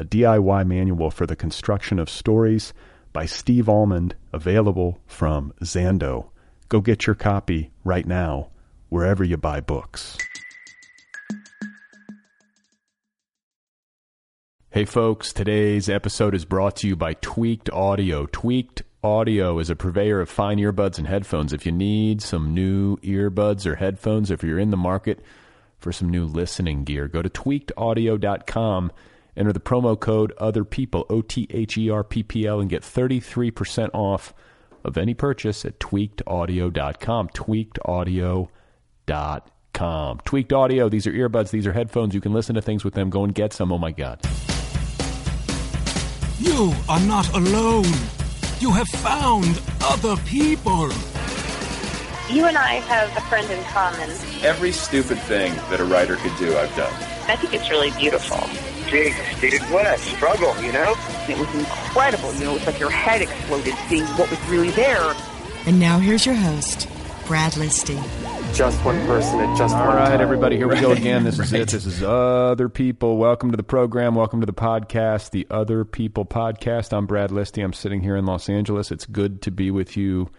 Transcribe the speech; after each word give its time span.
a 0.00 0.04
DIY 0.04 0.66
manual 0.66 1.10
for 1.10 1.26
the 1.26 1.36
construction 1.36 1.98
of 1.98 2.08
stories 2.08 2.72
by 3.12 3.26
Steve 3.26 3.68
Almond, 3.68 4.14
available 4.32 4.98
from 5.06 5.52
Zando. 5.62 6.30
Go 6.70 6.80
get 6.80 7.06
your 7.06 7.14
copy 7.14 7.70
right 7.84 8.06
now, 8.06 8.48
wherever 8.88 9.22
you 9.22 9.36
buy 9.36 9.60
books. 9.60 10.16
Hey 14.70 14.86
folks, 14.86 15.34
today's 15.34 15.90
episode 15.90 16.34
is 16.34 16.46
brought 16.46 16.76
to 16.76 16.88
you 16.88 16.96
by 16.96 17.12
Tweaked 17.14 17.68
Audio. 17.68 18.24
Tweaked 18.24 18.82
Audio 19.04 19.58
is 19.58 19.68
a 19.68 19.76
purveyor 19.76 20.22
of 20.22 20.30
fine 20.30 20.56
earbuds 20.56 20.96
and 20.96 21.08
headphones. 21.08 21.52
If 21.52 21.66
you 21.66 21.72
need 21.72 22.22
some 22.22 22.54
new 22.54 22.96
earbuds 22.98 23.66
or 23.66 23.74
headphones, 23.74 24.30
if 24.30 24.42
you're 24.42 24.58
in 24.58 24.70
the 24.70 24.78
market 24.78 25.20
for 25.76 25.92
some 25.92 26.08
new 26.08 26.24
listening 26.24 26.84
gear, 26.84 27.06
go 27.06 27.20
to 27.20 27.28
tweakedaudio.com 27.28 28.92
Enter 29.40 29.52
the 29.54 29.58
promo 29.58 29.98
code 29.98 30.34
other 30.36 30.62
people 30.64 31.06
O 31.08 31.22
T 31.22 31.46
H 31.48 31.78
E 31.78 31.88
R 31.88 32.04
P 32.04 32.22
P 32.22 32.46
L 32.46 32.60
and 32.60 32.68
get 32.68 32.82
33% 32.82 33.88
off 33.94 34.34
of 34.84 34.98
any 34.98 35.14
purchase 35.14 35.64
at 35.64 35.80
tweakedaudio.com. 35.80 37.30
Tweakedaudio.com. 37.30 40.20
Tweaked 40.26 40.52
Audio, 40.52 40.90
these 40.90 41.06
are 41.06 41.12
earbuds, 41.12 41.52
these 41.52 41.66
are 41.66 41.72
headphones. 41.72 42.14
You 42.14 42.20
can 42.20 42.34
listen 42.34 42.54
to 42.54 42.60
things 42.60 42.84
with 42.84 42.92
them. 42.92 43.08
Go 43.08 43.24
and 43.24 43.34
get 43.34 43.54
some. 43.54 43.72
Oh 43.72 43.78
my 43.78 43.92
God. 43.92 44.20
You 46.38 46.74
are 46.90 47.00
not 47.00 47.34
alone. 47.34 47.86
You 48.58 48.72
have 48.72 48.88
found 48.88 49.58
other 49.80 50.16
people. 50.24 50.90
You 52.28 52.44
and 52.44 52.58
I 52.58 52.74
have 52.74 53.16
a 53.16 53.22
friend 53.22 53.50
in 53.50 53.64
common. 53.64 54.10
Every 54.42 54.72
stupid 54.72 55.18
thing 55.20 55.54
that 55.70 55.80
a 55.80 55.84
writer 55.86 56.16
could 56.16 56.36
do, 56.36 56.54
I've 56.58 56.76
done. 56.76 56.92
I 57.26 57.36
think 57.36 57.54
it's 57.54 57.70
really 57.70 57.90
beautiful. 57.92 58.46
Jesus, 58.90 59.40
dude, 59.40 59.60
what 59.70 59.86
a 59.86 59.96
struggle, 59.98 60.60
you 60.62 60.72
know? 60.72 60.94
It 61.28 61.38
was 61.38 61.52
incredible. 61.54 62.32
You 62.34 62.40
know, 62.44 62.50
it 62.50 62.54
was 62.54 62.66
like 62.66 62.80
your 62.80 62.90
head 62.90 63.22
exploded 63.22 63.74
seeing 63.88 64.04
what 64.04 64.28
was 64.30 64.40
really 64.48 64.70
there. 64.72 65.14
And 65.66 65.78
now 65.78 65.98
here's 65.98 66.26
your 66.26 66.34
host, 66.34 66.88
Brad 67.26 67.52
Listi. 67.52 67.96
Just 68.52 68.84
one 68.84 68.98
person 69.06 69.38
at 69.38 69.56
just 69.56 69.76
All 69.76 69.86
one 69.86 69.96
right, 69.96 70.08
time. 70.08 70.20
everybody, 70.20 70.56
here 70.56 70.66
we 70.66 70.80
go 70.80 70.90
again. 70.90 71.22
This 71.22 71.38
is 71.38 71.52
Right. 71.52 71.60
it. 71.62 71.68
This 71.68 71.86
is 71.86 72.02
Other 72.02 72.68
People. 72.68 73.16
Welcome 73.16 73.52
to 73.52 73.56
the 73.56 73.62
program. 73.62 74.16
Welcome 74.16 74.40
to 74.40 74.46
the 74.46 74.52
podcast, 74.52 75.30
the 75.30 75.46
Other 75.50 75.84
People 75.84 76.24
podcast. 76.24 76.92
I'm 76.92 77.06
Brad 77.06 77.30
Listi. 77.30 77.62
I'm 77.62 77.72
sitting 77.72 78.00
here 78.00 78.16
in 78.16 78.26
Los 78.26 78.48
Angeles. 78.48 78.90
It's 78.90 79.06
good 79.06 79.40
to 79.42 79.52
be 79.52 79.70
with 79.70 79.96
you. 79.96 80.30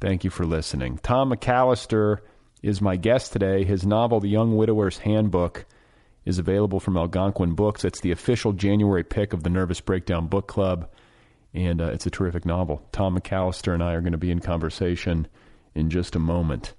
Thank 0.00 0.24
you 0.24 0.30
for 0.30 0.44
listening. 0.44 0.98
Tom 1.02 1.32
McAllister 1.32 2.18
is 2.62 2.82
my 2.82 2.96
guest 2.96 3.32
today. 3.32 3.64
His 3.64 3.86
novel, 3.86 4.20
The 4.20 4.28
Young 4.28 4.56
Widower's 4.58 4.98
Handbook, 4.98 5.64
is 6.24 6.38
available 6.38 6.80
from 6.80 6.96
Algonquin 6.96 7.54
Books. 7.54 7.84
It's 7.84 8.00
the 8.00 8.10
official 8.10 8.52
January 8.52 9.04
pick 9.04 9.32
of 9.32 9.42
the 9.42 9.50
Nervous 9.50 9.80
Breakdown 9.80 10.26
Book 10.26 10.46
Club, 10.46 10.88
and 11.52 11.80
uh, 11.80 11.86
it's 11.86 12.06
a 12.06 12.10
terrific 12.10 12.44
novel. 12.44 12.86
Tom 12.92 13.18
McAllister 13.18 13.74
and 13.74 13.82
I 13.82 13.92
are 13.92 14.00
going 14.00 14.12
to 14.12 14.18
be 14.18 14.30
in 14.30 14.40
conversation 14.40 15.26
in 15.74 15.90
just 15.90 16.16
a 16.16 16.18
moment. 16.18 16.74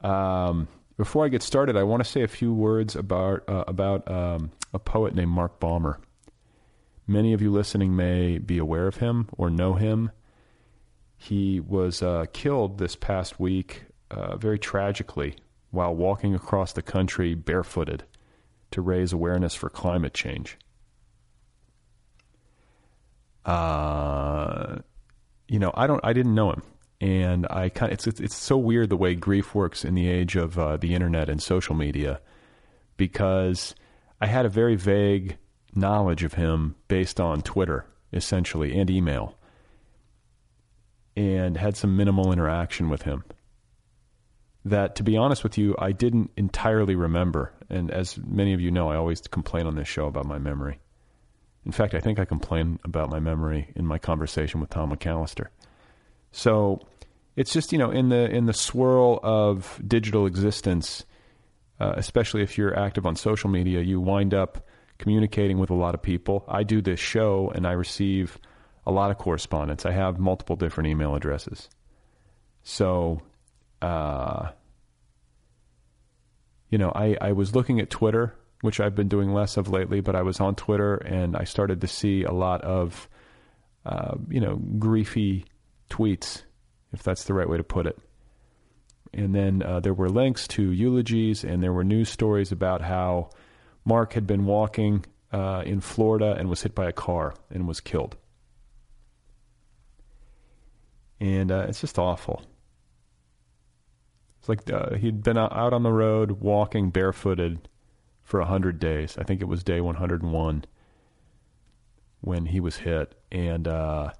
Um, 0.00 0.68
before 0.96 1.24
I 1.24 1.28
get 1.28 1.42
started, 1.42 1.76
I 1.76 1.84
want 1.84 2.04
to 2.04 2.10
say 2.10 2.22
a 2.22 2.28
few 2.28 2.52
words 2.52 2.96
about 2.96 3.48
uh, 3.48 3.64
about 3.66 4.10
um, 4.10 4.50
a 4.74 4.78
poet 4.78 5.14
named 5.14 5.30
Mark 5.30 5.60
Baumer. 5.60 6.00
Many 7.06 7.32
of 7.32 7.42
you 7.42 7.50
listening 7.50 7.96
may 7.96 8.38
be 8.38 8.58
aware 8.58 8.86
of 8.86 8.96
him 8.96 9.28
or 9.36 9.50
know 9.50 9.74
him. 9.74 10.10
He 11.16 11.60
was 11.60 12.02
uh, 12.02 12.26
killed 12.32 12.78
this 12.78 12.96
past 12.96 13.38
week, 13.38 13.84
uh, 14.10 14.36
very 14.36 14.58
tragically, 14.58 15.36
while 15.70 15.94
walking 15.94 16.34
across 16.34 16.72
the 16.72 16.82
country 16.82 17.34
barefooted 17.34 18.04
to 18.70 18.80
raise 18.80 19.12
awareness 19.12 19.54
for 19.54 19.68
climate 19.68 20.14
change. 20.14 20.56
Uh, 23.44 24.76
you 25.48 25.58
know, 25.58 25.72
I 25.74 25.86
don't, 25.86 26.00
I 26.04 26.12
didn't 26.12 26.34
know 26.34 26.52
him, 26.52 26.62
and 27.00 27.46
I 27.48 27.70
kind, 27.70 27.92
it's, 27.92 28.06
it's 28.06 28.20
it's 28.20 28.36
so 28.36 28.56
weird 28.58 28.90
the 28.90 28.96
way 28.96 29.14
grief 29.14 29.54
works 29.54 29.84
in 29.84 29.94
the 29.94 30.08
age 30.08 30.36
of 30.36 30.58
uh, 30.58 30.76
the 30.76 30.94
internet 30.94 31.28
and 31.28 31.42
social 31.42 31.74
media, 31.74 32.20
because 32.96 33.74
I 34.20 34.26
had 34.26 34.44
a 34.44 34.50
very 34.50 34.76
vague 34.76 35.38
knowledge 35.74 36.22
of 36.22 36.34
him 36.34 36.76
based 36.88 37.18
on 37.18 37.42
Twitter, 37.42 37.86
essentially, 38.12 38.78
and 38.78 38.90
email, 38.90 39.38
and 41.16 41.56
had 41.56 41.76
some 41.76 41.96
minimal 41.96 42.32
interaction 42.32 42.90
with 42.90 43.02
him. 43.02 43.24
That, 44.64 44.96
to 44.96 45.02
be 45.02 45.16
honest 45.16 45.42
with 45.42 45.56
you, 45.56 45.74
I 45.78 45.92
didn't 45.92 46.30
entirely 46.36 46.94
remember. 46.94 47.52
And 47.70 47.90
as 47.90 48.18
many 48.18 48.52
of 48.52 48.60
you 48.60 48.70
know, 48.70 48.90
I 48.90 48.96
always 48.96 49.20
complain 49.22 49.66
on 49.66 49.74
this 49.74 49.88
show 49.88 50.06
about 50.06 50.26
my 50.26 50.38
memory. 50.38 50.80
In 51.64 51.72
fact, 51.72 51.94
I 51.94 52.00
think 52.00 52.18
I 52.18 52.24
complain 52.24 52.78
about 52.84 53.10
my 53.10 53.20
memory 53.20 53.70
in 53.74 53.86
my 53.86 53.98
conversation 53.98 54.60
with 54.60 54.70
Tom 54.70 54.90
McAllister. 54.92 55.46
So 56.32 56.80
it's 57.36 57.52
just 57.52 57.72
you 57.72 57.78
know 57.78 57.90
in 57.90 58.08
the 58.08 58.30
in 58.30 58.46
the 58.46 58.52
swirl 58.52 59.20
of 59.22 59.80
digital 59.86 60.26
existence, 60.26 61.04
uh, 61.78 61.94
especially 61.96 62.42
if 62.42 62.56
you're 62.56 62.78
active 62.78 63.06
on 63.06 63.16
social 63.16 63.50
media, 63.50 63.80
you 63.80 64.00
wind 64.00 64.34
up 64.34 64.66
communicating 64.98 65.58
with 65.58 65.70
a 65.70 65.74
lot 65.74 65.94
of 65.94 66.02
people. 66.02 66.44
I 66.48 66.62
do 66.62 66.82
this 66.82 67.00
show 67.00 67.50
and 67.54 67.66
I 67.66 67.72
receive 67.72 68.38
a 68.86 68.92
lot 68.92 69.10
of 69.10 69.18
correspondence. 69.18 69.86
I 69.86 69.92
have 69.92 70.18
multiple 70.18 70.56
different 70.56 70.88
email 70.88 71.14
addresses. 71.14 71.68
So, 72.62 73.22
uh, 73.82 74.50
you 76.70 76.78
know, 76.78 76.92
I, 76.94 77.16
I 77.20 77.32
was 77.32 77.54
looking 77.54 77.80
at 77.80 77.90
Twitter, 77.90 78.34
which 78.60 78.80
I've 78.80 78.94
been 78.94 79.08
doing 79.08 79.32
less 79.32 79.56
of 79.56 79.68
lately, 79.68 80.00
but 80.00 80.14
I 80.14 80.22
was 80.22 80.40
on 80.40 80.54
Twitter 80.54 80.96
and 80.96 81.36
I 81.36 81.44
started 81.44 81.80
to 81.80 81.86
see 81.86 82.22
a 82.22 82.32
lot 82.32 82.62
of, 82.62 83.08
uh, 83.84 84.16
you 84.28 84.40
know, 84.40 84.56
griefy 84.56 85.44
tweets, 85.88 86.42
if 86.92 87.02
that's 87.02 87.24
the 87.24 87.34
right 87.34 87.48
way 87.48 87.56
to 87.56 87.64
put 87.64 87.86
it. 87.86 87.98
And 89.12 89.34
then 89.34 89.62
uh, 89.62 89.80
there 89.80 89.94
were 89.94 90.08
links 90.08 90.46
to 90.48 90.70
eulogies 90.70 91.42
and 91.42 91.62
there 91.62 91.72
were 91.72 91.82
news 91.82 92.08
stories 92.08 92.52
about 92.52 92.80
how 92.80 93.30
Mark 93.84 94.12
had 94.12 94.26
been 94.26 94.44
walking 94.44 95.04
uh, 95.32 95.62
in 95.66 95.80
Florida 95.80 96.36
and 96.38 96.48
was 96.48 96.62
hit 96.62 96.74
by 96.74 96.86
a 96.86 96.92
car 96.92 97.34
and 97.50 97.66
was 97.66 97.80
killed. 97.80 98.16
And 101.18 101.50
uh, 101.50 101.66
it's 101.68 101.80
just 101.80 101.98
awful. 101.98 102.42
It's 104.40 104.48
like 104.48 104.70
uh, 104.70 104.94
he'd 104.96 105.22
been 105.22 105.38
out 105.38 105.72
on 105.72 105.82
the 105.82 105.92
road 105.92 106.32
walking 106.32 106.90
barefooted 106.90 107.68
for 108.22 108.40
100 108.40 108.78
days. 108.80 109.16
I 109.18 109.24
think 109.24 109.40
it 109.40 109.48
was 109.48 109.62
day 109.62 109.80
101 109.80 110.64
when 112.22 112.46
he 112.46 112.60
was 112.60 112.76
hit. 112.76 113.14
And 113.30 113.68
uh, 113.68 114.10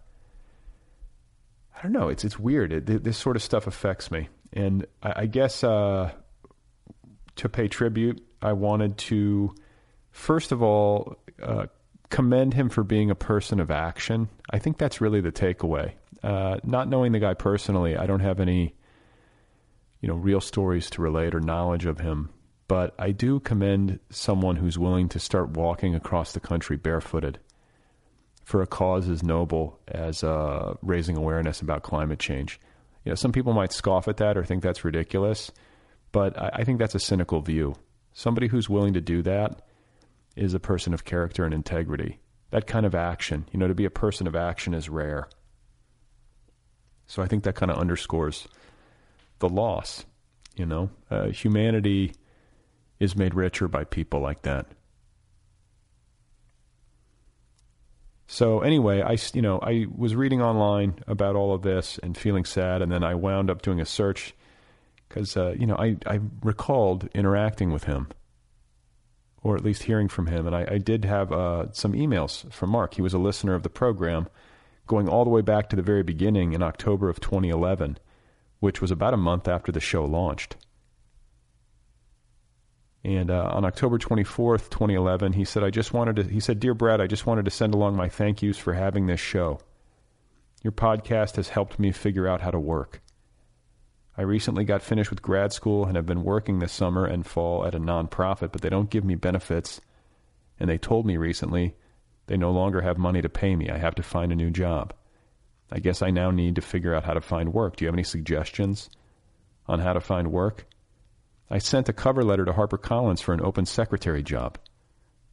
I 1.77 1.83
don't 1.83 1.93
know. 1.93 2.09
It's 2.09 2.25
it's 2.25 2.39
weird. 2.39 2.73
It, 2.73 3.05
this 3.05 3.17
sort 3.17 3.37
of 3.37 3.43
stuff 3.43 3.67
affects 3.67 4.11
me. 4.11 4.29
And 4.53 4.87
I, 5.03 5.23
I 5.23 5.27
guess 5.27 5.65
uh, 5.65 6.13
to 7.37 7.49
pay 7.49 7.69
tribute, 7.69 8.23
I 8.43 8.53
wanted 8.53 8.99
to, 8.99 9.55
first 10.11 10.53
of 10.53 10.63
all, 10.63 11.17
uh, 11.43 11.67
commend 12.11 12.55
him 12.55 12.69
for 12.69 12.83
being 12.83 13.11
a 13.11 13.15
person 13.15 13.61
of 13.61 13.71
action. 13.71 14.29
I 14.51 14.59
think 14.59 14.77
that's 14.77 15.01
really 15.01 15.21
the 15.21 15.33
takeaway. 15.33 15.93
Uh, 16.23 16.59
not 16.65 16.89
knowing 16.89 17.13
the 17.13 17.19
guy 17.19 17.35
personally, 17.35 17.97
I 17.97 18.07
don't 18.07 18.21
have 18.21 18.41
any, 18.41 18.75
you 20.01 20.09
know, 20.09 20.15
real 20.15 20.41
stories 20.41 20.89
to 20.91 21.03
relate 21.03 21.35
or 21.35 21.41
knowledge 21.41 21.87
of 21.87 22.01
him. 22.01 22.31
But 22.69 22.95
I 22.99 23.11
do 23.11 23.41
commend 23.41 23.99
someone 24.11 24.57
who's 24.57 24.79
willing 24.79 25.09
to 25.11 25.19
start 25.19 25.51
walking 25.51 25.95
across 25.95 26.33
the 26.33 26.41
country 26.41 26.77
barefooted. 26.77 27.39
for 28.51 28.63
a 28.63 28.67
cause 28.67 29.09
as 29.09 29.23
noble 29.23 29.79
as 29.87 30.25
uh, 30.25 30.75
raising 30.83 31.17
awareness 31.17 31.61
about 31.61 31.85
climate 31.85 32.19
change. 32.19 32.61
You 33.05 33.11
know, 33.11 33.15
some 33.15 33.31
people 33.31 33.53
might 33.53 33.73
scoff 33.73 34.09
at 34.09 34.17
that 34.17 34.37
or 34.37 34.45
think 34.45 34.63
that's 34.63 34.85
ridiculous, 34.85 35.53
but 36.11 36.37
I, 36.37 36.51
I 36.55 36.65
think 36.65 36.81
that's 36.81 36.97
a 36.97 37.01
cynical 37.01 37.41
view. 37.41 37.77
Somebody 38.13 38.49
who's 38.49 38.69
willing 38.69 38.95
to 38.95 39.01
do 39.01 39.23
that 39.23 39.63
is 40.35 40.53
a 40.53 40.61
person 40.61 40.93
of 40.93 41.05
character 41.05 41.45
and 41.45 41.55
integrity. 41.55 42.19
That 42.51 42.67
kind 42.67 42.85
of 42.85 42.95
action, 42.95 43.47
you 43.53 43.59
know, 43.61 43.69
to 43.69 43.75
be 43.75 43.85
a 43.85 43.91
person 43.91 44.27
of 44.27 44.35
action 44.35 44.75
is 44.75 44.89
rare. 44.89 45.29
So 47.07 47.23
I 47.23 47.27
think 47.27 47.45
that 47.45 47.55
kind 47.55 47.71
of 47.71 47.79
underscores 47.79 48.49
the 49.41 49.49
loss. 49.49 50.07
You 50.57 50.67
know, 50.67 50.91
uh, 51.11 51.29
humanity 51.29 52.13
is 52.99 53.17
made 53.17 53.35
richer 53.35 53.67
by 53.67 53.85
people 53.85 54.21
like 54.21 54.43
that. 54.43 54.67
So 58.27 58.61
anyway, 58.61 59.03
I 59.03 59.17
you 59.35 59.43
know 59.43 59.59
I 59.61 59.87
was 59.93 60.15
reading 60.15 60.41
online 60.41 61.03
about 61.09 61.35
all 61.35 61.53
of 61.53 61.63
this 61.63 61.99
and 61.99 62.17
feeling 62.17 62.45
sad, 62.45 62.81
and 62.81 62.93
then 62.93 63.03
I 63.03 63.17
wound 63.17 63.51
up 63.51 63.61
doing 63.61 63.81
a 63.81 63.85
search 63.85 64.35
because 65.09 65.37
uh, 65.37 65.57
you 65.59 65.67
know 65.67 65.75
I 65.77 65.97
I 66.07 66.21
recalled 66.43 67.09
interacting 67.13 67.73
with 67.73 67.85
him, 67.85 68.07
or 69.43 69.57
at 69.57 69.65
least 69.65 69.83
hearing 69.83 70.07
from 70.07 70.29
him, 70.29 70.47
and 70.47 70.55
I, 70.55 70.65
I 70.71 70.79
did 70.79 71.05
have 71.05 71.33
uh, 71.33 71.73
some 71.73 71.93
emails 71.93 72.51
from 72.53 72.71
Mark. 72.71 72.95
He 72.95 73.03
was 73.03 73.15
a 73.15 73.19
listener 73.19 73.55
of 73.55 73.65
the 73.65 73.69
program, 73.69 74.29
going 74.87 75.09
all 75.09 75.25
the 75.25 75.31
way 75.31 75.43
back 75.43 75.69
to 75.71 75.77
the 75.77 75.83
very 75.83 76.05
beginning 76.05 76.53
in 76.53 76.63
October 76.63 77.09
of 77.09 77.19
2011, 77.19 77.99
which 78.61 78.81
was 78.81 78.91
about 78.91 79.15
a 79.15 79.19
month 79.19 79.49
after 79.49 79.73
the 79.73 79.81
show 79.81 80.05
launched. 80.05 80.57
And 83.03 83.31
uh, 83.31 83.51
on 83.55 83.65
October 83.65 83.99
24th, 83.99 84.69
2011, 84.69 85.33
he 85.33 85.45
said, 85.45 85.65
I 85.65 85.71
just 85.71 85.95
wanted 85.95 86.17
to, 86.17 86.23
he 86.25 86.41
said, 86.41 86.61
Dear 86.61 86.75
Brad, 86.75 87.01
I 87.01 87.07
just 87.07 87.27
wanted 87.27 87.47
to 87.47 87.51
send 87.51 87.75
along 87.75 87.97
my 87.97 88.09
thank 88.11 88.43
yous 88.43 88.59
for 88.59 88.75
having 88.75 89.07
this 89.07 89.21
show. 89.21 89.59
Your 90.63 90.73
podcast 90.73 91.37
has 91.37 91.49
helped 91.49 91.79
me 91.79 91.93
figure 91.93 92.29
out 92.29 92.43
how 92.43 92.51
to 92.51 92.61
work. 92.61 93.01
I 94.19 94.23
recently 94.23 94.65
got 94.65 94.83
finished 94.83 95.09
with 95.09 95.23
grad 95.23 95.55
school 95.55 95.87
and 95.87 95.97
have 95.97 96.05
been 96.05 96.25
working 96.25 96.59
this 96.59 96.73
summer 96.73 97.07
and 97.07 97.27
fall 97.27 97.65
at 97.65 97.75
a 97.75 97.81
nonprofit, 97.81 98.53
but 98.53 98.61
they 98.61 98.69
don't 98.69 98.91
give 98.91 99.05
me 99.05 99.15
benefits. 99.15 99.81
And 100.59 100.69
they 100.69 100.77
told 100.77 101.07
me 101.07 101.17
recently 101.17 101.75
they 102.27 102.37
no 102.37 102.51
longer 102.51 102.83
have 102.83 102.99
money 102.99 103.23
to 103.23 103.31
pay 103.31 103.57
me. 103.57 103.71
I 103.71 103.79
have 103.79 103.95
to 103.95 104.03
find 104.03 104.31
a 104.31 104.37
new 104.37 104.51
job. 104.51 104.93
I 105.73 105.79
guess 105.79 106.03
I 106.03 106.11
now 106.11 106.31
need 106.31 106.57
to 106.57 106.63
figure 106.63 106.95
out 106.95 107.05
how 107.05 107.15
to 107.15 107.21
find 107.21 107.53
work. 107.53 107.77
Do 107.77 107.85
you 107.85 107.89
have 107.89 107.95
any 107.95 108.05
suggestions 108.05 108.91
on 109.67 109.79
how 109.79 109.93
to 109.93 110.01
find 110.01 110.33
work? 110.33 110.67
I 111.49 111.59
sent 111.59 111.89
a 111.89 111.93
cover 111.93 112.23
letter 112.23 112.45
to 112.45 112.53
HarperCollins 112.53 113.23
for 113.23 113.33
an 113.33 113.45
open 113.45 113.67
secretary 113.67 114.23
job. 114.23 114.59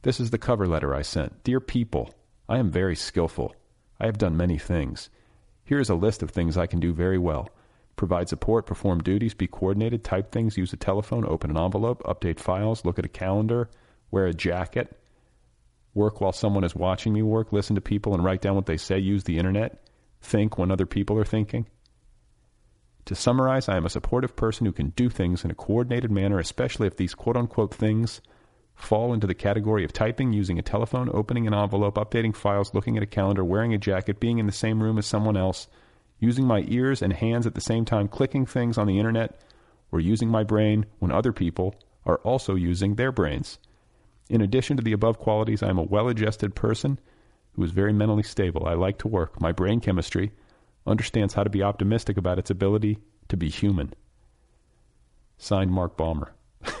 This 0.02 0.20
is 0.20 0.30
the 0.30 0.38
cover 0.38 0.66
letter 0.66 0.94
I 0.94 1.02
sent. 1.02 1.42
Dear 1.44 1.60
people, 1.60 2.14
I 2.48 2.58
am 2.58 2.70
very 2.70 2.96
skillful. 2.96 3.54
I 4.00 4.06
have 4.06 4.18
done 4.18 4.36
many 4.36 4.58
things. 4.58 5.10
Here 5.64 5.80
is 5.80 5.90
a 5.90 5.94
list 5.94 6.22
of 6.22 6.30
things 6.30 6.56
I 6.56 6.66
can 6.66 6.80
do 6.80 6.92
very 6.92 7.18
well 7.18 7.50
provide 7.96 8.28
support, 8.28 8.64
perform 8.64 9.00
duties, 9.00 9.34
be 9.34 9.48
coordinated, 9.48 10.04
type 10.04 10.30
things, 10.30 10.56
use 10.56 10.72
a 10.72 10.76
telephone, 10.76 11.26
open 11.26 11.50
an 11.50 11.58
envelope, 11.58 12.00
update 12.04 12.38
files, 12.38 12.84
look 12.84 12.98
at 12.98 13.04
a 13.04 13.08
calendar, 13.08 13.68
wear 14.12 14.26
a 14.26 14.32
jacket, 14.32 14.96
work 15.94 16.20
while 16.20 16.32
someone 16.32 16.64
is 16.64 16.76
watching 16.76 17.12
me 17.12 17.22
work, 17.22 17.52
listen 17.52 17.74
to 17.74 17.82
people 17.82 18.14
and 18.14 18.22
write 18.24 18.40
down 18.40 18.54
what 18.54 18.66
they 18.66 18.76
say, 18.76 18.98
use 18.98 19.24
the 19.24 19.36
internet, 19.36 19.82
think 20.28 20.58
when 20.58 20.70
other 20.70 20.86
people 20.86 21.18
are 21.18 21.24
thinking. 21.24 21.66
To 23.06 23.14
summarize, 23.14 23.68
I 23.68 23.76
am 23.78 23.86
a 23.86 23.90
supportive 23.90 24.36
person 24.36 24.66
who 24.66 24.72
can 24.72 24.90
do 24.90 25.08
things 25.08 25.42
in 25.42 25.50
a 25.50 25.54
coordinated 25.54 26.10
manner, 26.10 26.38
especially 26.38 26.86
if 26.86 26.96
these 26.96 27.14
quote 27.14 27.36
unquote 27.36 27.74
things 27.74 28.20
fall 28.74 29.12
into 29.12 29.26
the 29.26 29.34
category 29.34 29.84
of 29.84 29.92
typing, 29.92 30.32
using 30.32 30.58
a 30.58 30.62
telephone, 30.62 31.10
opening 31.12 31.46
an 31.46 31.54
envelope, 31.54 31.96
updating 31.96 32.36
files, 32.36 32.74
looking 32.74 32.96
at 32.96 33.02
a 33.02 33.06
calendar, 33.06 33.44
wearing 33.44 33.72
a 33.72 33.78
jacket, 33.78 34.20
being 34.20 34.38
in 34.38 34.46
the 34.46 34.52
same 34.52 34.82
room 34.82 34.98
as 34.98 35.06
someone 35.06 35.36
else, 35.36 35.68
using 36.20 36.46
my 36.46 36.64
ears 36.68 37.00
and 37.00 37.12
hands 37.14 37.46
at 37.46 37.54
the 37.54 37.60
same 37.60 37.84
time, 37.84 38.08
clicking 38.08 38.44
things 38.44 38.76
on 38.76 38.86
the 38.86 38.98
internet, 38.98 39.40
or 39.90 40.00
using 40.00 40.28
my 40.28 40.44
brain 40.44 40.84
when 40.98 41.10
other 41.10 41.32
people 41.32 41.74
are 42.04 42.18
also 42.18 42.54
using 42.54 42.94
their 42.94 43.10
brains. 43.10 43.58
In 44.28 44.42
addition 44.42 44.76
to 44.76 44.82
the 44.82 44.92
above 44.92 45.18
qualities, 45.18 45.62
I 45.62 45.70
am 45.70 45.78
a 45.78 45.82
well 45.82 46.08
adjusted 46.08 46.54
person 46.54 46.98
who 47.58 47.64
is 47.64 47.72
very 47.72 47.92
mentally 47.92 48.22
stable. 48.22 48.66
I 48.66 48.74
like 48.74 48.98
to 48.98 49.08
work. 49.08 49.40
My 49.40 49.50
brain 49.50 49.80
chemistry 49.80 50.30
understands 50.86 51.34
how 51.34 51.42
to 51.42 51.50
be 51.50 51.60
optimistic 51.60 52.16
about 52.16 52.38
its 52.38 52.50
ability 52.50 52.98
to 53.26 53.36
be 53.36 53.48
human. 53.48 53.94
Signed 55.38 55.72
Mark 55.72 55.96
Baumer. 55.96 56.34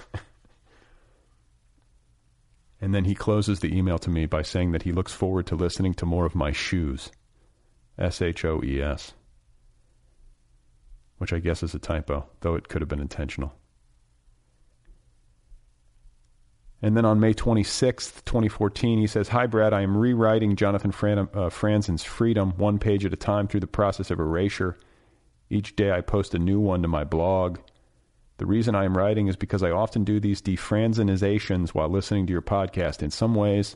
and 2.80 2.94
then 2.94 3.06
he 3.06 3.16
closes 3.16 3.58
the 3.58 3.76
email 3.76 3.98
to 3.98 4.08
me 4.08 4.26
by 4.26 4.42
saying 4.42 4.70
that 4.70 4.84
he 4.84 4.92
looks 4.92 5.12
forward 5.12 5.48
to 5.48 5.56
listening 5.56 5.94
to 5.94 6.06
more 6.06 6.24
of 6.24 6.36
my 6.36 6.52
shoes. 6.52 7.10
S 7.98 8.22
H 8.22 8.44
O 8.44 8.62
E 8.62 8.80
S. 8.80 9.14
Which 11.16 11.32
I 11.32 11.40
guess 11.40 11.64
is 11.64 11.74
a 11.74 11.80
typo, 11.80 12.28
though 12.42 12.54
it 12.54 12.68
could 12.68 12.82
have 12.82 12.88
been 12.88 13.00
intentional. 13.00 13.52
And 16.80 16.96
then 16.96 17.04
on 17.04 17.18
May 17.18 17.34
26th, 17.34 18.24
2014, 18.24 18.98
he 18.98 19.06
says, 19.06 19.28
Hi, 19.28 19.46
Brad. 19.46 19.72
I 19.72 19.82
am 19.82 19.96
rewriting 19.96 20.54
Jonathan 20.54 20.92
Fran- 20.92 21.18
uh, 21.18 21.50
Franzen's 21.50 22.04
Freedom 22.04 22.52
one 22.56 22.78
page 22.78 23.04
at 23.04 23.12
a 23.12 23.16
time 23.16 23.48
through 23.48 23.60
the 23.60 23.66
process 23.66 24.10
of 24.10 24.20
erasure. 24.20 24.76
Each 25.50 25.74
day 25.74 25.90
I 25.90 26.02
post 26.02 26.34
a 26.34 26.38
new 26.38 26.60
one 26.60 26.82
to 26.82 26.88
my 26.88 27.04
blog. 27.04 27.58
The 28.36 28.46
reason 28.46 28.76
I 28.76 28.84
am 28.84 28.96
writing 28.96 29.26
is 29.26 29.34
because 29.34 29.64
I 29.64 29.72
often 29.72 30.04
do 30.04 30.20
these 30.20 30.40
defranzenizations 30.40 31.70
while 31.70 31.88
listening 31.88 32.26
to 32.26 32.32
your 32.32 32.42
podcast. 32.42 33.02
In 33.02 33.10
some 33.10 33.34
ways, 33.34 33.74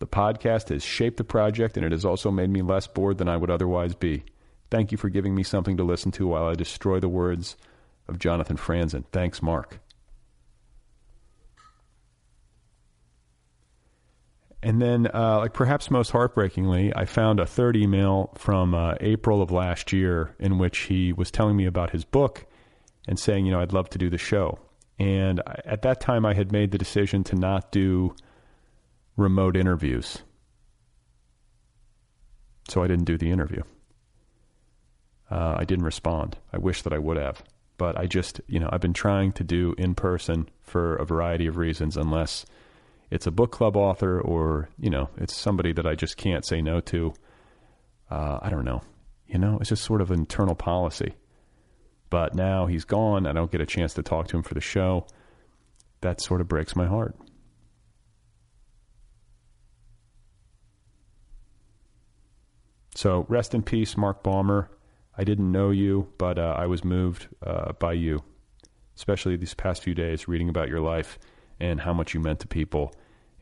the 0.00 0.06
podcast 0.08 0.70
has 0.70 0.82
shaped 0.82 1.18
the 1.18 1.24
project 1.24 1.76
and 1.76 1.86
it 1.86 1.92
has 1.92 2.04
also 2.04 2.32
made 2.32 2.50
me 2.50 2.62
less 2.62 2.88
bored 2.88 3.18
than 3.18 3.28
I 3.28 3.36
would 3.36 3.50
otherwise 3.50 3.94
be. 3.94 4.24
Thank 4.72 4.90
you 4.90 4.98
for 4.98 5.08
giving 5.08 5.36
me 5.36 5.44
something 5.44 5.76
to 5.76 5.84
listen 5.84 6.10
to 6.12 6.26
while 6.26 6.46
I 6.46 6.54
destroy 6.54 6.98
the 6.98 7.08
words 7.08 7.56
of 8.08 8.18
Jonathan 8.18 8.56
Franzen. 8.56 9.04
Thanks, 9.12 9.40
Mark. 9.40 9.78
And 14.62 14.80
then, 14.80 15.08
uh, 15.12 15.38
like 15.38 15.54
perhaps 15.54 15.90
most 15.90 16.12
heartbreakingly, 16.12 16.94
I 16.94 17.04
found 17.04 17.40
a 17.40 17.46
third 17.46 17.76
email 17.76 18.32
from 18.36 18.74
uh, 18.74 18.94
April 19.00 19.42
of 19.42 19.50
last 19.50 19.92
year 19.92 20.36
in 20.38 20.58
which 20.58 20.78
he 20.78 21.12
was 21.12 21.32
telling 21.32 21.56
me 21.56 21.66
about 21.66 21.90
his 21.90 22.04
book 22.04 22.46
and 23.08 23.18
saying, 23.18 23.44
you 23.44 23.50
know, 23.50 23.60
I'd 23.60 23.72
love 23.72 23.90
to 23.90 23.98
do 23.98 24.08
the 24.08 24.18
show. 24.18 24.60
And 25.00 25.40
I, 25.40 25.60
at 25.64 25.82
that 25.82 26.00
time, 26.00 26.24
I 26.24 26.34
had 26.34 26.52
made 26.52 26.70
the 26.70 26.78
decision 26.78 27.24
to 27.24 27.36
not 27.36 27.72
do 27.72 28.14
remote 29.16 29.56
interviews. 29.56 30.18
So 32.68 32.84
I 32.84 32.86
didn't 32.86 33.06
do 33.06 33.18
the 33.18 33.30
interview. 33.30 33.62
Uh, 35.28 35.56
I 35.58 35.64
didn't 35.64 35.84
respond. 35.84 36.36
I 36.52 36.58
wish 36.58 36.82
that 36.82 36.92
I 36.92 36.98
would 36.98 37.16
have. 37.16 37.42
But 37.78 37.98
I 37.98 38.06
just, 38.06 38.40
you 38.46 38.60
know, 38.60 38.68
I've 38.70 38.80
been 38.80 38.92
trying 38.92 39.32
to 39.32 39.42
do 39.42 39.74
in 39.76 39.96
person 39.96 40.48
for 40.60 40.94
a 40.96 41.04
variety 41.04 41.48
of 41.48 41.56
reasons, 41.56 41.96
unless 41.96 42.46
it's 43.12 43.26
a 43.26 43.30
book 43.30 43.52
club 43.52 43.76
author 43.76 44.18
or 44.18 44.70
you 44.78 44.88
know 44.88 45.10
it's 45.18 45.34
somebody 45.34 45.72
that 45.74 45.86
I 45.86 45.94
just 45.94 46.16
can't 46.16 46.46
say 46.46 46.62
no 46.62 46.80
to. 46.80 47.12
Uh, 48.10 48.38
I 48.40 48.48
don't 48.48 48.64
know. 48.64 48.82
You 49.26 49.38
know, 49.38 49.58
it's 49.60 49.68
just 49.68 49.84
sort 49.84 50.00
of 50.00 50.10
internal 50.10 50.54
policy. 50.54 51.14
But 52.08 52.34
now 52.34 52.66
he's 52.66 52.84
gone. 52.84 53.26
I 53.26 53.32
don't 53.32 53.50
get 53.50 53.60
a 53.60 53.66
chance 53.66 53.94
to 53.94 54.02
talk 54.02 54.28
to 54.28 54.36
him 54.36 54.42
for 54.42 54.54
the 54.54 54.60
show. 54.60 55.06
That 56.00 56.20
sort 56.20 56.40
of 56.40 56.48
breaks 56.48 56.74
my 56.74 56.86
heart. 56.86 57.14
So 62.94 63.24
rest 63.28 63.54
in 63.54 63.62
peace, 63.62 63.96
Mark 63.96 64.22
Baumer. 64.22 64.70
I 65.16 65.24
didn't 65.24 65.50
know 65.50 65.70
you, 65.70 66.12
but 66.18 66.38
uh, 66.38 66.54
I 66.58 66.66
was 66.66 66.84
moved 66.84 67.28
uh, 67.46 67.72
by 67.72 67.92
you, 67.92 68.22
especially 68.96 69.36
these 69.36 69.54
past 69.54 69.82
few 69.82 69.94
days, 69.94 70.28
reading 70.28 70.48
about 70.48 70.68
your 70.68 70.80
life 70.80 71.18
and 71.60 71.80
how 71.80 71.92
much 71.92 72.12
you 72.12 72.20
meant 72.20 72.40
to 72.40 72.48
people 72.48 72.92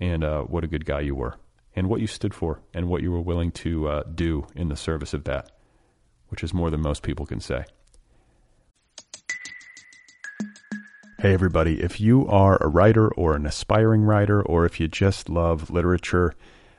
and 0.00 0.24
uh, 0.24 0.42
what 0.42 0.64
a 0.64 0.68
good 0.68 0.86
guy 0.86 1.00
you 1.00 1.14
were, 1.14 1.36
and 1.76 1.88
what 1.88 2.00
you 2.00 2.06
stood 2.06 2.34
for, 2.34 2.60
and 2.74 2.88
what 2.88 3.02
you 3.02 3.12
were 3.12 3.20
willing 3.20 3.52
to 3.52 3.88
uh, 3.88 4.02
do 4.14 4.46
in 4.56 4.68
the 4.68 4.76
service 4.76 5.14
of 5.14 5.24
that, 5.24 5.50
which 6.28 6.42
is 6.42 6.54
more 6.54 6.70
than 6.70 6.80
most 6.80 7.02
people 7.02 7.26
can 7.26 7.40
say. 7.40 7.64
Hey, 11.20 11.34
everybody, 11.34 11.82
if 11.82 12.00
you 12.00 12.26
are 12.28 12.56
a 12.62 12.68
writer 12.68 13.12
or 13.12 13.36
an 13.36 13.44
aspiring 13.44 14.00
writer, 14.00 14.40
or 14.40 14.64
if 14.64 14.80
you 14.80 14.88
just 14.88 15.28
love 15.28 15.70
literature, 15.70 16.34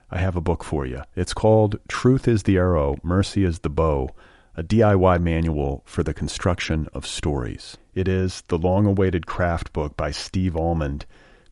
I 0.10 0.18
have 0.18 0.36
a 0.36 0.42
book 0.42 0.64
for 0.64 0.84
you. 0.84 1.04
It's 1.16 1.34
called 1.34 1.80
Truth 1.88 2.28
is 2.28 2.44
the 2.44 2.58
Arrow, 2.58 2.98
Mercy 3.04 3.46
is 3.46 3.60
the 3.60 3.70
Bow, 3.70 4.10
a 4.56 4.64
DIY 4.64 5.22
manual 5.22 5.84
for 5.86 6.02
the 6.02 6.14
construction 6.14 6.90
of 6.92 7.06
stories. 7.06 7.78
It 7.94 8.08
is 8.08 8.42
the 8.48 8.58
long 8.58 8.88
awaited 8.88 9.28
craft 9.28 9.72
book 9.74 9.96
by 9.96 10.10
Steve 10.10 10.58
Almond 10.58 11.06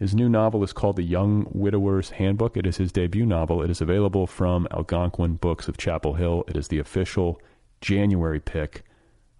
His 0.00 0.14
new 0.14 0.30
novel 0.30 0.64
is 0.64 0.72
called 0.72 0.96
The 0.96 1.02
Young 1.02 1.46
Widower's 1.52 2.08
Handbook. 2.08 2.56
It 2.56 2.64
is 2.66 2.78
his 2.78 2.90
debut 2.90 3.26
novel. 3.26 3.60
It 3.60 3.68
is 3.68 3.82
available 3.82 4.26
from 4.26 4.66
Algonquin 4.70 5.34
Books 5.34 5.68
of 5.68 5.76
Chapel 5.76 6.14
Hill. 6.14 6.42
It 6.48 6.56
is 6.56 6.68
the 6.68 6.78
official 6.78 7.38
January 7.82 8.40
pick 8.40 8.82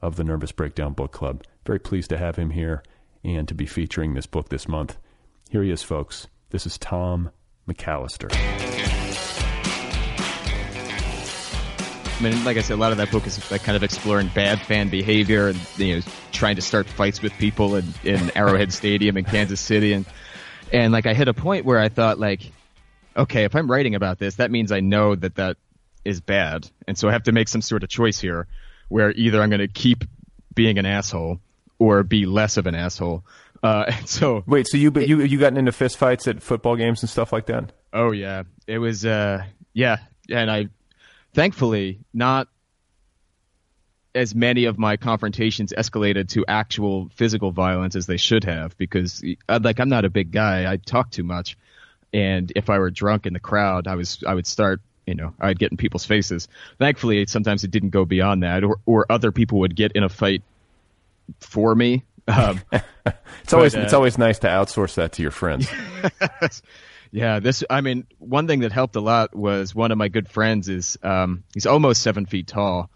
of 0.02 0.17
the 0.17 0.23
Nervous 0.23 0.52
Breakdown 0.52 0.93
Book 0.93 1.12
Club. 1.12 1.45
Very 1.64 1.79
pleased 1.79 2.11
to 2.11 2.19
have 2.19 2.37
him 2.37 2.50
here 2.50 2.83
and 3.25 3.49
to 3.49 3.55
be 3.55 3.64
featuring 3.64 4.12
this 4.12 4.26
book 4.26 4.50
this 4.50 4.69
month. 4.69 4.99
Here 5.49 5.62
he 5.62 5.71
is, 5.71 5.83
folks. 5.83 6.26
This 6.50 6.67
is 6.67 6.76
Tom 6.76 7.31
McAllister. 7.67 8.29
I 12.19 12.23
mean, 12.23 12.45
like 12.45 12.59
I 12.59 12.61
said, 12.61 12.75
a 12.75 12.76
lot 12.76 12.93
of 12.93 12.99
that 12.99 13.11
book 13.11 13.26
is 13.26 13.50
like 13.50 13.62
kind 13.62 13.76
of 13.76 13.83
exploring 13.83 14.31
bad 14.35 14.61
fan 14.61 14.90
behavior 14.90 15.49
and 15.49 15.59
you 15.79 15.97
know 15.97 16.02
trying 16.33 16.57
to 16.57 16.62
start 16.62 16.87
fights 16.87 17.23
with 17.23 17.33
people 17.38 17.76
in, 17.76 17.85
in 18.05 18.31
Arrowhead 18.37 18.75
Stadium 18.75 19.17
in 19.17 19.25
Kansas 19.25 19.59
City, 19.59 19.95
and 19.95 20.05
and 20.73 20.93
like 20.93 21.07
I 21.07 21.15
hit 21.15 21.29
a 21.29 21.35
point 21.35 21.65
where 21.65 21.79
I 21.79 21.89
thought 21.89 22.19
like, 22.19 22.43
okay, 23.17 23.45
if 23.45 23.55
I'm 23.55 23.71
writing 23.71 23.95
about 23.95 24.19
this, 24.19 24.37
that 24.37 24.50
means 24.50 24.73
I 24.73 24.81
know 24.81 25.15
that 25.15 25.37
that 25.37 25.57
is 26.05 26.21
bad, 26.21 26.69
and 26.87 26.97
so 26.97 27.09
I 27.09 27.12
have 27.12 27.25
to 27.25 27.33
make 27.33 27.49
some 27.49 27.62
sort 27.62 27.83
of 27.83 27.89
choice 27.89 28.19
here, 28.19 28.47
where 28.89 29.12
either 29.12 29.43
I'm 29.43 29.50
going 29.50 29.61
to 29.61 29.69
keep 29.69 30.05
being 30.55 30.79
an 30.79 30.87
asshole 30.87 31.41
or 31.79 32.03
be 32.03 32.27
less 32.27 32.57
of 32.57 32.67
an 32.67 32.75
asshole. 32.75 33.25
Uh, 33.62 33.85
and 33.89 34.09
so 34.09 34.43
wait, 34.47 34.67
so 34.69 34.77
you 34.77 34.93
you 35.00 35.21
you 35.23 35.39
gotten 35.39 35.59
into 35.59 35.73
fistfights 35.73 36.29
at 36.29 36.43
football 36.43 36.77
games 36.77 37.03
and 37.03 37.11
stuff 37.11 37.33
like 37.33 37.47
that? 37.47 37.73
Oh 37.93 38.12
yeah, 38.12 38.45
it 38.67 38.79
was 38.79 39.05
uh 39.05 39.45
yeah, 39.73 39.99
and 40.29 40.50
I 40.50 40.69
thankfully 41.35 42.00
not 42.12 42.49
as 44.14 44.35
many 44.35 44.64
of 44.64 44.79
my 44.79 44.97
confrontations 44.97 45.73
escalated 45.76 46.29
to 46.31 46.45
actual 46.47 47.09
physical 47.14 47.52
violence 47.52 47.95
as 47.95 48.07
they 48.07 48.17
should 48.17 48.45
have 48.45 48.76
because 48.76 49.25
uh, 49.49 49.61
like 49.62 49.79
I'm 49.79 49.88
not 49.88 50.05
a 50.05 50.11
big 50.11 50.33
guy. 50.33 50.71
I 50.71 50.76
talk 50.76 51.11
too 51.11 51.23
much. 51.23 51.57
And 52.12 52.52
if 52.57 52.69
I 52.69 52.79
were 52.79 52.90
drunk 52.90 53.26
in 53.26 53.33
the 53.33 53.40
crowd 53.40 53.87
I 53.87 53.95
was 53.95 54.23
I 54.26 54.35
would 54.35 54.47
start 54.47 54.81
you 55.07 55.14
know 55.14 55.33
I'd 55.40 55.59
get 55.59 55.71
in 55.71 55.76
people's 55.76 56.05
faces. 56.05 56.49
Thankfully 56.79 57.25
sometimes 57.26 57.64
it 57.64 57.71
didn't 57.71 57.90
go 57.90 58.05
beyond 58.05 58.43
that 58.43 58.64
or 58.64 58.79
or 58.87 59.07
other 59.11 59.33
people 59.33 59.61
would 59.61 59.76
get 59.76 59.93
in 59.93 60.02
a 60.02 60.09
fight 60.09 60.43
for 61.38 61.75
me. 61.75 62.05
Um, 62.26 62.61
it's 63.43 63.52
always 63.52 63.76
uh, 63.76 63.81
it's 63.81 63.93
always 63.93 64.19
nice 64.19 64.40
to 64.40 64.49
outsource 64.49 64.95
that 64.95 65.12
to 65.12 65.23
your 65.23 65.31
friends. 65.31 65.69
Yeah, 67.12 67.40
this. 67.40 67.64
I 67.69 67.81
mean, 67.81 68.07
one 68.19 68.47
thing 68.47 68.61
that 68.61 68.73
helped 68.73 68.95
a 68.97 69.00
lot 69.00 69.35
was 69.35 69.75
one 69.75 69.90
of 69.90 69.99
my 69.99 70.09
good 70.09 70.29
friends 70.29 70.69
is 70.69 70.99
um, 71.02 71.43
he's 71.55 71.67
almost 71.67 72.02
seven 72.02 72.26
feet 72.26 72.47
tall, 72.47 72.88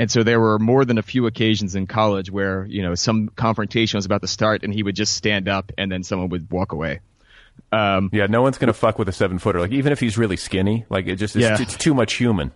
and 0.00 0.10
so 0.10 0.22
there 0.22 0.40
were 0.40 0.58
more 0.58 0.86
than 0.86 0.96
a 0.96 1.02
few 1.02 1.26
occasions 1.26 1.74
in 1.74 1.86
college 1.86 2.30
where 2.30 2.64
you 2.64 2.80
know 2.80 2.94
some 2.94 3.28
confrontation 3.28 3.98
was 3.98 4.06
about 4.06 4.22
to 4.22 4.28
start, 4.28 4.62
and 4.62 4.72
he 4.72 4.82
would 4.82 4.96
just 4.96 5.12
stand 5.12 5.46
up, 5.46 5.72
and 5.76 5.92
then 5.92 6.02
someone 6.04 6.30
would 6.30 6.50
walk 6.50 6.72
away. 6.72 7.00
Um, 7.70 8.08
yeah, 8.10 8.24
no 8.24 8.40
one's 8.40 8.56
gonna 8.56 8.72
fuck 8.72 8.98
with 8.98 9.10
a 9.10 9.12
seven 9.12 9.38
footer. 9.38 9.60
Like 9.60 9.72
even 9.72 9.92
if 9.92 10.00
he's 10.00 10.16
really 10.16 10.38
skinny, 10.38 10.86
like 10.88 11.06
it 11.06 11.16
just 11.16 11.36
yeah. 11.36 11.54
it's 11.60 11.76
too 11.76 11.92
much 11.92 12.14
human. 12.14 12.50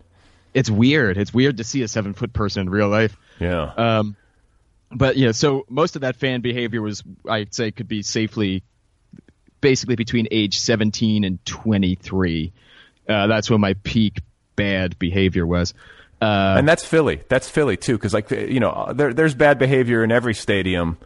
It's 0.54 0.70
weird. 0.70 1.18
It's 1.18 1.34
weird 1.34 1.58
to 1.58 1.64
see 1.64 1.82
a 1.82 1.88
seven 1.88 2.14
foot 2.14 2.32
person 2.32 2.62
in 2.62 2.70
real 2.70 2.88
life. 2.88 3.14
Yeah. 3.38 3.72
Um, 3.76 4.16
but 4.90 5.18
yeah, 5.18 5.32
so 5.32 5.66
most 5.68 5.96
of 5.96 6.00
that 6.00 6.16
fan 6.16 6.40
behavior 6.40 6.80
was, 6.80 7.02
I'd 7.28 7.52
say, 7.52 7.72
could 7.72 7.88
be 7.88 8.00
safely 8.00 8.62
basically 9.60 9.96
between 9.96 10.28
age 10.30 10.60
17 10.60 11.24
and 11.24 11.44
23. 11.44 12.52
Uh, 13.06 13.26
that's 13.26 13.50
when 13.50 13.60
my 13.60 13.74
peak 13.82 14.22
bad 14.56 14.98
behavior 14.98 15.46
was. 15.46 15.74
Uh, 16.24 16.56
and 16.58 16.68
that's 16.68 16.84
Philly. 16.84 17.20
That's 17.28 17.50
Philly 17.50 17.76
too, 17.76 17.94
because 17.94 18.14
like 18.14 18.30
you 18.30 18.60
know, 18.60 18.92
there, 18.94 19.12
there's 19.12 19.34
bad 19.34 19.58
behavior 19.58 20.02
in 20.02 20.10
every 20.10 20.34
stadium, 20.34 20.96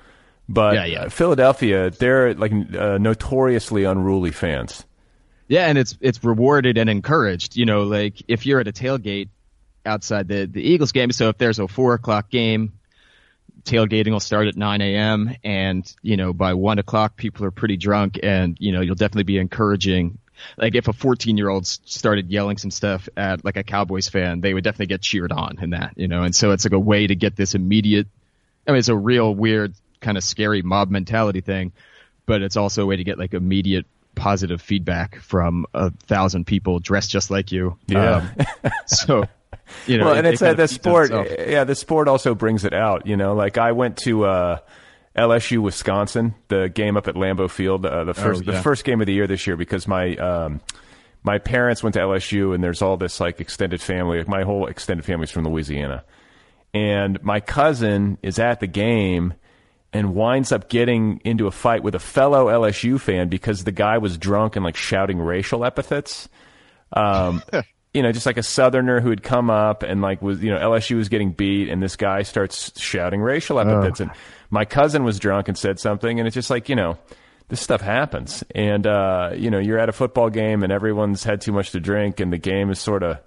but 0.48 0.74
yeah, 0.74 0.84
yeah. 0.84 1.08
Philadelphia, 1.08 1.90
they're 1.90 2.34
like 2.34 2.52
uh, 2.52 2.98
notoriously 2.98 3.84
unruly 3.84 4.30
fans. 4.30 4.84
Yeah, 5.48 5.66
and 5.66 5.76
it's 5.76 5.96
it's 6.00 6.22
rewarded 6.22 6.78
and 6.78 6.88
encouraged. 6.88 7.56
You 7.56 7.66
know, 7.66 7.82
like 7.82 8.22
if 8.28 8.46
you're 8.46 8.60
at 8.60 8.68
a 8.68 8.72
tailgate 8.72 9.28
outside 9.84 10.28
the 10.28 10.46
the 10.46 10.62
Eagles 10.62 10.92
game, 10.92 11.10
so 11.10 11.30
if 11.30 11.38
there's 11.38 11.58
a 11.58 11.66
four 11.66 11.94
o'clock 11.94 12.30
game, 12.30 12.74
tailgating 13.64 14.12
will 14.12 14.20
start 14.20 14.46
at 14.46 14.56
9 14.56 14.80
a.m. 14.80 15.34
and 15.42 15.94
you 16.02 16.16
know 16.16 16.32
by 16.32 16.54
one 16.54 16.78
o'clock 16.78 17.16
people 17.16 17.44
are 17.44 17.50
pretty 17.50 17.76
drunk 17.76 18.18
and 18.22 18.56
you 18.60 18.72
know 18.72 18.80
you'll 18.80 18.94
definitely 18.94 19.24
be 19.24 19.38
encouraging. 19.38 20.18
Like 20.56 20.74
if 20.74 20.88
a 20.88 20.92
14 20.92 21.36
year 21.36 21.48
old 21.48 21.66
started 21.66 22.30
yelling 22.30 22.58
some 22.58 22.70
stuff 22.70 23.08
at 23.16 23.44
like 23.44 23.56
a 23.56 23.62
Cowboys 23.62 24.08
fan, 24.08 24.40
they 24.40 24.54
would 24.54 24.64
definitely 24.64 24.86
get 24.86 25.02
cheered 25.02 25.32
on 25.32 25.58
in 25.60 25.70
that, 25.70 25.94
you 25.96 26.08
know. 26.08 26.22
And 26.22 26.34
so 26.34 26.50
it's 26.50 26.64
like 26.64 26.72
a 26.72 26.78
way 26.78 27.06
to 27.06 27.14
get 27.14 27.36
this 27.36 27.54
immediate. 27.54 28.06
I 28.66 28.72
mean, 28.72 28.78
it's 28.78 28.88
a 28.88 28.96
real 28.96 29.34
weird 29.34 29.74
kind 30.00 30.16
of 30.16 30.24
scary 30.24 30.62
mob 30.62 30.90
mentality 30.90 31.40
thing, 31.40 31.72
but 32.26 32.42
it's 32.42 32.56
also 32.56 32.82
a 32.82 32.86
way 32.86 32.96
to 32.96 33.04
get 33.04 33.18
like 33.18 33.34
immediate 33.34 33.86
positive 34.14 34.60
feedback 34.60 35.20
from 35.20 35.64
a 35.74 35.90
thousand 35.90 36.46
people 36.46 36.80
dressed 36.80 37.10
just 37.10 37.30
like 37.30 37.52
you. 37.52 37.78
Yeah. 37.86 38.28
Um, 38.64 38.72
so 38.86 39.24
you 39.86 39.98
know, 39.98 40.06
well, 40.06 40.14
and 40.14 40.26
it, 40.26 40.34
it's 40.34 40.42
uh, 40.42 40.54
the 40.54 40.68
sport. 40.68 41.10
Yeah, 41.10 41.64
the 41.64 41.74
sport 41.74 42.08
also 42.08 42.34
brings 42.34 42.64
it 42.64 42.74
out. 42.74 43.06
You 43.06 43.16
know, 43.16 43.34
like 43.34 43.58
I 43.58 43.72
went 43.72 43.96
to 43.98 44.24
uh, 44.24 44.58
LSU 45.18 45.58
Wisconsin, 45.58 46.34
the 46.46 46.68
game 46.68 46.96
up 46.96 47.08
at 47.08 47.16
Lambeau 47.16 47.50
Field, 47.50 47.84
uh, 47.84 48.04
the 48.04 48.14
first 48.14 48.42
oh, 48.42 48.44
yeah. 48.46 48.56
the 48.56 48.62
first 48.62 48.84
game 48.84 49.00
of 49.00 49.06
the 49.06 49.12
year 49.12 49.26
this 49.26 49.46
year 49.46 49.56
because 49.56 49.88
my 49.88 50.14
um, 50.16 50.60
my 51.24 51.38
parents 51.38 51.82
went 51.82 51.94
to 51.94 52.00
LSU 52.00 52.54
and 52.54 52.62
there's 52.62 52.82
all 52.82 52.96
this 52.96 53.18
like 53.18 53.40
extended 53.40 53.82
family. 53.82 54.18
Like 54.18 54.28
my 54.28 54.44
whole 54.44 54.66
extended 54.66 55.04
family's 55.04 55.32
from 55.32 55.44
Louisiana, 55.44 56.04
and 56.72 57.22
my 57.22 57.40
cousin 57.40 58.18
is 58.22 58.38
at 58.38 58.60
the 58.60 58.68
game 58.68 59.34
and 59.92 60.14
winds 60.14 60.52
up 60.52 60.68
getting 60.68 61.20
into 61.24 61.48
a 61.48 61.50
fight 61.50 61.82
with 61.82 61.96
a 61.96 61.98
fellow 61.98 62.46
LSU 62.46 63.00
fan 63.00 63.28
because 63.28 63.64
the 63.64 63.72
guy 63.72 63.98
was 63.98 64.18
drunk 64.18 64.54
and 64.54 64.64
like 64.64 64.76
shouting 64.76 65.18
racial 65.18 65.64
epithets. 65.64 66.28
Um, 66.92 67.42
you 67.94 68.02
know, 68.02 68.12
just 68.12 68.26
like 68.26 68.36
a 68.36 68.42
Southerner 68.42 69.00
who 69.00 69.10
had 69.10 69.22
come 69.22 69.50
up 69.50 69.82
and 69.82 70.00
like 70.00 70.22
was, 70.22 70.42
you 70.42 70.50
know, 70.50 70.58
LSU 70.58 70.96
was 70.96 71.08
getting 71.08 71.32
beat, 71.32 71.68
and 71.68 71.82
this 71.82 71.96
guy 71.96 72.22
starts 72.22 72.78
shouting 72.80 73.20
racial 73.20 73.58
epithets, 73.58 74.00
oh. 74.00 74.04
and 74.04 74.12
my 74.50 74.64
cousin 74.64 75.04
was 75.04 75.18
drunk 75.18 75.48
and 75.48 75.56
said 75.56 75.78
something, 75.78 76.18
and 76.18 76.26
it's 76.26 76.34
just 76.34 76.50
like, 76.50 76.68
you 76.68 76.76
know, 76.76 76.98
this 77.48 77.60
stuff 77.60 77.80
happens, 77.80 78.44
and 78.54 78.86
uh, 78.86 79.30
you 79.34 79.50
know, 79.50 79.58
you're 79.58 79.78
at 79.78 79.88
a 79.88 79.92
football 79.92 80.30
game 80.30 80.62
and 80.62 80.70
everyone's 80.72 81.24
had 81.24 81.40
too 81.40 81.52
much 81.52 81.70
to 81.72 81.80
drink, 81.80 82.20
and 82.20 82.32
the 82.32 82.38
game 82.38 82.70
is 82.70 82.78
sort 82.78 83.02
of. 83.02 83.18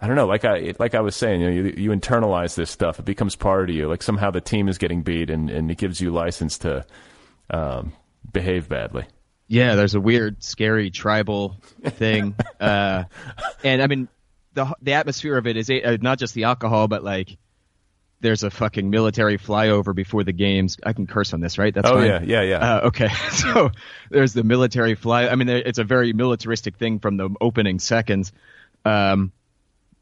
I 0.00 0.06
don't 0.06 0.14
know, 0.14 0.26
like 0.26 0.44
I 0.44 0.74
like 0.78 0.94
I 0.94 1.00
was 1.00 1.16
saying, 1.16 1.40
you 1.40 1.46
know, 1.48 1.52
you, 1.52 1.74
you 1.76 1.90
internalize 1.90 2.54
this 2.54 2.70
stuff; 2.70 3.00
it 3.00 3.04
becomes 3.04 3.34
part 3.34 3.68
of 3.68 3.74
you. 3.74 3.88
Like 3.88 4.00
somehow 4.00 4.30
the 4.30 4.40
team 4.40 4.68
is 4.68 4.78
getting 4.78 5.02
beat, 5.02 5.28
and, 5.28 5.50
and 5.50 5.68
it 5.72 5.76
gives 5.76 6.00
you 6.00 6.12
license 6.12 6.58
to 6.58 6.86
um, 7.50 7.92
behave 8.30 8.68
badly. 8.68 9.06
Yeah, 9.48 9.74
there's 9.74 9.96
a 9.96 10.00
weird, 10.00 10.44
scary 10.44 10.92
tribal 10.92 11.56
thing, 11.82 12.36
uh, 12.60 13.04
and 13.64 13.82
I 13.82 13.88
mean, 13.88 14.06
the 14.54 14.72
the 14.80 14.92
atmosphere 14.92 15.36
of 15.36 15.48
it 15.48 15.56
is 15.56 15.68
uh, 15.68 15.96
not 16.00 16.20
just 16.20 16.32
the 16.34 16.44
alcohol, 16.44 16.86
but 16.86 17.02
like 17.02 17.36
there's 18.20 18.42
a 18.42 18.50
fucking 18.50 18.90
military 18.90 19.38
flyover 19.38 19.94
before 19.94 20.24
the 20.24 20.32
games. 20.32 20.76
I 20.84 20.92
can 20.92 21.06
curse 21.06 21.32
on 21.32 21.40
this, 21.40 21.58
right? 21.58 21.72
That's 21.72 21.88
oh 21.88 21.96
fine. 21.96 22.06
yeah, 22.06 22.20
yeah, 22.22 22.42
yeah. 22.42 22.58
Uh, 22.58 22.86
okay, 22.88 23.08
so 23.30 23.70
there's 24.10 24.32
the 24.32 24.44
military 24.44 24.94
fly. 24.94 25.28
I 25.28 25.34
mean, 25.34 25.48
it's 25.48 25.78
a 25.78 25.84
very 25.84 26.12
militaristic 26.12 26.76
thing 26.76 26.98
from 26.98 27.16
the 27.16 27.30
opening 27.40 27.78
seconds. 27.78 28.32
Um, 28.84 29.32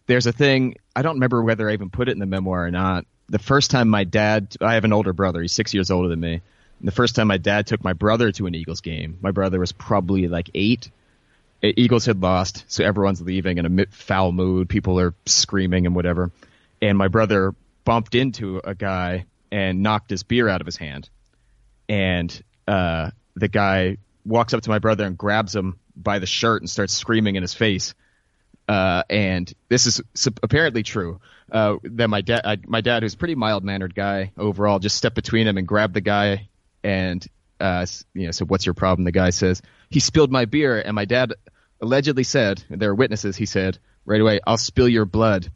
there's 0.06 0.26
a 0.26 0.32
thing. 0.32 0.76
I 0.94 1.02
don't 1.02 1.14
remember 1.14 1.42
whether 1.42 1.68
I 1.68 1.72
even 1.74 1.90
put 1.90 2.08
it 2.08 2.12
in 2.12 2.18
the 2.18 2.26
memoir 2.26 2.64
or 2.64 2.70
not. 2.70 3.06
The 3.28 3.38
first 3.38 3.70
time 3.70 3.88
my 3.88 4.04
dad, 4.04 4.54
I 4.60 4.74
have 4.74 4.84
an 4.84 4.92
older 4.92 5.12
brother. 5.12 5.42
He's 5.42 5.52
six 5.52 5.74
years 5.74 5.90
older 5.90 6.08
than 6.08 6.20
me 6.20 6.42
the 6.80 6.92
first 6.92 7.16
time 7.16 7.28
my 7.28 7.38
dad 7.38 7.66
took 7.66 7.82
my 7.82 7.92
brother 7.92 8.32
to 8.32 8.46
an 8.46 8.54
Eagles 8.54 8.80
game, 8.80 9.18
my 9.20 9.30
brother 9.30 9.58
was 9.58 9.72
probably 9.72 10.28
like 10.28 10.50
eight. 10.54 10.90
Eagles 11.62 12.04
had 12.04 12.22
lost, 12.22 12.64
so 12.68 12.84
everyone's 12.84 13.20
leaving 13.20 13.58
in 13.58 13.80
a 13.80 13.86
foul 13.86 14.30
mood. 14.30 14.68
People 14.68 15.00
are 15.00 15.14
screaming 15.24 15.86
and 15.86 15.96
whatever. 15.96 16.30
And 16.82 16.98
my 16.98 17.08
brother 17.08 17.54
bumped 17.86 18.14
into 18.14 18.60
a 18.62 18.74
guy 18.74 19.24
and 19.50 19.82
knocked 19.82 20.10
his 20.10 20.24
beer 20.24 20.46
out 20.46 20.60
of 20.60 20.66
his 20.66 20.76
hand. 20.76 21.08
And 21.88 22.42
uh, 22.68 23.12
the 23.34 23.48
guy 23.48 23.96
walks 24.26 24.52
up 24.52 24.60
to 24.64 24.70
my 24.70 24.80
brother 24.80 25.06
and 25.06 25.16
grabs 25.16 25.54
him 25.56 25.78
by 25.96 26.18
the 26.18 26.26
shirt 26.26 26.60
and 26.60 26.68
starts 26.68 26.92
screaming 26.92 27.36
in 27.36 27.42
his 27.42 27.54
face. 27.54 27.94
uh, 28.68 29.04
and 29.08 29.50
this 29.68 29.86
is 29.86 30.02
apparently 30.42 30.82
true. 30.82 31.20
Uh, 31.50 31.76
that 31.84 32.08
my 32.08 32.20
dad, 32.22 32.68
my 32.68 32.80
dad, 32.80 33.02
who's 33.04 33.14
a 33.14 33.16
pretty 33.16 33.36
mild 33.36 33.62
mannered 33.62 33.94
guy 33.94 34.32
overall, 34.36 34.80
just 34.80 34.96
stepped 34.96 35.14
between 35.14 35.46
him 35.46 35.56
and 35.56 35.66
grabbed 35.68 35.94
the 35.94 36.00
guy, 36.00 36.48
and 36.82 37.24
uh, 37.60 37.86
you 38.14 38.26
know, 38.26 38.32
"What's 38.48 38.66
your 38.66 38.74
problem?" 38.74 39.04
The 39.04 39.12
guy 39.12 39.30
says, 39.30 39.62
"He 39.88 40.00
spilled 40.00 40.32
my 40.32 40.44
beer," 40.46 40.80
and 40.80 40.96
my 40.96 41.04
dad 41.04 41.32
allegedly 41.80 42.24
said, 42.24 42.64
there 42.68 42.90
are 42.90 42.94
witnesses. 42.96 43.36
He 43.36 43.46
said 43.46 43.78
right 44.04 44.20
away, 44.20 44.40
"I'll 44.44 44.58
spill 44.58 44.88
your 44.88 45.04
blood," 45.04 45.52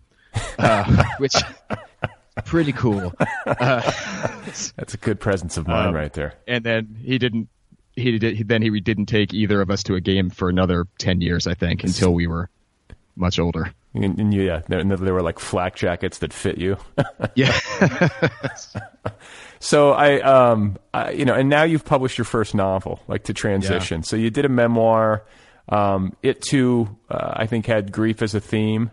uh, 0.56 1.04
which 1.18 1.34
pretty 2.44 2.72
cool. 2.72 3.12
Uh, 3.46 3.80
That's 4.76 4.94
a 4.94 4.96
good 4.98 5.18
presence 5.20 5.56
of 5.56 5.66
mind 5.66 5.88
Um, 5.88 5.94
right 5.94 6.12
there. 6.12 6.34
and 6.46 6.62
then 6.64 6.96
he 7.02 7.18
didn't. 7.18 7.48
He 7.96 8.18
did. 8.18 8.36
He, 8.36 8.42
then 8.44 8.62
he 8.62 8.80
didn't 8.80 9.06
take 9.06 9.34
either 9.34 9.60
of 9.60 9.70
us 9.70 9.82
to 9.84 9.94
a 9.96 10.00
game 10.00 10.30
for 10.30 10.48
another 10.48 10.86
ten 10.98 11.20
years, 11.20 11.46
I 11.46 11.54
think, 11.54 11.82
until 11.84 12.14
we 12.14 12.26
were 12.26 12.48
much 13.16 13.38
older. 13.38 13.72
And, 13.94 14.18
and 14.20 14.32
you, 14.32 14.42
yeah, 14.42 14.62
there, 14.68 14.78
and 14.78 14.90
there 14.90 15.12
were 15.14 15.22
like 15.22 15.38
flak 15.40 15.74
jackets 15.74 16.18
that 16.18 16.32
fit 16.32 16.58
you. 16.58 16.76
Yeah. 17.34 17.58
So 19.58 19.92
I, 19.92 20.20
um, 20.20 20.78
I, 20.94 21.10
you 21.10 21.24
know, 21.26 21.34
and 21.34 21.48
now 21.50 21.64
you've 21.64 21.84
published 21.84 22.16
your 22.16 22.24
first 22.24 22.54
novel, 22.54 23.00
like 23.08 23.24
to 23.24 23.34
transition. 23.34 24.02
So 24.02 24.16
you 24.16 24.30
did 24.30 24.44
a 24.46 24.48
memoir. 24.48 25.24
Um, 25.68 26.16
it 26.22 26.40
too, 26.40 26.96
uh, 27.10 27.32
I 27.36 27.46
think, 27.46 27.66
had 27.66 27.92
grief 27.92 28.22
as 28.22 28.34
a 28.34 28.40
theme. 28.40 28.90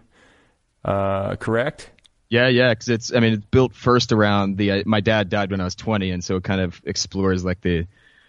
Uh, 0.84 1.36
correct? 1.38 1.90
Yeah, 2.30 2.48
yeah, 2.50 2.70
because 2.70 2.90
it's. 2.90 3.14
I 3.14 3.20
mean, 3.20 3.34
it's 3.34 3.46
built 3.46 3.74
first 3.74 4.12
around 4.12 4.58
the. 4.58 4.72
Uh, 4.72 4.84
my 4.86 5.00
dad 5.00 5.30
died 5.30 5.52
when 5.52 5.62
I 5.62 5.64
was 5.64 5.76
20, 5.76 6.12
and 6.12 6.24
so 6.24 6.36
it 6.36 6.44
kind 6.44 6.62
of 6.62 6.82
explores 6.86 7.46
like 7.46 7.62
the 7.62 7.88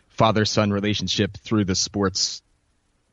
father-son 0.09 0.71
relationship 0.71 1.37
through 1.37 1.65
the 1.65 1.75
sports 1.75 2.43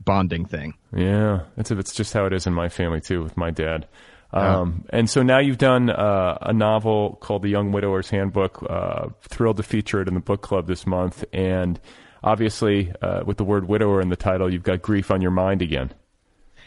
bonding 0.03 0.45
thing. 0.45 0.75
Yeah, 0.95 1.41
that's 1.55 1.71
it's 1.71 1.93
just 1.93 2.13
how 2.13 2.25
it 2.25 2.33
is 2.33 2.45
in 2.47 2.53
my 2.53 2.69
family 2.69 3.01
too 3.01 3.23
with 3.23 3.37
my 3.37 3.51
dad. 3.51 3.87
Um, 4.31 4.83
And 4.89 5.09
so 5.09 5.23
now 5.23 5.39
you've 5.39 5.57
done 5.57 5.89
uh, 5.89 6.37
a 6.41 6.51
novel 6.51 7.17
called 7.21 7.41
The 7.41 7.49
Young 7.49 7.71
Widower's 7.71 8.09
Handbook. 8.09 8.65
Uh, 8.69 9.09
thrilled 9.21 9.57
to 9.57 9.63
feature 9.63 10.01
it 10.01 10.07
in 10.07 10.13
the 10.13 10.19
book 10.19 10.41
club 10.41 10.67
this 10.67 10.85
month, 10.85 11.23
and 11.31 11.79
obviously 12.23 12.91
uh, 13.01 13.23
with 13.25 13.37
the 13.37 13.45
word 13.45 13.67
widower 13.67 14.01
in 14.01 14.09
the 14.09 14.15
title, 14.15 14.51
you've 14.51 14.63
got 14.63 14.81
grief 14.81 15.09
on 15.09 15.21
your 15.21 15.31
mind 15.31 15.61
again. 15.61 15.91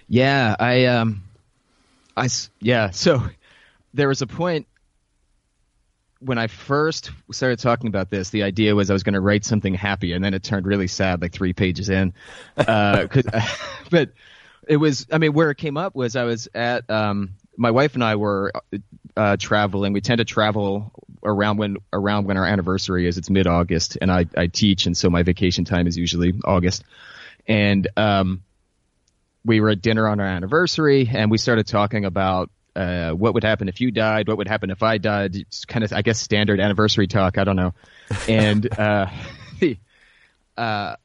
Yeah, 0.09 0.57
I 0.59 0.87
um, 0.87 1.25
I 2.17 2.29
yeah. 2.61 2.91
So 2.91 3.23
there 3.95 4.09
was 4.09 4.23
a 4.23 4.27
point 4.27 4.67
when 6.21 6.39
I 6.39 6.49
first 6.49 7.11
started 7.31 7.59
talking 7.59 7.89
about 7.89 8.11
this. 8.11 8.31
The 8.31 8.43
idea 8.43 8.75
was 8.75 8.91
I 8.91 8.93
was 8.93 9.03
going 9.03 9.15
to 9.15 9.21
write 9.21 9.45
something 9.45 9.75
happy, 9.75 10.13
and 10.13 10.25
then 10.25 10.35
it 10.35 10.43
turned 10.43 10.67
really 10.67 10.89
sad, 10.89 11.23
like 11.23 11.33
three 11.33 11.53
pages 11.53 11.89
in. 11.89 12.15
Uh, 12.57 13.07
but 13.91 14.11
it 14.67 14.77
was. 14.77 15.07
I 15.13 15.19
mean, 15.19 15.33
where 15.33 15.51
it 15.51 15.57
came 15.57 15.77
up 15.77 15.95
was 15.95 16.17
I 16.17 16.25
was 16.25 16.49
at. 16.55 16.89
Um, 16.91 17.31
my 17.57 17.71
wife 17.71 17.95
and 17.95 18.05
I 18.05 18.17
were 18.17 18.53
uh, 19.17 19.37
traveling. 19.37 19.93
We 19.93 20.01
tend 20.01 20.19
to 20.19 20.25
travel 20.25 20.93
around 21.25 21.57
when 21.59 21.79
around 21.93 22.27
when 22.27 22.37
our 22.37 22.45
anniversary 22.45 23.07
is. 23.07 23.17
It's 23.17 23.31
mid 23.31 23.47
August, 23.47 23.97
and 24.01 24.11
I 24.11 24.27
I 24.37 24.49
teach, 24.49 24.87
and 24.87 24.97
so 24.97 25.09
my 25.09 25.23
vacation 25.23 25.65
time 25.65 25.87
is 25.87 25.97
usually 25.97 26.35
August. 26.45 26.85
And 27.47 27.89
um, 27.97 28.43
we 29.45 29.61
were 29.61 29.71
at 29.71 29.81
dinner 29.81 30.07
on 30.07 30.21
our 30.21 30.27
anniversary 30.27 31.09
and 31.13 31.31
we 31.31 31.39
started 31.39 31.67
talking 31.67 32.05
about 32.05 32.51
uh, 32.79 33.11
what 33.11 33.35
would 33.35 33.43
happen 33.43 33.69
if 33.69 33.81
you 33.81 33.91
died, 33.91 34.29
what 34.29 34.39
would 34.39 34.47
happen 34.47 34.71
if 34.71 34.85
I 34.85 34.99
died. 34.99 35.35
It's 35.35 35.65
kind 35.65 35.83
of, 35.83 35.93
I 35.93 36.03
guess, 36.03 36.21
standard 36.21 36.61
anniversary 36.61 37.09
talk. 37.09 37.37
I 37.37 37.43
don't 37.43 37.57
know. 37.57 37.75
And 38.29 38.69
uh, 38.79 39.07
uh, 40.57 40.97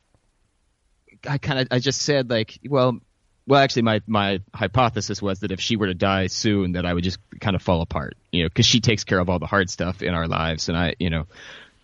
I 1.27 1.37
kind 1.39 1.59
of, 1.59 1.67
I 1.71 1.79
just 1.79 2.03
said 2.03 2.29
like, 2.29 2.59
well, 2.69 2.99
well, 3.47 3.59
actually, 3.59 3.81
my 3.81 4.01
my 4.07 4.39
hypothesis 4.53 5.21
was 5.21 5.39
that 5.39 5.51
if 5.51 5.59
she 5.59 5.75
were 5.75 5.87
to 5.87 5.93
die 5.95 6.27
soon, 6.27 6.73
that 6.73 6.85
I 6.85 6.93
would 6.93 7.03
just 7.03 7.17
kind 7.41 7.55
of 7.55 7.61
fall 7.61 7.81
apart, 7.81 8.15
you 8.31 8.43
know, 8.43 8.49
because 8.49 8.65
she 8.65 8.79
takes 8.79 9.03
care 9.03 9.19
of 9.19 9.29
all 9.29 9.39
the 9.39 9.47
hard 9.47 9.69
stuff 9.69 10.01
in 10.01 10.13
our 10.13 10.27
lives, 10.27 10.69
and 10.69 10.77
I, 10.77 10.95
you 10.97 11.09
know, 11.09 11.25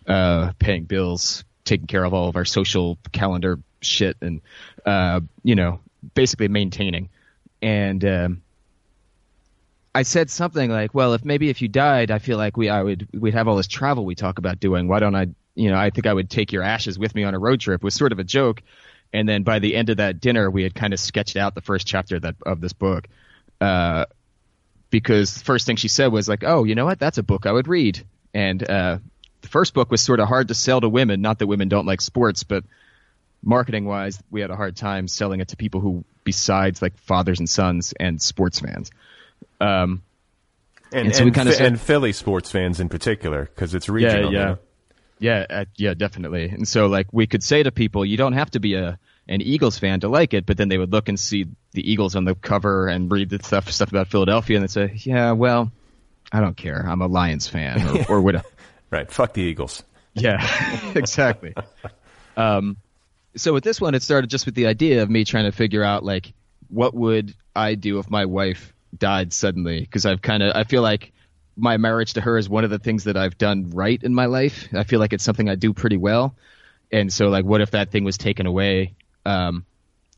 uh, 0.06 0.52
paying 0.58 0.84
bills, 0.84 1.44
taking 1.64 1.86
care 1.86 2.02
of 2.02 2.14
all 2.14 2.28
of 2.28 2.36
our 2.36 2.46
social 2.46 2.96
calendar 3.12 3.58
shit, 3.82 4.16
and 4.22 4.40
uh, 4.86 5.20
you 5.42 5.54
know, 5.54 5.80
basically 6.14 6.48
maintaining. 6.48 7.10
And 7.60 8.02
um, 8.06 8.42
I 9.94 10.02
said 10.02 10.30
something 10.30 10.70
like, 10.70 10.94
"Well, 10.94 11.14
if 11.14 11.24
maybe 11.24 11.48
if 11.48 11.62
you 11.62 11.68
died, 11.68 12.10
I 12.10 12.18
feel 12.18 12.38
like 12.38 12.56
we 12.56 12.68
I 12.68 12.82
would 12.82 13.08
we'd 13.12 13.34
have 13.34 13.48
all 13.48 13.56
this 13.56 13.66
travel 13.66 14.04
we 14.04 14.14
talk 14.14 14.38
about 14.38 14.60
doing. 14.60 14.88
Why 14.88 15.00
don't 15.00 15.16
I? 15.16 15.28
You 15.54 15.70
know, 15.70 15.76
I 15.76 15.90
think 15.90 16.06
I 16.06 16.12
would 16.12 16.30
take 16.30 16.52
your 16.52 16.62
ashes 16.62 16.98
with 16.98 17.14
me 17.14 17.24
on 17.24 17.34
a 17.34 17.38
road 17.38 17.60
trip." 17.60 17.82
Was 17.82 17.94
sort 17.94 18.12
of 18.12 18.18
a 18.18 18.24
joke. 18.24 18.62
And 19.12 19.28
then 19.28 19.42
by 19.42 19.58
the 19.58 19.74
end 19.74 19.90
of 19.90 19.96
that 19.96 20.20
dinner, 20.20 20.48
we 20.48 20.62
had 20.62 20.74
kind 20.74 20.92
of 20.92 21.00
sketched 21.00 21.36
out 21.36 21.56
the 21.56 21.60
first 21.60 21.86
chapter 21.86 22.20
that 22.20 22.36
of 22.46 22.60
this 22.60 22.72
book. 22.72 23.08
Uh, 23.60 24.06
because 24.90 25.34
the 25.34 25.44
first 25.44 25.66
thing 25.66 25.76
she 25.76 25.88
said 25.88 26.08
was 26.08 26.28
like, 26.28 26.44
"Oh, 26.44 26.64
you 26.64 26.76
know 26.76 26.84
what? 26.84 26.98
That's 27.00 27.18
a 27.18 27.22
book 27.24 27.46
I 27.46 27.52
would 27.52 27.66
read." 27.66 28.04
And 28.32 28.62
uh, 28.62 28.98
the 29.40 29.48
first 29.48 29.74
book 29.74 29.90
was 29.90 30.00
sort 30.00 30.20
of 30.20 30.28
hard 30.28 30.48
to 30.48 30.54
sell 30.54 30.80
to 30.80 30.88
women. 30.88 31.20
Not 31.20 31.40
that 31.40 31.48
women 31.48 31.68
don't 31.68 31.86
like 31.86 32.00
sports, 32.00 32.44
but 32.44 32.64
marketing 33.42 33.86
wise, 33.86 34.22
we 34.30 34.40
had 34.40 34.50
a 34.50 34.56
hard 34.56 34.76
time 34.76 35.08
selling 35.08 35.40
it 35.40 35.48
to 35.48 35.56
people 35.56 35.80
who, 35.80 36.04
besides 36.24 36.80
like 36.80 36.96
fathers 36.98 37.40
and 37.40 37.48
sons 37.48 37.92
and 37.98 38.20
sports 38.22 38.60
fans. 38.60 38.90
Um, 39.60 40.02
And, 40.92 41.06
And 41.06 41.14
so 41.16 41.24
we 41.24 41.30
kinda 41.30 41.52
Phi- 41.52 41.64
and 41.64 41.80
Philly 41.80 42.12
sports 42.12 42.50
fans 42.50 42.80
in 42.80 42.88
particular, 42.88 43.44
because 43.44 43.74
it's 43.74 43.88
regional. 43.88 44.32
Yeah, 44.32 44.56
yeah, 45.20 45.46
yeah, 45.48 45.58
uh, 45.60 45.64
yeah, 45.76 45.94
definitely. 45.94 46.48
And 46.48 46.66
so, 46.66 46.86
like, 46.88 47.06
we 47.12 47.28
could 47.28 47.44
say 47.44 47.62
to 47.62 47.70
people, 47.70 48.04
you 48.04 48.16
don't 48.16 48.32
have 48.32 48.50
to 48.52 48.60
be 48.60 48.74
a 48.74 48.98
an 49.28 49.40
Eagles 49.40 49.78
fan 49.78 50.00
to 50.00 50.08
like 50.08 50.34
it, 50.34 50.44
but 50.46 50.56
then 50.56 50.68
they 50.68 50.78
would 50.78 50.90
look 50.90 51.08
and 51.08 51.20
see 51.20 51.46
the 51.72 51.88
Eagles 51.92 52.16
on 52.16 52.24
the 52.24 52.34
cover 52.34 52.88
and 52.88 53.12
read 53.12 53.28
the 53.30 53.38
stuff 53.40 53.70
stuff 53.70 53.90
about 53.90 54.08
Philadelphia, 54.08 54.56
and 54.56 54.64
they'd 54.64 54.70
say, 54.70 54.92
yeah, 55.04 55.30
well, 55.30 55.70
I 56.32 56.40
don't 56.40 56.56
care. 56.56 56.84
I'm 56.88 57.00
a 57.02 57.06
Lions 57.06 57.46
fan, 57.46 57.80
or, 57.86 58.16
or 58.16 58.20
whatever. 58.20 58.46
Right. 58.90 59.08
Fuck 59.08 59.34
the 59.34 59.42
Eagles. 59.42 59.84
Yeah, 60.14 60.44
exactly. 60.96 61.54
Um, 62.36 62.76
so 63.36 63.52
with 63.52 63.62
this 63.62 63.80
one, 63.80 63.94
it 63.94 64.02
started 64.02 64.28
just 64.28 64.46
with 64.46 64.56
the 64.56 64.66
idea 64.66 65.04
of 65.04 65.08
me 65.10 65.24
trying 65.24 65.44
to 65.44 65.52
figure 65.52 65.84
out 65.84 66.04
like 66.04 66.32
what 66.66 66.92
would 66.94 67.32
I 67.54 67.76
do 67.76 68.00
if 68.00 68.10
my 68.10 68.24
wife 68.24 68.72
died 68.96 69.32
suddenly? 69.32 69.80
Because 69.80 70.06
I've 70.06 70.22
kind 70.22 70.42
of 70.42 70.54
I 70.54 70.64
feel 70.64 70.82
like 70.82 71.12
my 71.56 71.76
marriage 71.76 72.14
to 72.14 72.20
her 72.20 72.38
is 72.38 72.48
one 72.48 72.64
of 72.64 72.70
the 72.70 72.78
things 72.78 73.04
that 73.04 73.16
I've 73.16 73.36
done 73.36 73.70
right 73.70 74.02
in 74.02 74.14
my 74.14 74.26
life. 74.26 74.68
I 74.72 74.84
feel 74.84 75.00
like 75.00 75.12
it's 75.12 75.24
something 75.24 75.48
I 75.48 75.54
do 75.54 75.72
pretty 75.72 75.96
well, 75.96 76.34
and 76.90 77.12
so 77.12 77.28
like 77.28 77.44
what 77.44 77.60
if 77.60 77.72
that 77.72 77.90
thing 77.90 78.04
was 78.04 78.18
taken 78.18 78.46
away? 78.46 78.94
Um, 79.26 79.64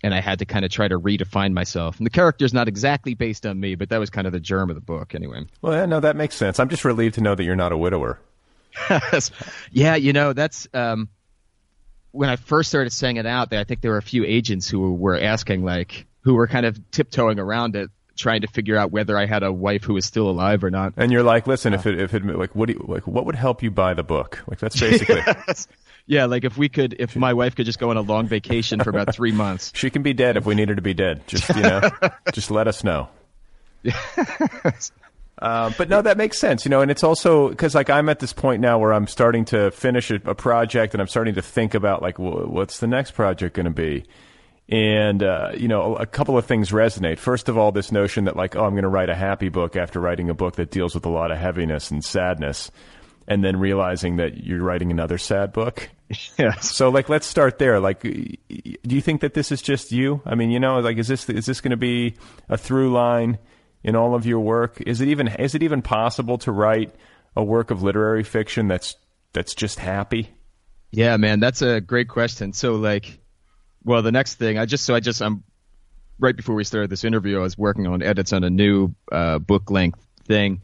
and 0.02 0.12
I 0.12 0.20
had 0.20 0.40
to 0.40 0.44
kind 0.44 0.64
of 0.64 0.70
try 0.70 0.88
to 0.88 0.98
redefine 0.98 1.52
myself. 1.52 1.98
And 1.98 2.06
the 2.06 2.10
character's 2.10 2.52
not 2.52 2.68
exactly 2.68 3.14
based 3.14 3.46
on 3.46 3.58
me, 3.58 3.76
but 3.76 3.90
that 3.90 3.98
was 3.98 4.10
kind 4.10 4.26
of 4.26 4.32
the 4.32 4.40
germ 4.40 4.68
of 4.68 4.74
the 4.74 4.82
book, 4.82 5.14
anyway. 5.14 5.44
Well, 5.60 5.74
yeah, 5.74 5.86
no, 5.86 6.00
that 6.00 6.16
makes 6.16 6.34
sense. 6.34 6.58
I'm 6.58 6.68
just 6.68 6.84
relieved 6.84 7.14
to 7.16 7.20
know 7.20 7.34
that 7.34 7.44
you're 7.44 7.56
not 7.56 7.72
a 7.72 7.76
widower. 7.76 8.18
yeah, 9.70 9.96
you 9.96 10.12
know, 10.12 10.32
that's 10.32 10.66
um, 10.74 11.08
when 12.10 12.28
I 12.28 12.36
first 12.36 12.68
started 12.68 12.90
saying 12.90 13.16
it 13.16 13.26
out. 13.26 13.50
There 13.50 13.60
I 13.60 13.64
think 13.64 13.80
there 13.80 13.92
were 13.92 13.98
a 13.98 14.02
few 14.02 14.24
agents 14.24 14.68
who 14.68 14.94
were 14.94 15.18
asking, 15.18 15.64
like, 15.64 16.06
who 16.22 16.34
were 16.34 16.46
kind 16.46 16.66
of 16.66 16.90
tiptoeing 16.90 17.38
around 17.38 17.76
it, 17.76 17.90
trying 18.16 18.42
to 18.42 18.46
figure 18.46 18.76
out 18.76 18.90
whether 18.90 19.18
I 19.18 19.26
had 19.26 19.42
a 19.42 19.52
wife 19.52 19.84
who 19.84 19.94
was 19.94 20.04
still 20.04 20.28
alive 20.28 20.64
or 20.64 20.70
not. 20.70 20.94
And 20.96 21.10
you're 21.12 21.22
like, 21.22 21.46
listen, 21.46 21.74
if 21.74 21.86
it, 21.86 22.00
if 22.00 22.14
it, 22.14 22.24
like, 22.24 22.54
what 22.54 22.66
do 22.66 22.74
you, 22.74 22.84
like, 22.86 23.06
what 23.06 23.26
would 23.26 23.36
help 23.36 23.62
you 23.62 23.70
buy 23.70 23.94
the 23.94 24.02
book? 24.02 24.42
Like, 24.46 24.58
that's 24.58 24.78
basically, 24.78 25.20
Yeah, 26.06 26.24
like 26.26 26.44
if 26.44 26.58
we 26.58 26.68
could, 26.68 26.96
if 26.98 27.14
my 27.14 27.32
wife 27.32 27.54
could 27.54 27.66
just 27.66 27.78
go 27.78 27.90
on 27.90 27.96
a 27.96 28.00
long 28.00 28.26
vacation 28.26 28.80
for 28.80 28.90
about 28.90 29.14
three 29.14 29.32
months. 29.32 29.72
she 29.74 29.88
can 29.88 30.02
be 30.02 30.12
dead 30.12 30.36
if 30.36 30.44
we 30.44 30.54
need 30.54 30.68
her 30.68 30.74
to 30.74 30.82
be 30.82 30.94
dead. 30.94 31.26
Just, 31.28 31.48
you 31.48 31.62
know, 31.62 31.90
just 32.32 32.50
let 32.50 32.66
us 32.66 32.82
know. 32.82 33.08
Uh, 35.38 35.72
but 35.76 35.88
no, 35.88 36.00
that 36.00 36.16
makes 36.16 36.38
sense, 36.38 36.64
you 36.64 36.70
know, 36.70 36.82
and 36.82 36.90
it's 36.90 37.02
also 37.02 37.48
because 37.48 37.74
like 37.74 37.90
I'm 37.90 38.08
at 38.08 38.20
this 38.20 38.32
point 38.32 38.60
now 38.60 38.78
where 38.78 38.92
I'm 38.92 39.08
starting 39.08 39.44
to 39.46 39.72
finish 39.72 40.10
a, 40.10 40.16
a 40.24 40.34
project 40.36 40.94
and 40.94 41.00
I'm 41.00 41.08
starting 41.08 41.34
to 41.34 41.42
think 41.42 41.74
about 41.74 42.00
like 42.00 42.16
wh- 42.16 42.48
what's 42.48 42.78
the 42.78 42.86
next 42.86 43.12
project 43.12 43.56
going 43.56 43.64
to 43.64 43.70
be, 43.70 44.04
and 44.68 45.22
uh, 45.22 45.52
you 45.56 45.68
know, 45.68 45.96
a 45.96 46.06
couple 46.06 46.38
of 46.38 46.46
things 46.46 46.70
resonate. 46.70 47.18
First 47.18 47.48
of 47.48 47.58
all, 47.58 47.72
this 47.72 47.92
notion 47.92 48.24
that 48.24 48.36
like, 48.36 48.56
oh, 48.56 48.64
I'm 48.64 48.72
going 48.72 48.82
to 48.82 48.88
write 48.88 49.10
a 49.10 49.14
happy 49.14 49.48
book 49.48 49.76
after 49.76 50.00
writing 50.00 50.30
a 50.30 50.34
book 50.34 50.56
that 50.56 50.70
deals 50.70 50.94
with 50.94 51.04
a 51.06 51.10
lot 51.10 51.30
of 51.30 51.38
heaviness 51.38 51.90
and 51.90 52.04
sadness, 52.04 52.70
and 53.26 53.44
then 53.44 53.58
realizing 53.58 54.16
that 54.16 54.44
you're 54.44 54.62
writing 54.62 54.90
another 54.90 55.18
sad 55.18 55.52
book. 55.52 55.88
Yes. 56.38 56.70
So 56.74 56.90
like, 56.90 57.08
let's 57.08 57.26
start 57.26 57.58
there. 57.58 57.80
Like, 57.80 58.02
do 58.02 58.36
you 58.84 59.00
think 59.00 59.22
that 59.22 59.32
this 59.32 59.50
is 59.50 59.62
just 59.62 59.92
you? 59.92 60.20
I 60.26 60.34
mean, 60.34 60.50
you 60.50 60.60
know, 60.60 60.78
like, 60.80 60.98
is 60.98 61.08
this 61.08 61.26
is 61.30 61.46
this 61.46 61.62
going 61.62 61.70
to 61.70 61.78
be 61.78 62.16
a 62.50 62.58
through 62.58 62.92
line 62.92 63.38
in 63.82 63.96
all 63.96 64.14
of 64.14 64.26
your 64.26 64.40
work? 64.40 64.78
Is 64.82 65.00
it 65.00 65.08
even 65.08 65.28
is 65.28 65.54
it 65.54 65.62
even 65.62 65.80
possible 65.80 66.36
to 66.38 66.52
write 66.52 66.94
a 67.34 67.42
work 67.42 67.70
of 67.70 67.82
literary 67.82 68.24
fiction 68.24 68.68
that's 68.68 68.94
that's 69.32 69.54
just 69.54 69.78
happy? 69.78 70.28
Yeah, 70.90 71.16
man, 71.16 71.40
that's 71.40 71.62
a 71.62 71.80
great 71.80 72.08
question. 72.08 72.52
So 72.52 72.74
like, 72.74 73.18
well, 73.84 74.02
the 74.02 74.12
next 74.12 74.34
thing 74.34 74.58
I 74.58 74.66
just 74.66 74.84
so 74.84 74.94
I 74.94 75.00
just 75.00 75.20
I'm 75.22 75.42
right 76.18 76.36
before 76.36 76.54
we 76.54 76.64
started 76.64 76.90
this 76.90 77.04
interview, 77.04 77.38
I 77.38 77.42
was 77.42 77.56
working 77.58 77.86
on 77.86 78.02
edits 78.02 78.32
on 78.32 78.44
a 78.44 78.50
new 78.50 78.94
uh, 79.10 79.38
book 79.38 79.70
length 79.70 80.04
thing, 80.26 80.60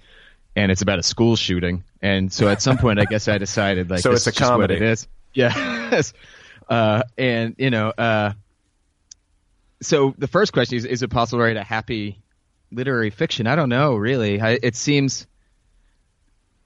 and 0.56 0.70
it's 0.70 0.82
about 0.82 0.98
a 0.98 1.02
school 1.02 1.36
shooting. 1.36 1.84
And 2.00 2.32
so 2.32 2.48
at 2.48 2.62
some 2.62 2.78
point, 2.78 3.00
I 3.00 3.04
guess 3.04 3.28
I 3.28 3.38
decided 3.38 3.90
like 3.90 4.00
So 4.02 4.12
it's 4.12 4.26
a 4.26 4.30
is 4.30 4.36
just 4.36 4.50
what 4.50 4.56
comedy. 4.56 4.74
it 4.74 4.82
is. 4.82 5.08
Yeah. 5.34 6.02
uh, 6.68 7.02
and 7.16 7.54
you 7.58 7.70
know, 7.70 7.90
uh, 7.90 8.32
so 9.82 10.14
the 10.18 10.26
first 10.26 10.52
question 10.52 10.78
is: 10.78 10.84
Is 10.84 11.02
it 11.02 11.08
possible 11.10 11.38
to 11.38 11.44
write 11.44 11.56
a 11.56 11.62
happy 11.62 12.18
literary 12.70 13.10
fiction. 13.10 13.46
I 13.46 13.56
don't 13.56 13.68
know, 13.68 13.94
really. 13.96 14.40
I, 14.40 14.58
it 14.62 14.76
seems 14.76 15.26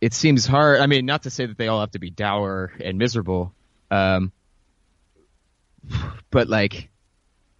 it 0.00 0.14
seems 0.14 0.46
hard. 0.46 0.80
I 0.80 0.86
mean, 0.86 1.06
not 1.06 1.24
to 1.24 1.30
say 1.30 1.46
that 1.46 1.56
they 1.56 1.68
all 1.68 1.80
have 1.80 1.92
to 1.92 1.98
be 1.98 2.10
dour 2.10 2.72
and 2.80 2.98
miserable, 2.98 3.52
um, 3.90 4.32
but 6.30 6.48
like 6.48 6.88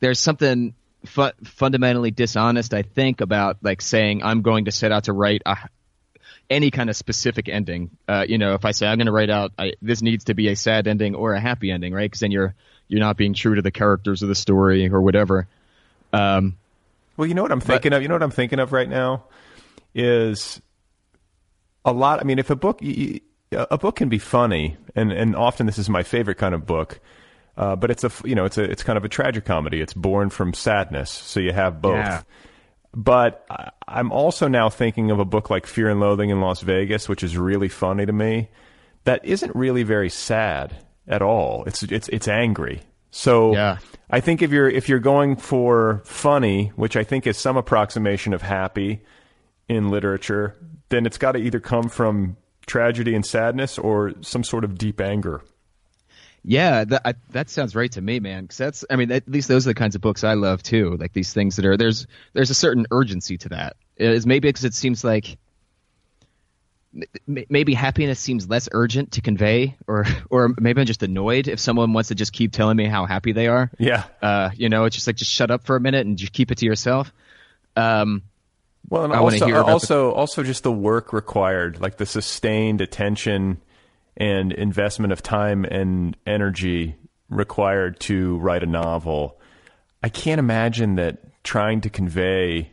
there's 0.00 0.18
something 0.18 0.74
fu- 1.04 1.30
fundamentally 1.44 2.10
dishonest, 2.10 2.74
I 2.74 2.82
think, 2.82 3.20
about 3.20 3.58
like 3.62 3.80
saying 3.80 4.22
I'm 4.22 4.42
going 4.42 4.66
to 4.66 4.72
set 4.72 4.92
out 4.92 5.04
to 5.04 5.12
write 5.12 5.42
a, 5.46 5.56
any 6.50 6.70
kind 6.70 6.90
of 6.90 6.96
specific 6.96 7.48
ending. 7.48 7.90
Uh, 8.08 8.24
you 8.28 8.38
know, 8.38 8.54
if 8.54 8.64
I 8.64 8.72
say 8.72 8.86
I'm 8.86 8.98
going 8.98 9.06
to 9.06 9.12
write 9.12 9.30
out 9.30 9.52
I, 9.58 9.72
this 9.80 10.02
needs 10.02 10.24
to 10.24 10.34
be 10.34 10.48
a 10.48 10.56
sad 10.56 10.86
ending 10.86 11.14
or 11.14 11.34
a 11.34 11.40
happy 11.40 11.70
ending, 11.70 11.92
right? 11.92 12.10
Because 12.10 12.20
then 12.20 12.30
you're 12.30 12.54
you're 12.88 13.00
not 13.00 13.16
being 13.16 13.34
true 13.34 13.54
to 13.54 13.62
the 13.62 13.70
characters 13.70 14.22
of 14.22 14.28
the 14.28 14.34
story 14.34 14.88
or 14.88 15.00
whatever. 15.00 15.46
Um, 16.12 16.58
well, 17.16 17.26
you 17.26 17.34
know 17.34 17.42
what 17.42 17.52
I'm 17.52 17.60
thinking 17.60 17.90
but, 17.90 17.96
of. 17.96 18.02
You 18.02 18.08
know 18.08 18.14
what 18.14 18.22
I'm 18.22 18.30
thinking 18.30 18.58
of 18.58 18.72
right 18.72 18.88
now 18.88 19.24
is 19.94 20.60
a 21.84 21.92
lot. 21.92 22.20
I 22.20 22.24
mean, 22.24 22.38
if 22.38 22.50
a 22.50 22.56
book 22.56 22.80
a 22.82 23.78
book 23.78 23.96
can 23.96 24.08
be 24.08 24.18
funny, 24.18 24.76
and 24.94 25.12
and 25.12 25.36
often 25.36 25.66
this 25.66 25.78
is 25.78 25.88
my 25.88 26.02
favorite 26.02 26.38
kind 26.38 26.54
of 26.54 26.66
book. 26.66 27.00
Uh, 27.56 27.76
but 27.76 27.90
it's 27.90 28.04
a 28.04 28.10
you 28.24 28.34
know 28.34 28.44
it's 28.44 28.58
a 28.58 28.64
it's 28.64 28.82
kind 28.82 28.96
of 28.96 29.04
a 29.04 29.08
tragic 29.08 29.44
comedy. 29.44 29.80
It's 29.80 29.92
born 29.92 30.30
from 30.30 30.54
sadness, 30.54 31.10
so 31.10 31.40
you 31.40 31.52
have 31.52 31.82
both. 31.82 31.96
Yeah. 31.96 32.22
But 32.94 33.46
I'm 33.88 34.12
also 34.12 34.48
now 34.48 34.68
thinking 34.68 35.10
of 35.10 35.18
a 35.18 35.24
book 35.24 35.48
like 35.50 35.66
Fear 35.66 35.90
and 35.90 36.00
Loathing 36.00 36.30
in 36.30 36.40
Las 36.40 36.60
Vegas, 36.60 37.08
which 37.08 37.22
is 37.22 37.36
really 37.36 37.68
funny 37.68 38.04
to 38.04 38.12
me. 38.12 38.48
That 39.04 39.24
isn't 39.24 39.54
really 39.56 39.82
very 39.82 40.10
sad 40.10 40.76
at 41.08 41.22
all. 41.22 41.64
It's 41.64 41.82
it's 41.82 42.08
it's 42.08 42.28
angry. 42.28 42.82
So 43.10 43.52
yeah. 43.52 43.78
I 44.10 44.20
think 44.20 44.42
if 44.42 44.50
you're 44.50 44.68
if 44.68 44.88
you're 44.88 44.98
going 44.98 45.36
for 45.36 46.02
funny, 46.04 46.72
which 46.76 46.96
I 46.96 47.04
think 47.04 47.26
is 47.26 47.36
some 47.36 47.56
approximation 47.56 48.32
of 48.34 48.42
happy 48.42 49.02
in 49.68 49.90
literature, 49.90 50.56
then 50.88 51.06
it's 51.06 51.18
got 51.18 51.32
to 51.32 51.38
either 51.38 51.60
come 51.60 51.88
from 51.88 52.36
tragedy 52.66 53.14
and 53.14 53.24
sadness 53.24 53.78
or 53.78 54.12
some 54.20 54.44
sort 54.44 54.64
of 54.64 54.78
deep 54.78 55.00
anger. 55.00 55.42
Yeah, 56.44 56.84
that 56.84 57.02
I, 57.04 57.14
that 57.30 57.50
sounds 57.50 57.76
right 57.76 57.90
to 57.92 58.00
me, 58.00 58.18
man. 58.18 58.42
Because 58.42 58.56
that's, 58.58 58.84
I 58.90 58.96
mean, 58.96 59.12
at 59.12 59.28
least 59.28 59.46
those 59.46 59.66
are 59.66 59.70
the 59.70 59.74
kinds 59.74 59.94
of 59.94 60.00
books 60.00 60.24
I 60.24 60.34
love 60.34 60.62
too. 60.62 60.96
Like 60.96 61.12
these 61.12 61.32
things 61.32 61.56
that 61.56 61.64
are 61.64 61.76
there's 61.76 62.06
there's 62.32 62.50
a 62.50 62.54
certain 62.54 62.86
urgency 62.90 63.38
to 63.38 63.50
that. 63.50 63.76
Is 63.96 64.26
maybe 64.26 64.48
because 64.48 64.64
it 64.64 64.74
seems 64.74 65.04
like 65.04 65.38
maybe 67.26 67.74
happiness 67.74 68.18
seems 68.20 68.48
less 68.48 68.68
urgent 68.72 69.12
to 69.12 69.20
convey, 69.20 69.76
or 69.86 70.04
or 70.30 70.54
maybe 70.58 70.80
I'm 70.80 70.86
just 70.86 71.02
annoyed 71.02 71.48
if 71.48 71.60
someone 71.60 71.92
wants 71.92 72.08
to 72.08 72.14
just 72.14 72.32
keep 72.32 72.52
telling 72.52 72.76
me 72.76 72.86
how 72.86 73.06
happy 73.06 73.32
they 73.32 73.46
are. 73.46 73.70
Yeah, 73.78 74.04
uh, 74.20 74.50
you 74.54 74.68
know, 74.68 74.84
it's 74.84 74.96
just 74.96 75.06
like 75.06 75.16
just 75.16 75.30
shut 75.30 75.50
up 75.50 75.64
for 75.64 75.76
a 75.76 75.80
minute 75.80 76.06
and 76.06 76.16
just 76.16 76.32
keep 76.32 76.50
it 76.50 76.58
to 76.58 76.66
yourself. 76.66 77.12
Um, 77.76 78.22
well, 78.88 79.04
and 79.04 79.12
I 79.12 79.18
also 79.18 79.52
also 79.62 80.10
the- 80.10 80.16
also 80.16 80.42
just 80.42 80.64
the 80.64 80.72
work 80.72 81.12
required, 81.12 81.80
like 81.80 81.96
the 81.96 82.06
sustained 82.06 82.80
attention 82.80 83.60
and 84.16 84.52
investment 84.52 85.12
of 85.12 85.22
time 85.22 85.64
and 85.64 86.16
energy 86.26 86.96
required 87.28 87.98
to 88.00 88.38
write 88.38 88.62
a 88.62 88.66
novel. 88.66 89.40
I 90.02 90.08
can't 90.08 90.38
imagine 90.38 90.96
that 90.96 91.42
trying 91.44 91.80
to 91.82 91.90
convey 91.90 92.70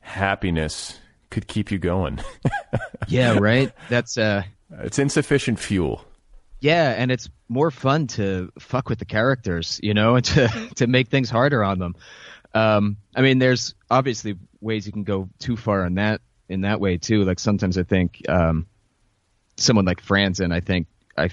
happiness 0.00 0.98
could 1.30 1.46
keep 1.46 1.70
you 1.70 1.78
going. 1.78 2.20
yeah, 3.08 3.38
right. 3.38 3.72
That's 3.88 4.18
uh 4.18 4.42
it's 4.80 4.98
insufficient 4.98 5.58
fuel. 5.58 6.04
Yeah, 6.60 6.94
and 6.96 7.10
it's 7.10 7.28
more 7.48 7.70
fun 7.70 8.06
to 8.08 8.52
fuck 8.58 8.88
with 8.88 8.98
the 8.98 9.04
characters, 9.04 9.80
you 9.82 9.94
know, 9.94 10.16
and 10.16 10.24
to 10.26 10.48
to 10.76 10.86
make 10.86 11.08
things 11.08 11.30
harder 11.30 11.64
on 11.64 11.78
them. 11.78 11.96
Um, 12.54 12.98
I 13.16 13.22
mean, 13.22 13.38
there's 13.38 13.74
obviously 13.90 14.36
ways 14.60 14.86
you 14.86 14.92
can 14.92 15.04
go 15.04 15.28
too 15.38 15.56
far 15.56 15.86
in 15.86 15.94
that 15.94 16.20
in 16.48 16.62
that 16.62 16.80
way 16.80 16.98
too. 16.98 17.24
Like 17.24 17.38
sometimes 17.38 17.78
I 17.78 17.82
think 17.82 18.22
um, 18.28 18.66
someone 19.56 19.84
like 19.84 20.02
Franzen, 20.04 20.52
I 20.52 20.60
think 20.60 20.86
I 21.16 21.30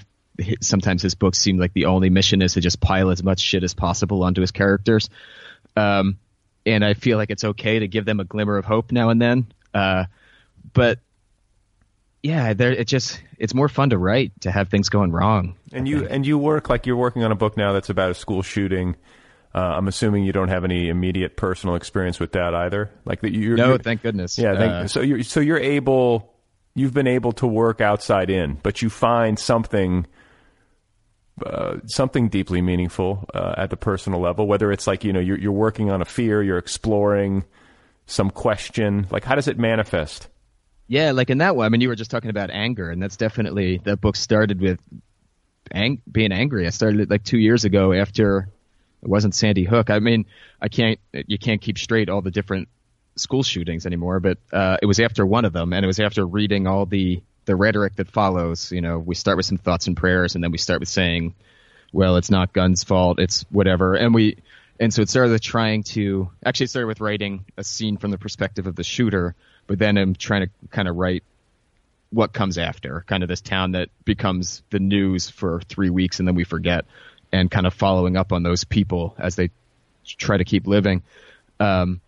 sometimes 0.60 1.02
his 1.02 1.14
books 1.14 1.38
seem 1.38 1.58
like 1.58 1.72
the 1.72 1.86
only 1.86 2.10
mission 2.10 2.42
is 2.42 2.54
to 2.54 2.60
just 2.60 2.80
pile 2.80 3.10
as 3.10 3.22
much 3.22 3.40
shit 3.40 3.62
as 3.62 3.74
possible 3.74 4.22
onto 4.22 4.40
his 4.40 4.50
characters. 4.50 5.10
Um, 5.76 6.18
and 6.66 6.84
I 6.84 6.94
feel 6.94 7.16
like 7.18 7.30
it's 7.30 7.44
okay 7.44 7.78
to 7.78 7.88
give 7.88 8.04
them 8.04 8.20
a 8.20 8.24
glimmer 8.24 8.56
of 8.56 8.64
hope 8.64 8.92
now 8.92 9.10
and 9.10 9.20
then. 9.20 9.46
Uh, 9.72 10.04
but 10.72 10.98
yeah, 12.22 12.52
there 12.52 12.72
it 12.72 12.86
just 12.86 13.20
it's 13.38 13.54
more 13.54 13.68
fun 13.68 13.90
to 13.90 13.98
write 13.98 14.32
to 14.42 14.50
have 14.50 14.68
things 14.68 14.88
going 14.88 15.10
wrong. 15.10 15.56
And 15.72 15.88
you 15.88 16.06
and 16.06 16.26
you 16.26 16.38
work 16.38 16.68
like 16.68 16.86
you're 16.86 16.96
working 16.96 17.24
on 17.24 17.32
a 17.32 17.36
book 17.36 17.56
now 17.56 17.72
that's 17.72 17.90
about 17.90 18.10
a 18.10 18.14
school 18.14 18.42
shooting. 18.42 18.96
Uh, 19.54 19.58
I'm 19.58 19.88
assuming 19.88 20.24
you 20.24 20.32
don't 20.32 20.48
have 20.48 20.64
any 20.64 20.88
immediate 20.88 21.36
personal 21.36 21.74
experience 21.74 22.20
with 22.20 22.32
that 22.32 22.54
either. 22.54 22.90
Like 23.04 23.22
that 23.22 23.32
you 23.32 23.56
No, 23.56 23.78
thank 23.78 24.02
goodness. 24.02 24.38
Yeah, 24.38 24.56
thank, 24.56 24.72
uh, 24.72 24.86
so 24.86 25.00
you're 25.00 25.22
so 25.22 25.40
you're 25.40 25.58
able 25.58 26.32
you've 26.80 26.94
been 26.94 27.06
able 27.06 27.32
to 27.32 27.46
work 27.46 27.82
outside 27.82 28.30
in, 28.30 28.58
but 28.62 28.80
you 28.80 28.88
find 28.88 29.38
something 29.38 30.06
uh, 31.44 31.76
something 31.86 32.28
deeply 32.28 32.60
meaningful 32.60 33.26
uh, 33.32 33.54
at 33.56 33.70
the 33.70 33.76
personal 33.76 34.20
level. 34.20 34.46
Whether 34.46 34.72
it's 34.72 34.86
like 34.86 35.04
you 35.04 35.12
know 35.12 35.20
you're, 35.20 35.38
you're 35.38 35.52
working 35.52 35.90
on 35.90 36.00
a 36.00 36.04
fear, 36.04 36.42
you're 36.42 36.58
exploring 36.58 37.44
some 38.06 38.30
question. 38.30 39.06
Like 39.10 39.24
how 39.24 39.34
does 39.34 39.46
it 39.46 39.58
manifest? 39.58 40.28
Yeah, 40.88 41.12
like 41.12 41.30
in 41.30 41.38
that 41.38 41.54
one. 41.54 41.66
I 41.66 41.68
mean, 41.68 41.82
you 41.82 41.88
were 41.88 41.94
just 41.94 42.10
talking 42.10 42.30
about 42.30 42.50
anger, 42.50 42.90
and 42.90 43.00
that's 43.00 43.16
definitely 43.16 43.78
that 43.84 44.00
book 44.00 44.16
started 44.16 44.60
with 44.60 44.80
ang- 45.70 46.02
being 46.10 46.32
angry. 46.32 46.66
I 46.66 46.70
started 46.70 47.00
it 47.00 47.10
like 47.10 47.24
two 47.24 47.38
years 47.38 47.64
ago 47.64 47.92
after 47.92 48.48
it 49.02 49.08
wasn't 49.08 49.34
Sandy 49.34 49.64
Hook. 49.64 49.90
I 49.90 49.98
mean, 49.98 50.24
I 50.60 50.68
can't 50.68 50.98
you 51.12 51.38
can't 51.38 51.60
keep 51.60 51.78
straight 51.78 52.08
all 52.08 52.22
the 52.22 52.30
different 52.30 52.68
school 53.20 53.42
shootings 53.42 53.86
anymore, 53.86 54.20
but 54.20 54.38
uh, 54.52 54.78
it 54.82 54.86
was 54.86 55.00
after 55.00 55.24
one 55.24 55.44
of 55.44 55.52
them, 55.52 55.72
and 55.72 55.84
it 55.84 55.86
was 55.86 56.00
after 56.00 56.26
reading 56.26 56.66
all 56.66 56.86
the 56.86 57.22
the 57.44 57.56
rhetoric 57.56 57.96
that 57.96 58.08
follows. 58.08 58.72
You 58.72 58.80
know, 58.80 58.98
we 58.98 59.14
start 59.14 59.36
with 59.36 59.46
some 59.46 59.58
thoughts 59.58 59.86
and 59.86 59.96
prayers, 59.96 60.34
and 60.34 60.44
then 60.44 60.50
we 60.50 60.58
start 60.58 60.80
with 60.80 60.88
saying, 60.88 61.34
"Well, 61.92 62.16
it's 62.16 62.30
not 62.30 62.52
guns' 62.52 62.84
fault; 62.84 63.18
it's 63.18 63.44
whatever." 63.50 63.94
And 63.94 64.14
we, 64.14 64.38
and 64.78 64.92
so 64.92 65.02
it 65.02 65.08
started 65.08 65.32
with 65.32 65.42
trying 65.42 65.82
to 65.94 66.30
actually 66.44 66.66
started 66.66 66.86
with 66.86 67.00
writing 67.00 67.44
a 67.56 67.64
scene 67.64 67.96
from 67.96 68.10
the 68.10 68.18
perspective 68.18 68.66
of 68.66 68.76
the 68.76 68.84
shooter, 68.84 69.34
but 69.66 69.78
then 69.78 69.96
I'm 69.96 70.14
trying 70.14 70.42
to 70.42 70.50
kind 70.70 70.88
of 70.88 70.96
write 70.96 71.22
what 72.10 72.32
comes 72.32 72.58
after, 72.58 73.04
kind 73.06 73.22
of 73.22 73.28
this 73.28 73.40
town 73.40 73.72
that 73.72 73.88
becomes 74.04 74.62
the 74.70 74.80
news 74.80 75.30
for 75.30 75.60
three 75.60 75.90
weeks, 75.90 76.18
and 76.18 76.26
then 76.26 76.34
we 76.34 76.44
forget, 76.44 76.86
and 77.32 77.50
kind 77.50 77.66
of 77.66 77.74
following 77.74 78.16
up 78.16 78.32
on 78.32 78.42
those 78.42 78.64
people 78.64 79.14
as 79.18 79.36
they 79.36 79.50
try 80.04 80.36
to 80.36 80.44
keep 80.44 80.66
living. 80.66 81.02
Um, 81.60 82.00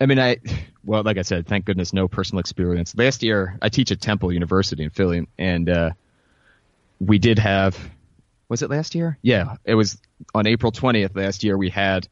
I 0.00 0.06
mean, 0.06 0.18
I 0.18 0.38
well, 0.82 1.02
like 1.02 1.18
I 1.18 1.22
said, 1.22 1.46
thank 1.46 1.66
goodness, 1.66 1.92
no 1.92 2.08
personal 2.08 2.40
experience. 2.40 2.96
Last 2.96 3.22
year, 3.22 3.58
I 3.60 3.68
teach 3.68 3.92
at 3.92 4.00
Temple 4.00 4.32
University 4.32 4.82
in 4.82 4.90
Philly, 4.90 5.28
and 5.38 5.68
uh, 5.68 5.90
we 6.98 7.18
did 7.18 7.38
have. 7.38 7.78
Was 8.48 8.62
it 8.62 8.70
last 8.70 8.94
year? 8.94 9.18
Yeah, 9.22 9.56
it 9.64 9.74
was 9.74 9.98
on 10.34 10.46
April 10.46 10.72
twentieth 10.72 11.14
last 11.14 11.44
year. 11.44 11.56
We 11.56 11.68
had, 11.68 12.08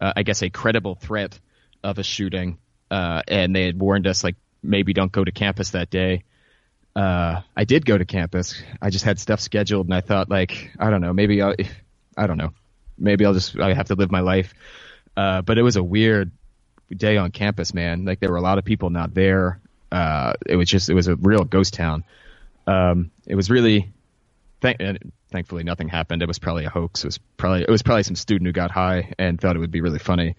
uh, 0.00 0.12
I 0.16 0.22
guess, 0.24 0.42
a 0.42 0.50
credible 0.50 0.96
threat 0.96 1.38
of 1.82 1.98
a 1.98 2.02
shooting, 2.02 2.58
uh, 2.90 3.22
and 3.28 3.54
they 3.54 3.66
had 3.66 3.78
warned 3.80 4.06
us 4.06 4.24
like 4.24 4.36
maybe 4.62 4.92
don't 4.92 5.12
go 5.12 5.24
to 5.24 5.30
campus 5.30 5.70
that 5.70 5.90
day. 5.90 6.24
Uh, 6.96 7.42
I 7.56 7.64
did 7.64 7.86
go 7.86 7.96
to 7.96 8.04
campus. 8.04 8.60
I 8.82 8.90
just 8.90 9.04
had 9.04 9.20
stuff 9.20 9.40
scheduled, 9.40 9.86
and 9.86 9.94
I 9.94 10.00
thought 10.00 10.28
like 10.28 10.72
I 10.78 10.90
don't 10.90 11.00
know, 11.00 11.12
maybe 11.12 11.40
I'll, 11.40 11.54
I 12.16 12.26
don't 12.26 12.36
know, 12.36 12.52
maybe 12.98 13.24
I'll 13.24 13.34
just 13.34 13.56
I 13.58 13.72
have 13.74 13.86
to 13.86 13.94
live 13.94 14.10
my 14.10 14.20
life. 14.20 14.54
Uh, 15.16 15.42
but 15.42 15.56
it 15.58 15.62
was 15.62 15.76
a 15.76 15.82
weird 15.82 16.30
day 16.94 17.16
on 17.16 17.30
campus, 17.30 17.74
man. 17.74 18.04
Like 18.04 18.20
there 18.20 18.30
were 18.30 18.36
a 18.36 18.42
lot 18.42 18.58
of 18.58 18.64
people 18.64 18.90
not 18.90 19.14
there. 19.14 19.60
Uh, 19.90 20.34
it 20.46 20.56
was 20.56 20.68
just 20.68 20.90
it 20.90 20.94
was 20.94 21.08
a 21.08 21.16
real 21.16 21.44
ghost 21.44 21.74
town. 21.74 22.04
Um, 22.66 23.10
it 23.26 23.34
was 23.34 23.50
really, 23.50 23.90
th- 24.60 24.98
thankfully 25.30 25.64
nothing 25.64 25.88
happened. 25.88 26.22
It 26.22 26.28
was 26.28 26.38
probably 26.38 26.64
a 26.64 26.70
hoax. 26.70 27.04
It 27.04 27.08
was 27.08 27.18
probably 27.36 27.62
it 27.62 27.70
was 27.70 27.82
probably 27.82 28.02
some 28.02 28.16
student 28.16 28.46
who 28.46 28.52
got 28.52 28.70
high 28.70 29.12
and 29.18 29.40
thought 29.40 29.56
it 29.56 29.60
would 29.60 29.70
be 29.70 29.80
really 29.80 29.98
funny. 29.98 30.36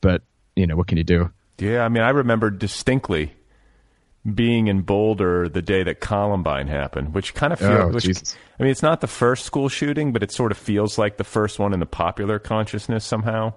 But 0.00 0.22
you 0.56 0.66
know 0.66 0.76
what 0.76 0.88
can 0.88 0.98
you 0.98 1.04
do? 1.04 1.30
Yeah, 1.58 1.84
I 1.84 1.88
mean 1.88 2.02
I 2.02 2.10
remember 2.10 2.50
distinctly 2.50 3.32
being 4.34 4.68
in 4.68 4.82
Boulder 4.82 5.48
the 5.48 5.62
day 5.62 5.82
that 5.82 6.00
Columbine 6.00 6.68
happened, 6.68 7.14
which 7.14 7.34
kind 7.34 7.52
of 7.52 7.58
feels. 7.58 8.06
Oh. 8.06 8.36
I 8.58 8.62
mean, 8.62 8.70
it's 8.70 8.82
not 8.82 9.00
the 9.00 9.08
first 9.08 9.44
school 9.44 9.68
shooting, 9.68 10.12
but 10.12 10.22
it 10.22 10.30
sort 10.30 10.52
of 10.52 10.58
feels 10.58 10.96
like 10.96 11.16
the 11.16 11.24
first 11.24 11.58
one 11.58 11.72
in 11.72 11.80
the 11.80 11.86
popular 11.86 12.38
consciousness 12.38 13.04
somehow. 13.04 13.54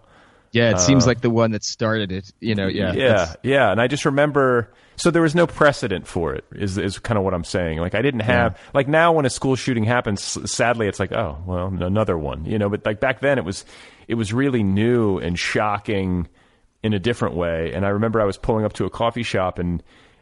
Yeah, 0.51 0.69
it 0.69 0.75
uh, 0.75 0.79
seems 0.79 1.05
like 1.05 1.21
the 1.21 1.29
one 1.29 1.51
that 1.51 1.63
started 1.63 2.11
it. 2.11 2.31
You 2.39 2.55
know, 2.55 2.67
yeah, 2.67 2.93
yeah, 2.93 3.33
yeah. 3.43 3.71
And 3.71 3.81
I 3.81 3.87
just 3.87 4.05
remember, 4.05 4.73
so 4.95 5.11
there 5.11 5.21
was 5.21 5.35
no 5.35 5.47
precedent 5.47 6.07
for 6.07 6.33
it. 6.33 6.45
Is 6.53 6.77
is 6.77 6.99
kind 6.99 7.17
of 7.17 7.23
what 7.23 7.33
I'm 7.33 7.43
saying. 7.43 7.79
Like 7.79 7.95
I 7.95 8.01
didn't 8.01 8.21
have 8.21 8.53
yeah. 8.53 8.69
like 8.73 8.87
now 8.87 9.13
when 9.13 9.25
a 9.25 9.29
school 9.29 9.55
shooting 9.55 9.83
happens, 9.83 10.21
sadly, 10.49 10.87
it's 10.87 10.99
like 10.99 11.11
oh 11.11 11.37
well, 11.45 11.67
another 11.67 12.17
one. 12.17 12.45
You 12.45 12.57
know, 12.57 12.69
but 12.69 12.85
like 12.85 12.99
back 12.99 13.19
then 13.19 13.37
it 13.37 13.45
was 13.45 13.65
it 14.07 14.15
was 14.15 14.33
really 14.33 14.63
new 14.63 15.17
and 15.17 15.37
shocking 15.37 16.27
in 16.83 16.93
a 16.93 16.99
different 16.99 17.35
way. 17.35 17.73
And 17.73 17.85
I 17.85 17.89
remember 17.89 18.21
I 18.21 18.25
was 18.25 18.37
pulling 18.37 18.63
up 18.63 18.73
to 18.73 18.85
a 18.85 18.89
coffee 18.89 19.23
shop 19.23 19.59
and 19.59 19.81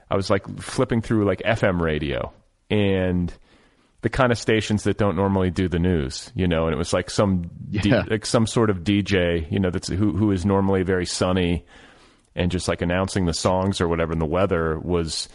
I 0.09 0.15
was 0.15 0.29
like 0.29 0.47
flipping 0.59 1.01
through 1.01 1.25
like 1.25 1.39
FM 1.39 1.81
radio 1.81 2.31
and 2.69 3.33
the 4.03 4.09
kind 4.09 4.31
of 4.31 4.37
stations 4.37 4.83
that 4.83 4.97
don't 4.97 5.15
normally 5.15 5.49
do 5.49 5.67
the 5.67 5.79
news, 5.79 6.31
you 6.35 6.47
know, 6.47 6.65
and 6.65 6.73
it 6.73 6.77
was 6.77 6.93
like 6.93 7.09
some 7.09 7.49
yeah. 7.71 7.81
D, 7.81 7.91
like 8.09 8.25
some 8.25 8.45
sort 8.45 8.69
of 8.69 8.79
DJ, 8.79 9.49
you 9.49 9.59
know, 9.59 9.71
that's 9.71 9.87
who 9.87 10.11
who 10.11 10.31
is 10.31 10.45
normally 10.45 10.83
very 10.83 11.05
sunny 11.05 11.65
and 12.35 12.51
just 12.51 12.67
like 12.67 12.81
announcing 12.81 13.25
the 13.25 13.33
songs 13.33 13.79
or 13.79 13.87
whatever, 13.87 14.11
and 14.11 14.21
the 14.21 14.25
weather 14.25 14.77
was 14.77 15.29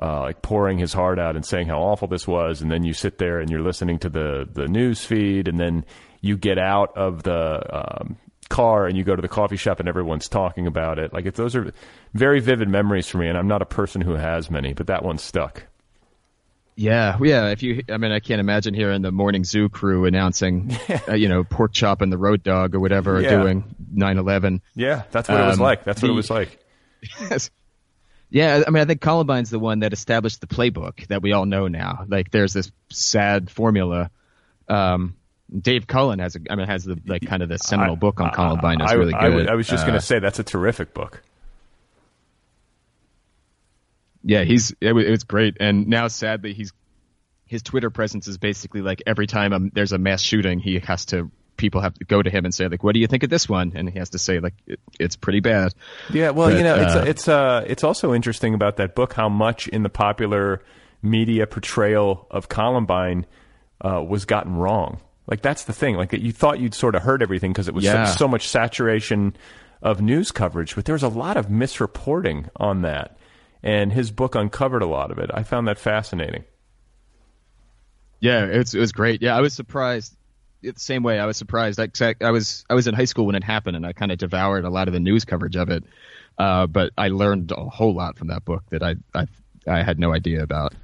uh, 0.00 0.20
like 0.22 0.40
pouring 0.40 0.78
his 0.78 0.92
heart 0.92 1.18
out 1.18 1.36
and 1.36 1.44
saying 1.44 1.68
how 1.68 1.80
awful 1.80 2.08
this 2.08 2.26
was, 2.26 2.62
and 2.62 2.70
then 2.70 2.82
you 2.82 2.94
sit 2.94 3.18
there 3.18 3.40
and 3.40 3.50
you're 3.50 3.62
listening 3.62 3.98
to 3.98 4.08
the 4.08 4.48
the 4.50 4.66
news 4.68 5.04
feed, 5.04 5.46
and 5.46 5.60
then 5.60 5.84
you 6.22 6.38
get 6.38 6.58
out 6.58 6.96
of 6.96 7.24
the 7.24 7.76
um, 7.76 8.16
car 8.48 8.86
and 8.86 8.96
you 8.96 9.04
go 9.04 9.14
to 9.14 9.22
the 9.22 9.28
coffee 9.28 9.56
shop 9.56 9.80
and 9.80 9.88
everyone's 9.88 10.28
talking 10.28 10.66
about 10.66 10.98
it. 10.98 11.12
Like 11.12 11.26
if 11.26 11.34
those 11.34 11.54
are 11.54 11.72
very 12.14 12.40
vivid 12.40 12.68
memories 12.70 13.06
for 13.06 13.18
me, 13.18 13.28
and 13.28 13.36
I'm 13.36 13.48
not 13.48 13.60
a 13.60 13.66
person 13.66 14.00
who 14.00 14.14
has 14.14 14.50
many, 14.50 14.72
but 14.72 14.86
that 14.86 15.04
one 15.04 15.18
stuck. 15.18 15.64
Yeah, 16.76 17.18
yeah. 17.22 17.50
If 17.50 17.62
you, 17.62 17.82
I 17.88 17.98
mean, 17.98 18.10
I 18.10 18.18
can't 18.20 18.40
imagine 18.40 18.74
hearing 18.74 19.02
the 19.02 19.12
morning 19.12 19.44
zoo 19.44 19.68
crew 19.68 20.06
announcing, 20.06 20.76
uh, 21.08 21.14
you 21.14 21.28
know, 21.28 21.44
pork 21.44 21.72
chop 21.72 22.00
and 22.02 22.12
the 22.12 22.18
road 22.18 22.42
dog 22.42 22.74
or 22.74 22.80
whatever 22.80 23.20
Yeah. 23.20 23.40
doing 23.40 23.74
9/11. 23.94 24.60
Yeah, 24.74 25.04
that's 25.12 25.28
what 25.28 25.40
it 25.40 25.46
was 25.46 25.58
Um, 25.58 25.62
like. 25.64 25.84
That's 25.84 26.02
what 26.02 26.10
it 26.10 26.14
was 26.14 26.30
like. 26.30 26.58
Yes. 27.20 27.50
Yeah, 28.30 28.62
I 28.66 28.70
mean, 28.70 28.80
I 28.82 28.86
think 28.86 29.00
Columbine's 29.02 29.50
the 29.50 29.58
one 29.60 29.80
that 29.80 29.92
established 29.92 30.40
the 30.40 30.46
playbook 30.48 31.06
that 31.08 31.22
we 31.22 31.32
all 31.32 31.44
know 31.46 31.68
now. 31.68 32.04
Like, 32.08 32.30
there's 32.32 32.52
this 32.54 32.72
sad 32.90 33.50
formula. 33.50 34.10
Um, 34.68 35.14
Dave 35.56 35.86
Cullen 35.86 36.18
has, 36.18 36.34
a, 36.34 36.40
I 36.50 36.56
mean, 36.56 36.66
has 36.66 36.82
the 36.84 36.98
like 37.06 37.24
kind 37.26 37.42
of 37.44 37.48
the 37.48 37.58
seminal 37.58 37.94
book 37.94 38.20
on 38.20 38.32
Columbine. 38.32 38.80
It's 38.80 38.90
I, 38.90 38.94
really 38.94 39.14
I, 39.14 39.28
good. 39.28 39.48
I 39.48 39.54
was 39.54 39.68
just 39.68 39.84
Uh, 39.84 39.86
going 39.88 40.00
to 40.00 40.04
say 40.04 40.18
that's 40.18 40.38
a 40.40 40.42
terrific 40.42 40.94
book. 40.94 41.22
Yeah, 44.24 44.42
he's 44.44 44.74
it 44.80 44.92
was, 44.92 45.06
it 45.06 45.10
was 45.10 45.24
great, 45.24 45.58
and 45.60 45.86
now 45.86 46.08
sadly 46.08 46.54
he's 46.54 46.72
his 47.46 47.62
Twitter 47.62 47.90
presence 47.90 48.26
is 48.26 48.38
basically 48.38 48.80
like 48.80 49.02
every 49.06 49.26
time 49.26 49.52
um, 49.52 49.70
there's 49.74 49.92
a 49.92 49.98
mass 49.98 50.22
shooting, 50.22 50.58
he 50.58 50.78
has 50.80 51.04
to 51.06 51.30
people 51.56 51.80
have 51.80 51.94
to 51.94 52.04
go 52.04 52.20
to 52.20 52.30
him 52.30 52.44
and 52.44 52.54
say 52.54 52.66
like, 52.68 52.82
"What 52.82 52.94
do 52.94 53.00
you 53.00 53.06
think 53.06 53.22
of 53.22 53.30
this 53.30 53.48
one?" 53.48 53.72
And 53.74 53.88
he 53.88 53.98
has 53.98 54.10
to 54.10 54.18
say 54.18 54.40
like, 54.40 54.54
it, 54.66 54.80
"It's 54.98 55.14
pretty 55.16 55.40
bad." 55.40 55.74
Yeah, 56.12 56.30
well, 56.30 56.48
But, 56.48 56.58
you 56.58 56.64
know, 56.64 56.74
it's 56.76 56.94
uh, 56.94 57.04
it's 57.06 57.28
uh, 57.28 57.64
it's 57.66 57.84
also 57.84 58.14
interesting 58.14 58.54
about 58.54 58.76
that 58.78 58.94
book 58.94 59.12
how 59.12 59.28
much 59.28 59.68
in 59.68 59.82
the 59.82 59.88
popular 59.90 60.62
media 61.02 61.46
portrayal 61.46 62.26
of 62.30 62.48
Columbine 62.48 63.26
uh, 63.82 64.02
was 64.02 64.24
gotten 64.24 64.56
wrong. 64.56 65.00
Like 65.26 65.42
that's 65.42 65.64
the 65.64 65.72
thing. 65.72 65.96
Like 65.96 66.12
you 66.12 66.32
thought 66.32 66.58
you'd 66.58 66.74
sort 66.74 66.94
of 66.94 67.02
heard 67.02 67.22
everything 67.22 67.52
because 67.52 67.68
it 67.68 67.74
was 67.74 67.84
Yeah. 67.84 68.06
so, 68.06 68.16
so 68.16 68.28
much 68.28 68.48
saturation 68.48 69.36
of 69.82 70.00
news 70.00 70.32
coverage, 70.32 70.74
but 70.74 70.86
there 70.86 70.94
was 70.94 71.02
a 71.02 71.08
lot 71.08 71.36
of 71.36 71.48
misreporting 71.48 72.48
on 72.56 72.82
that, 72.82 73.18
and 73.64 73.90
his 73.90 74.10
book 74.10 74.34
uncovered 74.34 74.82
a 74.82 74.86
lot 74.86 75.10
of 75.10 75.18
it. 75.18 75.30
I 75.32 75.42
found 75.42 75.66
that 75.68 75.78
fascinating. 75.78 76.44
Yeah, 78.20 78.44
it 78.44 78.58
was, 78.58 78.74
it 78.74 78.78
was 78.78 78.92
great. 78.92 79.22
Yeah, 79.22 79.36
I 79.36 79.40
was 79.40 79.54
surprised. 79.54 80.14
It's 80.62 80.80
the 80.80 80.84
same 80.84 81.02
way 81.02 81.18
I 81.18 81.26
was 81.26 81.36
surprised. 81.36 81.80
I, 81.80 82.14
I 82.20 82.30
was 82.30 82.64
I 82.70 82.74
was 82.74 82.86
in 82.86 82.94
high 82.94 83.04
school 83.06 83.26
when 83.26 83.34
it 83.34 83.42
happened, 83.42 83.76
and 83.76 83.84
I 83.86 83.92
kind 83.92 84.12
of 84.12 84.18
devoured 84.18 84.64
a 84.64 84.70
lot 84.70 84.86
of 84.86 84.94
the 84.94 85.00
news 85.00 85.24
coverage 85.24 85.56
of 85.56 85.70
it. 85.70 85.84
Uh, 86.38 86.66
but 86.66 86.92
I 86.96 87.08
learned 87.08 87.52
a 87.52 87.64
whole 87.64 87.94
lot 87.94 88.18
from 88.18 88.28
that 88.28 88.44
book 88.44 88.62
that 88.70 88.82
I 88.82 88.96
I, 89.14 89.26
I 89.66 89.82
had 89.82 89.98
no 89.98 90.12
idea 90.14 90.42
about. 90.42 90.74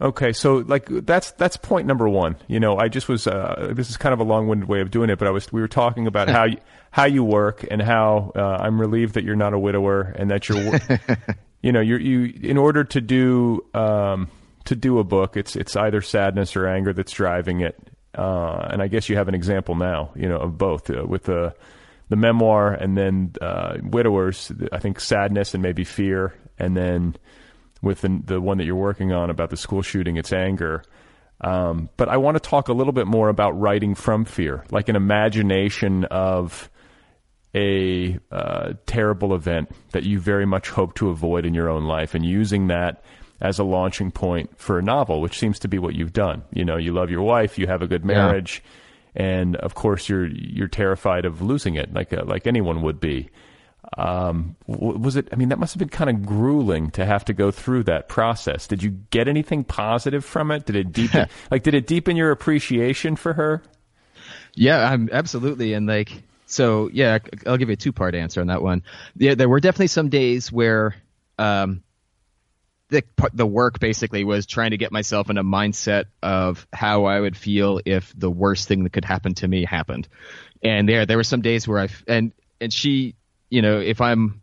Okay, 0.00 0.32
so 0.32 0.58
like 0.58 0.86
that's 0.88 1.32
that's 1.32 1.56
point 1.56 1.86
number 1.86 2.08
one. 2.08 2.36
You 2.46 2.60
know, 2.60 2.78
I 2.78 2.88
just 2.88 3.08
was. 3.08 3.26
Uh, 3.26 3.72
this 3.74 3.90
is 3.90 3.96
kind 3.96 4.12
of 4.12 4.20
a 4.20 4.24
long-winded 4.24 4.68
way 4.68 4.80
of 4.80 4.92
doing 4.92 5.10
it, 5.10 5.18
but 5.18 5.26
I 5.26 5.32
was. 5.32 5.52
We 5.52 5.60
were 5.60 5.68
talking 5.68 6.06
about 6.06 6.28
how 6.36 6.44
you, 6.44 6.58
how 6.92 7.04
you 7.04 7.24
work 7.24 7.64
and 7.68 7.82
how 7.82 8.32
uh, 8.34 8.58
I'm 8.60 8.80
relieved 8.80 9.14
that 9.14 9.24
you're 9.24 9.36
not 9.36 9.54
a 9.54 9.58
widower 9.58 10.14
and 10.16 10.30
that 10.30 10.48
you're. 10.48 10.78
you 11.62 11.72
know, 11.72 11.80
you're 11.80 12.00
you 12.00 12.32
in 12.42 12.56
order 12.56 12.84
to 12.84 13.00
do 13.00 13.64
um, 13.74 14.28
to 14.64 14.76
do 14.76 14.98
a 14.98 15.04
book, 15.04 15.36
it's 15.36 15.56
it's 15.56 15.76
either 15.76 16.00
sadness 16.00 16.56
or 16.56 16.68
anger 16.68 16.92
that's 16.92 17.12
driving 17.12 17.60
it. 17.60 17.76
Uh, 18.16 18.68
and 18.70 18.82
I 18.82 18.88
guess 18.88 19.08
you 19.08 19.16
have 19.16 19.28
an 19.28 19.34
example 19.34 19.74
now. 19.74 20.12
You 20.14 20.28
know, 20.28 20.38
of 20.38 20.58
both 20.58 20.90
uh, 20.90 21.04
with 21.06 21.24
the 21.24 21.54
the 22.08 22.16
memoir 22.16 22.72
and 22.72 22.96
then 22.96 23.32
uh, 23.40 23.78
widowers. 23.82 24.52
I 24.72 24.78
think 24.78 25.00
sadness 25.00 25.54
and 25.54 25.62
maybe 25.62 25.84
fear, 25.84 26.34
and 26.58 26.76
then 26.76 27.16
with 27.82 28.00
the, 28.00 28.20
the 28.24 28.40
one 28.40 28.58
that 28.58 28.64
you're 28.64 28.76
working 28.76 29.12
on 29.12 29.30
about 29.30 29.50
the 29.50 29.56
school 29.56 29.82
shooting, 29.82 30.16
it's 30.16 30.32
anger. 30.32 30.82
Um, 31.40 31.88
but 31.96 32.08
I 32.08 32.16
want 32.16 32.36
to 32.36 32.40
talk 32.40 32.68
a 32.68 32.72
little 32.72 32.92
bit 32.92 33.06
more 33.06 33.28
about 33.28 33.52
writing 33.52 33.94
from 33.94 34.24
fear, 34.24 34.64
like 34.70 34.88
an 34.88 34.96
imagination 34.96 36.04
of 36.04 36.68
a 37.54 38.18
uh, 38.30 38.74
terrible 38.86 39.34
event 39.34 39.70
that 39.92 40.04
you 40.04 40.20
very 40.20 40.46
much 40.46 40.68
hope 40.68 40.94
to 40.94 41.08
avoid 41.08 41.46
in 41.46 41.54
your 41.54 41.68
own 41.68 41.84
life, 41.84 42.14
and 42.14 42.24
using 42.24 42.68
that 42.68 43.02
as 43.40 43.58
a 43.58 43.64
launching 43.64 44.10
point 44.10 44.58
for 44.58 44.78
a 44.78 44.82
novel, 44.82 45.20
which 45.20 45.38
seems 45.38 45.58
to 45.60 45.68
be 45.68 45.78
what 45.78 45.94
you've 45.94 46.12
done. 46.12 46.42
You 46.52 46.64
know, 46.64 46.76
you 46.76 46.92
love 46.92 47.10
your 47.10 47.22
wife, 47.22 47.58
you 47.58 47.66
have 47.66 47.82
a 47.82 47.86
good 47.86 48.04
marriage, 48.04 48.62
and 49.14 49.56
of 49.56 49.74
course 49.74 50.08
you're 50.08 50.26
you're 50.26 50.68
terrified 50.68 51.24
of 51.24 51.42
losing 51.42 51.76
it, 51.76 51.92
like 51.92 52.12
uh, 52.12 52.24
like 52.24 52.46
anyone 52.46 52.82
would 52.82 53.00
be 53.00 53.30
um, 53.96 54.56
was 54.66 55.16
it? 55.16 55.28
I 55.32 55.36
mean, 55.36 55.48
that 55.48 55.58
must 55.58 55.72
have 55.72 55.78
been 55.78 55.88
kind 55.88 56.10
of 56.10 56.26
grueling 56.26 56.90
to 56.92 57.06
have 57.06 57.24
to 57.26 57.32
go 57.32 57.50
through 57.50 57.84
that 57.84 58.08
process. 58.08 58.66
Did 58.66 58.82
you 58.82 58.90
get 59.10 59.28
anything 59.28 59.64
positive 59.64 60.24
from 60.24 60.50
it? 60.50 60.66
Did 60.66 60.76
it 60.76 60.92
deepen, 60.92 61.28
like, 61.50 61.62
did 61.62 61.74
it 61.74 61.86
deepen 61.86 62.16
your 62.16 62.30
appreciation 62.30 63.16
for 63.16 63.32
her? 63.32 63.62
Yeah, 64.54 64.90
I'm 64.90 65.08
absolutely. 65.12 65.72
And 65.72 65.86
like, 65.86 66.22
so 66.48 66.88
yeah, 66.92 67.18
I'll 67.46 67.58
give 67.58 67.68
you 67.68 67.74
a 67.74 67.76
two 67.76 67.92
part 67.92 68.14
answer 68.14 68.40
on 68.40 68.48
that 68.48 68.62
one. 68.62 68.82
Yeah, 69.16 69.34
there 69.34 69.48
were 69.48 69.60
definitely 69.60 69.88
some 69.88 70.08
days 70.08 70.50
where, 70.50 70.96
um, 71.38 71.82
the 72.88 73.04
the 73.34 73.46
work 73.46 73.80
basically 73.80 74.24
was 74.24 74.46
trying 74.46 74.70
to 74.70 74.78
get 74.78 74.90
myself 74.90 75.28
in 75.28 75.36
a 75.36 75.44
mindset 75.44 76.06
of 76.22 76.66
how 76.72 77.04
I 77.04 77.20
would 77.20 77.36
feel 77.36 77.80
if 77.84 78.14
the 78.16 78.30
worst 78.30 78.66
thing 78.66 78.84
that 78.84 78.94
could 78.94 79.04
happen 79.04 79.34
to 79.34 79.46
me 79.46 79.66
happened. 79.66 80.08
And 80.62 80.88
there, 80.88 81.04
there 81.04 81.18
were 81.18 81.24
some 81.24 81.42
days 81.42 81.68
where 81.68 81.80
I 81.80 81.88
and 82.06 82.32
and 82.60 82.72
she, 82.72 83.14
you 83.50 83.60
know, 83.60 83.78
if 83.80 84.00
I'm, 84.00 84.40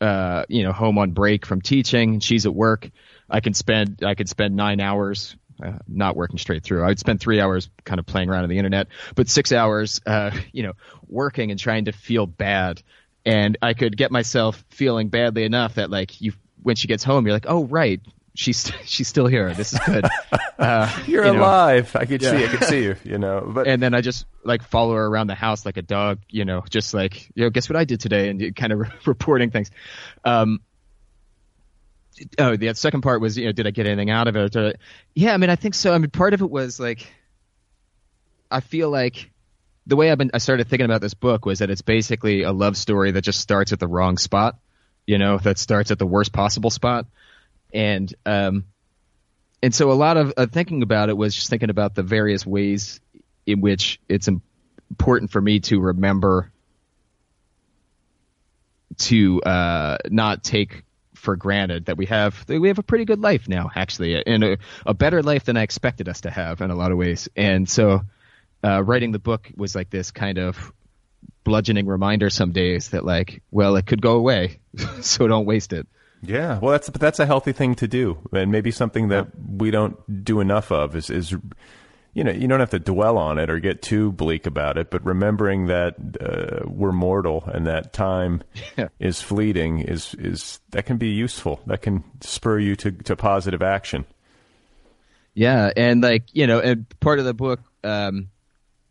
uh, 0.00 0.44
you 0.48 0.62
know, 0.62 0.72
home 0.72 0.98
on 0.98 1.12
break 1.12 1.46
from 1.46 1.62
teaching, 1.62 2.14
and 2.14 2.22
she's 2.22 2.44
at 2.44 2.54
work, 2.54 2.90
I 3.30 3.40
can 3.40 3.54
spend 3.54 4.04
I 4.04 4.14
could 4.14 4.28
spend 4.28 4.54
nine 4.54 4.80
hours 4.80 5.36
uh, 5.62 5.78
not 5.88 6.16
working 6.16 6.38
straight 6.38 6.62
through. 6.62 6.82
I 6.82 6.88
would 6.88 6.98
spend 6.98 7.20
three 7.20 7.40
hours 7.40 7.68
kind 7.84 7.98
of 7.98 8.06
playing 8.06 8.28
around 8.30 8.44
on 8.44 8.50
the 8.50 8.58
internet, 8.58 8.88
but 9.14 9.28
six 9.28 9.52
hours, 9.52 10.00
uh, 10.06 10.30
you 10.52 10.62
know, 10.62 10.72
working 11.08 11.50
and 11.50 11.58
trying 11.60 11.86
to 11.86 11.92
feel 11.92 12.26
bad. 12.26 12.82
And 13.24 13.58
I 13.62 13.74
could 13.74 13.96
get 13.96 14.10
myself 14.12 14.64
feeling 14.70 15.08
badly 15.08 15.44
enough 15.44 15.74
that 15.76 15.90
like 15.90 16.20
you, 16.20 16.32
when 16.62 16.76
she 16.76 16.86
gets 16.88 17.02
home, 17.04 17.26
you're 17.26 17.34
like, 17.34 17.46
oh 17.48 17.64
right, 17.64 18.00
she's 18.34 18.70
she's 18.84 19.08
still 19.08 19.26
here. 19.26 19.52
This 19.54 19.72
is 19.72 19.78
good. 19.80 20.06
Uh, 20.58 20.90
You're 21.06 21.26
you 21.26 21.32
know. 21.34 21.40
alive. 21.40 21.94
I 21.94 22.06
could 22.06 22.22
Yeah. 22.22 22.30
see. 22.30 22.44
I 22.44 22.48
could 22.48 22.64
see 22.64 22.82
you. 22.82 22.96
You 23.04 23.18
know, 23.18 23.42
but 23.46 23.66
and 23.66 23.82
then 23.82 23.92
I 23.92 24.00
just 24.00 24.24
like 24.42 24.62
follow 24.62 24.94
her 24.94 25.04
around 25.04 25.26
the 25.26 25.34
house 25.34 25.66
like 25.66 25.76
a 25.76 25.82
dog, 25.82 26.20
you 26.30 26.46
know, 26.46 26.64
just 26.70 26.94
like, 26.94 27.28
you 27.34 27.44
know, 27.44 27.50
guess 27.50 27.68
what 27.68 27.76
I 27.76 27.84
did 27.84 28.00
today 28.00 28.30
and 28.30 28.56
kind 28.56 28.72
of 28.72 28.80
reporting 29.06 29.50
things. 29.50 29.70
Um, 30.24 30.60
oh, 32.38 32.56
the 32.56 32.74
second 32.74 33.02
part 33.02 33.20
was, 33.20 33.36
you 33.36 33.46
know, 33.46 33.52
did 33.52 33.66
I 33.66 33.70
get 33.70 33.86
anything 33.86 34.10
out 34.10 34.28
of 34.28 34.36
it? 34.36 34.56
I- 34.56 34.74
yeah, 35.14 35.34
I 35.34 35.36
mean, 35.36 35.50
I 35.50 35.56
think 35.56 35.74
so. 35.74 35.92
I 35.92 35.98
mean, 35.98 36.10
part 36.10 36.34
of 36.34 36.40
it 36.42 36.50
was 36.50 36.80
like, 36.80 37.06
I 38.50 38.60
feel 38.60 38.90
like 38.90 39.30
the 39.86 39.96
way 39.96 40.10
I've 40.10 40.18
been, 40.18 40.30
I 40.34 40.38
started 40.38 40.68
thinking 40.68 40.84
about 40.84 41.00
this 41.00 41.14
book 41.14 41.44
was 41.46 41.60
that 41.60 41.70
it's 41.70 41.82
basically 41.82 42.42
a 42.42 42.52
love 42.52 42.76
story 42.76 43.12
that 43.12 43.22
just 43.22 43.40
starts 43.40 43.72
at 43.72 43.80
the 43.80 43.86
wrong 43.86 44.18
spot, 44.18 44.58
you 45.06 45.18
know, 45.18 45.38
that 45.38 45.58
starts 45.58 45.90
at 45.90 45.98
the 45.98 46.06
worst 46.06 46.32
possible 46.32 46.70
spot. 46.70 47.06
And, 47.72 48.12
um, 48.24 48.64
and 49.62 49.74
so 49.74 49.90
a 49.90 49.94
lot 49.94 50.16
of 50.16 50.32
uh, 50.36 50.46
thinking 50.46 50.82
about 50.82 51.08
it 51.08 51.16
was 51.16 51.34
just 51.34 51.50
thinking 51.50 51.70
about 51.70 51.94
the 51.94 52.02
various 52.02 52.46
ways 52.46 53.00
in 53.46 53.60
which 53.60 54.00
it's 54.08 54.28
important 54.90 55.30
for 55.30 55.40
me 55.40 55.60
to 55.60 55.80
remember 55.80 56.50
to 58.98 59.42
uh, 59.42 59.98
not 60.08 60.42
take 60.42 60.82
for 61.26 61.34
granted 61.34 61.86
that 61.86 61.96
we 61.96 62.06
have 62.06 62.44
we 62.48 62.68
have 62.68 62.78
a 62.78 62.84
pretty 62.84 63.04
good 63.04 63.20
life 63.20 63.48
now, 63.48 63.68
actually, 63.74 64.24
and 64.24 64.44
a, 64.44 64.58
a 64.86 64.94
better 64.94 65.24
life 65.24 65.44
than 65.44 65.56
I 65.56 65.62
expected 65.62 66.08
us 66.08 66.20
to 66.20 66.30
have 66.30 66.60
in 66.60 66.70
a 66.70 66.76
lot 66.76 66.92
of 66.92 66.98
ways. 66.98 67.28
And 67.36 67.68
so, 67.68 68.02
uh, 68.62 68.80
writing 68.84 69.10
the 69.10 69.18
book 69.18 69.50
was 69.56 69.74
like 69.74 69.90
this 69.90 70.12
kind 70.12 70.38
of 70.38 70.72
bludgeoning 71.42 71.86
reminder 71.86 72.30
some 72.30 72.52
days 72.52 72.90
that 72.90 73.04
like, 73.04 73.42
well, 73.50 73.74
it 73.74 73.86
could 73.86 74.00
go 74.00 74.12
away, 74.12 74.60
so 75.00 75.26
don't 75.26 75.46
waste 75.46 75.72
it. 75.72 75.88
yeah, 76.22 76.60
well, 76.60 76.70
that's 76.70 76.88
that's 76.90 77.18
a 77.18 77.26
healthy 77.26 77.52
thing 77.52 77.74
to 77.74 77.88
do, 77.88 78.18
and 78.32 78.52
maybe 78.52 78.70
something 78.70 79.08
that 79.08 79.26
we 79.48 79.72
don't 79.72 79.98
do 80.24 80.38
enough 80.40 80.70
of 80.70 80.94
is 80.94 81.10
is. 81.10 81.34
You 82.16 82.24
know, 82.24 82.30
you 82.32 82.48
don't 82.48 82.60
have 82.60 82.70
to 82.70 82.78
dwell 82.78 83.18
on 83.18 83.38
it 83.38 83.50
or 83.50 83.58
get 83.60 83.82
too 83.82 84.10
bleak 84.10 84.46
about 84.46 84.78
it, 84.78 84.90
but 84.90 85.04
remembering 85.04 85.66
that 85.66 85.96
uh, 86.18 86.66
we're 86.66 86.90
mortal 86.90 87.44
and 87.44 87.66
that 87.66 87.92
time 87.92 88.42
Yeah. 88.78 88.88
is 88.98 89.20
fleeting 89.20 89.80
is 89.80 90.14
is 90.14 90.58
that 90.70 90.86
can 90.86 90.96
be 90.96 91.10
useful. 91.10 91.60
That 91.66 91.82
can 91.82 92.04
spur 92.22 92.58
you 92.58 92.74
to 92.76 92.90
to 92.90 93.16
positive 93.16 93.60
action. 93.60 94.06
Yeah, 95.34 95.70
and 95.76 96.02
like 96.02 96.22
you 96.32 96.46
know, 96.46 96.58
and 96.58 96.86
part 97.00 97.18
of 97.18 97.26
the 97.26 97.34
book, 97.34 97.60
um, 97.84 98.30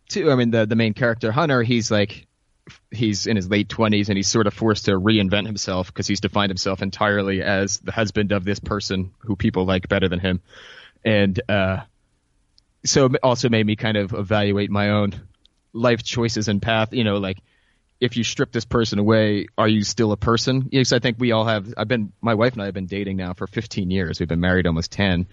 too. 0.08 0.30
I 0.32 0.36
mean, 0.36 0.52
the 0.52 0.68
the 0.68 0.76
main 0.76 0.94
character 0.94 1.32
Hunter, 1.32 1.64
he's 1.64 1.90
like, 1.90 2.28
he's 2.92 3.26
in 3.26 3.36
his 3.38 3.50
late 3.50 3.70
twenties, 3.70 4.10
and 4.10 4.18
he's 4.18 4.28
sort 4.28 4.46
of 4.46 4.54
forced 4.54 4.86
to 4.86 4.92
reinvent 4.92 5.48
himself 5.48 5.88
because 5.88 6.06
he's 6.06 6.20
defined 6.22 6.52
himself 6.52 6.84
entirely 6.84 7.42
as 7.42 7.80
the 7.80 7.92
husband 7.92 8.32
of 8.34 8.46
this 8.46 8.60
person 8.60 9.14
who 9.18 9.36
people 9.36 9.66
like 9.66 9.90
better 9.90 10.08
than 10.08 10.20
him, 10.20 10.42
and 11.04 11.42
uh, 11.50 11.80
so 12.86 13.06
it 13.06 13.20
also 13.24 13.50
made 13.50 13.66
me 13.66 13.76
kind 13.76 13.98
of 13.98 14.14
evaluate 14.14 14.70
my 14.70 14.92
own 14.92 15.14
life 15.74 16.04
choices 16.04 16.48
and 16.48 16.62
path. 16.62 16.94
You 16.94 17.04
know, 17.04 17.18
like 17.18 17.40
if 18.00 18.18
you 18.18 18.24
strip 18.24 18.52
this 18.52 18.66
person 18.66 19.00
away, 19.00 19.48
are 19.58 19.68
you 19.68 19.84
still 19.84 20.12
a 20.12 20.18
person? 20.18 20.70
Yes, 20.72 20.92
I 20.92 21.00
think 21.00 21.18
we 21.20 21.32
all 21.32 21.46
have. 21.46 21.74
I've 21.78 21.88
been 21.88 22.12
my 22.22 22.34
wife 22.34 22.54
and 22.54 22.62
I 22.62 22.66
have 22.66 22.74
been 22.74 22.88
dating 22.88 23.18
now 23.18 23.34
for 23.34 23.48
15 23.48 23.92
years. 23.92 24.20
We've 24.20 24.30
been 24.30 24.40
married 24.40 24.68
almost 24.68 24.92
10, 24.92 25.28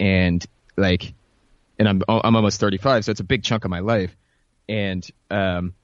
and 0.00 0.44
like, 0.76 1.14
and 1.78 1.88
I'm 1.88 2.02
I'm 2.08 2.36
almost 2.36 2.60
35, 2.60 3.04
so 3.04 3.10
it's 3.12 3.20
a 3.20 3.24
big 3.24 3.42
chunk 3.42 3.64
of 3.64 3.70
my 3.70 3.80
life, 3.80 4.16
and 4.68 5.08
um, 5.30 5.74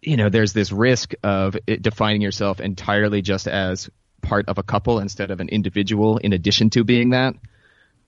you 0.00 0.16
know, 0.16 0.28
there's 0.28 0.52
this 0.52 0.72
risk 0.72 1.14
of 1.22 1.56
defining 1.66 2.22
yourself 2.22 2.60
entirely 2.60 3.22
just 3.22 3.46
as 3.46 3.88
part 4.20 4.48
of 4.48 4.58
a 4.58 4.62
couple 4.62 4.98
instead 4.98 5.30
of 5.30 5.40
an 5.40 5.48
individual 5.48 6.18
in 6.18 6.32
addition 6.32 6.70
to 6.70 6.84
being 6.84 7.10
that. 7.10 7.34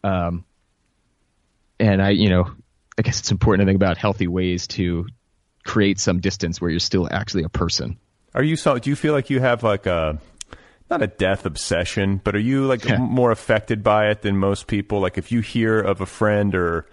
Um, 0.02 0.44
and 1.80 2.02
I, 2.02 2.10
you 2.10 2.28
know, 2.28 2.50
I 2.98 3.02
guess 3.02 3.18
it's 3.18 3.30
important 3.30 3.66
to 3.66 3.70
think 3.70 3.76
about 3.76 3.96
healthy 3.98 4.26
ways 4.28 4.66
to 4.68 5.06
create 5.64 5.98
some 5.98 6.20
distance 6.20 6.60
where 6.60 6.70
you're 6.70 6.80
still 6.80 7.08
actually 7.10 7.42
a 7.44 7.48
person. 7.48 7.98
Are 8.34 8.42
you 8.42 8.56
so? 8.56 8.78
Do 8.78 8.90
you 8.90 8.96
feel 8.96 9.12
like 9.12 9.30
you 9.30 9.40
have 9.40 9.62
like 9.62 9.86
a 9.86 10.18
not 10.90 11.02
a 11.02 11.06
death 11.06 11.46
obsession, 11.46 12.20
but 12.22 12.34
are 12.34 12.40
you 12.40 12.66
like 12.66 12.84
Yeah. 12.84 12.98
more 12.98 13.30
affected 13.30 13.82
by 13.82 14.10
it 14.10 14.22
than 14.22 14.36
most 14.36 14.66
people? 14.66 15.00
Like 15.00 15.16
if 15.18 15.32
you 15.32 15.40
hear 15.40 15.80
of 15.80 16.00
a 16.00 16.06
friend 16.06 16.54
or 16.54 16.86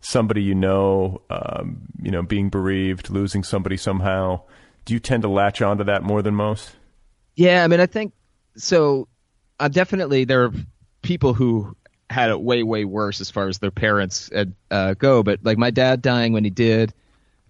somebody 0.00 0.42
you 0.42 0.54
know, 0.54 1.22
um, 1.30 1.82
you 2.02 2.10
know, 2.10 2.22
being 2.22 2.48
bereaved, 2.48 3.10
losing 3.10 3.42
somebody 3.44 3.76
somehow, 3.76 4.40
do 4.84 4.94
you 4.94 5.00
tend 5.00 5.22
to 5.22 5.28
latch 5.28 5.62
onto 5.62 5.84
that 5.84 6.02
more 6.02 6.22
than 6.22 6.34
most? 6.34 6.76
Yeah, 7.34 7.62
I 7.64 7.68
mean, 7.68 7.80
I 7.80 7.86
think 7.86 8.12
so. 8.56 9.08
Uh, 9.60 9.68
definitely, 9.68 10.24
there 10.24 10.44
are 10.44 10.52
people 11.02 11.34
who 11.34 11.76
had 12.08 12.30
it 12.30 12.40
way, 12.40 12.62
way 12.62 12.84
worse 12.84 13.20
as 13.20 13.30
far 13.30 13.48
as 13.48 13.58
their 13.58 13.70
parents 13.70 14.30
uh, 14.32 14.44
uh, 14.70 14.94
go. 14.94 15.22
But 15.22 15.40
like 15.42 15.58
my 15.58 15.70
dad 15.70 16.02
dying 16.02 16.32
when 16.32 16.44
he 16.44 16.50
did, 16.50 16.92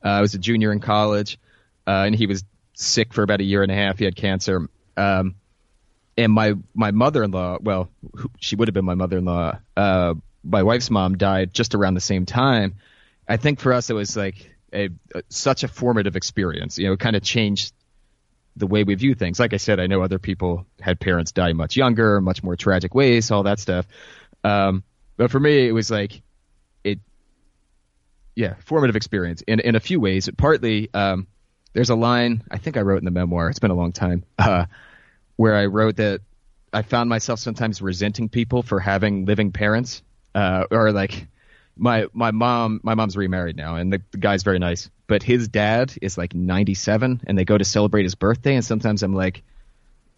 uh, 0.04 0.08
I 0.08 0.20
was 0.20 0.34
a 0.34 0.38
junior 0.38 0.72
in 0.72 0.80
college, 0.80 1.38
uh, 1.86 2.04
and 2.06 2.14
he 2.14 2.26
was 2.26 2.44
sick 2.74 3.12
for 3.12 3.22
about 3.22 3.40
a 3.40 3.44
year 3.44 3.62
and 3.62 3.72
a 3.72 3.74
half. 3.74 3.98
He 3.98 4.04
had 4.04 4.16
cancer. 4.16 4.68
Um, 4.96 5.34
and 6.16 6.32
my 6.32 6.54
my 6.74 6.90
mother-in-law, 6.90 7.58
well, 7.60 7.90
she 8.38 8.56
would 8.56 8.68
have 8.68 8.74
been 8.74 8.84
my 8.84 8.94
mother-in-law. 8.94 9.58
Uh, 9.76 10.14
my 10.42 10.62
wife's 10.62 10.90
mom 10.90 11.18
died 11.18 11.52
just 11.52 11.74
around 11.74 11.94
the 11.94 12.00
same 12.00 12.24
time. 12.24 12.76
I 13.28 13.36
think 13.36 13.60
for 13.60 13.72
us 13.72 13.90
it 13.90 13.94
was 13.94 14.16
like 14.16 14.50
a, 14.72 14.88
a 15.14 15.22
such 15.28 15.64
a 15.64 15.68
formative 15.68 16.16
experience. 16.16 16.78
You 16.78 16.86
know, 16.86 16.92
it 16.94 17.00
kind 17.00 17.16
of 17.16 17.22
changed 17.22 17.72
the 18.56 18.66
way 18.66 18.84
we 18.84 18.94
view 18.94 19.14
things. 19.14 19.38
Like 19.38 19.52
I 19.52 19.58
said, 19.58 19.80
I 19.80 19.86
know 19.86 20.00
other 20.00 20.18
people 20.18 20.66
had 20.80 20.98
parents 20.98 21.32
die 21.32 21.52
much 21.52 21.76
younger, 21.76 22.20
much 22.20 22.42
more 22.42 22.56
tragic 22.56 22.94
ways, 22.94 23.30
all 23.30 23.42
that 23.42 23.58
stuff. 23.58 23.86
Um, 24.46 24.84
but 25.16 25.30
for 25.30 25.40
me, 25.40 25.66
it 25.66 25.72
was 25.72 25.90
like 25.90 26.22
it, 26.84 27.00
yeah, 28.36 28.54
formative 28.60 28.94
experience 28.94 29.42
in 29.42 29.58
in 29.60 29.74
a 29.74 29.80
few 29.80 29.98
ways. 29.98 30.30
Partly, 30.36 30.88
um, 30.94 31.26
there's 31.72 31.90
a 31.90 31.96
line 31.96 32.44
I 32.50 32.58
think 32.58 32.76
I 32.76 32.82
wrote 32.82 32.98
in 32.98 33.04
the 33.04 33.10
memoir. 33.10 33.48
It's 33.50 33.58
been 33.58 33.72
a 33.72 33.74
long 33.74 33.92
time, 33.92 34.24
uh, 34.38 34.66
where 35.34 35.56
I 35.56 35.66
wrote 35.66 35.96
that 35.96 36.20
I 36.72 36.82
found 36.82 37.08
myself 37.08 37.40
sometimes 37.40 37.82
resenting 37.82 38.28
people 38.28 38.62
for 38.62 38.78
having 38.78 39.24
living 39.24 39.50
parents, 39.50 40.02
uh, 40.34 40.66
or 40.70 40.92
like 40.92 41.26
my 41.76 42.06
my 42.12 42.30
mom 42.30 42.80
my 42.84 42.94
mom's 42.94 43.16
remarried 43.16 43.56
now, 43.56 43.74
and 43.74 43.92
the, 43.92 44.00
the 44.12 44.18
guy's 44.18 44.44
very 44.44 44.60
nice, 44.60 44.90
but 45.08 45.24
his 45.24 45.48
dad 45.48 45.92
is 46.00 46.16
like 46.16 46.34
97, 46.34 47.22
and 47.26 47.36
they 47.36 47.44
go 47.44 47.58
to 47.58 47.64
celebrate 47.64 48.04
his 48.04 48.14
birthday, 48.14 48.54
and 48.54 48.64
sometimes 48.64 49.02
I'm 49.02 49.14
like. 49.14 49.42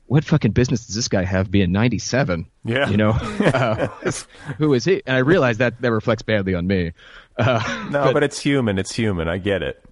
What 0.09 0.25
fucking 0.25 0.53
business 0.53 0.87
does 0.87 0.97
this 0.97 1.07
guy 1.09 1.23
have 1.23 1.51
being 1.51 1.71
97? 1.71 2.47
Yeah. 2.65 2.89
You 2.89 2.97
know, 2.97 3.11
uh, 3.41 3.87
who 4.59 4.75
is 4.75 4.85
he? 4.85 5.03
And 5.07 5.17
I 5.17 5.21
realize 5.21 5.59
that 5.59 5.81
that 5.81 5.93
reflects 5.93 6.23
badly 6.23 6.55
on 6.55 6.67
me. 6.67 6.93
Uh, 7.39 7.89
No, 7.91 8.13
but, 8.13 8.23
it's 8.23 8.39
human. 8.41 8.79
It's 8.79 8.93
human. 8.95 9.29
I 9.29 9.39
get 9.39 9.63
it. 9.63 9.83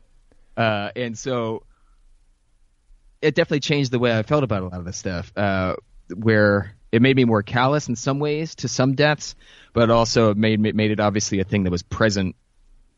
uh, 0.57 0.91
and 0.97 1.17
so 1.17 1.63
it 3.23 3.35
definitely 3.35 3.61
changed 3.61 3.91
the 3.91 3.99
way 3.99 4.17
I 4.17 4.23
felt 4.23 4.43
about 4.45 4.63
a 4.63 4.67
lot 4.67 4.79
of 4.79 4.85
this 4.85 4.97
stuff. 4.97 5.33
Uh, 5.37 5.77
where 6.15 6.75
it 6.93 7.03
made 7.03 7.17
me 7.17 7.25
more 7.25 7.43
callous 7.43 7.89
in 7.89 7.97
some 7.97 8.19
ways 8.19 8.55
to 8.57 8.69
some 8.69 8.95
deaths, 8.95 9.35
but 9.73 9.85
it 9.85 9.91
also 9.91 10.35
made 10.35 10.61
made 10.61 10.91
it 10.91 11.01
obviously 11.01 11.41
a 11.41 11.45
thing 11.45 11.65
that 11.65 11.71
was 11.71 11.83
present 11.83 12.37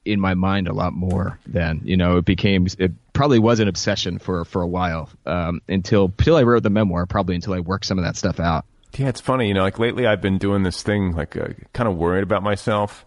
in 0.04 0.20
my 0.20 0.34
mind 0.34 0.68
a 0.68 0.72
lot 0.72 0.92
more 0.92 1.38
than 1.46 1.80
you 1.84 1.96
know 1.96 2.18
it 2.18 2.24
became 2.24 2.66
it 2.78 2.92
probably 3.18 3.40
was 3.40 3.58
an 3.58 3.66
obsession 3.66 4.20
for 4.20 4.44
for 4.44 4.62
a 4.62 4.66
while 4.66 5.10
um, 5.26 5.60
until 5.68 6.04
until 6.04 6.36
I 6.36 6.44
wrote 6.44 6.62
the 6.62 6.70
memoir 6.70 7.04
probably 7.04 7.34
until 7.34 7.52
I 7.52 7.58
worked 7.58 7.84
some 7.84 7.98
of 7.98 8.04
that 8.04 8.16
stuff 8.16 8.38
out. 8.38 8.64
Yeah, 8.96 9.08
it's 9.08 9.20
funny. 9.20 9.48
You 9.48 9.54
know, 9.54 9.62
like 9.62 9.80
lately 9.80 10.06
I've 10.06 10.22
been 10.22 10.38
doing 10.38 10.62
this 10.62 10.84
thing, 10.84 11.16
like 11.16 11.36
uh, 11.36 11.48
kind 11.72 11.88
of 11.88 11.96
worried 11.96 12.22
about 12.22 12.44
myself 12.44 13.04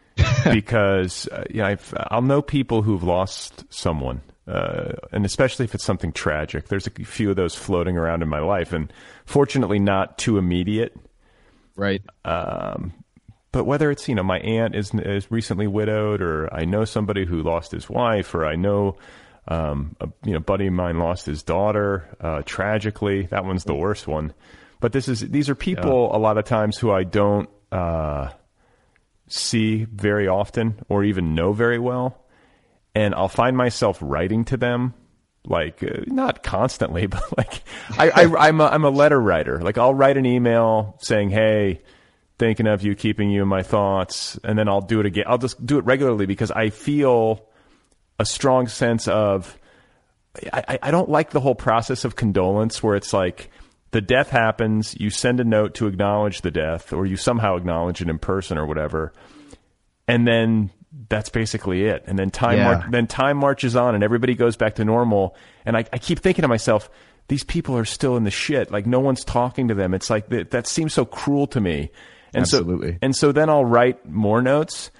because, 0.44 1.26
uh, 1.28 1.44
you 1.48 1.62
know, 1.62 1.64
I've, 1.64 1.94
I'll 2.10 2.22
know 2.22 2.42
people 2.42 2.82
who've 2.82 3.02
lost 3.02 3.64
someone, 3.70 4.20
uh, 4.46 4.92
and 5.12 5.24
especially 5.24 5.64
if 5.64 5.74
it's 5.74 5.82
something 5.82 6.12
tragic. 6.12 6.68
There's 6.68 6.86
a 6.86 6.90
few 6.90 7.30
of 7.30 7.36
those 7.36 7.54
floating 7.54 7.96
around 7.96 8.22
in 8.22 8.28
my 8.28 8.40
life, 8.40 8.74
and 8.74 8.92
fortunately 9.24 9.78
not 9.78 10.18
too 10.18 10.36
immediate. 10.36 10.94
Right. 11.74 12.02
Um, 12.24 12.92
but 13.50 13.64
whether 13.64 13.90
it's 13.90 14.08
you 14.10 14.14
know 14.14 14.22
my 14.22 14.40
aunt 14.40 14.76
is 14.76 14.92
is 14.94 15.30
recently 15.30 15.66
widowed, 15.66 16.20
or 16.20 16.52
I 16.52 16.66
know 16.66 16.84
somebody 16.84 17.24
who 17.24 17.42
lost 17.42 17.72
his 17.72 17.88
wife, 17.88 18.34
or 18.34 18.44
I 18.44 18.56
know 18.56 18.98
um, 19.48 19.96
a 20.00 20.08
you 20.24 20.32
know 20.32 20.40
buddy 20.40 20.66
of 20.66 20.72
mine 20.72 20.98
lost 20.98 21.26
his 21.26 21.42
daughter 21.42 22.08
uh, 22.20 22.42
tragically. 22.44 23.26
That 23.26 23.44
one's 23.44 23.64
the 23.64 23.74
worst 23.74 24.06
one. 24.06 24.32
But 24.80 24.92
this 24.92 25.08
is 25.08 25.20
these 25.20 25.48
are 25.48 25.54
people 25.54 26.14
a 26.14 26.18
lot 26.18 26.38
of 26.38 26.44
times 26.44 26.78
who 26.78 26.90
I 26.90 27.04
don't 27.04 27.48
uh, 27.72 28.30
see 29.28 29.84
very 29.84 30.28
often 30.28 30.80
or 30.88 31.04
even 31.04 31.34
know 31.34 31.52
very 31.52 31.78
well, 31.78 32.24
and 32.94 33.14
I'll 33.14 33.28
find 33.28 33.56
myself 33.56 33.98
writing 34.00 34.44
to 34.46 34.56
them. 34.56 34.94
Like 35.46 35.82
uh, 35.82 36.04
not 36.06 36.42
constantly, 36.42 37.06
but 37.06 37.22
like 37.36 37.62
I, 37.98 38.10
I, 38.10 38.48
I'm 38.48 38.60
a, 38.60 38.66
I'm 38.66 38.84
a 38.84 38.90
letter 38.90 39.20
writer. 39.20 39.60
Like 39.60 39.76
I'll 39.76 39.94
write 39.94 40.16
an 40.16 40.24
email 40.24 40.98
saying, 41.02 41.30
"Hey, 41.30 41.82
thinking 42.38 42.66
of 42.66 42.82
you, 42.82 42.94
keeping 42.94 43.30
you 43.30 43.42
in 43.42 43.48
my 43.48 43.62
thoughts, 43.62 44.38
and 44.42 44.58
then 44.58 44.68
I'll 44.68 44.80
do 44.80 45.00
it 45.00 45.06
again. 45.06 45.24
I'll 45.26 45.38
just 45.38 45.64
do 45.64 45.78
it 45.78 45.84
regularly 45.84 46.26
because 46.26 46.50
I 46.50 46.70
feel 46.70 47.46
a 48.18 48.24
strong 48.24 48.68
sense 48.68 49.08
of 49.08 49.58
I, 50.52 50.78
I- 50.82 50.90
don't 50.90 51.08
like 51.08 51.30
the 51.30 51.40
whole 51.40 51.54
process 51.54 52.04
of 52.04 52.16
condolence 52.16 52.82
where 52.82 52.96
it's 52.96 53.12
like 53.12 53.50
the 53.92 54.00
death 54.00 54.30
happens, 54.30 54.96
you 54.98 55.10
send 55.10 55.38
a 55.38 55.44
note 55.44 55.74
to 55.74 55.86
acknowledge 55.86 56.40
the 56.40 56.50
death, 56.50 56.92
or 56.92 57.06
you 57.06 57.16
somehow 57.16 57.54
acknowledge 57.56 58.00
it 58.02 58.08
in 58.08 58.18
person 58.18 58.58
or 58.58 58.66
whatever, 58.66 59.12
and 60.08 60.26
then 60.26 60.70
that's 61.08 61.28
basically 61.28 61.84
it. 61.84 62.02
And 62.06 62.18
then 62.18 62.30
time 62.30 62.58
Yeah. 62.58 62.64
mar- 62.64 62.86
then 62.90 63.06
time 63.06 63.36
marches 63.36 63.76
on, 63.76 63.94
and 63.94 64.02
everybody 64.02 64.34
goes 64.34 64.56
back 64.56 64.76
to 64.76 64.84
normal. 64.84 65.36
And 65.64 65.76
I, 65.76 65.84
I 65.92 65.98
keep 65.98 66.18
thinking 66.20 66.42
to 66.42 66.48
myself, 66.48 66.88
these 67.28 67.42
people 67.44 67.76
are 67.76 67.84
still 67.84 68.16
in 68.16 68.24
the 68.24 68.30
shit. 68.30 68.70
Like 68.70 68.86
no 68.86 69.00
one's 69.00 69.24
talking 69.24 69.68
to 69.68 69.74
them. 69.74 69.94
It's 69.94 70.10
like 70.10 70.28
that, 70.28 70.50
that 70.50 70.66
seems 70.66 70.92
so 70.92 71.04
cruel 71.04 71.46
to 71.48 71.60
me. 71.60 71.90
And 72.34 72.42
Absolutely. 72.42 72.92
So, 72.92 72.98
and 73.02 73.14
so 73.16 73.32
then 73.32 73.48
I'll 73.48 73.64
write 73.64 74.08
more 74.08 74.42
notes, 74.42 74.90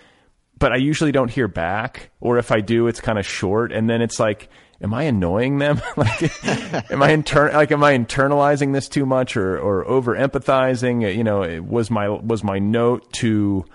but 0.64 0.72
I 0.72 0.76
usually 0.76 1.12
don't 1.12 1.30
hear 1.30 1.46
back. 1.46 2.08
Or 2.22 2.38
if 2.38 2.50
I 2.50 2.60
do, 2.60 2.86
it's 2.86 2.98
kind 2.98 3.18
of 3.18 3.26
short. 3.26 3.70
And 3.70 3.86
then 3.86 4.00
it's 4.00 4.18
like, 4.18 4.48
am 4.80 4.94
I 4.94 5.02
annoying 5.02 5.58
them? 5.58 5.78
like, 5.98 6.42
am 6.90 7.02
I 7.02 7.10
inter- 7.10 7.52
like, 7.52 7.70
am 7.70 7.84
I 7.84 7.94
internalizing 7.94 8.72
this 8.72 8.88
too 8.88 9.04
much 9.04 9.36
or, 9.36 9.58
or 9.58 9.86
over 9.86 10.16
empathizing? 10.16 11.14
You 11.14 11.22
know, 11.22 11.60
was 11.60 11.90
my, 11.90 12.08
was 12.08 12.42
my 12.42 12.60
note 12.60 13.12
too, 13.12 13.66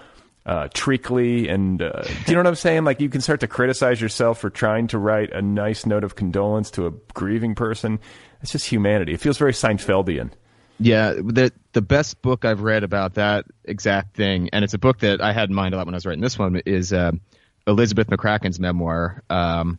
uh, 0.48 0.70
treacly 0.74 1.48
and 1.48 1.80
uh, 1.80 2.02
do 2.02 2.10
you 2.30 2.34
know 2.34 2.40
what 2.40 2.48
I'm 2.48 2.56
saying? 2.56 2.86
Like 2.86 3.00
you 3.02 3.10
can 3.10 3.22
start 3.22 3.42
to 3.42 3.48
criticize 3.48 4.02
yourself 4.02 4.40
for 4.40 4.50
trying 4.50 4.88
to 4.88 4.98
write 4.98 5.32
a 5.32 5.44
nice 5.44 5.86
note 5.86 6.04
of 6.04 6.16
condolence 6.16 6.72
to 6.72 6.88
a 6.88 6.92
grieving 7.14 7.54
person. 7.54 8.00
It's 8.42 8.52
just 8.52 8.66
humanity. 8.66 9.14
It 9.14 9.22
feels 9.22 9.38
very 9.38 9.54
Seinfeldian. 9.54 10.32
Yeah, 10.80 11.14
the 11.14 11.52
the 11.74 11.82
best 11.82 12.22
book 12.22 12.46
I've 12.46 12.62
read 12.62 12.84
about 12.84 13.16
that 13.16 13.46
exact 13.66 14.16
thing, 14.16 14.50
and 14.54 14.64
it's 14.64 14.74
a 14.74 14.78
book 14.80 15.00
that 15.00 15.22
I 15.22 15.34
had 15.34 15.50
in 15.50 15.56
mind 15.56 15.74
a 15.74 15.78
lot 15.78 15.86
when 15.86 15.94
I 15.94 15.98
was 15.98 16.06
writing 16.06 16.22
this 16.22 16.40
one, 16.40 16.56
is 16.66 16.94
um, 16.94 17.22
Elizabeth 17.68 18.08
McCracken's 18.08 18.60
memoir. 18.60 19.24
Um, 19.30 19.78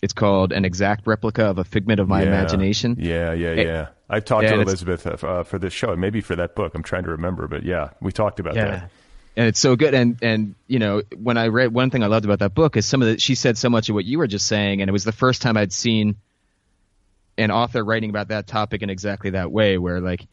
it's 0.00 0.14
called 0.14 0.52
"An 0.52 0.64
Exact 0.64 1.06
Replica 1.06 1.44
of 1.44 1.58
a 1.58 1.64
Figment 1.64 2.00
of 2.00 2.08
My 2.08 2.22
Yeah. 2.22 2.28
Imagination." 2.28 2.96
Yeah, 2.98 3.32
yeah, 3.34 3.48
It- 3.50 3.66
yeah. 3.66 3.86
I've 4.08 4.24
talked 4.26 4.44
Yeah, 4.44 4.56
to 4.56 4.60
Elizabeth 4.62 5.06
uh, 5.06 5.42
for 5.42 5.58
this 5.58 5.72
show, 5.72 5.92
and 5.92 6.00
maybe 6.00 6.20
for 6.20 6.36
that 6.36 6.54
book. 6.54 6.74
I'm 6.74 6.82
trying 6.82 7.04
to 7.04 7.10
remember, 7.10 7.46
but 7.48 7.62
yeah, 7.62 7.90
we 8.02 8.12
talked 8.12 8.40
about 8.40 8.54
that. 8.54 8.90
and 9.36 9.46
it's 9.48 9.60
so 9.60 9.74
good. 9.76 9.94
And 9.94 10.18
and 10.22 10.54
you 10.66 10.78
know, 10.78 11.02
when 11.16 11.38
I 11.38 11.48
read 11.48 11.72
one 11.72 11.88
thing 11.90 12.02
I 12.02 12.06
loved 12.08 12.24
about 12.26 12.40
that 12.40 12.54
book 12.54 12.76
is 12.76 12.84
some 12.86 13.00
of 13.00 13.08
the 13.08 13.18
she 13.18 13.34
said 13.34 13.56
so 13.56 13.70
much 13.70 13.88
of 13.88 13.94
what 13.94 14.04
you 14.04 14.18
were 14.18 14.26
just 14.26 14.46
saying, 14.46 14.80
and 14.82 14.88
it 14.88 14.92
was 14.92 15.04
the 15.04 15.12
first 15.12 15.40
time 15.42 15.56
I'd 15.56 15.72
seen 15.72 16.16
an 17.38 17.50
author 17.50 17.84
writing 17.84 18.10
about 18.10 18.28
that 18.28 18.46
topic 18.46 18.82
in 18.82 18.90
exactly 18.90 19.30
that 19.30 19.50
way, 19.50 19.78
where 19.78 20.00
like 20.00 20.26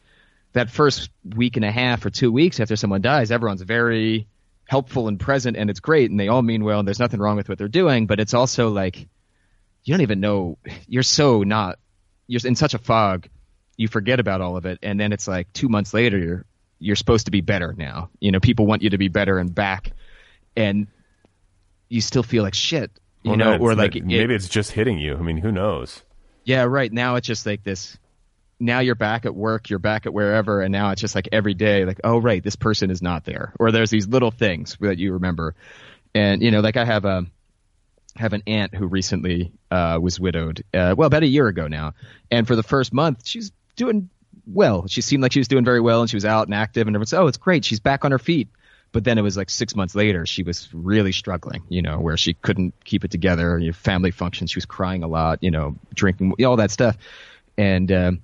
that 0.52 0.70
first 0.70 1.10
week 1.36 1.56
and 1.56 1.64
a 1.64 1.70
half 1.70 2.04
or 2.04 2.10
two 2.10 2.30
weeks 2.32 2.60
after 2.60 2.76
someone 2.76 3.00
dies, 3.00 3.30
everyone's 3.30 3.62
very 3.62 4.26
helpful 4.66 5.08
and 5.08 5.18
present, 5.18 5.56
and 5.56 5.70
it's 5.70 5.80
great, 5.80 6.10
and 6.10 6.18
they 6.20 6.28
all 6.28 6.42
mean 6.42 6.62
well, 6.64 6.78
and 6.80 6.86
there's 6.88 6.98
nothing 7.00 7.20
wrong 7.20 7.36
with 7.36 7.48
what 7.48 7.58
they're 7.58 7.68
doing, 7.68 8.06
but 8.06 8.20
it's 8.20 8.34
also 8.34 8.68
like 8.70 9.08
you 9.84 9.94
don't 9.94 10.02
even 10.02 10.20
know 10.20 10.58
you're 10.88 11.02
so 11.02 11.42
not 11.42 11.78
you're 12.26 12.40
in 12.44 12.54
such 12.54 12.74
a 12.74 12.78
fog 12.78 13.26
you 13.78 13.88
forget 13.88 14.20
about 14.20 14.42
all 14.42 14.58
of 14.58 14.66
it 14.66 14.78
and 14.82 15.00
then 15.00 15.10
it's 15.10 15.26
like 15.26 15.50
two 15.54 15.70
months 15.70 15.94
later 15.94 16.18
you're 16.18 16.44
you're 16.78 16.94
supposed 16.96 17.24
to 17.24 17.30
be 17.30 17.40
better 17.40 17.74
now 17.78 18.10
you 18.20 18.30
know 18.30 18.38
people 18.40 18.66
want 18.66 18.82
you 18.82 18.90
to 18.90 18.98
be 18.98 19.08
better 19.08 19.38
and 19.38 19.54
back 19.54 19.92
and 20.54 20.86
you 21.88 22.02
still 22.02 22.22
feel 22.22 22.42
like 22.42 22.52
shit 22.54 22.90
you 23.22 23.30
Well, 23.30 23.38
know, 23.38 23.56
no, 23.56 23.62
or 23.64 23.74
like 23.74 23.96
it- 23.96 24.04
maybe 24.04 24.34
it's 24.34 24.48
just 24.50 24.72
hitting 24.72 24.98
you. 24.98 25.16
I 25.16 25.22
mean, 25.22 25.38
who 25.38 25.50
knows? 25.50 26.02
Yeah, 26.50 26.64
right. 26.64 26.92
Now 26.92 27.14
it's 27.14 27.28
just 27.28 27.46
like 27.46 27.62
this. 27.62 27.96
Now 28.58 28.80
you're 28.80 28.96
back 28.96 29.24
at 29.24 29.36
work, 29.36 29.70
you're 29.70 29.78
back 29.78 30.04
at 30.04 30.12
wherever, 30.12 30.60
and 30.62 30.72
now 30.72 30.90
it's 30.90 31.00
just 31.00 31.14
like 31.14 31.28
every 31.30 31.54
day, 31.54 31.84
like, 31.84 32.00
oh 32.02 32.18
right, 32.18 32.42
this 32.42 32.56
person 32.56 32.90
is 32.90 33.00
not 33.00 33.24
there, 33.24 33.54
or 33.60 33.70
there's 33.70 33.90
these 33.90 34.08
little 34.08 34.32
things 34.32 34.76
that 34.80 34.98
you 34.98 35.12
remember, 35.12 35.54
and 36.12 36.42
you 36.42 36.50
know, 36.50 36.58
like 36.58 36.76
I 36.76 36.84
have 36.84 37.04
a 37.04 37.24
have 38.16 38.32
an 38.32 38.42
aunt 38.48 38.74
who 38.74 38.88
recently 38.88 39.52
uh, 39.70 40.00
was 40.02 40.18
widowed, 40.18 40.64
uh, 40.74 40.96
well, 40.98 41.06
about 41.06 41.22
a 41.22 41.28
year 41.28 41.46
ago 41.46 41.68
now, 41.68 41.94
and 42.32 42.48
for 42.48 42.56
the 42.56 42.64
first 42.64 42.92
month, 42.92 43.28
she's 43.28 43.52
doing 43.76 44.10
well. 44.44 44.88
She 44.88 45.02
seemed 45.02 45.22
like 45.22 45.30
she 45.30 45.38
was 45.38 45.48
doing 45.48 45.64
very 45.64 45.80
well, 45.80 46.00
and 46.00 46.10
she 46.10 46.16
was 46.16 46.24
out 46.24 46.48
and 46.48 46.54
active, 46.54 46.88
and 46.88 46.96
everyone 46.96 47.06
said, 47.06 47.20
oh, 47.20 47.28
it's 47.28 47.38
great, 47.38 47.64
she's 47.64 47.80
back 47.80 48.04
on 48.04 48.10
her 48.10 48.18
feet. 48.18 48.48
But 48.92 49.04
then 49.04 49.18
it 49.18 49.22
was 49.22 49.36
like 49.36 49.50
six 49.50 49.76
months 49.76 49.94
later, 49.94 50.26
she 50.26 50.42
was 50.42 50.68
really 50.72 51.12
struggling, 51.12 51.62
you 51.68 51.80
know, 51.80 51.98
where 52.00 52.16
she 52.16 52.34
couldn't 52.34 52.74
keep 52.84 53.04
it 53.04 53.10
together. 53.12 53.58
You 53.58 53.68
know, 53.68 53.72
family 53.72 54.10
functions, 54.10 54.50
she 54.50 54.56
was 54.56 54.66
crying 54.66 55.04
a 55.04 55.08
lot, 55.08 55.38
you 55.42 55.50
know, 55.50 55.76
drinking, 55.94 56.34
all 56.44 56.56
that 56.56 56.72
stuff. 56.72 56.96
And 57.56 57.92
um, 57.92 58.22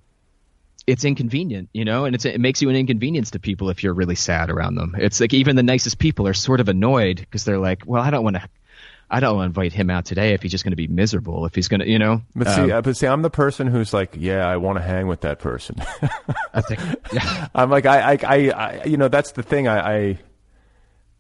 it's 0.87 1.05
inconvenient, 1.05 1.69
you 1.73 1.85
know, 1.85 2.05
and 2.05 2.15
it's, 2.15 2.25
it 2.25 2.41
makes 2.41 2.63
you 2.63 2.69
an 2.69 2.77
inconvenience 2.77 3.31
to 3.33 3.39
people 3.39 3.71
if 3.71 3.83
you're 3.85 3.95
really 3.95 4.15
sad 4.17 4.51
around 4.51 4.75
them. 4.75 4.97
It's 4.99 5.21
like 5.21 5.35
even 5.35 5.55
the 5.57 5.63
nicest 5.63 5.99
people 5.99 6.27
are 6.27 6.35
sort 6.35 6.59
of 6.61 6.69
annoyed 6.69 7.17
because 7.19 7.45
they're 7.45 7.59
like, 7.59 7.83
well, 7.87 8.03
I 8.03 8.11
don't 8.11 8.25
want 8.25 8.37
to. 8.37 8.49
I 9.09 9.21
don't 9.21 9.37
want 9.37 9.45
to 9.55 9.61
invite 9.61 9.73
him 9.73 9.89
out 9.89 10.05
today 10.05 10.33
if 10.33 10.43
he's 10.43 10.51
just 10.51 10.65
going 10.65 10.73
to 10.73 10.77
be 10.77 10.89
miserable. 10.89 11.47
If 11.47 11.55
he's 11.55 11.69
going 11.69 11.79
to, 11.79 11.89
you 11.89 12.01
know. 12.01 12.23
But 12.35 12.49
see, 12.49 12.63
Um, 12.63 12.73
uh, 12.73 12.81
but 12.81 12.97
see, 12.97 13.07
I'm 13.07 13.23
the 13.23 13.31
person 13.31 13.69
who's 13.69 13.95
like, 13.95 14.17
yeah, 14.19 14.45
I 14.45 14.57
want 14.57 14.79
to 14.79 14.83
hang 14.83 15.07
with 15.07 15.21
that 15.21 15.39
person. 15.39 15.77
I 16.53 16.61
think, 16.61 16.81
yeah, 17.13 17.47
I'm 17.55 17.71
like, 17.71 17.87
I, 17.87 18.15
I, 18.15 18.19
I, 18.25 18.51
I 18.51 18.85
you 18.85 18.97
know, 18.97 19.07
that's 19.07 19.31
the 19.31 19.45
thing. 19.45 19.69
I, 19.69 19.79
I, 19.95 20.19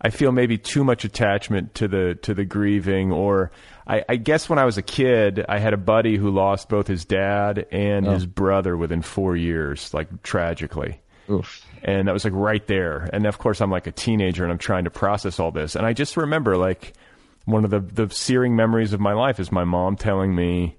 I 0.00 0.10
feel 0.10 0.30
maybe 0.30 0.58
too 0.58 0.84
much 0.84 1.04
attachment 1.04 1.74
to 1.76 1.88
the 1.88 2.18
to 2.22 2.34
the 2.34 2.44
grieving, 2.44 3.12
or 3.12 3.50
I, 3.86 4.04
I 4.08 4.16
guess 4.16 4.48
when 4.48 4.58
I 4.58 4.64
was 4.64 4.76
a 4.76 4.82
kid, 4.82 5.44
I 5.48 5.58
had 5.58 5.72
a 5.72 5.78
buddy 5.78 6.16
who 6.16 6.30
lost 6.30 6.68
both 6.68 6.86
his 6.86 7.04
dad 7.04 7.66
and 7.72 8.06
oh. 8.06 8.12
his 8.12 8.26
brother 8.26 8.76
within 8.76 9.00
four 9.02 9.36
years, 9.36 9.94
like 9.94 10.22
tragically. 10.22 11.00
oof. 11.30 11.64
and 11.82 12.08
that 12.08 12.12
was 12.12 12.24
like 12.24 12.34
right 12.34 12.66
there. 12.66 13.08
And 13.12 13.26
of 13.26 13.38
course, 13.38 13.60
I'm 13.60 13.70
like 13.70 13.86
a 13.86 13.92
teenager 13.92 14.44
and 14.44 14.52
I'm 14.52 14.58
trying 14.58 14.84
to 14.84 14.90
process 14.90 15.40
all 15.40 15.50
this. 15.50 15.74
And 15.74 15.86
I 15.86 15.92
just 15.92 16.16
remember 16.16 16.56
like 16.56 16.92
one 17.46 17.64
of 17.64 17.70
the 17.70 17.80
the 17.80 18.14
searing 18.14 18.54
memories 18.54 18.92
of 18.92 19.00
my 19.00 19.14
life 19.14 19.40
is 19.40 19.50
my 19.50 19.64
mom 19.64 19.96
telling 19.96 20.34
me 20.34 20.76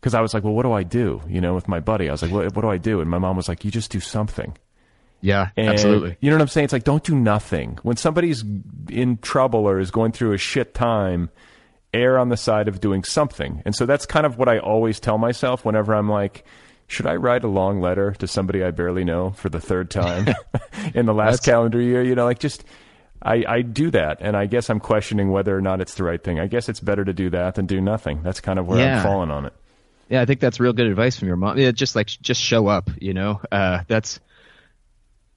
because 0.00 0.14
I 0.14 0.22
was 0.22 0.32
like, 0.32 0.44
well, 0.44 0.54
what 0.54 0.62
do 0.62 0.72
I 0.72 0.82
do? 0.82 1.20
You 1.28 1.42
know, 1.42 1.54
with 1.54 1.68
my 1.68 1.80
buddy, 1.80 2.08
I 2.08 2.12
was 2.12 2.22
like, 2.22 2.32
what, 2.32 2.56
what 2.56 2.62
do 2.62 2.70
I 2.70 2.78
do? 2.78 3.02
And 3.02 3.10
my 3.10 3.18
mom 3.18 3.36
was 3.36 3.48
like, 3.48 3.66
you 3.66 3.70
just 3.70 3.90
do 3.90 4.00
something. 4.00 4.56
Yeah, 5.20 5.50
And 5.56 5.68
absolutely. 5.68 6.16
You 6.20 6.30
know 6.30 6.36
what 6.36 6.42
I'm 6.42 6.48
saying? 6.48 6.64
It's 6.64 6.72
like 6.72 6.84
don't 6.84 7.04
do 7.04 7.14
nothing 7.14 7.78
when 7.82 7.96
somebody's 7.96 8.44
in 8.88 9.18
trouble 9.18 9.66
or 9.68 9.78
is 9.78 9.90
going 9.90 10.12
through 10.12 10.32
a 10.32 10.38
shit 10.38 10.74
time. 10.74 11.30
Err 11.92 12.18
on 12.20 12.28
the 12.28 12.36
side 12.36 12.68
of 12.68 12.80
doing 12.80 13.02
something, 13.02 13.62
and 13.64 13.74
so 13.74 13.84
that's 13.84 14.06
kind 14.06 14.24
of 14.24 14.38
what 14.38 14.48
I 14.48 14.58
always 14.60 15.00
tell 15.00 15.18
myself 15.18 15.64
whenever 15.64 15.92
I'm 15.92 16.08
like, 16.08 16.44
should 16.86 17.04
I 17.04 17.16
write 17.16 17.42
a 17.42 17.48
long 17.48 17.80
letter 17.80 18.12
to 18.20 18.28
somebody 18.28 18.62
I 18.62 18.70
barely 18.70 19.02
know 19.02 19.30
for 19.32 19.48
the 19.48 19.60
third 19.60 19.90
time 19.90 20.28
in 20.94 21.06
the 21.06 21.12
last 21.12 21.42
That's- 21.42 21.46
calendar 21.46 21.80
year? 21.80 22.00
You 22.04 22.14
know, 22.14 22.26
like 22.26 22.38
just 22.38 22.62
I, 23.20 23.44
I 23.44 23.62
do 23.62 23.90
that, 23.90 24.18
and 24.20 24.36
I 24.36 24.46
guess 24.46 24.70
I'm 24.70 24.78
questioning 24.78 25.32
whether 25.32 25.56
or 25.56 25.60
not 25.60 25.80
it's 25.80 25.94
the 25.96 26.04
right 26.04 26.22
thing. 26.22 26.38
I 26.38 26.46
guess 26.46 26.68
it's 26.68 26.78
better 26.78 27.04
to 27.04 27.12
do 27.12 27.28
that 27.30 27.56
than 27.56 27.66
do 27.66 27.80
nothing. 27.80 28.22
That's 28.22 28.38
kind 28.40 28.60
of 28.60 28.68
where 28.68 28.78
Yeah. 28.78 28.98
I'm 28.98 29.02
falling 29.02 29.32
on 29.32 29.46
it. 29.46 29.52
Yeah, 30.08 30.22
I 30.22 30.26
think 30.26 30.38
that's 30.38 30.60
real 30.60 30.72
good 30.72 30.86
advice 30.86 31.18
from 31.18 31.26
your 31.26 31.36
mom. 31.38 31.58
Yeah, 31.58 31.72
just 31.72 31.96
like 31.96 32.06
just 32.06 32.40
show 32.40 32.68
up, 32.68 32.88
you 33.00 33.14
know. 33.14 33.40
Uh, 33.50 33.80
that's 33.88 34.20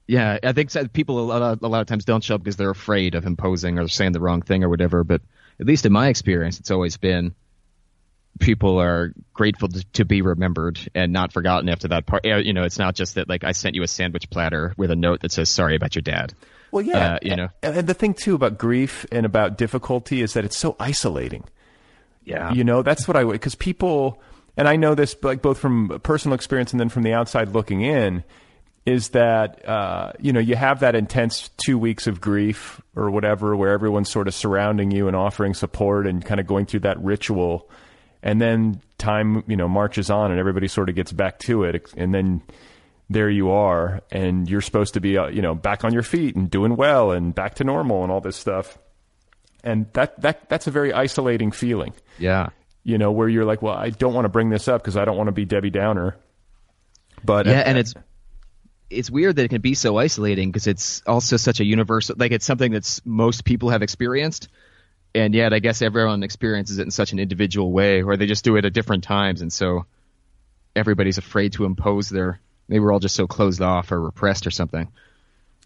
yeah. 0.06 0.38
I 0.42 0.52
think 0.52 0.70
people 0.92 1.18
a 1.20 1.22
lot, 1.22 1.42
of, 1.42 1.62
a 1.62 1.68
lot 1.68 1.80
of 1.80 1.86
times 1.86 2.04
don't 2.04 2.22
show 2.22 2.34
up 2.36 2.42
because 2.42 2.56
they're 2.56 2.70
afraid 2.70 3.14
of 3.14 3.26
imposing 3.26 3.78
or 3.78 3.88
saying 3.88 4.12
the 4.12 4.20
wrong 4.20 4.42
thing 4.42 4.64
or 4.64 4.68
whatever. 4.68 5.04
But 5.04 5.22
at 5.60 5.66
least 5.66 5.86
in 5.86 5.92
my 5.92 6.08
experience, 6.08 6.60
it's 6.60 6.70
always 6.70 6.96
been 6.96 7.34
people 8.40 8.80
are 8.80 9.14
grateful 9.32 9.68
to, 9.68 9.84
to 9.92 10.04
be 10.04 10.20
remembered 10.20 10.80
and 10.94 11.12
not 11.12 11.32
forgotten 11.32 11.68
after 11.68 11.88
that 11.88 12.06
part. 12.06 12.24
You 12.24 12.52
know, 12.52 12.64
it's 12.64 12.78
not 12.78 12.94
just 12.94 13.14
that 13.14 13.28
like 13.28 13.44
I 13.44 13.52
sent 13.52 13.74
you 13.74 13.82
a 13.82 13.88
sandwich 13.88 14.28
platter 14.30 14.74
with 14.76 14.90
a 14.90 14.96
note 14.96 15.20
that 15.20 15.32
says 15.32 15.48
sorry 15.48 15.76
about 15.76 15.94
your 15.94 16.02
dad. 16.02 16.34
Well, 16.70 16.82
yeah, 16.82 17.14
Uh, 17.14 17.18
you 17.22 17.36
know. 17.36 17.48
and 17.62 17.76
and 17.76 17.88
the 17.88 17.94
thing 17.94 18.14
too 18.14 18.34
about 18.34 18.58
grief 18.58 19.06
and 19.12 19.24
about 19.24 19.56
difficulty 19.56 20.22
is 20.22 20.32
that 20.32 20.44
it's 20.44 20.56
so 20.56 20.74
isolating. 20.80 21.44
Yeah. 22.24 22.52
You 22.52 22.64
know, 22.64 22.82
that's 22.82 23.06
what 23.06 23.16
I 23.16 23.22
because 23.22 23.54
people, 23.54 24.20
and 24.56 24.66
I 24.66 24.74
know 24.74 24.96
this 24.96 25.14
like 25.22 25.40
both 25.40 25.58
from 25.58 26.00
personal 26.02 26.34
experience 26.34 26.72
and 26.72 26.80
then 26.80 26.88
from 26.88 27.04
the 27.04 27.12
outside 27.12 27.50
looking 27.50 27.82
in, 27.82 28.24
is 28.86 29.10
that 29.10 29.66
uh, 29.66 30.12
you 30.20 30.32
know 30.32 30.40
you 30.40 30.56
have 30.56 30.80
that 30.80 30.94
intense 30.94 31.50
two 31.64 31.78
weeks 31.78 32.06
of 32.06 32.20
grief 32.20 32.80
or 32.94 33.10
whatever 33.10 33.56
where 33.56 33.72
everyone's 33.72 34.10
sort 34.10 34.28
of 34.28 34.34
surrounding 34.34 34.90
you 34.90 35.08
and 35.08 35.16
offering 35.16 35.54
support 35.54 36.06
and 36.06 36.24
kind 36.24 36.40
of 36.40 36.46
going 36.46 36.66
through 36.66 36.80
that 36.80 37.02
ritual, 37.02 37.70
and 38.22 38.40
then 38.40 38.80
time 38.98 39.42
you 39.46 39.56
know 39.56 39.68
marches 39.68 40.10
on 40.10 40.30
and 40.30 40.38
everybody 40.38 40.68
sort 40.68 40.88
of 40.88 40.94
gets 40.94 41.12
back 41.12 41.38
to 41.38 41.64
it, 41.64 41.92
and 41.96 42.14
then 42.14 42.42
there 43.10 43.28
you 43.28 43.50
are 43.50 44.00
and 44.10 44.48
you're 44.48 44.62
supposed 44.62 44.94
to 44.94 45.00
be 45.00 45.18
uh, 45.18 45.28
you 45.28 45.42
know 45.42 45.54
back 45.54 45.84
on 45.84 45.92
your 45.92 46.02
feet 46.02 46.34
and 46.36 46.50
doing 46.50 46.74
well 46.74 47.10
and 47.10 47.34
back 47.34 47.54
to 47.54 47.64
normal 47.64 48.02
and 48.02 48.10
all 48.10 48.20
this 48.20 48.36
stuff. 48.36 48.78
And 49.62 49.86
that 49.92 50.20
that 50.22 50.48
that's 50.48 50.66
a 50.66 50.70
very 50.70 50.92
isolating 50.92 51.52
feeling. 51.52 51.94
Yeah. 52.18 52.48
you 52.82 52.98
know 52.98 53.12
where 53.12 53.28
you're 53.28 53.44
like 53.46 53.62
well 53.62 53.74
I 53.74 53.90
don't 53.90 54.12
want 54.14 54.26
to 54.26 54.28
bring 54.30 54.50
this 54.50 54.68
up 54.68 54.82
because 54.82 54.96
I 54.96 55.04
don't 55.04 55.16
want 55.16 55.28
to 55.28 55.32
be 55.32 55.44
Debbie 55.46 55.70
Downer. 55.70 56.16
But 57.24 57.46
yeah, 57.46 57.62
and 57.64 57.78
it's 57.78 57.94
it's 58.90 59.10
weird 59.10 59.36
that 59.36 59.44
it 59.44 59.48
can 59.48 59.60
be 59.60 59.74
so 59.74 59.98
isolating 59.98 60.50
because 60.50 60.66
it's 60.66 61.02
also 61.06 61.36
such 61.36 61.60
a 61.60 61.64
universal 61.64 62.16
like 62.18 62.32
it's 62.32 62.44
something 62.44 62.72
that's 62.72 63.04
most 63.04 63.44
people 63.44 63.70
have 63.70 63.82
experienced 63.82 64.48
and 65.14 65.34
yet 65.34 65.52
I 65.52 65.58
guess 65.58 65.82
everyone 65.82 66.22
experiences 66.22 66.78
it 66.78 66.82
in 66.82 66.90
such 66.90 67.12
an 67.12 67.18
individual 67.18 67.72
way 67.72 68.02
or 68.02 68.16
they 68.16 68.26
just 68.26 68.44
do 68.44 68.56
it 68.56 68.64
at 68.64 68.72
different 68.72 69.04
times 69.04 69.40
and 69.42 69.52
so 69.52 69.86
everybody's 70.76 71.18
afraid 71.18 71.52
to 71.54 71.64
impose 71.64 72.08
their 72.08 72.40
they 72.68 72.80
were 72.80 72.92
all 72.92 73.00
just 73.00 73.14
so 73.14 73.26
closed 73.26 73.60
off 73.62 73.92
or 73.92 74.00
repressed 74.00 74.46
or 74.46 74.50
something. 74.50 74.88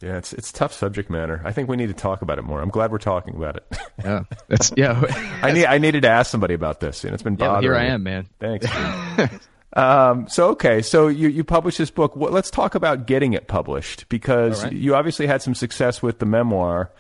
yeah 0.01 0.17
it's 0.17 0.33
it's 0.33 0.53
tough 0.53 0.73
subject 0.73 1.11
matter 1.11 1.41
I 1.45 1.53
think 1.53 1.69
we 1.69 1.77
need 1.77 1.89
to 1.89 1.95
talk 1.95 2.23
about 2.23 2.39
it 2.39 2.43
more 2.43 2.61
I'm 2.61 2.71
glad 2.71 2.93
we're 2.93 2.99
talking 2.99 3.35
about 3.35 3.57
it 3.57 3.67
Yeah. 4.05 4.23
That's 4.49 4.73
yeah. 4.77 5.03
I 5.43 5.53
need 5.53 5.67
I 5.67 5.79
needed 5.79 6.03
to 6.03 6.09
ask 6.09 6.31
somebody 6.31 6.55
about 6.55 6.79
this 6.81 7.05
and 7.05 7.15
it's 7.15 7.23
been 7.23 7.35
yeah 7.35 7.49
bothering 7.49 7.63
here 7.63 7.75
I 7.75 7.87
am, 7.87 8.03
man. 8.05 8.29
Thanks. 8.39 8.67
um, 9.75 10.29
so 10.29 10.49
okay, 10.51 10.81
so 10.81 11.09
you 11.09 11.29
you 11.29 11.45
published 11.45 11.79
this 11.79 11.91
book. 11.91 12.17
What, 12.17 12.33
let's 12.33 12.51
talk 12.51 12.75
about 12.75 13.07
getting 13.07 13.35
it 13.35 13.49
published 13.49 14.09
because 14.09 14.65
right. 14.65 14.73
you 14.73 14.95
obviously 14.95 15.27
had 15.27 15.43
some 15.43 15.55
success 15.55 16.03
with 16.03 16.19
the 16.19 16.27
memoir. 16.27 16.91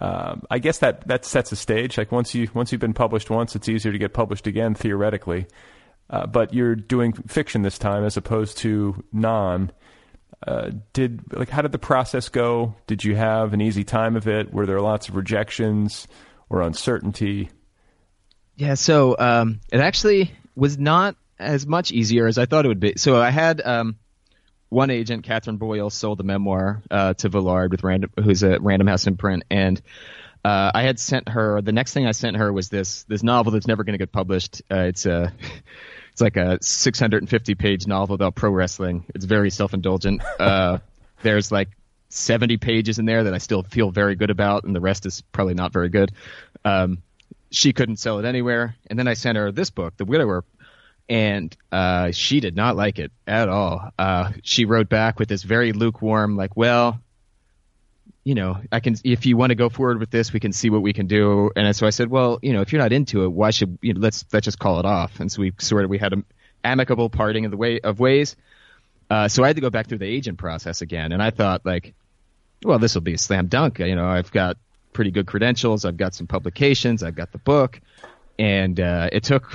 Um, 0.00 0.42
I 0.50 0.58
guess 0.58 0.78
that 0.78 1.06
that 1.06 1.24
sets 1.24 1.52
a 1.52 1.56
stage. 1.56 1.96
Like 1.96 2.10
once 2.10 2.34
you 2.34 2.48
once 2.54 2.72
you've 2.72 2.80
been 2.80 2.92
published 2.92 3.30
once, 3.30 3.54
it's 3.54 3.68
easier 3.68 3.92
to 3.92 3.98
get 3.98 4.12
published 4.12 4.46
again 4.46 4.74
theoretically. 4.74 5.46
Uh, 6.10 6.26
but 6.26 6.52
you're 6.52 6.74
doing 6.74 7.12
fiction 7.12 7.62
this 7.62 7.78
time 7.78 8.04
as 8.04 8.16
opposed 8.16 8.58
to 8.58 9.04
non. 9.12 9.70
Uh, 10.44 10.72
did 10.92 11.22
like 11.32 11.50
how 11.50 11.62
did 11.62 11.70
the 11.70 11.78
process 11.78 12.28
go? 12.28 12.74
Did 12.88 13.04
you 13.04 13.14
have 13.14 13.54
an 13.54 13.60
easy 13.60 13.84
time 13.84 14.16
of 14.16 14.26
it? 14.26 14.52
Were 14.52 14.66
there 14.66 14.80
lots 14.80 15.08
of 15.08 15.14
rejections 15.14 16.08
or 16.50 16.62
uncertainty? 16.62 17.50
Yeah, 18.56 18.74
so 18.74 19.16
um, 19.18 19.60
it 19.70 19.80
actually 19.80 20.32
was 20.56 20.78
not 20.78 21.16
as 21.42 21.66
much 21.66 21.92
easier 21.92 22.26
as 22.26 22.38
I 22.38 22.46
thought 22.46 22.64
it 22.64 22.68
would 22.68 22.80
be. 22.80 22.94
So 22.96 23.20
I 23.20 23.30
had 23.30 23.60
um, 23.60 23.96
one 24.68 24.90
agent, 24.90 25.24
Catherine 25.24 25.56
Boyle, 25.56 25.90
sold 25.90 26.18
the 26.18 26.24
memoir 26.24 26.82
uh, 26.90 27.14
to 27.14 27.28
Villard 27.28 27.70
with 27.70 27.82
Random, 27.82 28.10
who's 28.22 28.42
a 28.42 28.58
Random 28.60 28.86
House 28.86 29.06
imprint, 29.06 29.44
and 29.50 29.80
uh, 30.44 30.72
I 30.74 30.82
had 30.82 30.98
sent 30.98 31.28
her. 31.28 31.60
The 31.60 31.72
next 31.72 31.92
thing 31.92 32.06
I 32.06 32.12
sent 32.12 32.36
her 32.36 32.52
was 32.52 32.68
this 32.68 33.04
this 33.04 33.22
novel 33.22 33.52
that's 33.52 33.66
never 33.66 33.84
going 33.84 33.94
to 33.94 33.98
get 33.98 34.12
published. 34.12 34.62
Uh, 34.70 34.80
it's 34.80 35.06
a 35.06 35.32
it's 36.12 36.20
like 36.20 36.36
a 36.36 36.58
650 36.60 37.54
page 37.54 37.86
novel 37.86 38.14
about 38.14 38.34
pro 38.34 38.50
wrestling. 38.50 39.04
It's 39.14 39.24
very 39.24 39.50
self 39.50 39.74
indulgent. 39.74 40.22
Uh, 40.40 40.78
there's 41.22 41.52
like 41.52 41.68
70 42.08 42.56
pages 42.58 42.98
in 42.98 43.06
there 43.06 43.24
that 43.24 43.34
I 43.34 43.38
still 43.38 43.62
feel 43.62 43.90
very 43.90 44.16
good 44.16 44.30
about, 44.30 44.64
and 44.64 44.74
the 44.74 44.80
rest 44.80 45.06
is 45.06 45.22
probably 45.32 45.54
not 45.54 45.72
very 45.72 45.88
good. 45.88 46.12
Um, 46.64 47.02
she 47.52 47.72
couldn't 47.72 47.96
sell 47.96 48.18
it 48.18 48.24
anywhere. 48.24 48.76
And 48.88 48.98
then 48.98 49.06
I 49.06 49.14
sent 49.14 49.36
her 49.36 49.52
this 49.52 49.70
book, 49.70 49.96
The 49.96 50.04
Widower, 50.04 50.44
and 51.12 51.54
uh, 51.70 52.10
she 52.10 52.40
did 52.40 52.56
not 52.56 52.74
like 52.74 52.98
it 52.98 53.12
at 53.26 53.50
all. 53.50 53.90
Uh, 53.98 54.32
she 54.42 54.64
wrote 54.64 54.88
back 54.88 55.18
with 55.18 55.28
this 55.28 55.42
very 55.42 55.74
lukewarm, 55.74 56.38
like, 56.38 56.56
well, 56.56 57.02
you 58.24 58.34
know, 58.34 58.56
I 58.72 58.80
can 58.80 58.96
if 59.04 59.26
you 59.26 59.36
want 59.36 59.50
to 59.50 59.54
go 59.54 59.68
forward 59.68 60.00
with 60.00 60.10
this, 60.10 60.32
we 60.32 60.40
can 60.40 60.54
see 60.54 60.70
what 60.70 60.80
we 60.80 60.94
can 60.94 61.08
do. 61.08 61.50
And 61.54 61.76
so 61.76 61.86
I 61.86 61.90
said, 61.90 62.08
well, 62.08 62.38
you 62.40 62.54
know, 62.54 62.62
if 62.62 62.72
you're 62.72 62.80
not 62.80 62.94
into 62.94 63.24
it, 63.24 63.28
why 63.28 63.50
should 63.50 63.78
you 63.82 63.92
know, 63.92 64.00
let's 64.00 64.24
let's 64.32 64.46
just 64.46 64.58
call 64.58 64.78
it 64.78 64.86
off. 64.86 65.20
And 65.20 65.30
so 65.30 65.42
we 65.42 65.52
sort 65.58 65.84
of 65.84 65.90
we 65.90 65.98
had 65.98 66.14
an 66.14 66.24
amicable 66.64 67.10
parting 67.10 67.44
of 67.44 67.50
the 67.50 67.58
way 67.58 67.78
of 67.80 68.00
ways. 68.00 68.34
Uh, 69.10 69.28
so 69.28 69.44
I 69.44 69.48
had 69.48 69.56
to 69.56 69.62
go 69.62 69.68
back 69.68 69.88
through 69.88 69.98
the 69.98 70.06
agent 70.06 70.38
process 70.38 70.80
again, 70.80 71.12
and 71.12 71.22
I 71.22 71.28
thought 71.28 71.66
like, 71.66 71.92
well, 72.64 72.78
this 72.78 72.94
will 72.94 73.02
be 73.02 73.14
a 73.14 73.18
slam 73.18 73.48
dunk. 73.48 73.80
You 73.80 73.96
know, 73.96 74.06
I've 74.06 74.32
got 74.32 74.56
pretty 74.94 75.10
good 75.10 75.26
credentials. 75.26 75.84
I've 75.84 75.98
got 75.98 76.14
some 76.14 76.26
publications. 76.26 77.02
I've 77.02 77.16
got 77.16 77.32
the 77.32 77.38
book, 77.38 77.80
and 78.38 78.80
uh, 78.80 79.10
it 79.12 79.24
took 79.24 79.52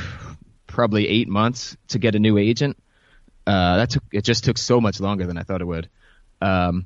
probably 0.77 1.07
eight 1.07 1.27
months 1.27 1.75
to 1.87 1.97
get 1.97 2.13
a 2.13 2.19
new 2.19 2.37
agent. 2.37 2.77
Uh, 3.47 3.77
that 3.77 3.89
took 3.89 4.03
it 4.11 4.23
just 4.23 4.43
took 4.43 4.59
so 4.59 4.79
much 4.79 4.99
longer 4.99 5.25
than 5.25 5.35
I 5.35 5.41
thought 5.41 5.59
it 5.59 5.65
would. 5.65 5.89
Um, 6.39 6.85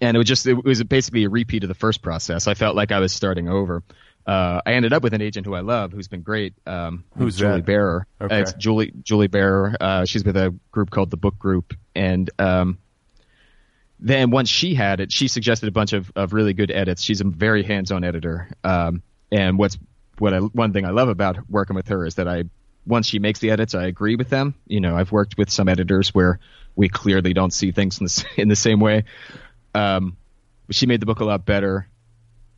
and 0.00 0.16
it 0.16 0.18
was 0.18 0.28
just 0.28 0.46
it 0.46 0.64
was 0.64 0.80
basically 0.84 1.24
a 1.24 1.28
repeat 1.28 1.64
of 1.64 1.68
the 1.68 1.74
first 1.74 2.00
process. 2.00 2.46
I 2.46 2.54
felt 2.54 2.76
like 2.76 2.92
I 2.92 3.00
was 3.00 3.12
starting 3.12 3.48
over. 3.48 3.82
uh, 4.24 4.60
I 4.64 4.74
ended 4.74 4.92
up 4.92 5.02
with 5.02 5.14
an 5.14 5.20
agent 5.20 5.46
who 5.46 5.54
I 5.54 5.60
love, 5.60 5.92
who's 5.92 6.06
been 6.06 6.22
great. 6.22 6.54
Um, 6.64 7.02
Who's 7.18 7.36
Julie 7.36 7.56
that? 7.56 7.66
Barer. 7.66 8.06
Okay. 8.20 8.36
Uh, 8.38 8.42
it's 8.42 8.52
Julie 8.52 8.92
Julie 9.02 9.26
Barer. 9.26 9.76
Uh, 9.80 10.04
she's 10.04 10.24
with 10.24 10.36
a 10.36 10.54
group 10.70 10.90
called 10.90 11.10
the 11.10 11.16
Book 11.16 11.38
Group, 11.38 11.74
and 11.96 12.30
um, 12.38 12.78
then 13.98 14.30
once 14.30 14.48
she 14.48 14.74
had 14.74 15.00
it, 15.00 15.10
she 15.10 15.26
suggested 15.26 15.68
a 15.68 15.72
bunch 15.72 15.92
of, 15.92 16.12
of 16.14 16.32
really 16.32 16.54
good 16.54 16.70
edits. 16.70 17.02
She's 17.02 17.20
a 17.20 17.24
very 17.24 17.64
hands-on 17.64 18.04
editor. 18.04 18.48
Um, 18.62 19.02
and 19.32 19.58
what's 19.58 19.76
what 20.18 20.34
I, 20.34 20.38
one 20.38 20.72
thing 20.72 20.84
I 20.84 20.90
love 20.90 21.08
about 21.08 21.38
working 21.50 21.74
with 21.74 21.88
her 21.88 22.06
is 22.06 22.14
that 22.14 22.28
I 22.28 22.44
once 22.86 23.06
she 23.06 23.18
makes 23.18 23.38
the 23.40 23.50
edits, 23.50 23.74
I 23.74 23.86
agree 23.86 24.16
with 24.16 24.30
them. 24.30 24.54
You 24.66 24.80
know, 24.80 24.96
I've 24.96 25.12
worked 25.12 25.36
with 25.38 25.50
some 25.50 25.68
editors 25.68 26.14
where 26.14 26.40
we 26.76 26.88
clearly 26.88 27.32
don't 27.32 27.52
see 27.52 27.72
things 27.72 28.00
in 28.00 28.06
the, 28.06 28.26
in 28.36 28.48
the 28.48 28.56
same 28.56 28.80
way. 28.80 29.04
Um, 29.74 30.16
she 30.70 30.86
made 30.86 31.00
the 31.00 31.06
book 31.06 31.20
a 31.20 31.24
lot 31.24 31.44
better. 31.44 31.88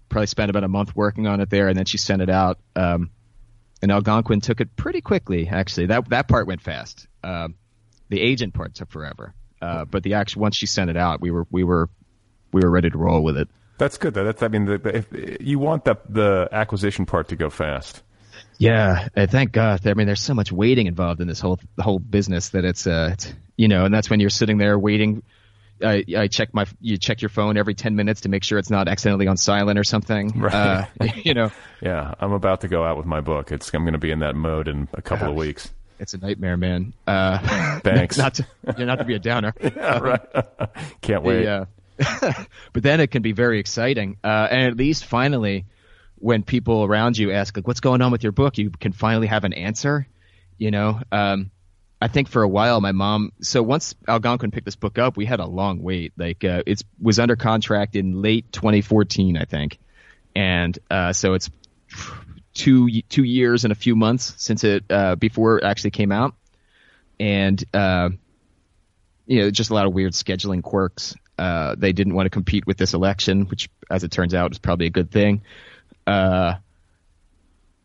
Probably 0.09 0.27
spent 0.27 0.51
about 0.51 0.65
a 0.65 0.69
month 0.69 0.95
working 0.95 1.27
on 1.27 1.41
it 1.41 1.49
there, 1.51 1.69
and 1.69 1.77
then 1.77 1.87
she 1.87 1.99
sent 1.99 2.21
it 2.21 2.29
out. 2.29 2.59
Um, 2.77 3.11
and 3.81 3.91
Algonquin 3.91 4.41
took 4.41 4.61
it 4.61 4.77
pretty 4.77 5.01
quickly. 5.01 5.49
Actually, 5.49 5.87
that 5.87 6.09
that 6.11 6.29
part 6.29 6.47
went 6.47 6.61
fast. 6.61 7.07
Um, 7.25 7.55
the 8.11 8.21
agent 8.21 8.53
part 8.53 8.75
took 8.75 8.91
forever, 8.91 9.35
uh, 9.63 9.87
but 9.87 10.03
the 10.03 10.15
actual 10.15 10.43
once 10.43 10.57
she 10.57 10.67
sent 10.67 10.91
it 10.91 10.97
out, 10.99 11.23
we 11.23 11.31
were 11.31 11.47
we 11.51 11.65
were 11.65 11.89
we 12.53 12.61
were 12.61 12.71
ready 12.71 12.91
to 12.91 12.99
roll 12.99 13.23
with 13.23 13.39
it. 13.39 13.49
That's 13.79 13.97
good 13.97 14.13
though. 14.13 14.25
That's 14.25 14.43
I 14.43 14.49
mean, 14.49 14.67
the, 14.67 14.97
if 14.97 15.07
you 15.41 15.59
want 15.59 15.85
the 15.85 15.97
the 16.09 16.49
acquisition 16.53 17.07
part 17.07 17.29
to 17.29 17.37
go 17.37 17.51
fast. 17.51 18.03
Yeah, 18.63 19.09
thank 19.27 19.51
God. 19.51 19.85
I 19.89 19.95
mean, 19.95 20.07
there's 20.07 20.23
so 20.23 20.35
much 20.35 20.53
waiting 20.53 20.87
involved 20.87 21.21
in 21.21 21.27
this 21.27 21.41
whole 21.41 21.59
the 21.75 21.83
whole 21.83 21.99
business 21.99 22.51
that 22.51 22.65
it's 22.65 22.87
uh, 22.87 23.11
it's, 23.15 23.33
you 23.57 23.67
know, 23.67 23.85
and 23.85 23.93
that's 23.93 24.09
when 24.09 24.21
you're 24.21 24.31
sitting 24.31 24.57
there 24.59 24.79
waiting. 24.79 25.25
I, 25.85 26.05
I 26.17 26.29
check 26.29 26.55
my 26.55 26.67
you 26.81 26.97
check 26.97 27.23
your 27.23 27.29
phone 27.29 27.57
every 27.57 27.75
ten 27.75 27.97
minutes 27.97 28.21
to 28.21 28.29
make 28.29 28.45
sure 28.45 28.61
it's 28.61 28.71
not 28.71 28.87
accidentally 28.87 29.27
on 29.27 29.37
silent 29.37 29.81
or 29.81 29.85
something. 29.85 30.31
Right. 30.41 30.55
Uh, 30.55 30.85
you 31.25 31.35
know, 31.35 31.51
Yeah, 31.81 32.15
I'm 32.21 32.31
about 32.31 32.61
to 32.61 32.69
go 32.69 32.85
out 32.85 32.97
with 32.97 33.05
my 33.05 33.21
book. 33.21 33.51
It's 33.51 33.75
I'm 33.75 33.83
going 33.83 33.95
to 33.95 33.99
be 33.99 34.13
in 34.13 34.21
that 34.21 34.37
mode 34.37 34.69
in 34.69 34.87
a 34.95 35.03
couple 35.03 35.29
of 35.29 35.35
weeks. 35.35 35.69
it's 35.99 36.15
a 36.15 36.19
nightmare, 36.19 36.57
man. 36.57 36.93
Uh, 37.05 37.81
Thanks. 37.81 38.17
not 38.17 38.35
to, 38.35 38.47
not 38.79 38.99
to 39.01 39.05
be 39.05 39.15
a 39.15 39.19
downer. 39.19 39.55
Yeah, 39.61 39.99
right. 39.99 40.21
Can't 41.01 41.25
wait. 41.25 41.47
The, 41.47 41.67
uh, 41.99 42.45
but 42.73 42.85
then 42.85 43.01
it 43.01 43.11
can 43.11 43.23
be 43.23 43.33
very 43.33 43.59
exciting, 43.59 44.19
uh, 44.23 44.47
and 44.53 44.69
at 44.69 44.77
least 44.77 45.05
finally, 45.05 45.65
when 46.23 46.45
people 46.45 46.85
around 46.85 47.19
you 47.19 47.33
ask 47.33 47.57
like, 47.57 47.67
"What's 47.67 47.81
going 47.81 48.01
on 48.01 48.13
with 48.13 48.23
your 48.23 48.33
book?" 48.33 48.57
you 48.57 48.71
can 48.71 48.93
finally 48.93 49.27
have 49.27 49.45
an 49.45 49.53
answer. 49.53 50.07
You 50.57 50.71
know, 50.71 51.01
um, 51.11 51.51
I 52.01 52.09
think 52.09 52.29
for 52.29 52.43
a 52.43 52.49
while 52.49 52.81
my 52.81 52.93
mom. 52.93 53.33
So 53.41 53.63
once 53.63 53.95
Algonquin 54.07 54.53
picked 54.53 54.65
this 54.65 54.77
book 54.77 54.99
up, 54.99 55.17
we 55.17 55.27
had 55.27 55.41
a 55.41 55.47
long 55.47 55.83
wait. 55.83 56.13
Like 56.17 56.45
uh, 56.45 56.63
it 56.65 56.83
was 57.01 57.19
under 57.19 57.35
contract 57.35 57.97
in 57.97 58.23
late 58.23 58.53
2014, 58.53 59.37
I 59.37 59.45
think, 59.45 59.79
and 60.35 60.79
uh, 60.91 61.13
so 61.13 61.35
it's 61.35 61.51
two 62.55 62.89
two 63.09 63.25
years 63.25 63.65
and 63.65 63.73
a 63.73 63.77
few 63.77 63.97
months 63.97 64.35
since 64.37 64.63
it 64.63 64.85
uh, 64.91 65.17
before 65.17 65.59
it 65.59 65.65
actually 65.65 65.91
came 65.91 66.13
out, 66.13 66.35
and 67.19 67.63
uh, 67.75 68.11
you 69.27 69.43
know 69.43 69.51
just 69.51 69.71
a 69.71 69.75
lot 69.75 69.87
of 69.87 69.93
weird 69.93 70.13
scheduling 70.13 70.63
quirks. 70.63 71.17
Uh, 71.37 71.75
they 71.77 71.93
didn't 71.93 72.15
want 72.15 72.27
to 72.27 72.31
compete 72.31 72.65
with 72.65 72.77
this 72.77 72.95
election, 72.95 73.47
which, 73.47 73.69
as 73.91 74.05
it 74.05 74.13
turns 74.13 74.35
out, 74.35 74.53
is 74.53 74.59
probably 74.59 74.87
a 74.87 74.91
good 74.91 75.11
thing. 75.11 75.43
Uh, 76.07 76.55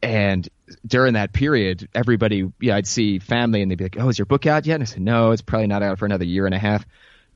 and 0.02 0.48
during 0.86 1.14
that 1.14 1.34
period, 1.34 1.88
everybody, 1.96 2.52
yeah, 2.60 2.76
I'd 2.76 2.88
see 2.88 3.20
family 3.20 3.62
and 3.62 3.72
they'd 3.72 3.78
be 3.78 3.86
like, 3.86 3.98
"Oh, 4.00 4.10
is 4.10 4.20
your 4.20 4.26
book 4.26 4.46
out 4.46 4.66
yet?" 4.66 4.76
And 4.76 4.84
I 4.84 4.86
said, 4.86 5.02
"No, 5.02 5.32
it's 5.32 5.42
probably 5.42 5.68
not 5.68 5.82
out 5.84 5.98
for 6.00 6.06
another 6.06 6.26
year 6.26 6.46
and 6.46 6.54
a 6.54 6.60
half." 6.60 6.86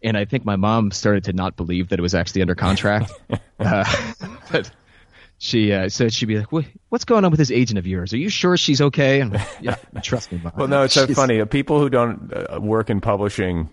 And 0.04 0.18
I 0.18 0.26
think 0.26 0.46
my 0.46 0.56
mom 0.56 0.92
started 0.92 1.26
to 1.26 1.34
not 1.34 1.56
believe 1.56 1.90
that 1.90 2.00
it 2.00 2.02
was 2.02 2.16
actually 2.16 2.42
under 2.42 2.56
contract. 2.56 3.12
uh, 3.60 3.86
but 4.52 4.72
she 5.38 5.74
uh, 5.74 5.90
so 5.90 6.10
she'd 6.10 6.28
be 6.28 6.38
like, 6.38 6.52
"What- 6.52 6.66
"What's 6.90 7.06
going 7.06 7.26
on 7.26 7.32
with 7.32 7.40
this 7.40 7.52
agent 7.52 7.80
of 7.80 7.88
yours? 7.88 8.14
Are 8.14 8.18
you 8.18 8.30
sure 8.30 8.58
she's 8.58 8.82
okay?" 8.82 9.22
And 9.22 9.34
like, 9.34 9.48
yeah, 9.62 9.76
trust 10.04 10.32
me, 10.32 10.40
mom. 10.44 10.54
Well, 10.56 10.68
no, 10.68 10.84
it's 10.84 10.94
so 10.94 11.08
funny. 11.08 11.44
People 11.46 11.80
who 11.80 11.90
don't 11.90 12.32
uh, 12.34 12.60
work 12.62 12.90
in 12.90 13.02
publishing 13.02 13.70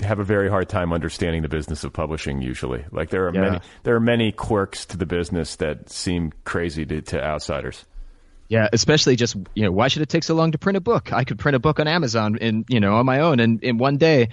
have 0.00 0.18
a 0.18 0.24
very 0.24 0.48
hard 0.48 0.68
time 0.68 0.92
understanding 0.92 1.42
the 1.42 1.48
business 1.48 1.84
of 1.84 1.92
publishing. 1.92 2.42
Usually, 2.42 2.84
like 2.90 3.10
there 3.10 3.26
are 3.28 3.34
Yeah. 3.34 3.40
many 3.40 3.60
there 3.84 3.94
are 3.94 4.00
many 4.00 4.32
quirks 4.32 4.84
to 4.86 4.96
the 4.96 5.06
business 5.06 5.56
that 5.56 5.90
seem 5.90 6.32
crazy 6.44 6.84
to, 6.86 7.00
to 7.02 7.22
outsiders. 7.22 7.84
Yeah, 8.48 8.68
especially 8.70 9.16
just 9.16 9.34
you 9.54 9.62
know, 9.64 9.72
why 9.72 9.88
should 9.88 10.02
it 10.02 10.10
take 10.10 10.24
so 10.24 10.34
long 10.34 10.52
to 10.52 10.58
print 10.58 10.76
a 10.76 10.80
book? 10.80 11.10
I 11.10 11.24
could 11.24 11.38
print 11.38 11.56
a 11.56 11.58
book 11.58 11.80
on 11.80 11.88
Amazon 11.88 12.36
in 12.36 12.66
you 12.68 12.80
know 12.80 12.96
on 12.96 13.06
my 13.06 13.20
own 13.20 13.40
in, 13.40 13.60
in 13.60 13.78
one 13.78 13.96
day. 13.96 14.28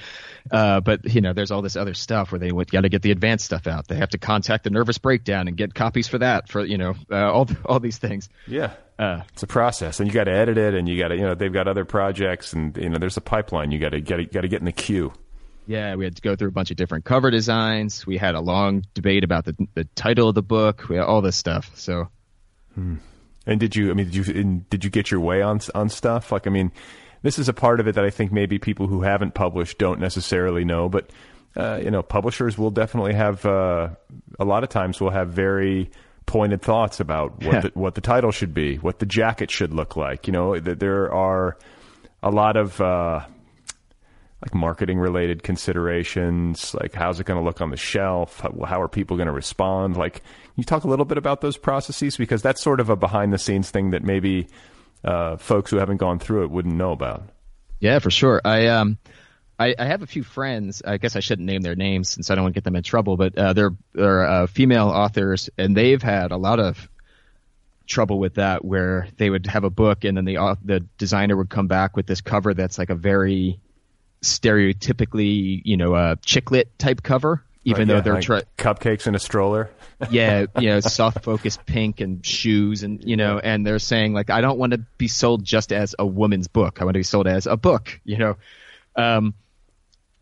Uh, 0.51 0.81
but 0.81 1.05
you 1.13 1.21
know, 1.21 1.31
there's 1.31 1.51
all 1.51 1.61
this 1.61 1.77
other 1.77 1.93
stuff 1.93 2.31
where 2.31 2.39
they 2.39 2.49
got 2.49 2.81
to 2.81 2.89
get 2.89 3.01
the 3.01 3.11
advanced 3.11 3.45
stuff 3.45 3.65
out. 3.67 3.87
They 3.87 3.95
have 3.95 4.09
to 4.09 4.17
contact 4.17 4.65
the 4.65 4.71
Nervous 4.71 4.97
Breakdown 4.97 5.47
and 5.47 5.55
get 5.55 5.73
copies 5.73 6.07
for 6.09 6.17
that. 6.17 6.49
For 6.49 6.65
you 6.65 6.77
know, 6.77 6.95
uh, 7.09 7.31
all 7.31 7.47
all 7.65 7.79
these 7.79 7.97
things. 7.97 8.27
Yeah, 8.47 8.71
Uh, 8.97 9.21
it's 9.31 9.43
a 9.43 9.47
process, 9.47 9.99
and 10.01 10.07
you 10.09 10.13
got 10.13 10.25
to 10.25 10.31
edit 10.33 10.57
it, 10.57 10.73
and 10.73 10.89
you 10.89 10.97
got 10.99 11.09
to 11.09 11.15
you 11.15 11.21
know 11.21 11.35
they've 11.35 11.53
got 11.53 11.69
other 11.69 11.85
projects, 11.85 12.51
and 12.51 12.75
you 12.75 12.89
know 12.89 12.97
there's 12.97 13.15
a 13.17 13.21
pipeline. 13.21 13.71
You 13.71 13.79
got 13.79 13.89
to 13.89 14.01
get 14.01 14.33
got 14.33 14.41
to 14.41 14.49
get 14.49 14.59
in 14.59 14.65
the 14.65 14.73
queue. 14.73 15.13
Yeah, 15.69 15.93
we 15.93 16.03
had 16.03 16.15
to 16.15 16.21
go 16.23 16.35
through 16.35 16.47
a 16.47 16.51
bunch 16.51 16.71
of 16.71 16.77
different 16.77 17.05
cover 17.05 17.29
designs. 17.29 18.03
We 18.07 18.17
had 18.17 18.33
a 18.33 18.39
long 18.39 18.85
debate 18.95 19.23
about 19.23 19.45
the 19.45 19.55
the 19.75 19.83
title 19.93 20.27
of 20.27 20.33
the 20.33 20.41
book. 20.41 20.89
We 20.89 20.95
had 20.95 21.05
all 21.05 21.21
this 21.21 21.37
stuff. 21.37 21.69
So 21.75 22.09
And 23.45 23.59
did 23.59 23.75
you? 23.75 23.91
I 23.91 23.93
mean, 23.93 24.09
did 24.09 24.15
you? 24.15 24.63
Did 24.67 24.83
you 24.83 24.89
get 24.89 25.11
your 25.11 25.19
way 25.19 25.43
on 25.43 25.59
on 25.75 25.89
stuff? 25.89 26.31
Like, 26.31 26.47
I 26.47 26.49
mean, 26.49 26.71
this 27.21 27.37
is 27.37 27.49
a 27.49 27.53
part 27.53 27.79
of 27.79 27.87
it 27.87 27.93
that 27.93 28.03
I 28.03 28.09
think 28.09 28.31
maybe 28.31 28.57
people 28.57 28.87
who 28.87 29.03
haven't 29.03 29.35
published 29.35 29.77
don't 29.77 29.99
necessarily 29.99 30.65
know. 30.65 30.89
But 30.89 31.11
uh, 31.55 31.79
you 31.83 31.91
know, 31.91 32.01
publishers 32.01 32.57
will 32.57 32.71
definitely 32.71 33.13
have 33.13 33.45
uh, 33.45 33.89
a 34.39 34.45
lot 34.45 34.63
of 34.63 34.69
times 34.69 34.99
will 34.99 35.11
have 35.11 35.29
very 35.29 35.91
pointed 36.25 36.63
thoughts 36.63 36.99
about 36.99 37.43
what 37.43 37.61
the, 37.61 37.71
what 37.75 37.93
the 37.93 38.01
title 38.01 38.31
should 38.31 38.55
be, 38.55 38.77
what 38.77 38.97
the 38.97 39.05
jacket 39.05 39.51
should 39.51 39.71
look 39.71 39.95
like. 39.95 40.25
You 40.25 40.33
know, 40.33 40.57
that 40.59 40.79
there 40.79 41.13
are 41.13 41.59
a 42.23 42.31
lot 42.31 42.57
of. 42.57 42.81
Uh, 42.81 43.27
like 44.41 44.53
marketing 44.53 44.99
related 44.99 45.43
considerations, 45.43 46.73
like 46.73 46.93
how's 46.93 47.19
it 47.19 47.25
going 47.25 47.39
to 47.39 47.43
look 47.43 47.59
on 47.59 47.71
the 47.71 47.77
shelf? 47.77 48.39
How, 48.39 48.53
how 48.65 48.81
are 48.81 48.87
people 48.87 49.17
going 49.17 49.27
to 49.27 49.33
respond? 49.33 49.97
Like, 49.97 50.21
you 50.55 50.63
talk 50.63 50.85
a 50.85 50.87
little 50.87 51.05
bit 51.05 51.17
about 51.17 51.41
those 51.41 51.57
processes 51.57 52.15
because 52.15 52.41
that's 52.41 52.61
sort 52.61 52.79
of 52.79 52.89
a 52.89 52.95
behind 52.95 53.33
the 53.33 53.37
scenes 53.37 53.69
thing 53.69 53.91
that 53.91 54.03
maybe 54.03 54.47
uh, 55.03 55.37
folks 55.37 55.71
who 55.71 55.77
haven't 55.77 55.97
gone 55.97 56.19
through 56.19 56.43
it 56.43 56.51
wouldn't 56.51 56.75
know 56.75 56.91
about. 56.91 57.23
Yeah, 57.79 57.99
for 57.99 58.11
sure. 58.11 58.41
I 58.43 58.67
um, 58.67 58.97
I, 59.57 59.75
I 59.77 59.85
have 59.85 60.01
a 60.01 60.07
few 60.07 60.23
friends. 60.23 60.81
I 60.85 60.97
guess 60.97 61.15
I 61.15 61.19
shouldn't 61.19 61.45
name 61.45 61.61
their 61.61 61.75
names 61.75 62.09
since 62.09 62.29
I 62.29 62.35
don't 62.35 62.43
want 62.43 62.55
to 62.55 62.57
get 62.57 62.63
them 62.63 62.75
in 62.75 62.83
trouble. 62.83 63.17
But 63.17 63.37
uh, 63.37 63.53
they're 63.53 63.75
they're 63.93 64.25
uh, 64.25 64.47
female 64.47 64.87
authors, 64.87 65.49
and 65.57 65.75
they've 65.75 66.01
had 66.01 66.31
a 66.31 66.37
lot 66.37 66.59
of 66.59 66.89
trouble 67.85 68.19
with 68.19 68.35
that, 68.35 68.63
where 68.63 69.07
they 69.17 69.29
would 69.29 69.47
have 69.47 69.63
a 69.63 69.69
book, 69.69 70.03
and 70.03 70.15
then 70.17 70.25
the 70.25 70.57
the 70.63 70.81
designer 70.97 71.35
would 71.35 71.49
come 71.49 71.67
back 71.67 71.95
with 71.95 72.05
this 72.05 72.21
cover 72.21 72.53
that's 72.53 72.77
like 72.77 72.89
a 72.89 72.95
very 72.95 73.59
stereotypically, 74.21 75.61
you 75.63 75.77
know, 75.77 75.95
a 75.95 76.17
chick 76.23 76.51
lit 76.51 76.77
type 76.79 77.03
cover, 77.03 77.43
even 77.65 77.81
Right, 77.81 77.87
though 77.87 77.95
yeah, 77.95 78.01
they're 78.01 78.13
like 78.15 78.23
try- 78.23 78.43
cupcakes 78.57 79.07
in 79.07 79.15
a 79.15 79.19
stroller. 79.19 79.69
yeah, 80.11 80.45
you 80.57 80.69
know, 80.69 80.79
soft 80.81 81.23
focus 81.23 81.57
pink 81.65 81.99
and 81.99 82.25
shoes 82.25 82.83
and 82.83 83.03
you 83.03 83.17
know, 83.17 83.39
and 83.39 83.65
they're 83.65 83.79
saying 83.79 84.13
like 84.13 84.29
I 84.29 84.41
don't 84.41 84.57
want 84.57 84.71
to 84.73 84.79
be 84.97 85.07
sold 85.07 85.43
just 85.43 85.73
as 85.73 85.93
a 85.99 86.05
woman's 86.05 86.47
book. 86.47 86.81
I 86.81 86.85
want 86.85 86.93
to 86.93 86.99
be 86.99 87.03
sold 87.03 87.27
as 87.27 87.47
a 87.47 87.57
book, 87.57 87.99
you 88.05 88.17
know. 88.17 88.37
Um 88.95 89.33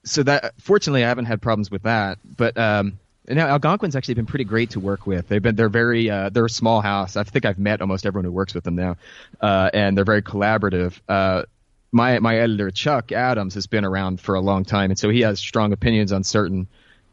so 0.03 0.23
that 0.23 0.53
fortunately 0.61 1.03
I 1.03 1.09
haven't 1.09 1.25
had 1.25 1.41
problems 1.41 1.69
with 1.69 1.83
that, 1.83 2.17
but 2.25 2.57
um 2.57 2.99
now 3.27 3.47
Algonquin's 3.47 3.95
actually 3.95 4.15
been 4.15 4.25
pretty 4.25 4.45
great 4.45 4.71
to 4.71 4.79
work 4.79 5.05
with. 5.05 5.27
They've 5.27 5.41
been 5.43 5.55
they're 5.55 5.69
very 5.69 6.09
uh 6.09 6.29
they're 6.29 6.45
a 6.45 6.49
small 6.49 6.81
house. 6.81 7.15
I 7.15 7.23
think 7.23 7.45
I've 7.45 7.59
met 7.59 7.81
almost 7.81 8.05
everyone 8.05 8.25
who 8.25 8.31
works 8.31 8.55
with 8.55 8.63
them 8.63 8.75
now. 8.75 8.97
Uh 9.39 9.69
and 9.73 9.95
they're 9.95 10.05
very 10.05 10.23
collaborative. 10.23 10.99
Uh 11.07 11.43
my 11.91 12.19
my 12.19 12.37
editor 12.37 12.71
Chuck 12.71 13.11
Adams 13.11 13.53
has 13.53 13.67
been 13.67 13.85
around 13.85 14.19
for 14.19 14.35
a 14.35 14.41
long 14.41 14.65
time 14.65 14.91
and 14.91 14.99
so 14.99 15.09
he 15.09 15.21
has 15.21 15.39
strong 15.39 15.73
opinions 15.73 16.11
on 16.11 16.23
certain 16.23 16.67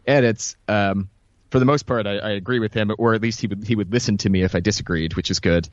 edits. 0.06 0.56
Um 0.68 1.08
for 1.54 1.60
the 1.60 1.66
most 1.66 1.86
part, 1.86 2.08
I, 2.08 2.18
I 2.18 2.30
agree 2.30 2.58
with 2.58 2.74
him, 2.74 2.90
or 2.98 3.14
at 3.14 3.22
least 3.22 3.40
he 3.40 3.46
would 3.46 3.62
he 3.62 3.76
would 3.76 3.92
listen 3.92 4.16
to 4.18 4.28
me 4.28 4.42
if 4.42 4.56
I 4.56 4.60
disagreed, 4.60 5.14
which 5.14 5.30
is 5.30 5.38
good. 5.38 5.68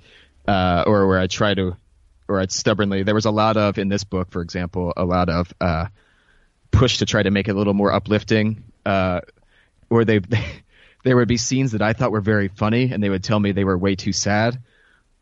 Uh, 0.48 0.84
or 0.86 1.08
where 1.08 1.18
I 1.18 1.26
try 1.26 1.56
to, 1.56 1.76
or 2.28 2.40
I'd 2.40 2.52
stubbornly. 2.52 3.02
There 3.02 3.16
was 3.16 3.26
a 3.26 3.32
lot 3.32 3.58
of 3.58 3.80
in 3.80 3.90
this 3.90 4.04
book, 4.04 4.30
for 4.30 4.44
example, 4.44 4.94
a 4.96 5.04
lot 5.04 5.30
of 5.30 5.52
uh, 5.60 5.88
push 6.70 7.00
to 7.00 7.08
try 7.08 7.24
to 7.24 7.32
make 7.32 7.48
it 7.48 7.56
a 7.56 7.58
little 7.58 7.74
more 7.74 7.92
uplifting. 7.92 8.64
Uh, 8.86 9.22
they, 9.90 10.20
they 10.20 10.46
there 11.04 11.16
would 11.16 11.28
be 11.28 11.38
scenes 11.38 11.72
that 11.72 11.82
I 11.82 11.94
thought 11.94 12.12
were 12.12 12.22
very 12.22 12.48
funny, 12.48 12.92
and 12.92 13.02
they 13.02 13.10
would 13.10 13.24
tell 13.24 13.40
me 13.40 13.52
they 13.52 13.64
were 13.64 13.76
way 13.76 13.96
too 13.96 14.14
sad. 14.14 14.60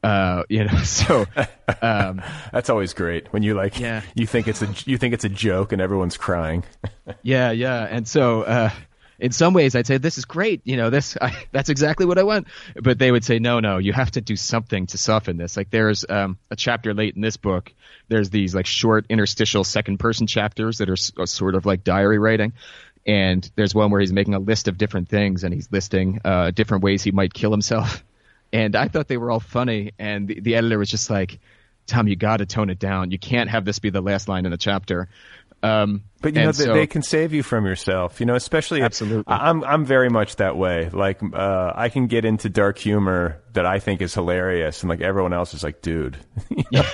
Uh, 0.03 0.43
you 0.49 0.63
know, 0.63 0.77
so 0.83 1.25
um, 1.81 2.21
That's 2.53 2.69
always 2.69 2.93
great 2.93 3.27
when 3.33 3.43
you 3.43 3.53
like 3.53 3.79
Yeah. 3.79 4.01
you 4.15 4.25
think 4.25 4.47
it's 4.47 4.61
a 4.61 4.67
you 4.85 4.97
think 4.97 5.13
it's 5.13 5.25
a 5.25 5.29
joke 5.29 5.71
and 5.73 5.81
everyone's 5.81 6.17
crying. 6.17 6.63
Yeah, 7.23 7.49
yeah. 7.51 7.87
And 7.89 8.07
so, 8.07 8.43
uh, 8.43 8.69
in 9.17 9.31
some 9.31 9.53
ways, 9.53 9.75
I'd 9.75 9.87
say 9.87 9.97
this 9.97 10.17
is 10.19 10.25
great. 10.25 10.61
You 10.63 10.77
know, 10.77 10.89
this 10.91 11.17
I, 11.19 11.35
that's 11.51 11.69
exactly 11.69 12.05
what 12.05 12.17
I 12.19 12.23
want. 12.23 12.47
But 12.75 12.99
they 12.99 13.11
would 13.11 13.25
say, 13.25 13.39
no, 13.39 13.59
no, 13.59 13.79
you 13.79 13.91
have 13.93 14.11
to 14.11 14.21
do 14.21 14.35
something 14.35 14.85
to 14.87 14.97
soften 14.99 15.35
this. 15.35 15.57
Like 15.57 15.71
there's 15.71 16.05
um, 16.07 16.37
a 16.51 16.55
chapter 16.55 16.93
late 16.93 17.15
in 17.15 17.21
this 17.21 17.35
book. 17.35 17.73
There's 18.09 18.29
these 18.29 18.53
like 18.55 18.67
short 18.67 19.07
interstitial 19.09 19.63
second 19.63 19.97
person 19.97 20.27
chapters 20.27 20.77
that 20.77 20.89
are 20.89 20.93
s- 20.93 21.11
are 21.17 21.25
sort 21.25 21.55
of 21.55 21.65
like 21.65 21.83
diary 21.83 22.19
writing. 22.19 22.53
And 23.07 23.49
there's 23.55 23.73
one 23.73 23.89
where 23.89 23.99
he's 24.01 24.13
making 24.13 24.35
a 24.35 24.39
list 24.39 24.67
of 24.67 24.77
different 24.77 25.09
things 25.09 25.43
and 25.43 25.51
he's 25.53 25.69
listing 25.71 26.21
uh, 26.23 26.51
different 26.51 26.83
ways 26.83 27.01
he 27.01 27.11
might 27.11 27.33
kill 27.33 27.49
himself. 27.51 28.03
And 28.53 28.75
I 28.75 28.87
thought 28.87 29.07
they 29.07 29.17
were 29.17 29.31
all 29.31 29.39
funny. 29.39 29.91
And 29.99 30.27
the, 30.27 30.39
the 30.39 30.55
editor 30.55 30.77
was 30.79 30.89
just 30.89 31.09
like, 31.09 31.39
"Tom, 31.87 32.07
you 32.07 32.15
got 32.15 32.37
to 32.37 32.45
tone 32.45 32.69
it 32.69 32.79
down. 32.79 33.11
You 33.11 33.19
can't 33.19 33.49
have 33.49 33.65
this 33.65 33.79
be 33.79 33.89
the 33.89 34.01
last 34.01 34.27
line 34.27 34.45
in 34.45 34.51
the 34.51 34.57
chapter." 34.57 35.09
Um, 35.61 36.03
But 36.21 36.35
you 36.35 36.41
know 36.41 36.53
they, 36.53 36.63
so- 36.63 36.73
they 36.73 36.87
can 36.87 37.01
save 37.01 37.33
you 37.33 37.43
from 37.43 37.65
yourself. 37.65 38.21
You 38.21 38.25
know, 38.25 38.35
especially 38.35 38.81
Absolutely. 38.81 39.25
I'm 39.27 39.61
I'm 39.65 39.83
very 39.85 40.09
much 40.09 40.37
that 40.37 40.55
way. 40.55 40.89
Like 40.89 41.21
uh, 41.21 41.73
I 41.75 41.89
can 41.89 42.07
get 42.07 42.23
into 42.23 42.47
dark 42.49 42.77
humor 42.77 43.41
that 43.53 43.65
I 43.65 43.79
think 43.79 44.01
is 44.01 44.13
hilarious, 44.13 44.83
and 44.83 44.89
like 44.89 45.01
everyone 45.01 45.33
else 45.33 45.53
is 45.53 45.61
like, 45.63 45.81
dude, 45.81 46.17
you 46.49 46.63
know, 46.71 46.81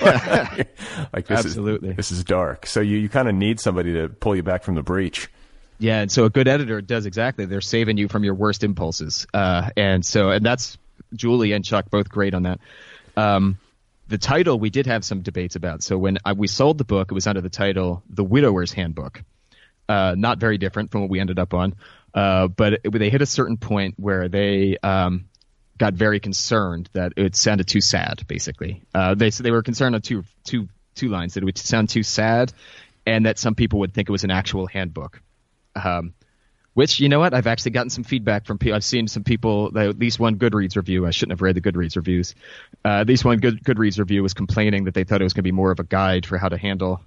like 1.12 1.26
this 1.26 1.44
Absolutely. 1.46 1.90
is 1.90 1.96
this 1.96 2.10
is 2.12 2.24
dark. 2.24 2.66
So 2.66 2.80
you 2.80 2.98
you 2.98 3.08
kind 3.08 3.28
of 3.28 3.34
need 3.36 3.60
somebody 3.60 3.92
to 3.94 4.08
pull 4.08 4.34
you 4.34 4.42
back 4.42 4.64
from 4.64 4.74
the 4.74 4.82
breach. 4.82 5.28
Yeah, 5.78 6.00
and 6.00 6.10
so 6.10 6.24
a 6.24 6.30
good 6.30 6.48
editor 6.48 6.80
does 6.80 7.04
exactly. 7.06 7.44
They're 7.44 7.60
saving 7.60 7.98
you 7.98 8.08
from 8.08 8.24
your 8.24 8.34
worst 8.34 8.64
impulses. 8.64 9.26
Uh, 9.34 9.68
and 9.76 10.04
so, 10.04 10.30
and 10.30 10.44
that's 10.44 10.78
Julie 11.16 11.52
and 11.52 11.64
Chuck 11.64 11.90
both 11.90 12.08
great 12.08 12.34
on 12.34 12.44
that. 12.44 12.60
Um, 13.16 13.58
the 14.08 14.18
title 14.18 14.58
we 14.58 14.70
did 14.70 14.86
have 14.86 15.04
some 15.04 15.22
debates 15.22 15.56
about. 15.56 15.82
So 15.82 15.98
when 15.98 16.18
I, 16.24 16.32
we 16.32 16.46
sold 16.46 16.78
the 16.78 16.84
book, 16.84 17.10
it 17.10 17.14
was 17.14 17.26
under 17.26 17.40
the 17.40 17.50
title 17.50 18.02
"The 18.08 18.24
Widower's 18.24 18.72
Handbook." 18.72 19.22
Uh, 19.88 20.14
not 20.18 20.38
very 20.38 20.58
different 20.58 20.90
from 20.90 21.02
what 21.02 21.10
we 21.10 21.20
ended 21.20 21.38
up 21.38 21.54
on, 21.54 21.76
uh, 22.12 22.48
but 22.48 22.80
it, 22.84 22.90
they 22.92 23.08
hit 23.08 23.22
a 23.22 23.26
certain 23.26 23.56
point 23.56 23.94
where 23.96 24.28
they 24.28 24.76
um, 24.82 25.28
got 25.78 25.94
very 25.94 26.18
concerned 26.18 26.88
that 26.92 27.12
it 27.16 27.36
sounded 27.36 27.68
too 27.68 27.80
sad. 27.80 28.26
Basically, 28.26 28.82
uh, 28.94 29.14
they 29.14 29.30
so 29.30 29.42
they 29.42 29.50
were 29.50 29.62
concerned 29.62 29.94
on 29.94 30.02
two 30.02 30.24
two 30.44 30.68
two 30.94 31.08
lines 31.08 31.34
that 31.34 31.42
it 31.42 31.46
would 31.46 31.58
sound 31.58 31.88
too 31.88 32.02
sad, 32.02 32.52
and 33.06 33.26
that 33.26 33.38
some 33.38 33.54
people 33.54 33.80
would 33.80 33.94
think 33.94 34.08
it 34.08 34.12
was 34.12 34.24
an 34.24 34.30
actual 34.30 34.66
handbook. 34.66 35.20
Um, 35.74 36.14
which 36.76 37.00
you 37.00 37.08
know 37.08 37.18
what? 37.18 37.32
I've 37.32 37.46
actually 37.46 37.70
gotten 37.70 37.88
some 37.88 38.04
feedback 38.04 38.44
from 38.44 38.58
people. 38.58 38.76
I've 38.76 38.84
seen 38.84 39.08
some 39.08 39.24
people. 39.24 39.76
At 39.76 39.98
least 39.98 40.20
one 40.20 40.36
Goodreads 40.36 40.76
review. 40.76 41.06
I 41.06 41.10
shouldn't 41.10 41.32
have 41.32 41.40
read 41.40 41.56
the 41.56 41.62
Goodreads 41.62 41.96
reviews. 41.96 42.34
Uh, 42.84 43.00
at 43.00 43.08
least 43.08 43.24
one 43.24 43.38
good 43.38 43.64
Goodreads 43.64 43.98
review 43.98 44.22
was 44.22 44.34
complaining 44.34 44.84
that 44.84 44.92
they 44.92 45.04
thought 45.04 45.22
it 45.22 45.24
was 45.24 45.32
going 45.32 45.40
to 45.44 45.48
be 45.48 45.52
more 45.52 45.70
of 45.70 45.80
a 45.80 45.84
guide 45.84 46.26
for 46.26 46.36
how 46.36 46.50
to 46.50 46.58
handle 46.58 47.00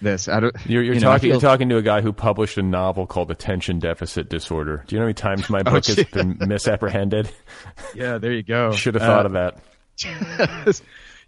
this. 0.00 0.28
I 0.28 0.38
don't, 0.38 0.54
You're, 0.66 0.84
you're 0.84 0.94
you 0.94 1.00
know, 1.00 1.08
I 1.10 1.14
talking. 1.14 1.20
feel- 1.22 1.30
you're 1.32 1.40
talking 1.50 1.68
to 1.70 1.76
a 1.78 1.82
guy 1.82 2.00
who 2.00 2.12
published 2.12 2.56
a 2.58 2.62
novel 2.62 3.06
called 3.08 3.32
Attention 3.32 3.80
Deficit 3.80 4.28
Disorder. 4.28 4.84
Do 4.86 4.94
you 4.94 5.00
know 5.00 5.02
how 5.02 5.06
many 5.08 5.14
times 5.14 5.50
my 5.50 5.62
book 5.64 5.84
has 5.86 6.04
been 6.04 6.38
misapprehended? 6.46 7.28
Yeah, 7.96 8.18
there 8.18 8.32
you 8.32 8.44
go. 8.44 8.70
Should 8.74 8.94
have 8.94 9.02
Uh, 9.02 9.06
thought 9.06 9.26
of 9.26 9.32
that. 9.32 10.80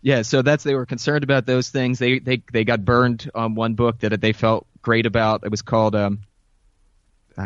yeah, 0.03 0.23
so 0.23 0.43
that's 0.43 0.65
they 0.65 0.75
were 0.75 0.87
concerned 0.87 1.25
about 1.25 1.47
those 1.47 1.69
things. 1.71 1.99
They 1.99 2.19
they 2.21 2.43
they 2.53 2.65
got 2.65 2.85
burned 2.85 3.31
on 3.35 3.55
one 3.55 3.75
book 3.75 3.99
that 4.01 4.21
they 4.21 4.33
felt 4.33 4.67
great 4.83 5.07
about. 5.07 5.43
It 5.45 5.51
was 5.51 5.63
called 5.63 5.95
um 5.97 6.21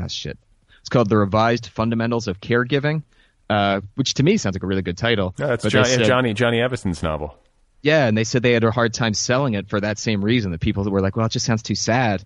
ah 0.02 0.06
shit. 0.08 0.38
It's 0.80 0.88
called 0.88 1.08
The 1.08 1.16
Revised 1.16 1.68
Fundamentals 1.68 2.28
of 2.28 2.40
Caregiving, 2.40 3.02
uh, 3.48 3.80
which 3.94 4.14
to 4.14 4.22
me 4.22 4.36
sounds 4.36 4.54
like 4.54 4.62
a 4.62 4.66
really 4.66 4.82
good 4.82 4.98
title. 4.98 5.34
But 5.36 5.60
they 5.62 5.68
Johnny, 5.70 5.88
said- 5.88 6.04
Johnny 6.04 6.34
Johnny 6.34 6.60
Evison's 6.60 7.02
novel. 7.02 7.36
Yeah, 7.82 8.06
and 8.06 8.16
they 8.16 8.24
said 8.24 8.42
they 8.42 8.52
had 8.52 8.64
a 8.64 8.70
hard 8.70 8.94
time 8.94 9.12
selling 9.12 9.52
it 9.54 9.68
for 9.68 9.78
that 9.78 9.98
same 9.98 10.24
reason. 10.24 10.52
That 10.52 10.60
people 10.60 10.84
that 10.84 10.90
were 10.90 11.02
like, 11.02 11.16
"Well, 11.16 11.26
it 11.26 11.32
just 11.32 11.44
sounds 11.44 11.62
too 11.62 11.74
sad." 11.74 12.24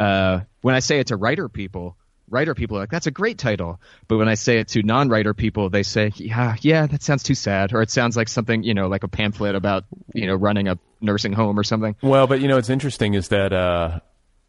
Uh, 0.00 0.40
when 0.62 0.74
I 0.74 0.78
say 0.80 0.98
it 0.98 1.08
to 1.08 1.16
writer 1.16 1.48
people, 1.50 1.94
writer 2.30 2.54
people 2.54 2.78
are 2.78 2.80
like, 2.80 2.90
"That's 2.90 3.06
a 3.06 3.10
great 3.10 3.36
title," 3.36 3.78
but 4.08 4.16
when 4.16 4.28
I 4.28 4.34
say 4.34 4.58
it 4.60 4.68
to 4.68 4.82
non-writer 4.82 5.34
people, 5.34 5.68
they 5.68 5.82
say, 5.82 6.10
"Yeah, 6.16 6.56
yeah, 6.62 6.86
that 6.86 7.02
sounds 7.02 7.22
too 7.22 7.34
sad," 7.34 7.74
or 7.74 7.82
it 7.82 7.90
sounds 7.90 8.16
like 8.16 8.28
something 8.28 8.62
you 8.62 8.72
know, 8.72 8.88
like 8.88 9.04
a 9.04 9.08
pamphlet 9.08 9.54
about 9.54 9.84
you 10.14 10.26
know 10.26 10.34
running 10.34 10.68
a 10.68 10.78
nursing 11.02 11.34
home 11.34 11.58
or 11.58 11.64
something. 11.64 11.96
Well, 12.02 12.26
but 12.26 12.40
you 12.40 12.48
know 12.48 12.56
what's 12.56 12.70
interesting 12.70 13.12
is 13.12 13.28
that 13.28 13.52
uh, 13.52 14.00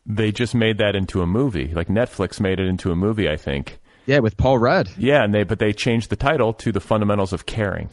they 0.05 0.31
just 0.31 0.55
made 0.55 0.77
that 0.77 0.95
into 0.95 1.21
a 1.21 1.27
movie. 1.27 1.73
Like 1.73 1.87
Netflix 1.87 2.39
made 2.39 2.59
it 2.59 2.67
into 2.67 2.91
a 2.91 2.95
movie, 2.95 3.29
I 3.29 3.37
think. 3.37 3.79
Yeah, 4.05 4.19
with 4.19 4.37
Paul 4.37 4.59
Rudd. 4.59 4.89
Yeah, 4.97 5.23
and 5.23 5.33
they 5.33 5.43
but 5.43 5.59
they 5.59 5.73
changed 5.73 6.09
the 6.09 6.15
title 6.15 6.53
to 6.53 6.71
the 6.71 6.79
fundamentals 6.79 7.33
of 7.33 7.45
caring. 7.45 7.89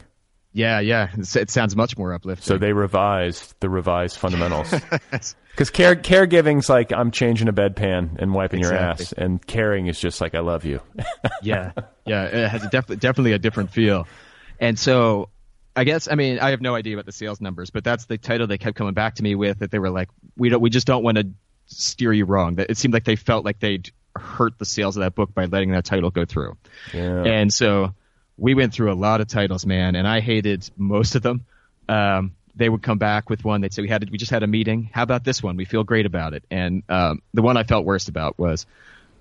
Yeah, 0.55 0.79
yeah, 0.79 1.09
it 1.17 1.49
sounds 1.49 1.75
much 1.75 1.97
more 1.97 2.13
uplifting. 2.13 2.45
So 2.45 2.59
they 2.59 2.73
revised 2.73 3.55
the 3.59 3.69
revised 3.69 4.17
fundamentals. 4.17 4.73
Because 5.53 5.69
care 5.69 5.95
caregiving's 5.95 6.67
like 6.67 6.91
I'm 6.91 7.11
changing 7.11 7.47
a 7.47 7.53
bedpan 7.53 8.17
and 8.17 8.33
wiping 8.33 8.61
your 8.61 8.73
ass, 8.73 9.11
and 9.11 9.45
caring 9.45 9.85
is 9.85 9.99
just 9.99 10.19
like 10.19 10.33
I 10.33 10.39
love 10.39 10.65
you. 10.65 10.81
yeah, 11.43 11.73
yeah, 12.07 12.23
it 12.23 12.49
has 12.49 12.63
a 12.63 12.69
def- 12.69 12.87
definitely 12.87 13.33
a 13.33 13.37
different 13.37 13.69
feel. 13.69 14.07
And 14.59 14.79
so, 14.79 15.29
I 15.75 15.83
guess, 15.83 16.07
I 16.09 16.15
mean, 16.15 16.39
I 16.39 16.49
have 16.49 16.61
no 16.61 16.73
idea 16.73 16.95
about 16.95 17.05
the 17.05 17.11
sales 17.11 17.39
numbers, 17.39 17.69
but 17.69 17.83
that's 17.83 18.05
the 18.05 18.17
title 18.17 18.47
they 18.47 18.57
kept 18.57 18.75
coming 18.75 18.95
back 18.95 19.13
to 19.15 19.23
me 19.23 19.35
with. 19.35 19.59
That 19.59 19.69
they 19.69 19.77
were 19.77 19.91
like, 19.91 20.09
we 20.35 20.49
don't, 20.49 20.59
we 20.59 20.71
just 20.71 20.87
don't 20.87 21.03
want 21.03 21.17
to 21.19 21.27
steer 21.67 22.13
you 22.13 22.25
wrong. 22.25 22.55
That 22.55 22.69
it 22.69 22.77
seemed 22.77 22.93
like 22.93 23.05
they 23.05 23.15
felt 23.15 23.45
like 23.45 23.59
they'd 23.59 23.91
hurt 24.15 24.57
the 24.59 24.65
sales 24.65 24.95
of 24.97 25.01
that 25.01 25.15
book 25.15 25.33
by 25.33 25.45
letting 25.45 25.71
that 25.71 25.85
title 25.85 26.11
go 26.11 26.25
through. 26.25 26.57
Yeah. 26.93 27.23
And 27.23 27.53
so 27.53 27.93
we 28.37 28.53
went 28.53 28.73
through 28.73 28.91
a 28.91 28.95
lot 28.95 29.21
of 29.21 29.27
titles, 29.27 29.65
man, 29.65 29.95
and 29.95 30.07
I 30.07 30.19
hated 30.19 30.69
most 30.77 31.15
of 31.15 31.21
them. 31.21 31.45
Um, 31.89 32.35
they 32.55 32.69
would 32.69 32.83
come 32.83 32.99
back 32.99 33.29
with 33.29 33.43
one. 33.43 33.61
They'd 33.61 33.73
say, 33.73 33.81
"We 33.81 33.89
had, 33.89 34.09
we 34.09 34.17
just 34.17 34.31
had 34.31 34.43
a 34.43 34.47
meeting. 34.47 34.89
How 34.93 35.03
about 35.03 35.23
this 35.23 35.41
one? 35.41 35.57
We 35.57 35.65
feel 35.65 35.83
great 35.83 36.05
about 36.05 36.33
it." 36.33 36.43
And 36.51 36.83
um, 36.87 37.21
the 37.33 37.41
one 37.41 37.57
I 37.57 37.63
felt 37.63 37.85
worst 37.85 38.09
about 38.09 38.37
was 38.37 38.67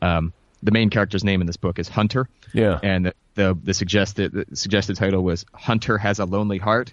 um, 0.03 0.32
the 0.62 0.70
main 0.70 0.90
character's 0.90 1.24
name 1.24 1.40
in 1.40 1.47
this 1.47 1.57
book 1.57 1.78
is 1.78 1.88
Hunter. 1.88 2.28
Yeah. 2.53 2.78
And 2.82 3.07
the 3.07 3.14
the, 3.34 3.59
the 3.62 3.74
suggested 3.74 4.32
the 4.32 4.57
suggested 4.57 4.97
title 4.97 5.22
was 5.22 5.47
Hunter 5.53 5.99
has 5.99 6.18
a 6.18 6.24
lonely 6.24 6.59
heart. 6.59 6.93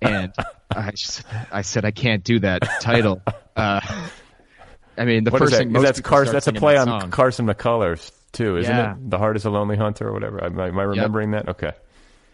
And 0.00 0.32
I 0.70 0.90
just, 0.90 1.22
I 1.50 1.62
said 1.62 1.84
I 1.84 1.90
can't 1.90 2.24
do 2.24 2.40
that 2.40 2.62
title. 2.80 3.22
Uh, 3.54 3.80
I 4.98 5.04
mean, 5.04 5.24
the 5.24 5.30
What 5.30 5.38
first 5.40 5.52
that? 5.52 5.58
thing 5.58 5.72
most 5.72 5.82
that's 5.84 6.00
Carson. 6.00 6.32
That's 6.34 6.46
a 6.46 6.52
play 6.52 6.74
that 6.74 6.88
on. 6.88 7.10
Carson 7.10 7.46
McCullers 7.46 8.10
too, 8.32 8.56
isn't 8.58 8.74
Yeah. 8.74 8.92
it? 8.92 9.10
The 9.10 9.18
heart 9.18 9.36
is 9.36 9.44
a 9.44 9.50
lonely 9.50 9.76
hunter 9.76 10.08
or 10.08 10.12
whatever. 10.12 10.42
Am 10.44 10.58
I, 10.58 10.68
am 10.68 10.78
I 10.78 10.82
remembering 10.82 11.30
that? 11.32 11.48
Okay. 11.48 11.72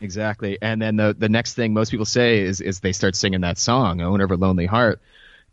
Exactly. 0.01 0.59
And 0.63 0.81
then 0.81 0.97
the 0.97 1.15
the 1.19 1.29
next 1.29 1.55
thing 1.55 1.73
most 1.75 1.91
people 1.91 2.07
say 2.07 2.41
is 2.41 2.61
is 2.61 2.81
they 2.81 2.93
start 2.93 3.17
singing 3.17 3.41
that 3.41 3.59
song, 3.59 4.01
Owner 4.01 4.25
of 4.25 4.31
a 4.31 4.37
Lonely 4.37 4.67
Heart. 4.67 5.01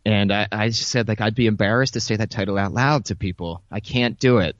And 0.06 0.32
I, 0.32 0.48
I 0.52 0.68
just 0.70 0.90
said 0.90 1.08
like 1.08 1.20
I'd 1.22 1.34
be 1.36 1.48
embarrassed 1.48 1.94
to 1.94 2.00
say 2.00 2.16
that 2.16 2.30
title 2.30 2.58
out 2.58 2.72
loud 2.74 3.06
to 3.06 3.16
people. 3.16 3.64
I 3.72 3.80
can't 3.80 4.20
do 4.20 4.38
it. 4.38 4.56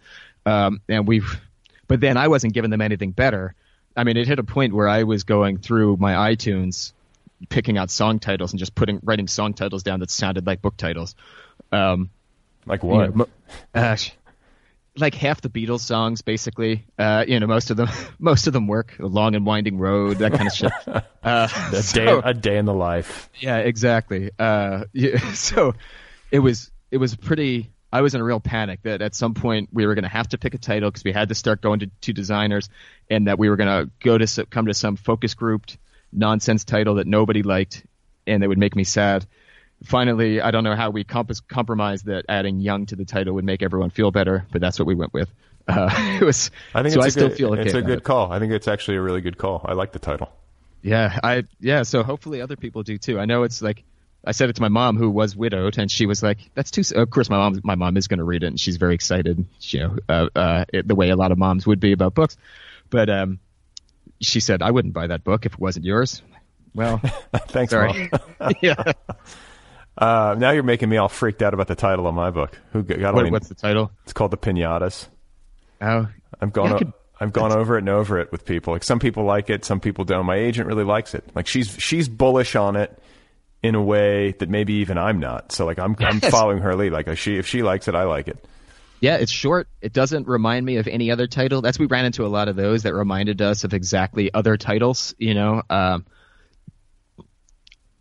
Um, 0.46 0.82
and 0.90 1.08
we've, 1.08 1.40
but 1.88 2.00
then 2.00 2.18
I 2.18 2.28
wasn't 2.30 2.54
giving 2.54 2.72
them 2.72 2.82
anything 2.82 3.12
better. 3.12 3.54
I 3.96 4.04
mean, 4.04 4.18
it 4.18 4.28
hit 4.28 4.40
a 4.40 4.44
point 4.44 4.74
where 4.74 4.88
I 4.88 5.04
was 5.04 5.24
going 5.24 5.58
through 5.60 5.98
my 5.98 6.34
iTunes, 6.34 6.92
picking 7.50 7.78
out 7.78 7.90
song 7.92 8.20
titles 8.20 8.52
and 8.54 8.60
just 8.60 8.74
putting 8.76 9.00
writing 9.04 9.28
song 9.28 9.54
titles 9.54 9.84
down 9.84 10.00
that 10.02 10.10
sounded 10.12 10.46
like 10.48 10.62
book 10.62 10.78
titles. 10.78 11.16
Um, 11.72 12.10
Like 12.66 12.84
you 12.84 12.90
what? 12.90 13.16
know, 13.16 13.28
uh, 13.74 13.96
like 14.98 15.14
half 15.14 15.42
the 15.42 15.50
Beatles 15.50 15.82
songs, 15.82 16.22
basically. 16.22 16.86
Uh, 16.98 17.26
you 17.28 17.40
know, 17.40 17.48
most 17.48 17.70
of 17.70 17.78
them, 17.78 17.90
most 18.20 18.48
of 18.48 18.54
them 18.54 18.68
work. 18.68 18.98
A 19.00 19.06
long 19.06 19.36
and 19.36 19.46
winding 19.46 19.78
road, 19.78 20.18
that 20.20 20.34
kind 20.34 20.48
of 20.48 20.54
shit. 20.54 20.72
Uh, 21.26 21.48
a 21.74 21.76
so- 21.82 22.22
day, 22.22 22.22
a 22.24 22.34
day 22.36 22.58
in 22.58 22.66
the 22.66 22.74
life. 22.74 23.32
yeah, 23.40 23.58
exactly. 23.58 24.30
Uh, 24.38 24.84
yeah, 24.94 25.18
so 25.34 25.74
it 26.30 26.38
was, 26.38 26.70
it 26.92 26.98
was 26.98 27.16
pretty. 27.16 27.72
I 27.92 28.02
was 28.02 28.14
in 28.14 28.22
a 28.22 28.24
real 28.24 28.40
panic 28.40 28.84
that 28.84 29.02
at 29.02 29.16
some 29.16 29.34
point 29.34 29.70
we 29.74 29.88
were 29.88 29.96
going 29.96 30.04
to 30.04 30.10
have 30.10 30.28
to 30.30 30.38
pick 30.38 30.54
a 30.54 30.60
title 30.60 30.92
because 30.92 31.04
we 31.04 31.14
had 31.14 31.30
to 31.30 31.36
start 31.36 31.62
going 31.62 31.80
to, 31.80 31.90
to 32.02 32.14
designers, 32.14 32.70
and 33.10 33.26
that 33.28 33.40
we 33.40 33.50
were 33.50 33.56
going 33.56 33.70
to 33.86 33.92
go 34.04 34.20
to 34.20 34.46
come 34.46 34.68
to 34.68 34.76
some 34.76 34.98
focus 34.98 35.34
grouped 35.34 35.80
nonsense 36.12 36.64
title 36.64 36.96
that 36.96 37.08
nobody 37.08 37.42
liked, 37.42 37.84
and 38.28 38.44
that 38.44 38.50
would 38.50 38.60
make 38.60 38.76
me 38.76 38.84
sad. 38.84 39.26
Finally, 39.84 40.42
I 40.42 40.52
don't 40.52 40.64
know 40.64 40.76
how 40.76 40.90
we 40.90 41.04
comp- 41.04 41.48
compromised 41.48 42.06
that 42.06 42.26
adding 42.30 42.60
young 42.60 42.86
to 42.88 42.96
the 42.96 43.06
title 43.06 43.36
would 43.36 43.46
make 43.46 43.62
everyone 43.62 43.90
feel 43.90 44.10
better, 44.10 44.46
but 44.52 44.62
that's 44.62 44.80
what 44.80 44.88
we 44.88 44.96
went 44.96 45.14
with. 45.14 45.30
Uh, 45.68 45.90
it 46.22 46.24
was. 46.24 46.52
I 46.76 46.84
think 46.84 46.94
so 46.94 47.00
it's 47.00 47.06
I 47.06 47.08
a 47.08 47.12
still 47.12 47.28
good, 47.30 47.38
feel 47.38 47.54
okay. 47.54 47.64
it's 47.64 47.74
a 47.74 47.82
good 47.82 47.98
it. 47.98 48.04
call. 48.04 48.32
I 48.32 48.38
think 48.38 48.54
it's 48.54 48.68
actually 48.68 48.98
a 48.98 49.02
really 49.02 49.22
good 49.22 49.40
call. 49.40 49.66
I 49.66 49.74
like 49.74 49.94
the 49.94 49.98
title. 49.98 50.32
Yeah, 50.84 51.20
I 51.24 51.46
yeah. 51.60 51.82
So 51.82 52.04
hopefully 52.04 52.40
other 52.40 52.56
people 52.56 52.84
do 52.84 53.00
too. 53.00 53.20
I 53.20 53.26
know 53.26 53.42
it's 53.42 53.64
like 53.64 53.84
I 54.24 54.32
said 54.32 54.52
it 54.52 54.58
to 54.58 54.62
my 54.62 54.68
mom 54.68 54.96
who 54.96 55.10
was 55.10 55.36
widowed, 55.36 55.80
and 55.80 55.90
she 55.90 56.06
was 56.06 56.22
like, 56.22 56.38
"That's 56.54 56.70
too." 56.70 56.84
Of 56.96 57.10
course, 57.10 57.32
my 57.32 57.38
mom 57.38 57.62
my 57.64 57.74
mom 57.74 57.98
is 57.98 58.08
going 58.08 58.20
to 58.20 58.24
read 58.24 58.44
it, 58.44 58.48
and 58.48 58.60
she's 58.60 58.78
very 58.78 58.94
excited. 58.94 59.44
You 59.62 59.80
know, 59.80 59.98
uh, 60.08 60.30
uh, 60.36 60.66
it, 60.72 60.88
the 60.88 60.94
way 60.94 61.10
a 61.10 61.16
lot 61.16 61.32
of 61.32 61.40
moms 61.40 61.66
would 61.66 61.80
be 61.80 61.94
about 61.94 62.14
books. 62.14 62.38
But 62.92 63.10
um, 63.10 63.40
she 64.22 64.42
said, 64.42 64.62
"I 64.62 64.70
wouldn't 64.70 64.94
buy 64.94 65.08
that 65.08 65.24
book 65.24 65.48
if 65.48 65.54
it 65.54 65.60
wasn't 65.60 65.86
yours." 65.86 66.22
Well, 66.76 66.98
Thanks, 67.48 67.72
sorry. 67.72 68.12
Yeah. 68.62 68.94
Uh, 69.98 70.36
now 70.38 70.52
you're 70.52 70.64
making 70.64 70.90
me 70.90 70.98
all 70.98 71.08
freaked 71.08 71.42
out 71.42 71.54
about 71.54 71.68
the 71.68 71.76
title 71.76 72.06
of 72.08 72.14
my 72.14 72.30
book. 72.30 72.60
Who 72.74 72.84
got 72.84 73.00
got 73.00 73.14
What, 73.16 73.32
what's 73.32 73.48
the 73.48 73.56
title? 73.56 73.92
It's 74.04 74.14
called 74.14 74.32
the 74.32 74.38
Pinatas. 74.38 75.08
Oh, 75.82 76.08
I've 76.42 76.52
gone. 76.54 76.66
Yeah, 76.68 76.72
I 76.72 76.76
o- 76.76 76.80
could- 76.80 76.94
I've 77.22 77.32
gone 77.32 77.54
over 77.54 77.76
it 77.78 77.80
and 77.80 77.90
over 77.90 78.20
it 78.20 78.30
with 78.32 78.44
people. 78.44 78.74
Like 78.74 78.84
some 78.84 79.00
people 79.00 79.24
like 79.24 79.50
it, 79.50 79.64
some 79.64 79.80
people 79.80 80.04
don't. 80.04 80.26
My 80.26 80.36
agent 80.36 80.68
really 80.68 80.84
likes 80.84 81.14
it. 81.14 81.24
Like 81.34 81.48
she's 81.48 81.70
she's 81.80 82.10
bullish 82.10 82.58
on 82.58 82.76
it 82.76 83.02
in 83.64 83.74
a 83.74 83.82
way 83.82 84.34
that 84.40 84.50
maybe 84.50 84.74
even 84.76 84.98
I'm 84.98 85.20
not. 85.22 85.54
So 85.54 85.66
like 85.66 85.80
I'm 85.80 85.96
I'm 86.00 86.20
following 86.20 86.58
her 86.60 86.76
lead. 86.76 86.92
Like 86.92 87.08
if 87.08 87.18
she 87.18 87.38
if 87.38 87.48
she 87.48 87.64
likes 87.64 87.88
it, 87.88 87.96
I 87.96 88.04
like 88.04 88.28
it. 88.28 88.46
Yeah, 89.00 89.16
it's 89.16 89.32
short. 89.32 89.68
It 89.82 89.94
doesn't 89.94 90.28
remind 90.28 90.66
me 90.66 90.76
of 90.78 90.88
any 90.90 91.10
other 91.10 91.26
title. 91.28 91.62
That's 91.62 91.80
we 91.80 91.86
ran 91.86 92.04
into 92.06 92.26
a 92.26 92.28
lot 92.28 92.50
of 92.50 92.58
those 92.58 92.84
that 92.84 92.94
reminded 92.94 93.42
us 93.42 93.64
of 93.64 93.74
exactly 93.74 94.34
other 94.34 94.58
titles. 94.58 95.16
You 95.18 95.36
know, 95.36 95.62
um, 95.70 96.06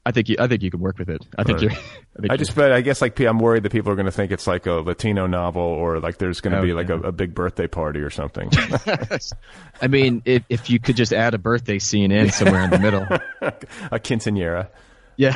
I 0.06 0.10
think 0.10 0.28
you, 0.28 0.36
I 0.38 0.46
think 0.48 0.62
you 0.62 0.70
can 0.70 0.80
work 0.80 0.98
with 0.98 1.08
it. 1.08 1.24
I 1.38 1.44
think 1.44 1.60
Right. 1.60 1.70
you're. 1.70 1.70
I, 2.16 2.20
think 2.20 2.30
I 2.32 2.36
just, 2.36 2.54
but 2.54 2.72
I 2.72 2.80
guess 2.82 3.00
like 3.00 3.18
I'm 3.20 3.38
worried 3.38 3.62
that 3.62 3.72
people 3.72 3.90
are 3.90 3.94
going 3.96 4.06
to 4.06 4.12
think 4.12 4.32
it's 4.32 4.46
like 4.46 4.66
a 4.66 4.72
Latino 4.74 5.26
novel 5.26 5.62
or 5.62 5.98
like 5.98 6.18
there's 6.18 6.40
going 6.40 6.52
to 6.52 6.58
Oh, 6.58 6.62
be 6.62 6.72
like 6.74 6.88
yeah. 6.90 6.96
a, 6.96 7.08
a 7.08 7.12
big 7.12 7.34
birthday 7.34 7.66
party 7.66 8.00
or 8.00 8.10
something. 8.10 8.50
I 9.80 9.86
mean, 9.88 10.22
if 10.24 10.44
if 10.48 10.68
you 10.70 10.78
could 10.78 10.96
just 10.96 11.12
add 11.12 11.34
a 11.34 11.38
birthday 11.38 11.78
scene 11.78 12.12
in 12.12 12.30
somewhere 12.30 12.62
in 12.64 12.70
the 12.70 12.78
middle. 12.78 13.02
a 13.90 13.98
quinceanera. 13.98 14.68
Yeah. 15.16 15.32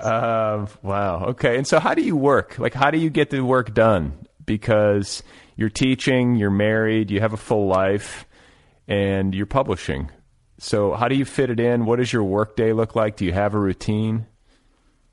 Um, 0.00 0.68
wow. 0.82 1.24
Okay. 1.30 1.56
And 1.56 1.66
so, 1.66 1.78
how 1.80 1.94
do 1.94 2.02
you 2.02 2.16
work? 2.16 2.58
Like, 2.58 2.74
how 2.74 2.90
do 2.90 2.98
you 2.98 3.10
get 3.10 3.30
the 3.30 3.40
work 3.44 3.74
done? 3.74 4.26
Because 4.44 5.22
you're 5.56 5.68
teaching, 5.68 6.36
you're 6.36 6.50
married, 6.50 7.10
you 7.10 7.20
have 7.20 7.32
a 7.32 7.36
full 7.36 7.66
life, 7.66 8.24
and 8.88 9.34
you're 9.34 9.46
publishing. 9.46 10.10
So, 10.62 10.92
how 10.92 11.08
do 11.08 11.16
you 11.16 11.24
fit 11.24 11.50
it 11.50 11.58
in? 11.58 11.86
What 11.86 11.96
does 11.96 12.12
your 12.12 12.22
work 12.22 12.54
day 12.54 12.72
look 12.72 12.94
like? 12.94 13.16
Do 13.16 13.24
you 13.24 13.32
have 13.32 13.54
a 13.54 13.58
routine? 13.58 14.26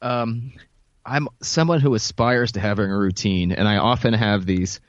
um, 0.01 0.53
I'm 1.03 1.27
someone 1.41 1.79
who 1.79 1.95
aspires 1.95 2.51
to 2.51 2.59
having 2.59 2.91
a 2.91 2.97
routine, 2.97 3.51
and 3.51 3.67
I 3.67 3.77
often 3.77 4.13
have 4.13 4.45
these 4.45 4.79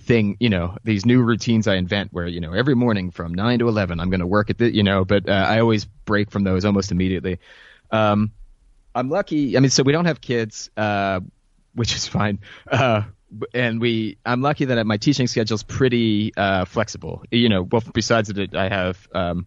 thing, 0.00 0.36
you 0.40 0.48
know, 0.48 0.76
these 0.82 1.06
new 1.06 1.22
routines 1.22 1.68
I 1.68 1.76
invent 1.76 2.12
where 2.12 2.26
you 2.26 2.40
know 2.40 2.54
every 2.54 2.74
morning 2.74 3.12
from 3.12 3.34
nine 3.34 3.60
to 3.60 3.68
eleven 3.68 4.00
I'm 4.00 4.10
going 4.10 4.20
to 4.20 4.26
work 4.26 4.50
at 4.50 4.58
the, 4.58 4.74
you 4.74 4.82
know, 4.82 5.04
but 5.04 5.28
uh, 5.28 5.32
I 5.32 5.60
always 5.60 5.84
break 5.84 6.32
from 6.32 6.42
those 6.42 6.64
almost 6.64 6.90
immediately. 6.90 7.38
Um, 7.92 8.32
I'm 8.96 9.10
lucky. 9.10 9.56
I 9.56 9.60
mean, 9.60 9.70
so 9.70 9.84
we 9.84 9.92
don't 9.92 10.06
have 10.06 10.20
kids, 10.20 10.70
uh, 10.76 11.20
which 11.74 11.94
is 11.94 12.08
fine. 12.08 12.40
Uh, 12.66 13.02
and 13.52 13.80
we, 13.80 14.18
I'm 14.24 14.40
lucky 14.40 14.66
that 14.66 14.86
my 14.86 14.96
teaching 14.96 15.26
schedule's 15.26 15.62
pretty 15.62 16.32
uh, 16.36 16.64
flexible. 16.64 17.24
You 17.30 17.48
know, 17.48 17.62
well, 17.62 17.82
besides 17.92 18.28
that, 18.32 18.54
I 18.54 18.68
have, 18.68 19.08
um, 19.14 19.46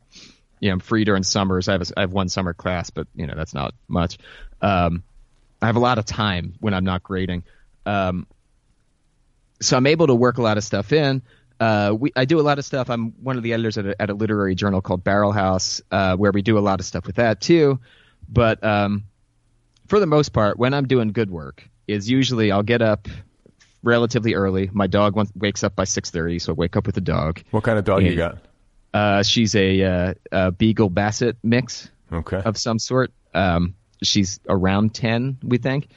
you 0.60 0.70
know, 0.70 0.74
I'm 0.74 0.80
free 0.80 1.04
during 1.04 1.24
summers. 1.24 1.68
I 1.68 1.74
have 1.74 1.82
a, 1.82 1.86
I 1.98 2.02
have 2.02 2.14
one 2.14 2.30
summer 2.30 2.54
class, 2.54 2.90
but 2.90 3.08
you 3.16 3.28
know, 3.28 3.34
that's 3.36 3.54
not 3.54 3.74
much. 3.88 4.18
Um, 4.62 5.04
I 5.62 5.68
have 5.68 5.76
a 5.76 5.80
lot 5.80 5.98
of 5.98 6.06
time 6.06 6.56
when 6.60 6.74
I'm 6.74 6.84
not 6.84 7.04
grading. 7.04 7.44
Um, 7.86 8.28
so 9.60 9.78
I'm 9.78 9.88
able 9.88 10.08
to 10.08 10.16
work 10.16 10.38
a 10.38 10.42
lot 10.42 10.58
of 10.58 10.64
stuff 10.64 10.92
in. 10.92 11.22
Uh, 11.60 11.96
we, 11.98 12.12
I 12.16 12.26
do 12.26 12.40
a 12.40 12.42
lot 12.42 12.58
of 12.58 12.66
stuff. 12.66 12.90
I'm 12.90 13.12
one 13.24 13.38
of 13.38 13.44
the 13.44 13.54
editors 13.54 13.78
at 13.78 13.86
a, 13.86 14.02
at 14.02 14.10
a 14.10 14.14
literary 14.16 14.56
journal 14.56 14.82
called 14.82 15.04
Barrelhouse, 15.04 15.82
uh, 15.92 16.16
where 16.16 16.32
we 16.32 16.42
do 16.42 16.58
a 16.58 16.60
lot 16.62 16.80
of 16.80 16.86
stuff 16.86 17.06
with 17.06 17.18
that 17.18 17.42
too. 17.42 17.80
But 18.28 18.64
um, 18.64 19.04
for 19.88 20.00
the 20.00 20.08
most 20.08 20.30
part, 20.30 20.58
when 20.58 20.74
I'm 20.74 20.88
doing 20.88 21.12
good 21.12 21.30
work, 21.30 21.68
is 21.88 22.10
usually 22.10 22.52
I'll 22.52 22.64
get 22.64 22.82
up 22.82 23.08
relatively 23.84 24.34
early. 24.36 24.70
My 24.74 24.88
dog 24.88 25.16
wants, 25.16 25.32
wakes 25.36 25.64
up 25.64 25.76
by 25.76 25.84
6:30, 25.84 26.40
so 26.42 26.52
I 26.52 26.56
wake 26.56 26.76
up 26.76 26.86
with 26.86 26.96
the 26.96 27.02
dog. 27.02 27.42
What 27.52 27.64
kind 27.64 27.78
of 27.80 27.86
dog 27.86 28.04
you 28.04 28.16
got? 28.16 28.38
Uh, 28.94 29.24
she's 29.24 29.56
a, 29.56 29.84
uh, 29.84 30.14
a 30.32 30.52
Beagle 30.52 30.90
Basset 30.90 31.38
mix 31.44 31.90
Okay. 32.12 32.42
of 32.44 32.58
some 32.58 32.78
sort. 32.78 33.12
Um, 33.34 33.76
she's 34.04 34.40
around 34.50 34.94
10, 34.94 35.38
we 35.44 35.58
think. 35.58 35.88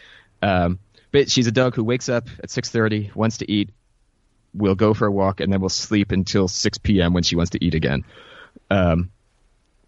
Um, 0.43 0.79
but 1.11 1.31
she's 1.31 1.47
a 1.47 1.53
dog 1.53 1.75
who 1.75 1.83
wakes 1.85 2.09
up 2.09 2.29
at 2.43 2.51
6:30, 2.51 3.15
wants 3.15 3.39
to 3.39 3.51
eat, 3.51 3.71
We'll 4.57 4.77
go 4.77 4.95
for 4.95 5.07
a 5.09 5.11
walk, 5.11 5.41
and 5.41 5.53
then 5.53 5.59
we'll 5.61 5.69
sleep 5.69 6.13
until 6.13 6.47
6 6.47 6.79
p.m. 6.79 7.13
when 7.13 7.25
she 7.25 7.35
wants 7.35 7.51
to 7.51 7.65
eat 7.65 7.75
again. 7.75 8.05
Um, 8.71 9.11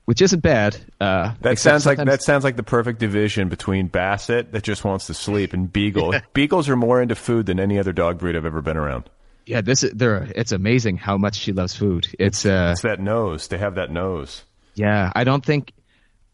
which 0.06 0.22
isn't 0.22 0.40
bad. 0.40 0.76
Uh, 1.00 1.34
That 1.42 1.58
sounds 1.58 1.84
like 1.84 1.98
that 1.98 2.22
sounds 2.22 2.42
like 2.42 2.56
the 2.56 2.62
perfect 2.62 2.98
division 2.98 3.48
between 3.48 3.88
Basset 3.88 4.52
that 4.52 4.62
just 4.62 4.84
wants 4.84 5.06
to 5.08 5.14
sleep 5.14 5.52
and 5.52 5.70
Beagle. 5.70 6.14
Beagles 6.32 6.68
are 6.68 6.76
more 6.76 7.02
into 7.02 7.14
food 7.14 7.46
than 7.46 7.60
any 7.60 7.78
other 7.78 7.92
dog 7.92 8.18
breed 8.18 8.34
I've 8.36 8.46
ever 8.46 8.62
been 8.62 8.76
around. 8.78 9.10
Yeah, 9.44 9.60
this 9.60 9.84
is 9.84 9.92
there. 9.92 10.26
It's 10.34 10.50
amazing 10.52 10.96
how 10.96 11.18
much 11.18 11.36
she 11.36 11.52
loves 11.52 11.74
food. 11.76 12.08
It's 12.18 12.44
uh, 12.46 12.70
It's 12.72 12.82
that 12.82 12.98
nose. 13.00 13.46
They 13.48 13.58
have 13.58 13.74
that 13.76 13.90
nose. 13.92 14.42
Yeah, 14.74 15.12
I 15.14 15.24
don't 15.24 15.44
think 15.44 15.72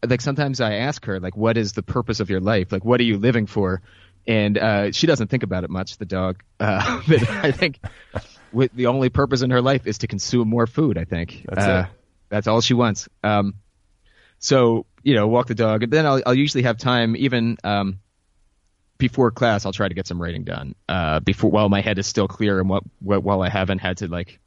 like 0.07 0.21
sometimes 0.21 0.59
I 0.61 0.75
ask 0.75 1.05
her 1.05 1.19
like 1.19 1.37
what 1.37 1.57
is 1.57 1.73
the 1.73 1.83
purpose 1.83 2.19
of 2.19 2.29
your 2.29 2.41
life? 2.41 2.71
Like 2.71 2.83
what 2.85 2.99
are 2.99 3.03
you 3.03 3.17
living 3.17 3.45
for? 3.47 3.81
And 4.27 4.57
uh 4.57 4.91
she 4.91 5.07
doesn't 5.07 5.27
think 5.29 5.43
about 5.43 5.63
it 5.63 5.69
much, 5.69 5.97
the 5.97 6.05
dog. 6.05 6.43
Uh 6.59 7.01
but 7.07 7.29
I 7.29 7.51
think 7.51 7.79
with 8.51 8.71
the 8.73 8.87
only 8.87 9.09
purpose 9.09 9.41
in 9.41 9.49
her 9.49 9.61
life 9.61 9.87
is 9.87 9.99
to 9.99 10.07
consume 10.07 10.47
more 10.47 10.67
food, 10.67 10.97
I 10.97 11.05
think. 11.05 11.45
That's 11.47 11.65
uh, 11.67 11.85
it. 11.87 11.95
That's 12.29 12.47
all 12.47 12.61
she 12.61 12.73
wants. 12.73 13.07
Um 13.23 13.55
so, 14.43 14.85
you 15.01 15.15
know, 15.15 15.27
walk 15.27 15.47
the 15.47 15.55
dog 15.55 15.83
and 15.83 15.91
then 15.91 16.05
I'll 16.05 16.21
I'll 16.25 16.33
usually 16.35 16.63
have 16.63 16.77
time 16.77 17.15
even 17.15 17.57
um 17.63 17.99
before 18.97 19.31
class 19.31 19.65
I'll 19.65 19.71
try 19.73 19.87
to 19.87 19.93
get 19.95 20.05
some 20.05 20.21
writing 20.21 20.43
done. 20.43 20.75
Uh 20.87 21.19
before 21.21 21.49
while 21.49 21.69
my 21.69 21.81
head 21.81 21.97
is 21.97 22.05
still 22.05 22.27
clear 22.27 22.59
and 22.59 22.69
what, 22.69 22.83
what 22.99 23.23
while 23.23 23.41
I 23.41 23.49
haven't 23.49 23.79
had 23.79 23.97
to 23.97 24.07
like 24.07 24.39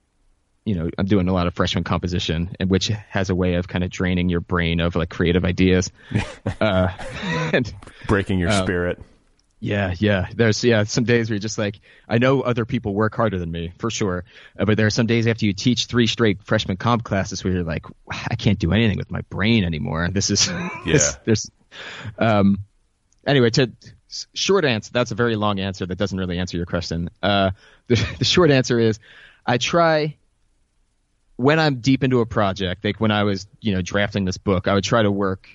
you 0.65 0.75
know, 0.75 0.91
I'm 0.99 1.07
doing 1.07 1.29
a 1.29 1.33
lot 1.33 1.47
of 1.47 1.55
freshman 1.55 1.85
composition, 1.85 2.57
and 2.59 2.69
which 2.69 2.89
has 2.89 3.31
a 3.31 3.37
way 3.37 3.55
of 3.55 3.69
kind 3.69 3.85
of 3.85 3.91
draining 3.91 4.29
your 4.29 4.41
brain 4.41 4.81
of 4.81 4.97
like 4.97 5.09
creative 5.11 5.45
ideas. 5.45 5.93
uh, 6.61 6.89
and 7.53 7.73
Breaking 8.09 8.41
your 8.41 8.49
Uh, 8.49 8.63
spirit. 8.65 9.01
Yeah, 9.61 9.95
yeah, 9.99 10.29
there's 10.35 10.63
yeah 10.63 10.85
some 10.85 11.05
days 11.05 11.29
where 11.31 11.35
you're 11.35 11.41
just 11.41 11.59
like, 11.59 11.81
I 12.09 12.19
know 12.19 12.43
other 12.43 12.65
people 12.65 12.95
work 12.95 13.15
harder 13.17 13.39
than 13.39 13.51
me 13.51 13.73
for 13.79 13.91
sure, 13.91 14.25
uh, 14.59 14.65
but 14.65 14.77
there 14.77 14.87
are 14.87 14.91
some 14.91 15.07
days 15.07 15.27
after 15.27 15.47
you 15.47 15.53
teach 15.55 15.87
three 15.87 16.07
straight 16.07 16.43
freshman 16.43 16.77
comp 16.77 17.05
classes 17.05 17.43
where 17.43 17.53
you're 17.55 17.63
like, 17.65 17.87
I 18.11 18.35
can't 18.37 18.59
do 18.59 18.73
anything 18.73 18.99
with 18.99 19.11
my 19.11 19.23
brain 19.23 19.65
anymore. 19.65 20.09
This 20.11 20.31
is 20.31 20.47
this- 20.85 21.15
Yeah. 21.17 21.21
there's 21.25 21.51
um 22.19 22.59
anyway 23.27 23.51
to 23.51 23.71
short 24.33 24.65
answer 24.65 24.91
that's 24.95 25.11
a 25.11 25.15
very 25.15 25.37
long 25.37 25.59
answer 25.61 25.85
that 25.85 25.99
doesn't 25.99 26.17
really 26.17 26.39
answer 26.39 26.57
your 26.57 26.65
question 26.65 27.11
uh 27.23 27.51
the, 27.89 27.97
the 28.19 28.25
short 28.25 28.51
answer 28.51 28.79
is 28.79 28.99
i 29.45 29.59
try 29.59 30.17
when 31.37 31.59
i'm 31.59 31.77
deep 31.81 32.03
into 32.05 32.21
a 32.21 32.27
project 32.27 32.85
like 32.85 32.99
when 33.01 33.11
i 33.11 33.25
was 33.25 33.47
you 33.61 33.75
know 33.75 33.83
drafting 33.83 34.25
this 34.25 34.39
book 34.39 34.69
i 34.69 34.75
would 34.75 34.85
try 34.85 35.03
to 35.03 35.11
work 35.11 35.49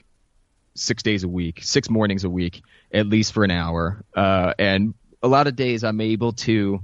six 0.81 1.03
days 1.03 1.23
a 1.23 1.27
week 1.27 1.59
six 1.61 1.89
mornings 1.89 2.23
a 2.23 2.29
week 2.29 2.63
at 2.93 3.05
least 3.07 3.33
for 3.33 3.43
an 3.43 3.51
hour 3.51 4.03
uh 4.15 4.53
and 4.57 4.93
a 5.23 5.27
lot 5.27 5.47
of 5.47 5.55
days 5.55 5.83
i'm 5.83 6.01
able 6.01 6.31
to 6.33 6.81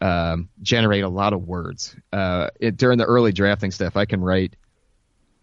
um 0.00 0.48
generate 0.62 1.04
a 1.04 1.08
lot 1.08 1.32
of 1.32 1.46
words 1.46 1.94
uh 2.12 2.48
it, 2.58 2.76
during 2.76 2.98
the 2.98 3.04
early 3.04 3.32
drafting 3.32 3.70
stuff 3.70 3.96
i 3.96 4.04
can 4.06 4.20
write 4.20 4.54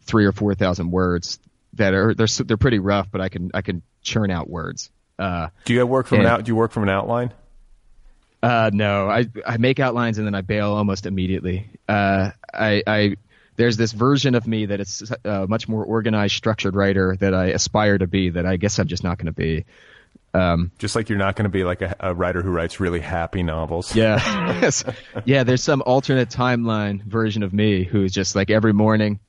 three 0.01 0.25
or 0.25 0.31
four 0.31 0.55
thousand 0.55 0.89
words 0.89 1.39
that 1.73 1.93
are 1.93 2.13
they're 2.13 2.27
they're 2.45 2.57
pretty 2.57 2.79
rough, 2.79 3.11
but 3.11 3.21
I 3.21 3.29
can 3.29 3.51
I 3.53 3.61
can 3.61 3.81
churn 4.01 4.31
out 4.31 4.49
words. 4.49 4.89
Uh, 5.19 5.49
Do 5.65 5.73
you 5.73 5.85
work 5.85 6.07
from 6.07 6.21
an 6.21 6.25
out? 6.25 6.43
Do 6.43 6.49
you 6.49 6.55
work 6.55 6.71
from 6.71 6.83
an 6.83 6.89
outline? 6.89 7.33
uh, 8.41 8.71
no, 8.73 9.09
I 9.09 9.27
I 9.45 9.57
make 9.57 9.79
outlines 9.79 10.17
and 10.17 10.25
then 10.25 10.33
I 10.33 10.41
bail 10.41 10.71
almost 10.71 11.05
immediately. 11.05 11.69
Uh, 11.87 12.31
I 12.53 12.81
I 12.87 13.15
there's 13.57 13.75
this 13.75 13.91
version 13.91 14.35
of 14.35 14.47
me 14.47 14.67
that 14.67 14.79
is 14.79 15.11
a 15.25 15.47
much 15.47 15.67
more 15.67 15.83
organized, 15.83 16.35
structured 16.35 16.75
writer 16.75 17.17
that 17.19 17.33
I 17.33 17.47
aspire 17.47 17.97
to 17.97 18.07
be 18.07 18.29
that 18.29 18.45
I 18.45 18.55
guess 18.57 18.79
I'm 18.79 18.87
just 18.87 19.03
not 19.03 19.17
going 19.17 19.25
to 19.25 19.31
be. 19.33 19.65
Um, 20.33 20.71
Just 20.77 20.95
like 20.95 21.09
you're 21.09 21.17
not 21.17 21.35
going 21.35 21.45
to 21.45 21.49
be 21.49 21.63
like 21.63 21.81
a, 21.81 21.95
a 21.99 22.13
writer 22.13 22.41
who 22.41 22.51
writes 22.51 22.79
really 22.79 22.99
happy 22.99 23.43
novels. 23.43 23.95
Yeah. 23.95 24.71
Yeah, 25.25 25.43
there's 25.43 25.63
some 25.63 25.81
alternate 25.85 26.29
timeline 26.29 27.03
version 27.03 27.43
of 27.43 27.53
me 27.53 27.83
who's 27.83 28.11
just 28.13 28.35
like 28.35 28.49
every 28.49 28.73
morning 28.73 29.19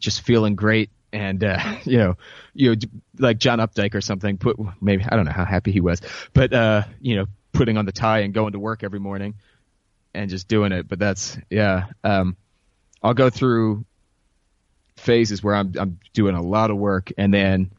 just 0.00 0.22
feeling 0.22 0.56
great 0.56 0.90
and 1.12 1.44
uh 1.44 1.76
you 1.84 1.98
know, 1.98 2.16
you 2.54 2.70
know 2.70 2.76
like 3.18 3.38
John 3.38 3.60
Updike 3.60 3.94
or 3.94 4.00
something 4.00 4.38
put 4.38 4.56
maybe 4.80 5.04
I 5.04 5.14
don't 5.14 5.24
know 5.24 5.32
how 5.32 5.44
happy 5.44 5.70
he 5.70 5.80
was, 5.80 6.00
but 6.32 6.52
uh 6.52 6.82
you 7.00 7.16
know, 7.16 7.26
putting 7.52 7.76
on 7.76 7.84
the 7.84 7.92
tie 7.92 8.20
and 8.20 8.34
going 8.34 8.52
to 8.52 8.58
work 8.58 8.82
every 8.82 8.98
morning 8.98 9.34
and 10.14 10.28
just 10.28 10.48
doing 10.48 10.72
it, 10.72 10.88
but 10.88 10.98
that's 10.98 11.38
yeah, 11.50 11.86
um 12.02 12.36
I'll 13.02 13.14
go 13.14 13.30
through 13.30 13.84
phases 14.96 15.42
where 15.42 15.54
I'm 15.54 15.72
I'm 15.78 15.98
doing 16.12 16.34
a 16.34 16.42
lot 16.42 16.70
of 16.70 16.76
work 16.76 17.12
and 17.18 17.32
then 17.32 17.72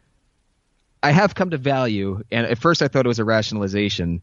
I 1.02 1.12
have 1.12 1.36
come 1.36 1.52
to 1.52 1.58
value 1.58 2.24
and 2.32 2.46
at 2.48 2.58
first 2.58 2.82
I 2.82 2.88
thought 2.88 3.06
it 3.06 3.08
was 3.08 3.20
a 3.20 3.26
rationalization 3.26 4.22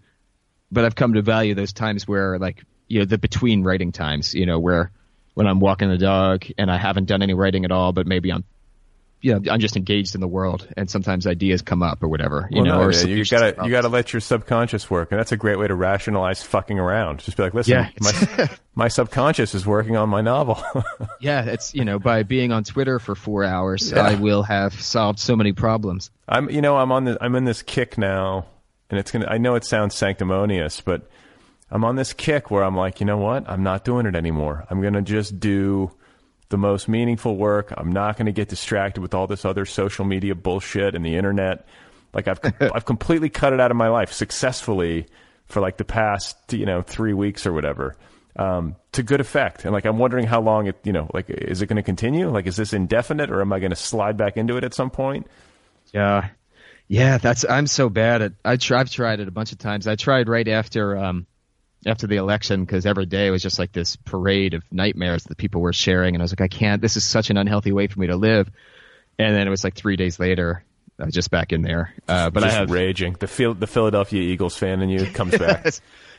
but 0.73 0.85
I've 0.85 0.95
come 0.95 1.15
to 1.15 1.23
value 1.23 1.55
those 1.55 1.73
times 1.73 2.07
where 2.07 2.39
like 2.39 2.65
you 2.89 2.99
know 2.99 3.05
the 3.05 3.19
between 3.19 3.63
writing 3.63 3.93
times, 3.93 4.35
you 4.35 4.47
know, 4.47 4.59
where 4.59 4.91
when 5.35 5.47
I'm 5.47 5.61
walking 5.61 5.89
the 5.89 5.99
dog 5.99 6.45
and 6.59 6.71
I 6.71 6.77
haven't 6.77 7.07
done 7.07 7.23
any 7.23 7.35
writing 7.35 7.65
at 7.65 7.73
all, 7.73 7.93
but 7.93 8.07
maybe 8.07 8.33
I'm 8.33 8.45
you 9.23 9.39
know 9.39 9.53
I'm 9.53 9.61
just 9.61 9.77
engaged 9.77 10.15
in 10.15 10.21
the 10.21 10.29
world 10.29 10.67
and 10.77 10.91
sometimes 10.91 11.27
ideas 11.27 11.63
come 11.63 11.83
up 11.83 12.03
or 12.03 12.09
whatever, 12.09 12.49
you 12.51 12.63
Well, 12.63 12.67
know, 12.67 12.79
no, 12.81 12.87
or 12.87 12.93
yeah, 12.93 13.05
you 13.07 13.25
gotta 13.25 13.53
to 13.53 13.65
you 13.65 13.71
gotta 13.71 13.89
let 13.89 14.13
your 14.13 14.21
subconscious 14.21 14.91
work, 14.91 15.13
and 15.13 15.19
that's 15.19 15.33
a 15.33 15.37
great 15.37 15.59
way 15.59 15.69
to 15.69 15.75
rationalize 15.75 16.43
fucking 16.43 16.79
around. 16.79 17.21
Just 17.21 17.37
be 17.37 17.43
like, 17.43 17.55
listen, 17.55 17.73
Yeah, 17.73 17.89
my 18.01 18.49
my 18.75 18.89
subconscious 18.89 19.55
is 19.55 19.67
working 19.67 19.97
on 19.97 20.09
my 20.09 20.21
novel. 20.21 20.63
yeah, 21.21 21.45
it's 21.45 21.75
you 21.75 21.85
know 21.85 21.99
by 21.99 22.23
being 22.23 22.53
on 22.53 22.65
Twitter 22.65 22.99
for 22.99 23.15
four 23.15 23.45
hours, 23.45 23.91
Yeah. 23.93 24.03
I 24.03 24.15
will 24.15 24.43
have 24.43 24.81
solved 24.81 25.19
so 25.19 25.37
many 25.37 25.53
problems. 25.53 26.11
I'm 26.29 26.49
you 26.51 26.63
know 26.63 26.77
I'm 26.77 26.93
on 26.93 27.05
the 27.05 27.19
I'm 27.21 27.35
in 27.35 27.45
this 27.45 27.63
kick 27.63 27.99
now, 27.99 28.47
and 28.89 28.99
it's 28.99 29.11
gonna 29.11 29.27
I 29.27 29.39
know 29.39 29.55
it 29.55 29.65
sounds 29.65 29.95
sanctimonious, 29.95 30.81
but 30.81 31.09
I'm 31.71 31.85
on 31.85 31.95
this 31.97 32.13
kick 32.13 32.51
where 32.51 32.65
I'm 32.65 32.77
like, 32.77 33.01
you 33.01 33.07
know 33.07 33.19
what? 33.19 33.49
I'm 33.49 33.63
not 33.63 33.85
doing 33.85 34.07
it 34.07 34.17
anymore. 34.17 34.67
I'm 34.71 34.81
gonna 34.83 35.03
just 35.03 35.39
do 35.39 35.93
the 36.51 36.59
most 36.59 36.89
meaningful 36.89 37.37
work. 37.37 37.73
I'm 37.77 37.93
not 37.93 38.17
gonna 38.19 38.33
get 38.33 38.49
distracted 38.49 39.01
with 39.01 39.15
all 39.15 39.27
this 39.27 39.45
other 39.45 39.65
social 39.65 40.05
media 40.05 40.35
bullshit 40.35 40.95
and 40.95 41.05
the 41.05 41.17
internet. 41.17 41.67
Like 42.13 42.29
I've 42.29 42.41
I've 42.61 42.85
completely 42.85 43.31
cut 43.31 43.53
it 43.53 43.61
out 43.61 43.71
of 43.71 43.77
my 43.77 43.89
life 43.89 44.13
successfully 44.13 45.07
for 45.47 45.61
like 45.61 45.79
the 45.79 45.85
past 45.85 46.37
you 46.53 46.67
know 46.67 46.83
three 46.83 47.15
weeks 47.15 47.47
or 47.47 47.53
whatever. 47.53 47.97
Um, 48.37 48.77
to 48.93 49.03
good 49.03 49.21
effect, 49.21 49.65
and 49.65 49.73
like 49.73 49.85
I'm 49.85 49.99
wondering 49.99 50.27
how 50.27 50.41
long 50.41 50.67
it, 50.69 50.79
you 50.85 50.93
know, 50.93 51.11
like 51.13 51.29
is 51.29 51.63
it 51.63 51.67
going 51.67 51.77
to 51.77 51.83
continue? 51.83 52.31
Like, 52.31 52.47
is 52.47 52.57
this 52.57 52.73
indefinite, 52.73 53.31
or 53.31 53.41
am 53.41 53.53
I 53.53 53.59
going 53.59 53.71
to 53.71 53.77
slide 53.77 54.17
back 54.17 54.37
into 54.37 54.57
it 54.57 54.63
at 54.65 54.73
some 54.73 54.91
point? 54.91 55.27
Yeah, 55.93 56.29
yeah. 56.87 57.19
That's 57.19 57.45
I'm 57.45 57.67
so 57.67 57.89
bad 57.89 58.23
at. 58.23 58.33
I 58.45 58.57
try, 58.57 58.81
I've 58.81 58.91
tried 58.91 59.19
it 59.21 59.27
a 59.27 59.33
bunch 59.33 59.51
of 59.51 59.59
times. 59.59 59.87
I 59.89 59.97
tried 59.97 60.29
right 60.29 60.47
after 60.47 60.97
um 60.97 61.27
after 61.87 62.07
the 62.07 62.17
election 62.17 62.65
because 62.65 62.87
every 62.87 63.07
day 63.07 63.31
was 63.31 63.43
just 63.43 63.59
like 63.59 63.73
this 63.73 63.97
parade 63.97 64.55
of 64.55 64.63
nightmares 64.71 65.25
that 65.25 65.39
people 65.39 65.61
were 65.61 65.73
sharing, 65.73 66.15
and 66.15 66.23
I 66.23 66.25
was 66.25 66.33
like, 66.33 66.41
I 66.41 66.49
can't. 66.49 66.83
This 66.83 66.97
is 66.97 67.05
such 67.05 67.31
an 67.31 67.37
unhealthy 67.37 67.73
way 67.73 67.87
for 67.87 67.99
me 68.01 68.09
to 68.09 68.17
live. 68.17 68.51
And 69.19 69.35
then 69.35 69.47
it 69.47 69.51
was 69.51 69.65
like 69.65 69.75
three 69.75 69.97
days 69.97 70.19
later, 70.19 70.65
I 70.99 71.05
was 71.05 71.15
just 71.15 71.31
back 71.31 71.53
in 71.53 71.63
there. 71.63 71.95
Uh, 72.07 72.31
but 72.31 72.43
just 72.43 72.55
I 72.55 72.59
have 72.61 72.71
raging. 72.71 73.17
The 73.19 73.27
Phil- 73.27 73.55
the 73.55 73.67
Philadelphia 73.67 74.23
Eagles 74.23 74.57
fan 74.57 74.83
in 74.83 74.89
you 74.91 75.07
comes 75.07 75.37
back. 75.39 75.67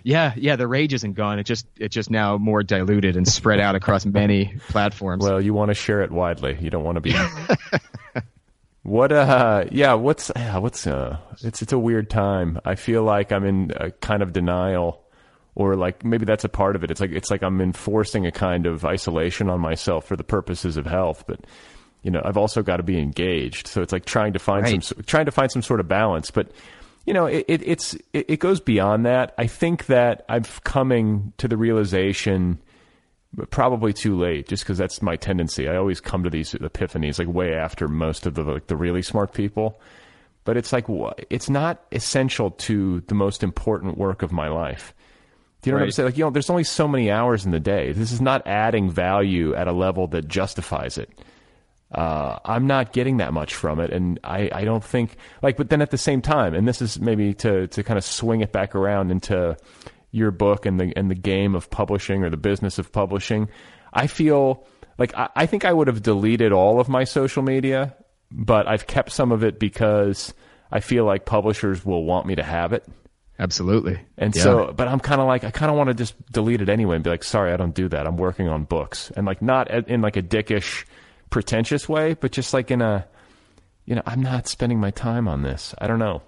Yeah, 0.04 0.34
yeah, 0.36 0.56
the 0.56 0.68
rage 0.68 0.94
isn't 0.94 1.14
gone. 1.14 1.38
It 1.38 1.44
just 1.44 1.68
it's 1.78 1.94
just 1.94 2.10
now 2.10 2.38
more 2.38 2.64
diluted 2.64 3.16
and 3.16 3.28
spread 3.28 3.60
out 3.60 3.76
across 3.76 4.06
many 4.06 4.56
platforms. 4.70 5.24
Well, 5.24 5.40
you 5.40 5.54
want 5.54 5.70
to 5.70 5.76
share 5.76 6.02
it 6.02 6.12
widely. 6.12 6.58
You 6.60 6.72
don't 6.72 6.84
want 6.84 6.96
to 6.96 7.02
be. 7.02 7.14
what? 8.84 9.12
Uh, 9.12 9.66
yeah. 9.72 9.94
What's? 9.94 10.32
Yeah. 10.36 10.58
What's? 10.58 10.88
Uh, 10.88 11.18
it's 11.44 11.62
it's 11.62 11.74
a 11.74 11.80
weird 11.80 12.10
time. 12.10 12.60
I 12.66 12.76
feel 12.76 13.04
like 13.04 13.32
I'm 13.32 13.46
in 13.46 13.72
a 13.76 13.92
kind 13.92 14.24
of 14.24 14.34
denial, 14.34 15.04
or 15.62 15.76
like 15.76 16.04
maybe 16.04 16.26
that's 16.26 16.44
a 16.44 16.50
part 16.50 16.76
of 16.76 16.84
it. 16.84 16.92
It's 16.92 17.00
like 17.02 17.12
it's 17.12 17.30
like 17.32 17.44
I'm 17.44 17.62
enforcing 17.62 18.26
a 18.26 18.32
kind 18.32 18.66
of 18.66 18.84
isolation 18.86 19.50
on 19.50 19.60
myself 19.60 20.06
for 20.06 20.16
the 20.16 20.24
purposes 20.24 20.78
of 20.78 20.86
health, 20.86 21.24
but. 21.28 21.40
You 22.04 22.10
know, 22.10 22.22
I've 22.26 22.36
also 22.36 22.64
got 22.64 22.78
to 22.78 22.84
be 22.84 22.98
engaged, 22.98 23.68
so 23.68 23.84
it's 23.84 23.94
like 23.94 24.06
trying 24.06 24.34
to 24.34 24.40
find 24.40 24.64
Right. 24.64 24.84
some 24.84 25.04
trying 25.06 25.26
to 25.26 25.32
find 25.32 25.52
some 25.52 25.62
sort 25.62 25.80
of 25.80 25.88
balance. 25.88 26.32
But 26.32 26.50
you 27.06 27.14
know, 27.14 27.28
it, 27.28 27.46
it, 27.48 27.62
it's 27.62 27.94
it, 28.12 28.26
it 28.28 28.40
goes 28.40 28.60
beyond 28.60 29.06
that. 29.06 29.36
I 29.38 29.46
think 29.46 29.86
that 29.86 30.26
I'm 30.28 30.42
coming 30.64 31.32
to 31.38 31.48
the 31.48 31.58
realization 31.58 32.58
but 33.34 33.52
probably 33.52 33.94
too 33.94 34.18
late 34.18 34.48
just 34.48 34.64
because 34.64 34.78
that's 34.80 35.02
my 35.02 35.16
tendency 35.16 35.70
i 35.70 35.76
always 35.78 36.02
come 36.02 36.24
to 36.24 36.30
these 36.30 36.54
epiphanies 36.56 37.18
like 37.20 37.28
way 37.28 37.54
after 37.54 37.88
most 37.88 38.26
of 38.26 38.34
the 38.34 38.44
like 38.44 38.68
the 38.68 38.76
really 38.76 39.02
smart 39.02 39.32
people 39.34 39.80
but 40.44 40.58
it's 40.58 40.74
like 40.74 40.86
it's 41.30 41.50
not 41.50 41.82
essential 41.92 42.52
to 42.52 43.02
the 43.08 43.16
most 43.16 43.44
important 43.44 43.98
work 43.98 44.22
of 44.22 44.32
my 44.32 44.50
life 44.50 44.94
do 45.62 45.70
you 45.70 45.72
know 45.72 45.80
what 45.80 45.86
i'm 45.86 45.92
saying 45.92 46.08
like 46.08 46.18
you 46.18 46.24
know 46.24 46.30
there's 46.30 46.50
only 46.50 46.64
so 46.64 46.88
many 46.88 47.12
hours 47.12 47.46
in 47.46 47.52
the 47.52 47.60
day 47.60 47.92
this 47.92 48.12
is 48.12 48.22
not 48.22 48.46
adding 48.48 48.90
value 48.90 49.54
at 49.56 49.68
a 49.68 49.72
level 49.72 50.08
that 50.08 50.28
justifies 50.28 50.98
it 50.98 51.10
uh, 51.92 52.40
I'm 52.46 52.68
not 52.68 52.94
getting 52.94 53.18
that 53.18 53.34
much 53.34 53.54
from 53.54 53.80
it, 53.82 53.92
and 53.92 54.18
I, 54.24 54.50
I 54.54 54.64
don't 54.64 54.84
think 54.84 55.18
like. 55.42 55.58
But 55.58 55.70
then 55.70 55.82
at 55.82 55.92
the 55.92 55.98
same 55.98 56.22
time, 56.22 56.54
and 56.54 56.66
this 56.66 56.82
is 56.82 57.02
maybe 57.02 57.34
to 57.36 57.68
to 57.68 57.84
kind 57.84 57.98
of 57.98 58.06
swing 58.06 58.40
it 58.40 58.54
back 58.54 58.76
around 58.76 59.12
into 59.12 59.58
your 60.12 60.32
book 60.32 60.66
and 60.66 60.80
the 60.80 60.94
and 60.96 61.12
the 61.12 61.16
game 61.16 61.54
of 61.54 61.70
publishing 61.70 62.24
or 62.24 62.30
the 62.30 62.38
business 62.38 62.80
of 62.80 62.94
publishing. 62.94 63.50
I 63.92 64.08
feel 64.08 64.66
like 64.98 65.14
I, 65.16 65.30
I 65.36 65.46
think 65.46 65.66
I 65.66 65.74
would 65.74 65.88
have 65.88 66.02
deleted 66.02 66.54
all 66.54 66.80
of 66.80 66.88
my 66.88 67.04
social 67.04 67.44
media, 67.44 67.94
but 68.32 68.68
I've 68.68 68.88
kept 68.88 69.12
some 69.12 69.34
of 69.34 69.44
it 69.44 69.60
because 69.60 70.34
I 70.72 70.80
feel 70.80 71.04
like 71.04 71.26
publishers 71.26 71.86
will 71.86 72.06
want 72.06 72.26
me 72.26 72.36
to 72.36 72.44
have 72.44 72.72
it. 72.72 72.88
Absolutely. 73.42 74.00
And 74.20 74.36
Yeah. 74.36 74.44
so, 74.44 74.74
but 74.74 74.88
I'm 74.88 75.00
kind 75.00 75.20
of 75.20 75.26
like, 75.26 75.44
I 75.44 75.50
kind 75.50 75.72
of 75.72 75.76
want 75.78 75.88
to 75.88 75.96
just 75.96 76.14
delete 76.32 76.62
it 76.62 76.70
anyway 76.70 76.96
and 76.96 77.04
be 77.04 77.10
like, 77.10 77.24
sorry, 77.24 77.52
I 77.52 77.58
don't 77.58 77.74
do 77.74 77.90
that. 77.90 78.06
I'm 78.06 78.16
working 78.16 78.48
on 78.48 78.66
books. 78.66 79.12
And 79.18 79.26
like, 79.26 79.42
not 79.42 79.70
in 79.90 80.02
like 80.02 80.16
a 80.16 80.22
dickish, 80.22 80.86
pretentious 81.32 81.90
way, 81.90 82.14
but 82.14 82.32
just 82.32 82.54
like 82.54 82.70
in 82.70 82.84
a, 82.84 83.08
you 83.86 83.96
know, 83.96 84.04
I'm 84.06 84.22
not 84.22 84.48
spending 84.48 84.80
my 84.80 84.92
time 84.92 85.28
on 85.28 85.42
this. 85.42 85.74
I 85.80 85.88
don't 85.88 85.98
know. 85.98 86.22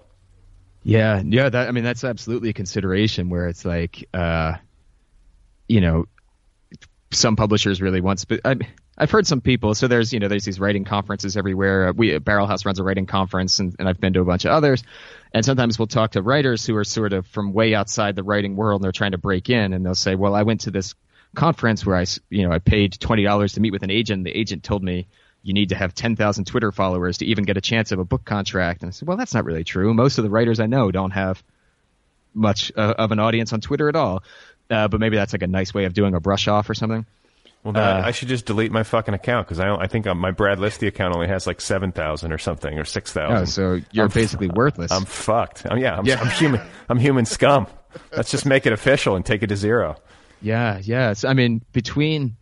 Yeah, 0.82 1.22
yeah. 1.24 1.48
That 1.48 1.68
I 1.68 1.70
mean, 1.70 1.84
that's 1.84 2.02
absolutely 2.04 2.50
a 2.50 2.52
consideration 2.52 3.30
where 3.30 3.46
it's 3.46 3.64
like, 3.64 4.06
uh, 4.12 4.54
you 5.68 5.80
know, 5.80 6.06
some 7.12 7.36
publishers 7.36 7.80
really 7.80 8.00
want. 8.00 8.18
Spe- 8.20 8.44
I, 8.44 8.56
I've 8.96 9.10
heard 9.10 9.26
some 9.26 9.40
people. 9.40 9.74
So 9.74 9.88
there's 9.88 10.12
you 10.12 10.20
know 10.20 10.28
there's 10.28 10.44
these 10.44 10.60
writing 10.60 10.84
conferences 10.84 11.36
everywhere. 11.36 11.88
Uh, 11.88 11.92
We 11.92 12.18
Barrelhouse 12.18 12.64
runs 12.64 12.78
a 12.78 12.84
writing 12.84 13.06
conference, 13.06 13.58
and, 13.58 13.74
and 13.78 13.88
I've 13.88 14.00
been 14.00 14.12
to 14.12 14.20
a 14.20 14.24
bunch 14.24 14.44
of 14.44 14.52
others. 14.52 14.82
And 15.32 15.44
sometimes 15.44 15.78
we'll 15.78 15.88
talk 15.88 16.12
to 16.12 16.22
writers 16.22 16.64
who 16.64 16.76
are 16.76 16.84
sort 16.84 17.12
of 17.12 17.26
from 17.26 17.52
way 17.52 17.74
outside 17.74 18.14
the 18.14 18.22
writing 18.22 18.54
world, 18.54 18.80
and 18.80 18.84
they're 18.84 18.92
trying 18.92 19.12
to 19.12 19.18
break 19.18 19.50
in, 19.50 19.72
and 19.72 19.84
they'll 19.84 19.94
say, 19.94 20.14
"Well, 20.14 20.34
I 20.34 20.42
went 20.42 20.62
to 20.62 20.70
this 20.70 20.94
conference 21.34 21.84
where 21.84 21.96
I, 21.96 22.04
you 22.30 22.46
know, 22.46 22.52
I 22.52 22.60
paid 22.60 22.98
twenty 23.00 23.24
dollars 23.24 23.54
to 23.54 23.60
meet 23.60 23.72
with 23.72 23.82
an 23.82 23.90
agent. 23.90 24.24
The 24.24 24.36
agent 24.36 24.62
told 24.62 24.82
me." 24.82 25.06
You 25.46 25.52
need 25.52 25.68
to 25.68 25.74
have 25.74 25.94
10,000 25.94 26.46
Twitter 26.46 26.72
followers 26.72 27.18
to 27.18 27.26
even 27.26 27.44
get 27.44 27.58
a 27.58 27.60
chance 27.60 27.92
of 27.92 27.98
a 27.98 28.04
book 28.06 28.24
contract. 28.24 28.80
And 28.80 28.88
I 28.88 28.92
said, 28.92 29.06
well, 29.06 29.18
that's 29.18 29.34
not 29.34 29.44
really 29.44 29.62
true. 29.62 29.92
Most 29.92 30.16
of 30.16 30.24
the 30.24 30.30
writers 30.30 30.58
I 30.58 30.64
know 30.64 30.90
don't 30.90 31.10
have 31.10 31.42
much 32.32 32.72
uh, 32.74 32.94
of 32.96 33.12
an 33.12 33.18
audience 33.18 33.52
on 33.52 33.60
Twitter 33.60 33.90
at 33.90 33.94
all. 33.94 34.22
Uh, 34.70 34.88
but 34.88 35.00
maybe 35.00 35.16
that's 35.16 35.34
like 35.34 35.42
a 35.42 35.46
nice 35.46 35.74
way 35.74 35.84
of 35.84 35.92
doing 35.92 36.14
a 36.14 36.20
brush 36.20 36.48
off 36.48 36.70
or 36.70 36.72
something. 36.74 37.04
Well, 37.64 37.72
then 37.72 37.82
Uh, 37.82 38.02
I 38.04 38.10
should 38.12 38.28
just 38.28 38.44
delete 38.46 38.70
my 38.70 38.82
fucking 38.82 39.14
account 39.14 39.46
because 39.48 39.58
I, 39.58 39.64
don't- 39.64 39.80
I 39.82 39.86
think 39.86 40.06
uh, 40.06 40.14
my 40.14 40.30
Brad 40.30 40.58
Listi 40.58 40.86
account 40.86 41.14
only 41.14 41.26
has 41.28 41.46
like 41.46 41.60
7,000 41.60 42.30
or 42.32 42.38
something 42.38 42.78
or 42.78 42.84
6,000. 42.84 43.36
Oh, 43.36 43.44
so 43.46 43.80
you're 43.90 44.04
I'm 44.04 44.10
basically 44.10 44.48
worthless. 44.48 44.92
I'm 44.92 45.04
fucked. 45.06 45.66
I'm, 45.68 45.78
yeah, 45.78 45.96
I'm, 45.96 46.04
Yeah. 46.06 46.20
I'm 46.20 46.28
human. 46.30 46.60
I'm 46.88 46.98
human 46.98 47.24
scum. 47.24 47.66
Let's 48.16 48.30
just 48.30 48.44
make 48.46 48.66
it 48.66 48.72
official 48.72 49.16
and 49.16 49.24
take 49.24 49.42
it 49.42 49.46
to 49.48 49.56
zero. 49.56 49.96
Yeah, 50.42 50.78
yeah. 50.82 51.14
So, 51.14 51.28
I 51.28 51.32
mean, 51.32 51.62
between 51.72 52.36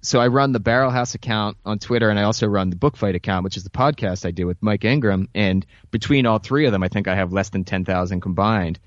so 0.00 0.20
I 0.20 0.28
run 0.28 0.52
the 0.52 0.60
Barrelhouse 0.60 1.16
account 1.16 1.56
on 1.64 1.80
Twitter, 1.80 2.08
and 2.10 2.18
I 2.18 2.22
also 2.22 2.46
run 2.46 2.70
the 2.70 2.76
Book 2.76 2.96
Fight 2.96 3.16
account, 3.16 3.42
which 3.42 3.56
is 3.56 3.64
the 3.64 3.70
podcast 3.70 4.24
I 4.24 4.30
do 4.30 4.46
with 4.46 4.62
Mike 4.62 4.84
Ingram. 4.84 5.28
And 5.34 5.66
between 5.90 6.26
all 6.26 6.38
three 6.38 6.66
of 6.66 6.70
them, 6.72 6.84
I 6.84 6.88
think 6.88 7.08
I 7.08 7.16
have 7.16 7.32
less 7.32 7.48
than 7.48 7.64
ten 7.64 7.84
thousand 7.84 8.20
combined. 8.20 8.78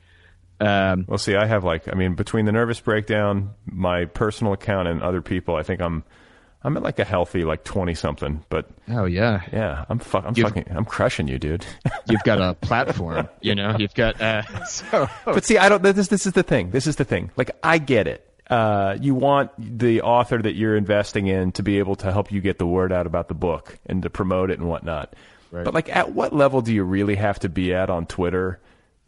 Um, 0.59 1.05
Well, 1.07 1.17
see, 1.17 1.35
I 1.35 1.45
have 1.45 1.63
like, 1.63 1.87
I 1.91 1.95
mean, 1.95 2.15
between 2.15 2.45
the 2.45 2.51
nervous 2.51 2.79
breakdown, 2.79 3.51
my 3.65 4.05
personal 4.05 4.53
account, 4.53 4.87
and 4.87 5.01
other 5.01 5.21
people, 5.21 5.55
I 5.55 5.63
think 5.63 5.81
I'm, 5.81 6.03
I'm 6.63 6.75
at 6.75 6.83
like 6.83 6.99
a 6.99 7.05
healthy 7.05 7.45
like 7.45 7.63
twenty 7.63 7.93
something. 7.95 8.43
But 8.49 8.69
oh 8.89 9.05
yeah, 9.05 9.41
yeah, 9.53 9.85
I'm 9.87 9.99
fuck, 9.99 10.25
I'm 10.25 10.33
You've- 10.35 10.49
fucking, 10.49 10.65
I'm 10.75 10.83
crushing 10.83 11.27
you, 11.29 11.39
dude. 11.39 11.65
you've 12.09 12.23
got 12.23 12.41
a 12.41 12.53
platform. 12.55 13.29
You 13.39 13.55
know, 13.55 13.77
you've 13.79 13.93
got 13.93 14.19
uh, 14.21 14.41
so 14.65 15.07
but 15.23 15.45
see, 15.45 15.57
I 15.57 15.69
don't. 15.69 15.81
This 15.81 16.09
this 16.09 16.25
is 16.25 16.33
the 16.33 16.43
thing. 16.43 16.71
This 16.71 16.85
is 16.87 16.97
the 16.97 17.05
thing. 17.05 17.31
Like, 17.37 17.51
I 17.63 17.77
get 17.77 18.07
it. 18.07 18.25
Uh, 18.49 18.97
you 18.99 19.13
want 19.15 19.51
the 19.57 20.01
author 20.01 20.41
that 20.41 20.55
you're 20.55 20.75
investing 20.75 21.27
in 21.27 21.51
to 21.53 21.63
be 21.63 21.77
able 21.79 21.95
to 21.95 22.11
help 22.11 22.31
you 22.31 22.41
get 22.41 22.57
the 22.57 22.65
word 22.65 22.91
out 22.91 23.05
about 23.05 23.27
the 23.29 23.35
book 23.35 23.77
and 23.85 24.01
to 24.03 24.09
promote 24.09 24.49
it 24.51 24.59
and 24.59 24.67
whatnot. 24.67 25.13
Right. 25.51 25.63
But 25.63 25.73
like, 25.75 25.95
at 25.95 26.13
what 26.13 26.33
level 26.33 26.61
do 26.61 26.73
you 26.73 26.83
really 26.83 27.15
have 27.15 27.39
to 27.39 27.47
be 27.49 27.73
at 27.73 27.89
on 27.89 28.05
Twitter 28.07 28.59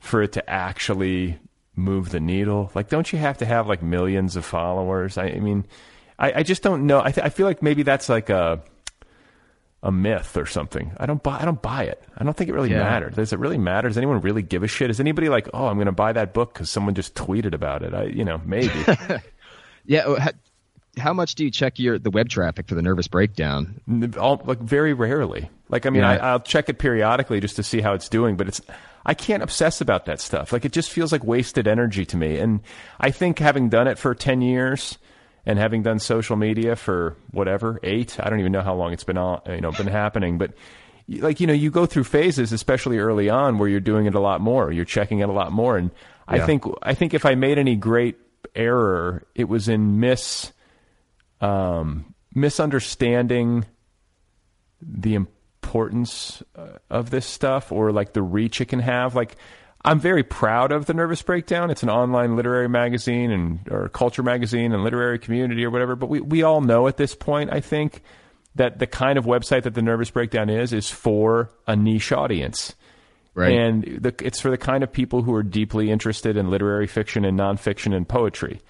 for 0.01 0.21
it 0.21 0.33
to 0.33 0.49
actually 0.49 1.39
move 1.75 2.09
the 2.09 2.19
needle? 2.19 2.69
Like, 2.75 2.89
don't 2.89 3.11
you 3.13 3.17
have 3.19 3.37
to 3.37 3.45
have 3.45 3.67
like 3.67 3.81
millions 3.81 4.35
of 4.35 4.43
followers? 4.43 5.17
I, 5.17 5.27
I 5.27 5.39
mean, 5.39 5.65
I, 6.19 6.33
I 6.39 6.43
just 6.43 6.61
don't 6.63 6.85
know. 6.85 6.99
I, 7.01 7.11
th- 7.11 7.25
I 7.25 7.29
feel 7.29 7.47
like 7.47 7.61
maybe 7.63 7.83
that's 7.83 8.09
like 8.09 8.29
a 8.29 8.61
a 9.83 9.91
myth 9.91 10.37
or 10.37 10.45
something. 10.45 10.91
I 10.97 11.07
don't 11.07 11.23
buy. 11.23 11.39
I 11.39 11.45
don't 11.45 11.59
buy 11.61 11.85
it. 11.85 12.03
I 12.15 12.23
don't 12.23 12.37
think 12.37 12.49
it 12.51 12.53
really 12.53 12.69
Yeah. 12.69 12.83
matters. 12.83 13.15
Does 13.15 13.33
it 13.33 13.39
really 13.39 13.57
matter? 13.57 13.87
Does 13.87 13.97
anyone 13.97 14.21
really 14.21 14.43
give 14.43 14.61
a 14.61 14.67
shit? 14.67 14.91
Is 14.91 14.99
anybody 14.99 15.27
like, 15.27 15.49
oh, 15.55 15.65
I'm 15.65 15.77
going 15.77 15.87
to 15.87 15.91
buy 15.91 16.13
that 16.13 16.35
book 16.35 16.53
because 16.53 16.69
someone 16.69 16.93
just 16.93 17.15
tweeted 17.15 17.55
about 17.55 17.81
it? 17.81 17.91
I, 17.95 18.03
you 18.03 18.23
know, 18.23 18.39
maybe. 18.45 18.69
yeah. 19.85 20.29
How, 20.97 21.13
much 21.13 21.35
do 21.35 21.45
you 21.45 21.51
check 21.51 21.79
your 21.79 21.97
the 21.97 22.09
web 22.11 22.29
traffic 22.29 22.67
for 22.67 22.75
the 22.75 22.81
Nervous 22.81 23.07
Breakdown? 23.07 23.81
All, 24.19 24.41
like 24.45 24.59
very 24.59 24.93
rarely. 24.93 25.49
Like 25.69 25.85
I 25.85 25.89
mean, 25.89 26.01
Yeah. 26.01 26.11
I, 26.11 26.15
I'll 26.31 26.39
check 26.39 26.69
it 26.69 26.79
periodically 26.79 27.39
just 27.39 27.55
to 27.57 27.63
see 27.63 27.81
how 27.81 27.93
it's 27.93 28.09
doing, 28.09 28.35
but 28.37 28.47
it's. 28.47 28.61
I 29.05 29.15
can't 29.15 29.41
obsess 29.41 29.81
about 29.81 30.05
that 30.05 30.21
stuff. 30.21 30.51
Like 30.51 30.63
it 30.63 30.73
just 30.73 30.91
feels 30.91 31.11
like 31.11 31.23
wasted 31.23 31.67
energy 31.67 32.05
to 32.05 32.17
me. 32.17 32.37
And 32.37 32.59
I 32.99 33.09
think 33.09 33.39
having 33.39 33.69
done 33.69 33.87
it 33.87 33.97
for 33.97 34.13
ten 34.13 34.41
years. 34.41 34.97
And 35.43 35.57
having 35.57 35.81
done 35.81 35.97
social 35.97 36.35
media 36.35 36.75
for 36.75 37.17
whatever 37.31 37.79
eight, 37.81 38.19
I 38.19 38.29
don't 38.29 38.39
even 38.39 38.51
know 38.51 38.61
how 38.61 38.75
long 38.75 38.93
it's 38.93 39.03
been 39.03 39.17
on, 39.17 39.41
you 39.47 39.59
know, 39.59 39.71
been 39.71 39.87
happening. 39.87 40.37
But 40.37 40.53
like 41.07 41.39
you 41.39 41.47
know, 41.47 41.53
you 41.53 41.71
go 41.71 41.87
through 41.87 42.03
phases, 42.03 42.51
especially 42.51 42.99
early 42.99 43.27
on, 43.27 43.57
where 43.57 43.67
you're 43.67 43.79
doing 43.79 44.05
it 44.05 44.13
a 44.13 44.19
lot 44.19 44.39
more. 44.39 44.71
You're 44.71 44.85
checking 44.85 45.17
it 45.17 45.29
a 45.29 45.31
lot 45.31 45.51
more. 45.51 45.77
And 45.77 45.89
I 46.27 46.41
think 46.45 46.63
I 46.83 46.93
think 46.93 47.15
if 47.15 47.25
I 47.25 47.33
made 47.33 47.57
any 47.57 47.75
great 47.75 48.17
error, 48.55 49.23
it 49.33 49.49
was 49.49 49.67
in 49.67 49.99
mis 49.99 50.51
um, 51.41 52.13
misunderstanding 52.33 53.65
the 54.81 55.15
importance 55.15 56.41
uh, 56.55 56.77
of 56.89 57.09
this 57.09 57.25
stuff 57.25 57.71
or 57.71 57.91
like 57.91 58.13
the 58.13 58.21
reach 58.21 58.61
it 58.61 58.65
can 58.65 58.79
have. 58.79 59.15
Like, 59.15 59.35
I'm 59.83 59.99
very 59.99 60.23
proud 60.23 60.71
of 60.71 60.85
the 60.85 60.93
Nervous 60.93 61.21
Breakdown. 61.21 61.71
It's 61.71 61.83
an 61.83 61.89
online 61.89 62.35
literary 62.35 62.69
magazine 62.69 63.31
and 63.31 63.59
or 63.69 63.89
culture 63.89 64.23
magazine 64.23 64.73
and 64.73 64.83
literary 64.83 65.17
community 65.17 65.65
or 65.65 65.71
whatever. 65.71 65.95
But 65.95 66.07
we 66.07 66.21
we 66.21 66.43
all 66.43 66.61
know 66.61 66.87
at 66.87 66.97
this 66.97 67.15
point, 67.15 67.51
I 67.51 67.61
think, 67.61 68.03
that 68.55 68.77
the 68.77 68.87
kind 68.87 69.17
of 69.17 69.25
website 69.25 69.63
that 69.63 69.73
the 69.73 69.81
Nervous 69.81 70.11
Breakdown 70.11 70.49
is 70.49 70.71
is 70.71 70.89
for 70.89 71.49
a 71.65 71.75
niche 71.75 72.11
audience. 72.11 72.75
Right. 73.33 73.53
And 73.53 73.83
the, 74.01 74.13
it's 74.21 74.41
for 74.41 74.51
the 74.51 74.57
kind 74.57 74.83
of 74.83 74.91
people 74.91 75.23
who 75.23 75.33
are 75.33 75.43
deeply 75.43 75.89
interested 75.89 76.37
in 76.37 76.49
literary 76.49 76.85
fiction 76.85 77.23
and 77.25 77.39
nonfiction 77.39 77.95
and 77.95 78.07
poetry. 78.07 78.61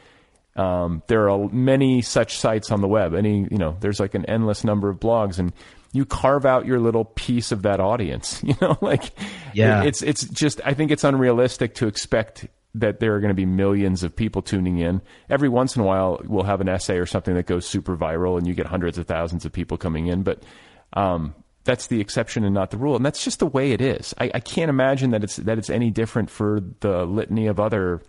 Um, 0.55 1.01
there 1.07 1.29
are 1.29 1.47
many 1.49 2.01
such 2.01 2.37
sites 2.37 2.71
on 2.71 2.81
the 2.81 2.87
web. 2.87 3.13
Any, 3.13 3.47
you 3.49 3.57
know, 3.57 3.77
there's 3.79 3.99
like 3.99 4.13
an 4.15 4.25
endless 4.25 4.63
number 4.63 4.89
of 4.89 4.99
blogs, 4.99 5.39
and 5.39 5.53
you 5.93 6.05
carve 6.05 6.45
out 6.45 6.65
your 6.65 6.79
little 6.79 7.05
piece 7.05 7.51
of 7.51 7.61
that 7.63 7.79
audience. 7.79 8.41
You 8.47 8.55
know, 8.61 8.77
like 8.81 9.11
Yeah. 9.53 9.83
it's 9.83 10.01
it's 10.01 10.25
just. 10.25 10.59
I 10.65 10.73
think 10.73 10.91
it's 10.91 11.03
unrealistic 11.03 11.75
to 11.75 11.87
expect 11.87 12.47
that 12.75 12.99
there 13.01 13.13
are 13.15 13.19
going 13.19 13.29
to 13.31 13.35
be 13.35 13.45
millions 13.45 14.01
of 14.03 14.15
people 14.15 14.41
tuning 14.41 14.77
in. 14.79 15.01
Every 15.29 15.49
once 15.49 15.75
in 15.75 15.81
a 15.81 15.85
while, 15.85 16.21
we'll 16.25 16.45
have 16.45 16.61
an 16.61 16.69
essay 16.69 16.97
or 16.97 17.05
something 17.05 17.35
that 17.35 17.45
goes 17.45 17.65
super 17.65 17.97
viral, 17.97 18.37
and 18.37 18.47
you 18.47 18.53
get 18.53 18.65
hundreds 18.65 18.97
of 18.97 19.07
thousands 19.07 19.45
of 19.45 19.51
people 19.51 19.77
coming 19.77 20.07
in. 20.07 20.23
But 20.23 20.43
um, 20.93 21.35
that's 21.65 21.87
the 21.87 21.99
exception 22.01 22.43
and 22.45 22.53
not 22.53 22.71
the 22.71 22.77
rule, 22.77 22.95
and 22.95 23.05
that's 23.05 23.23
just 23.23 23.39
the 23.39 23.45
way 23.45 23.71
it 23.71 23.81
is. 23.81 24.13
I, 24.19 24.31
I 24.35 24.39
can't 24.39 24.69
imagine 24.69 25.11
that 25.11 25.23
it's 25.23 25.35
that 25.37 25.57
it's 25.57 25.69
any 25.69 25.91
different 25.91 26.29
for 26.29 26.61
the 26.81 27.03
litany 27.05 27.47
of 27.47 27.59
other, 27.59 28.01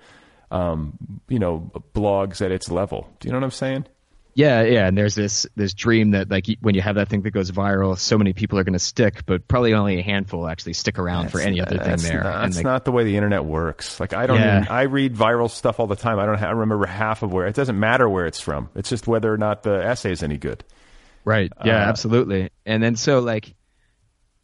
um, 0.53 0.93
you 1.29 1.39
know, 1.39 1.71
blogs 1.95 2.41
at 2.41 2.53
its 2.53 2.71
level. 2.71 3.09
Do 3.19 3.27
you 3.27 3.33
know 3.33 3.39
what 3.39 3.45
I'm 3.45 3.51
saying? 3.51 3.87
Yeah, 4.35 4.63
yeah, 4.63 4.87
and 4.87 4.97
there's 4.97 5.15
this 5.15 5.47
this 5.57 5.75
dream 5.75 6.13
that 6.13 6.31
like 6.31 6.47
when 6.61 6.75
you 6.75 6.81
have 6.81 6.95
that 6.95 7.11
thing 7.11 7.21
that 7.23 7.33
goes 7.33 7.51
viral, 7.51 7.99
so 7.99 8.17
many 8.17 8.33
people 8.33 8.59
are 8.59 8.65
going 8.65 8.73
to 8.73 8.79
stick, 8.79 9.27
but 9.27 9.47
probably 9.47 9.75
only 9.75 9.99
a 9.99 10.03
handful 10.03 10.49
actually 10.49 10.73
stick 10.73 10.99
around 10.99 11.31
for 11.31 11.39
any 11.39 11.61
other 11.61 11.77
thing 11.77 11.97
there. 11.99 12.23
Not, 12.23 12.43
that's 12.43 12.57
like, 12.57 12.65
not 12.65 12.85
the 12.87 12.93
way 12.93 13.05
the 13.05 13.17
internet 13.17 13.45
works. 13.45 14.01
Like 14.01 14.15
I 14.15 14.27
don't. 14.27 14.39
Yeah. 14.39 14.63
Even, 14.63 14.69
I 14.73 14.83
read 14.83 15.15
viral 15.15 15.51
stuff 15.51 15.81
all 15.81 15.87
the 15.87 15.97
time. 15.97 16.19
I 16.19 16.25
don't. 16.25 16.39
ha- 16.39 16.47
I 16.47 16.53
remember 16.53 16.87
half 16.87 17.23
of 17.23 17.31
where. 17.31 17.47
It 17.47 17.55
doesn't 17.55 17.79
matter 17.79 18.09
where 18.09 18.25
it's 18.25 18.41
from. 18.41 18.71
It's 18.75 18.89
just 18.89 19.07
whether 19.07 19.31
or 19.31 19.37
not 19.37 19.65
the 19.65 19.85
essay 19.85 20.13
is 20.13 20.23
any 20.23 20.39
good. 20.39 20.65
Right. 21.27 21.53
Yeah, 21.65 21.77
Uh, 21.85 21.89
absolutely. 21.89 22.51
And 22.65 22.83
then 22.83 22.97
so 22.97 23.19
like, 23.19 23.55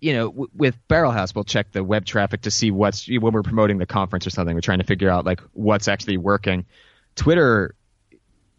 you 0.01 0.12
know, 0.12 0.28
w- 0.28 0.51
with 0.55 0.76
Barrelhouse, 0.88 1.34
we'll 1.34 1.44
check 1.44 1.72
the 1.72 1.82
web 1.82 2.05
traffic 2.05 2.42
to 2.42 2.51
see 2.51 2.70
what's 2.70 3.09
when 3.09 3.32
we're 3.32 3.42
promoting 3.42 3.78
the 3.78 3.86
conference 3.86 4.26
or 4.26 4.30
something. 4.30 4.55
We're 4.55 4.61
trying 4.61 4.78
to 4.78 4.84
figure 4.84 5.11
out 5.11 5.24
like 5.24 5.40
what's 5.53 5.88
actually 5.88 6.16
working. 6.16 6.66
Twitter 7.16 7.74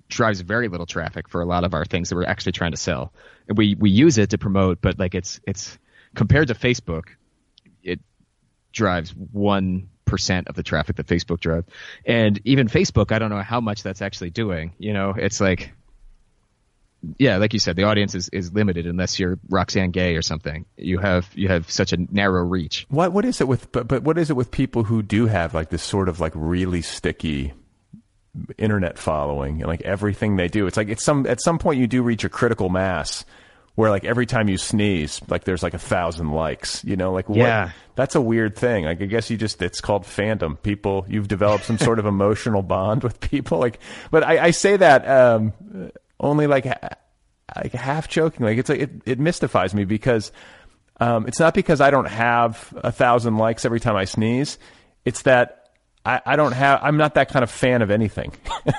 drives 0.09 0.41
very 0.41 0.67
little 0.67 0.87
traffic 0.87 1.29
for 1.29 1.41
a 1.41 1.45
lot 1.45 1.63
of 1.63 1.73
our 1.73 1.85
things 1.85 2.09
that 2.09 2.15
we're 2.15 2.25
actually 2.25 2.51
trying 2.51 2.71
to 2.71 2.77
sell. 2.77 3.13
And 3.47 3.57
we 3.57 3.75
we 3.75 3.89
use 3.89 4.17
it 4.17 4.31
to 4.31 4.37
promote, 4.37 4.81
but 4.81 4.99
like 4.99 5.15
it's 5.15 5.39
it's 5.47 5.77
compared 6.15 6.49
to 6.49 6.55
Facebook, 6.55 7.05
it 7.83 7.99
drives 8.73 9.11
one 9.11 9.89
percent 10.05 10.47
of 10.47 10.55
the 10.55 10.63
traffic 10.63 10.97
that 10.97 11.05
Facebook 11.05 11.39
drives. 11.39 11.67
And 12.05 12.39
even 12.43 12.67
Facebook, 12.67 13.11
I 13.11 13.19
don't 13.19 13.29
know 13.29 13.41
how 13.41 13.61
much 13.61 13.83
that's 13.83 14.01
actually 14.01 14.31
doing. 14.31 14.73
You 14.77 14.93
know, 14.93 15.13
it's 15.15 15.39
like 15.39 15.71
yeah, 17.17 17.37
like 17.37 17.53
you 17.53 17.59
said, 17.59 17.75
the 17.75 17.83
audience 17.83 18.13
is, 18.15 18.29
is 18.29 18.51
limited 18.51 18.85
unless 18.85 19.19
you're 19.19 19.39
Roxane 19.49 19.91
Gay 19.91 20.15
or 20.15 20.21
something. 20.21 20.65
You 20.77 20.97
have 20.99 21.29
you 21.33 21.47
have 21.47 21.69
such 21.71 21.93
a 21.93 21.97
narrow 22.11 22.43
reach. 22.43 22.85
What 22.89 23.13
what 23.13 23.23
is 23.25 23.39
it 23.41 23.47
with 23.47 23.71
but, 23.71 23.87
but 23.87 24.03
what 24.03 24.17
is 24.17 24.29
it 24.29 24.35
with 24.35 24.51
people 24.51 24.83
who 24.83 25.01
do 25.01 25.25
have 25.27 25.53
like 25.53 25.69
this 25.69 25.83
sort 25.83 26.09
of 26.09 26.19
like 26.19 26.33
really 26.35 26.81
sticky 26.81 27.53
internet 28.57 28.97
following 28.97 29.61
and 29.61 29.67
like 29.67 29.81
everything 29.81 30.35
they 30.37 30.47
do 30.47 30.67
it's 30.67 30.77
like 30.77 30.87
it's 30.87 31.03
some 31.03 31.25
at 31.25 31.41
some 31.41 31.57
point 31.57 31.79
you 31.79 31.87
do 31.87 32.03
reach 32.03 32.23
a 32.23 32.29
critical 32.29 32.69
mass 32.69 33.25
where 33.75 33.89
like 33.89 34.05
every 34.05 34.25
time 34.27 34.47
you 34.47 34.57
sneeze 34.57 35.19
like 35.29 35.43
there's 35.45 35.63
like 35.63 35.73
a 35.73 35.79
thousand 35.79 36.31
likes 36.31 36.83
you 36.85 36.95
know 36.95 37.11
like 37.11 37.27
what, 37.27 37.39
Yeah. 37.39 37.71
that's 37.95 38.13
a 38.15 38.21
weird 38.21 38.55
thing 38.55 38.85
like 38.85 39.01
i 39.01 39.05
guess 39.05 39.29
you 39.31 39.35
just 39.35 39.61
it's 39.63 39.81
called 39.81 40.03
fandom 40.03 40.61
people 40.61 41.05
you've 41.09 41.27
developed 41.27 41.65
some 41.65 41.79
sort 41.79 41.97
of 41.97 42.05
emotional 42.05 42.61
bond 42.61 43.03
with 43.03 43.19
people 43.19 43.57
like 43.57 43.79
but 44.11 44.23
i, 44.23 44.45
I 44.45 44.51
say 44.51 44.77
that 44.77 45.09
um 45.09 45.51
only 46.19 46.47
like 46.47 46.65
like 47.55 47.71
half 47.71 48.07
joking 48.07 48.45
like 48.45 48.57
it's 48.57 48.69
like 48.69 48.79
it, 48.79 48.91
it 49.05 49.19
mystifies 49.19 49.73
me 49.73 49.85
because 49.85 50.31
um, 50.99 51.27
it's 51.27 51.39
not 51.39 51.53
because 51.53 51.81
I 51.81 51.91
don't 51.91 52.07
have 52.07 52.73
a 52.77 52.91
thousand 52.91 53.37
likes 53.37 53.63
every 53.65 53.79
time 53.79 53.95
I 53.95 54.05
sneeze. 54.05 54.59
It's 55.05 55.21
that 55.23 55.69
I, 56.05 56.21
I 56.25 56.35
don't 56.35 56.51
have. 56.51 56.81
I'm 56.83 56.97
not 56.97 57.13
that 57.15 57.29
kind 57.29 57.43
of 57.43 57.49
fan 57.49 57.81
of 57.81 57.91
anything. 57.91 58.33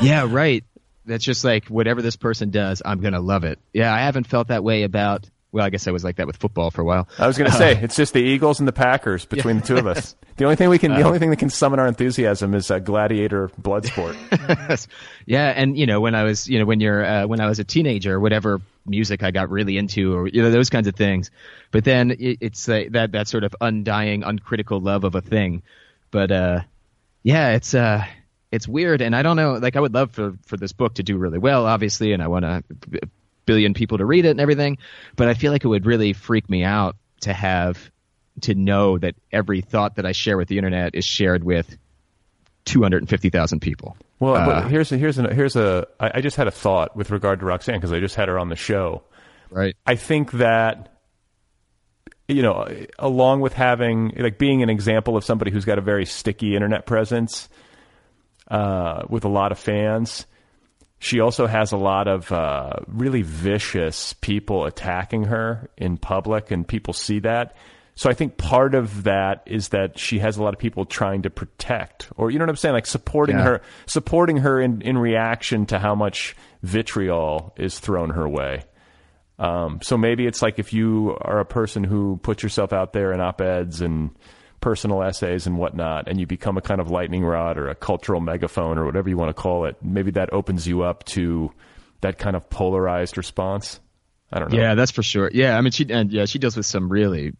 Yeah, 0.00 0.26
right. 0.28 0.62
That's 1.06 1.24
just 1.24 1.42
like 1.44 1.66
whatever 1.68 2.02
this 2.02 2.16
person 2.16 2.50
does, 2.50 2.82
I'm 2.84 3.00
gonna 3.00 3.20
love 3.20 3.44
it. 3.44 3.58
Yeah, 3.72 3.94
I 3.94 4.00
haven't 4.00 4.26
felt 4.26 4.48
that 4.48 4.62
way 4.64 4.82
about. 4.82 5.28
Well, 5.52 5.64
I 5.64 5.70
guess 5.70 5.86
I 5.86 5.90
was 5.90 6.04
like 6.04 6.16
that 6.16 6.26
with 6.26 6.36
football 6.36 6.70
for 6.70 6.82
a 6.82 6.84
while. 6.84 7.08
I 7.18 7.26
was 7.26 7.38
going 7.38 7.50
to 7.50 7.56
say 7.56 7.78
it's 7.80 7.96
just 7.96 8.12
the 8.12 8.20
Eagles 8.20 8.58
and 8.58 8.68
the 8.68 8.72
Packers 8.72 9.24
between 9.26 9.60
the 9.60 9.66
two 9.66 9.76
of 9.76 9.86
us. 9.86 10.14
The 10.36 10.44
only 10.44 10.56
thing 10.56 10.68
we 10.68 10.78
can, 10.78 10.92
the 10.92 11.00
only 11.00 11.18
thing 11.18 11.30
that 11.30 11.38
can 11.38 11.48
summon 11.48 11.78
our 11.78 11.86
enthusiasm 11.86 12.52
is 12.52 12.70
a 12.70 12.78
gladiator 12.78 13.50
blood 13.56 13.86
sport. 13.86 14.14
Yeah, 15.26 15.48
and 15.48 15.78
you 15.78 15.86
know 15.86 16.00
when 16.02 16.14
I 16.14 16.24
was, 16.24 16.46
you 16.46 16.58
know, 16.58 16.66
when 16.66 16.78
you're, 16.80 17.02
uh, 17.02 17.26
when 17.26 17.40
I 17.40 17.46
was 17.46 17.58
a 17.58 17.64
teenager, 17.64 18.20
whatever 18.20 18.60
music 18.84 19.22
I 19.22 19.30
got 19.30 19.48
really 19.48 19.78
into, 19.78 20.14
or 20.14 20.28
you 20.28 20.42
know 20.42 20.50
those 20.50 20.68
kinds 20.68 20.88
of 20.88 20.94
things. 20.94 21.30
But 21.70 21.84
then 21.84 22.10
it, 22.10 22.38
it's 22.42 22.68
uh, 22.68 22.84
that 22.90 23.12
that 23.12 23.28
sort 23.28 23.44
of 23.44 23.56
undying, 23.62 24.24
uncritical 24.24 24.78
love 24.78 25.04
of 25.04 25.14
a 25.14 25.22
thing. 25.22 25.62
But 26.10 26.30
uh, 26.30 26.60
yeah, 27.22 27.52
it's 27.54 27.72
uh, 27.72 28.04
it's 28.52 28.68
weird, 28.68 29.00
and 29.00 29.16
I 29.16 29.22
don't 29.22 29.36
know. 29.36 29.54
Like 29.54 29.76
I 29.76 29.80
would 29.80 29.94
love 29.94 30.10
for 30.10 30.34
for 30.44 30.58
this 30.58 30.72
book 30.72 30.96
to 30.96 31.02
do 31.02 31.16
really 31.16 31.38
well, 31.38 31.64
obviously, 31.64 32.12
and 32.12 32.22
I 32.22 32.28
want 32.28 32.44
b- 32.90 33.00
billion 33.46 33.72
people 33.74 33.98
to 33.98 34.04
read 34.04 34.24
it 34.24 34.30
and 34.30 34.40
everything. 34.40 34.78
But 35.16 35.28
I 35.28 35.34
feel 35.34 35.52
like 35.52 35.64
it 35.64 35.68
would 35.68 35.86
really 35.86 36.12
freak 36.12 36.50
me 36.50 36.64
out 36.64 36.96
to 37.22 37.32
have 37.32 37.90
to 38.42 38.54
know 38.54 38.98
that 38.98 39.14
every 39.32 39.62
thought 39.62 39.96
that 39.96 40.04
I 40.04 40.12
share 40.12 40.36
with 40.36 40.48
the 40.48 40.58
internet 40.58 40.94
is 40.94 41.04
shared 41.06 41.42
with 41.42 41.78
250,000 42.66 43.60
people. 43.60 43.96
Well, 44.20 44.34
Uh, 44.34 44.46
but 44.46 44.70
here's 44.70 44.92
a, 44.92 44.98
here's 44.98 45.18
a, 45.18 45.32
here's 45.32 45.56
a. 45.56 45.86
I 46.00 46.10
I 46.14 46.20
just 46.20 46.36
had 46.36 46.46
a 46.46 46.50
thought 46.50 46.96
with 46.96 47.10
regard 47.10 47.40
to 47.40 47.46
Roxane 47.46 47.76
because 47.76 47.92
I 47.92 48.00
just 48.00 48.14
had 48.14 48.28
her 48.28 48.38
on 48.38 48.48
the 48.48 48.56
show. 48.56 49.02
Right. 49.50 49.76
I 49.86 49.94
think 49.94 50.32
that 50.32 50.92
you 52.28 52.42
know, 52.42 52.66
along 52.98 53.40
with 53.40 53.52
having 53.52 54.12
like 54.16 54.38
being 54.38 54.62
an 54.62 54.68
example 54.70 55.16
of 55.16 55.24
somebody 55.24 55.50
who's 55.50 55.64
got 55.64 55.78
a 55.78 55.82
very 55.82 56.04
sticky 56.04 56.54
internet 56.54 56.84
presence 56.86 57.48
uh, 58.48 59.02
with 59.08 59.24
a 59.24 59.28
lot 59.28 59.52
of 59.52 59.58
fans, 59.58 60.26
she 60.98 61.20
also 61.20 61.46
has 61.46 61.72
a 61.72 61.76
lot 61.76 62.08
of 62.08 62.32
uh, 62.32 62.70
really 62.86 63.22
vicious 63.22 64.14
people 64.14 64.64
attacking 64.64 65.24
her 65.24 65.68
in 65.76 65.98
public, 65.98 66.50
and 66.50 66.66
people 66.66 66.94
see 66.94 67.20
that. 67.20 67.54
So 67.94 68.10
I 68.10 68.14
think 68.14 68.36
part 68.36 68.74
of 68.74 69.04
that 69.04 69.42
is 69.46 69.70
that 69.70 69.98
she 69.98 70.18
has 70.18 70.36
a 70.36 70.42
lot 70.42 70.52
of 70.52 70.60
people 70.60 70.84
trying 70.84 71.22
to 71.22 71.30
protect, 71.30 72.08
or 72.16 72.30
you 72.30 72.38
know 72.38 72.44
what 72.44 72.50
I'm 72.50 72.56
saying, 72.56 72.74
like 72.74 72.86
supporting 72.86 73.36
Yeah. 73.38 73.44
her, 73.44 73.62
supporting 73.86 74.38
her 74.38 74.60
in, 74.60 74.82
in 74.82 74.98
reaction 74.98 75.64
to 75.66 75.78
how 75.78 75.94
much 75.94 76.36
vitriol 76.62 77.54
is 77.56 77.78
thrown 77.78 78.10
her 78.10 78.28
way. 78.28 78.64
Um, 79.38 79.80
so 79.82 79.96
maybe 79.98 80.26
it's 80.26 80.40
like 80.42 80.58
if 80.58 80.72
you 80.72 81.16
are 81.20 81.40
a 81.40 81.44
person 81.46 81.84
who 81.84 82.18
puts 82.22 82.42
yourself 82.42 82.72
out 82.72 82.92
there 82.92 83.12
in 83.12 83.20
op-eds 83.20 83.80
and 83.82 84.10
personal 84.60 85.02
essays 85.02 85.46
and 85.46 85.58
whatnot, 85.58 86.08
and 86.08 86.18
you 86.18 86.26
become 86.26 86.56
a 86.56 86.60
kind 86.60 86.80
of 86.80 86.90
lightning 86.90 87.24
rod 87.24 87.58
or 87.58 87.68
a 87.68 87.74
cultural 87.74 88.20
megaphone 88.20 88.78
or 88.78 88.84
whatever 88.84 89.08
you 89.08 89.16
want 89.16 89.28
to 89.28 89.40
call 89.40 89.64
it, 89.64 89.76
maybe 89.82 90.10
that 90.12 90.32
opens 90.32 90.66
you 90.66 90.82
up 90.82 91.04
to 91.04 91.52
that 92.00 92.18
kind 92.18 92.36
of 92.36 92.48
polarized 92.50 93.16
response. 93.16 93.80
I 94.32 94.40
don't 94.40 94.52
know. 94.52 94.58
Yeah, 94.58 94.74
that's 94.74 94.90
for 94.90 95.02
sure. 95.02 95.30
Yeah, 95.32 95.56
I 95.56 95.60
mean, 95.60 95.70
she 95.70 95.86
and 95.90 96.10
yeah, 96.10 96.24
she 96.24 96.38
deals 96.38 96.56
with 96.56 96.66
some 96.66 96.88
really 96.88 97.34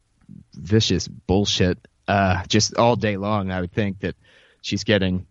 vicious 0.54 1.08
bullshit 1.08 1.78
uh, 2.06 2.44
just 2.46 2.76
all 2.76 2.96
day 2.96 3.16
long. 3.16 3.50
I 3.50 3.60
would 3.60 3.72
think 3.72 4.00
that 4.00 4.14
she's 4.62 4.84
getting, 4.84 5.26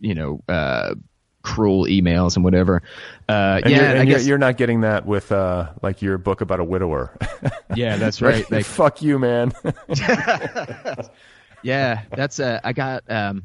you 0.00 0.14
know, 0.14 0.42
uh, 0.48 0.94
cruel 1.46 1.86
emails 1.86 2.34
and 2.34 2.44
whatever. 2.44 2.82
Uh, 3.28 3.60
And, 3.62 3.70
yeah, 3.70 3.76
you're, 3.76 3.86
and 3.90 3.98
I 4.00 4.04
guess. 4.04 4.26
you're 4.26 4.36
not 4.36 4.56
getting 4.56 4.80
that 4.80 5.06
with 5.06 5.30
uh, 5.30 5.70
like 5.80 6.02
your 6.02 6.18
book 6.18 6.40
about 6.40 6.58
a 6.58 6.64
widower. 6.64 7.16
yeah, 7.76 7.96
that's 7.96 8.20
right. 8.20 8.50
Like, 8.50 8.64
Fuck 8.66 9.00
you, 9.00 9.18
man. 9.20 9.52
yeah, 11.62 12.02
that's 12.10 12.40
uh, 12.40 12.60
I 12.64 12.72
got 12.72 13.04
um, 13.08 13.44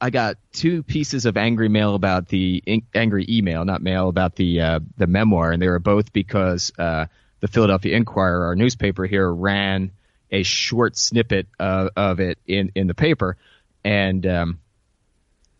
I 0.00 0.10
got 0.10 0.36
two 0.52 0.82
pieces 0.82 1.24
of 1.24 1.38
angry 1.38 1.68
mail 1.70 1.94
about 1.94 2.28
the 2.28 2.62
in- 2.66 2.86
angry 2.94 3.24
email, 3.28 3.64
not 3.64 3.80
mail 3.82 4.08
about 4.08 4.36
the 4.36 4.60
uh, 4.60 4.80
the 4.98 5.06
memoir, 5.06 5.52
and 5.52 5.62
they 5.62 5.68
were 5.68 5.78
both 5.78 6.12
because 6.12 6.70
uh, 6.78 7.06
the 7.40 7.48
Philadelphia 7.48 7.96
Inquirer, 7.96 8.44
our 8.44 8.56
newspaper 8.56 9.06
here, 9.06 9.32
ran 9.32 9.90
a 10.30 10.42
short 10.42 10.96
snippet 10.98 11.46
of, 11.58 11.90
of 11.96 12.20
it 12.20 12.38
in 12.46 12.72
in 12.74 12.86
the 12.88 12.94
paper, 12.94 13.38
and 13.84 14.26
um, 14.26 14.60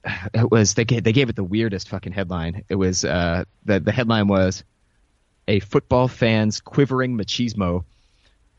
it 0.35 0.51
was 0.51 0.75
they 0.75 0.85
gave, 0.85 1.05
they 1.05 1.13
gave 1.13 1.29
it 1.29 1.37
the 1.37 1.45
weirdest 1.45 1.89
fucking 1.89 2.13
headline. 2.13 2.65
It 2.69 2.75
was 2.77 3.05
uh, 3.05 3.45
the 3.65 3.81
the 3.81 3.93
headline 3.93 4.29
was 4.29 4.65
a 5.49 5.61
football 5.61 6.09
fan's 6.09 6.61
quivering 6.61 7.17
machismo, 7.19 7.85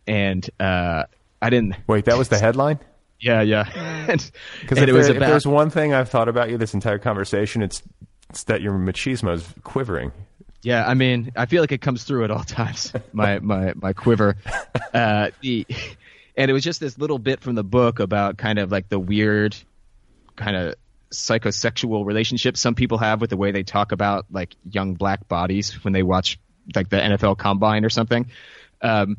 and 0.07 0.47
uh, 0.59 1.03
I 1.41 1.49
didn't. 1.49 1.75
Wait, 1.87 2.05
that 2.05 2.17
was 2.17 2.29
the 2.29 2.37
headline? 2.39 2.79
Yeah, 3.19 3.41
yeah. 3.41 3.63
Because 4.61 4.77
it 4.77 4.91
was 4.93 5.07
there- 5.07 5.15
if 5.15 5.19
there's 5.21 5.47
one 5.47 5.69
thing 5.69 5.93
I've 5.93 6.09
thought 6.09 6.27
about 6.29 6.49
you 6.49 6.57
this 6.57 6.73
entire 6.73 6.99
conversation, 6.99 7.61
it's, 7.63 7.81
it's 8.29 8.43
that 8.43 8.61
your 8.61 8.73
machismo 8.73 9.33
is 9.33 9.47
quivering. 9.63 10.11
yeah. 10.61 10.85
I 10.87 10.93
mean, 10.93 11.31
I 11.35 11.45
feel 11.45 11.61
like 11.63 11.71
it 11.71 11.81
comes 11.81 12.03
through 12.03 12.23
at 12.25 12.31
all 12.31 12.43
times. 12.43 12.93
My 13.13 13.39
my 13.39 13.73
my 13.75 13.93
quiver. 13.93 14.35
Uh, 14.93 15.31
the 15.41 15.65
and 16.37 16.51
it 16.51 16.53
was 16.53 16.63
just 16.63 16.79
this 16.79 16.97
little 16.99 17.17
bit 17.19 17.39
from 17.41 17.55
the 17.55 17.63
book 17.63 17.99
about 17.99 18.37
kind 18.37 18.59
of 18.59 18.71
like 18.71 18.89
the 18.89 18.99
weird 18.99 19.55
kind 20.35 20.55
of 20.57 20.75
psychosexual 21.16 22.05
relationship 22.05 22.57
some 22.57 22.76
people 22.76 22.97
have 22.97 23.22
with 23.22 23.30
the 23.30 23.38
way 23.38 23.51
they 23.51 23.63
talk 23.63 23.91
about 23.91 24.26
like 24.32 24.55
young 24.70 24.93
black 24.93 25.28
bodies 25.28 25.84
when 25.84 25.93
they 25.93 26.03
watch 26.03 26.39
like 26.76 26.89
the 26.89 26.97
NFL 26.97 27.38
combine 27.38 27.86
or 27.86 27.89
something. 27.89 28.28
Um, 28.82 29.18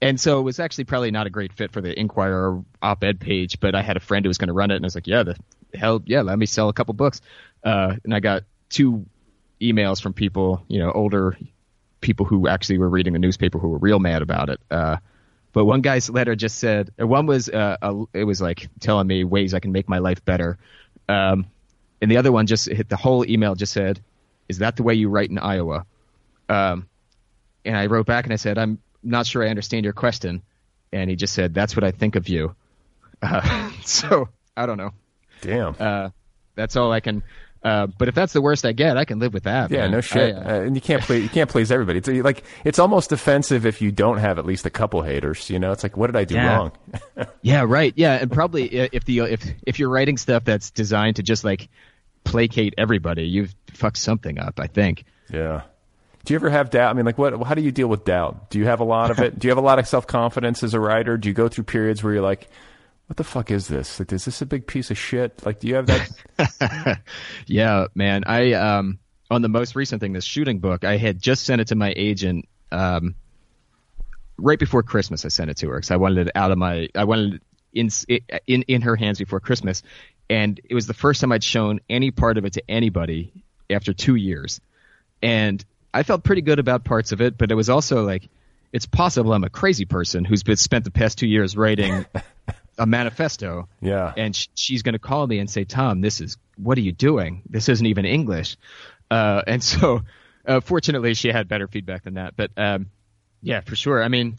and 0.00 0.20
so 0.20 0.38
it 0.40 0.42
was 0.42 0.60
actually 0.60 0.84
probably 0.84 1.10
not 1.10 1.26
a 1.26 1.30
great 1.30 1.52
fit 1.52 1.72
for 1.72 1.80
the 1.80 1.98
Inquirer 1.98 2.62
op-ed 2.82 3.20
page, 3.20 3.58
but 3.60 3.74
I 3.74 3.82
had 3.82 3.96
a 3.96 4.00
friend 4.00 4.24
who 4.24 4.28
was 4.28 4.38
going 4.38 4.48
to 4.48 4.52
run 4.52 4.70
it, 4.70 4.76
and 4.76 4.84
I 4.84 4.86
was 4.86 4.94
like, 4.94 5.06
"Yeah, 5.06 5.22
the 5.22 5.36
hell, 5.72 6.02
yeah, 6.04 6.20
let 6.20 6.38
me 6.38 6.46
sell 6.46 6.68
a 6.68 6.74
couple 6.74 6.92
books." 6.92 7.22
Uh, 7.62 7.96
and 8.04 8.14
I 8.14 8.20
got 8.20 8.42
two 8.68 9.06
emails 9.60 10.02
from 10.02 10.12
people, 10.12 10.62
you 10.68 10.78
know, 10.78 10.90
older 10.92 11.38
people 12.00 12.26
who 12.26 12.48
actually 12.48 12.78
were 12.78 12.88
reading 12.88 13.14
the 13.14 13.18
newspaper 13.18 13.58
who 13.58 13.68
were 13.68 13.78
real 13.78 13.98
mad 13.98 14.20
about 14.20 14.50
it. 14.50 14.60
Uh, 14.70 14.98
but 15.52 15.64
one 15.64 15.80
guy's 15.80 16.10
letter 16.10 16.36
just 16.36 16.58
said, 16.58 16.90
one 16.98 17.26
was, 17.26 17.48
uh, 17.48 17.76
a, 17.80 18.04
it 18.12 18.24
was 18.24 18.42
like 18.42 18.68
telling 18.80 19.06
me 19.06 19.24
ways 19.24 19.54
I 19.54 19.60
can 19.60 19.72
make 19.72 19.88
my 19.88 19.98
life 19.98 20.24
better. 20.24 20.58
Um, 21.08 21.46
and 22.00 22.10
the 22.10 22.16
other 22.16 22.32
one 22.32 22.46
just 22.46 22.68
hit 22.68 22.88
the 22.88 22.96
whole 22.96 23.28
email 23.28 23.54
just 23.54 23.72
said, 23.72 24.00
"Is 24.48 24.58
that 24.58 24.76
the 24.76 24.82
way 24.82 24.94
you 24.94 25.08
write 25.08 25.30
in 25.30 25.38
Iowa?" 25.38 25.86
Um, 26.48 26.88
and 27.64 27.76
I 27.76 27.86
wrote 27.86 28.06
back 28.06 28.24
and 28.24 28.32
I 28.32 28.36
said, 28.36 28.58
I'm 28.58 28.78
not 29.02 29.26
sure 29.26 29.44
I 29.44 29.48
understand 29.48 29.84
your 29.84 29.92
question. 29.92 30.42
And 30.92 31.10
he 31.10 31.16
just 31.16 31.34
said, 31.34 31.54
that's 31.54 31.74
what 31.74 31.84
I 31.84 31.90
think 31.90 32.16
of 32.16 32.28
you. 32.28 32.54
Uh, 33.22 33.70
so 33.84 34.28
I 34.56 34.66
don't 34.66 34.78
know. 34.78 34.92
Damn. 35.40 35.74
Uh, 35.78 36.10
that's 36.54 36.76
all 36.76 36.92
I 36.92 37.00
can. 37.00 37.22
Uh, 37.64 37.86
but 37.86 38.08
if 38.08 38.14
that's 38.14 38.34
the 38.34 38.42
worst 38.42 38.66
I 38.66 38.72
get, 38.72 38.98
I 38.98 39.06
can 39.06 39.18
live 39.18 39.32
with 39.32 39.44
that. 39.44 39.70
Yeah, 39.70 39.78
man. 39.82 39.92
no 39.92 40.00
shit. 40.02 40.36
I, 40.36 40.38
uh, 40.38 40.42
uh, 40.58 40.60
and 40.64 40.74
you 40.76 40.82
can't 40.82 41.02
play. 41.02 41.20
You 41.20 41.30
can't 41.30 41.48
please 41.48 41.72
everybody. 41.72 41.98
It's 41.98 42.08
like 42.08 42.44
it's 42.62 42.78
almost 42.78 43.10
offensive 43.10 43.64
if 43.64 43.80
you 43.80 43.90
don't 43.90 44.18
have 44.18 44.38
at 44.38 44.44
least 44.44 44.66
a 44.66 44.70
couple 44.70 45.00
haters. 45.00 45.48
You 45.48 45.58
know, 45.58 45.72
it's 45.72 45.82
like, 45.82 45.96
what 45.96 46.08
did 46.08 46.16
I 46.16 46.24
do 46.24 46.34
Yeah. 46.34 46.56
wrong? 46.56 46.72
yeah, 47.42 47.64
right. 47.66 47.94
Yeah, 47.96 48.12
and 48.20 48.30
probably 48.40 48.66
if 48.66 49.04
the 49.06 49.20
if 49.20 49.42
if 49.66 49.78
you're 49.78 49.88
writing 49.88 50.18
stuff 50.18 50.44
that's 50.44 50.70
designed 50.70 51.16
to 51.16 51.22
just 51.22 51.42
like 51.42 51.68
placate 52.24 52.74
everybody, 52.78 53.24
you've 53.24 53.54
fucked 53.72 53.98
something 53.98 54.38
up. 54.38 54.60
I 54.60 54.66
think. 54.66 55.04
Yeah. 55.32 55.62
Do 56.24 56.32
you 56.32 56.38
ever 56.38 56.48
have 56.48 56.70
doubt? 56.70 56.90
I 56.90 56.92
mean, 56.94 57.04
like, 57.04 57.18
what? 57.18 57.42
How 57.42 57.54
do 57.54 57.60
you 57.62 57.70
deal 57.72 57.88
with 57.88 58.04
doubt? 58.04 58.48
Do 58.50 58.58
you 58.58 58.64
have 58.66 58.80
a 58.80 58.84
lot 58.84 59.10
of 59.10 59.18
it? 59.20 59.38
do 59.38 59.46
you 59.46 59.50
have 59.50 59.58
a 59.58 59.62
lot 59.66 59.78
of 59.78 59.86
self 59.88 60.06
confidence 60.06 60.62
as 60.62 60.74
a 60.74 60.80
writer? 60.80 61.16
Do 61.16 61.28
you 61.28 61.34
go 61.34 61.48
through 61.48 61.64
periods 61.64 62.02
where 62.02 62.14
you're 62.14 62.22
like, 62.22 62.48
what 63.06 63.16
the 63.16 63.24
fuck 63.24 63.50
is 63.50 63.68
this? 63.68 63.98
Like, 63.98 64.12
is 64.12 64.24
this 64.24 64.40
a 64.40 64.46
big 64.46 64.66
piece 64.66 64.90
of 64.90 64.98
shit? 64.98 65.44
Like, 65.44 65.60
do 65.60 65.68
you 65.68 65.74
have 65.76 65.86
that? 65.86 67.00
Yeah, 67.46 67.86
man. 67.94 68.24
I 68.26 68.52
um 68.52 68.98
on 69.30 69.42
the 69.42 69.48
most 69.48 69.74
recent 69.76 70.00
thing, 70.00 70.12
this 70.12 70.24
shooting 70.24 70.58
book, 70.58 70.84
I 70.84 70.96
had 70.96 71.20
just 71.20 71.44
sent 71.44 71.60
it 71.60 71.68
to 71.68 71.74
my 71.74 71.92
agent 71.96 72.48
um 72.72 73.14
right 74.38 74.58
before 74.58 74.82
Christmas. 74.82 75.24
I 75.24 75.28
sent 75.28 75.50
it 75.50 75.58
to 75.58 75.68
her 75.68 75.76
because 75.76 75.90
I 75.90 75.96
wanted 75.96 76.28
it 76.28 76.32
out 76.34 76.50
of 76.50 76.58
my 76.58 76.88
I 76.94 77.04
wanted 77.04 77.34
it 77.34 77.42
in 77.72 77.90
in 78.46 78.62
in 78.62 78.82
her 78.82 78.96
hands 78.96 79.18
before 79.18 79.40
Christmas, 79.40 79.82
and 80.30 80.60
it 80.64 80.74
was 80.74 80.86
the 80.86 80.94
first 80.94 81.20
time 81.20 81.32
I'd 81.32 81.44
shown 81.44 81.80
any 81.90 82.10
part 82.10 82.38
of 82.38 82.44
it 82.44 82.54
to 82.54 82.62
anybody 82.68 83.32
after 83.68 83.92
two 83.92 84.14
years, 84.14 84.60
and 85.22 85.62
I 85.92 86.02
felt 86.02 86.24
pretty 86.24 86.42
good 86.42 86.58
about 86.58 86.84
parts 86.84 87.12
of 87.12 87.20
it, 87.20 87.36
but 87.36 87.50
it 87.50 87.54
was 87.54 87.68
also 87.68 88.04
like 88.04 88.28
it's 88.72 88.86
possible 88.86 89.32
I'm 89.32 89.44
a 89.44 89.50
crazy 89.50 89.84
person 89.84 90.24
who's 90.24 90.42
been 90.42 90.56
spent 90.56 90.84
the 90.84 90.90
past 90.90 91.18
two 91.18 91.28
years 91.28 91.56
writing 91.56 92.06
a 92.78 92.86
manifesto 92.86 93.68
yeah. 93.80 94.12
and 94.16 94.34
sh- 94.34 94.48
she's 94.54 94.82
going 94.82 94.94
to 94.94 94.98
call 94.98 95.26
me 95.26 95.38
and 95.38 95.48
say, 95.48 95.64
"Tom, 95.64 96.00
this 96.00 96.20
is 96.20 96.36
what 96.56 96.78
are 96.78 96.82
you 96.82 96.92
doing? 96.92 97.42
This 97.48 97.68
isn't 97.68 97.86
even 97.86 98.04
English." 98.04 98.56
Uh, 99.10 99.42
and 99.46 99.62
so, 99.62 100.02
uh, 100.46 100.60
fortunately, 100.60 101.14
she 101.14 101.28
had 101.28 101.48
better 101.48 101.68
feedback 101.68 102.04
than 102.04 102.14
that. 102.14 102.36
But 102.36 102.50
um, 102.56 102.86
yeah, 103.42 103.60
for 103.60 103.76
sure. 103.76 104.02
I 104.02 104.08
mean, 104.08 104.38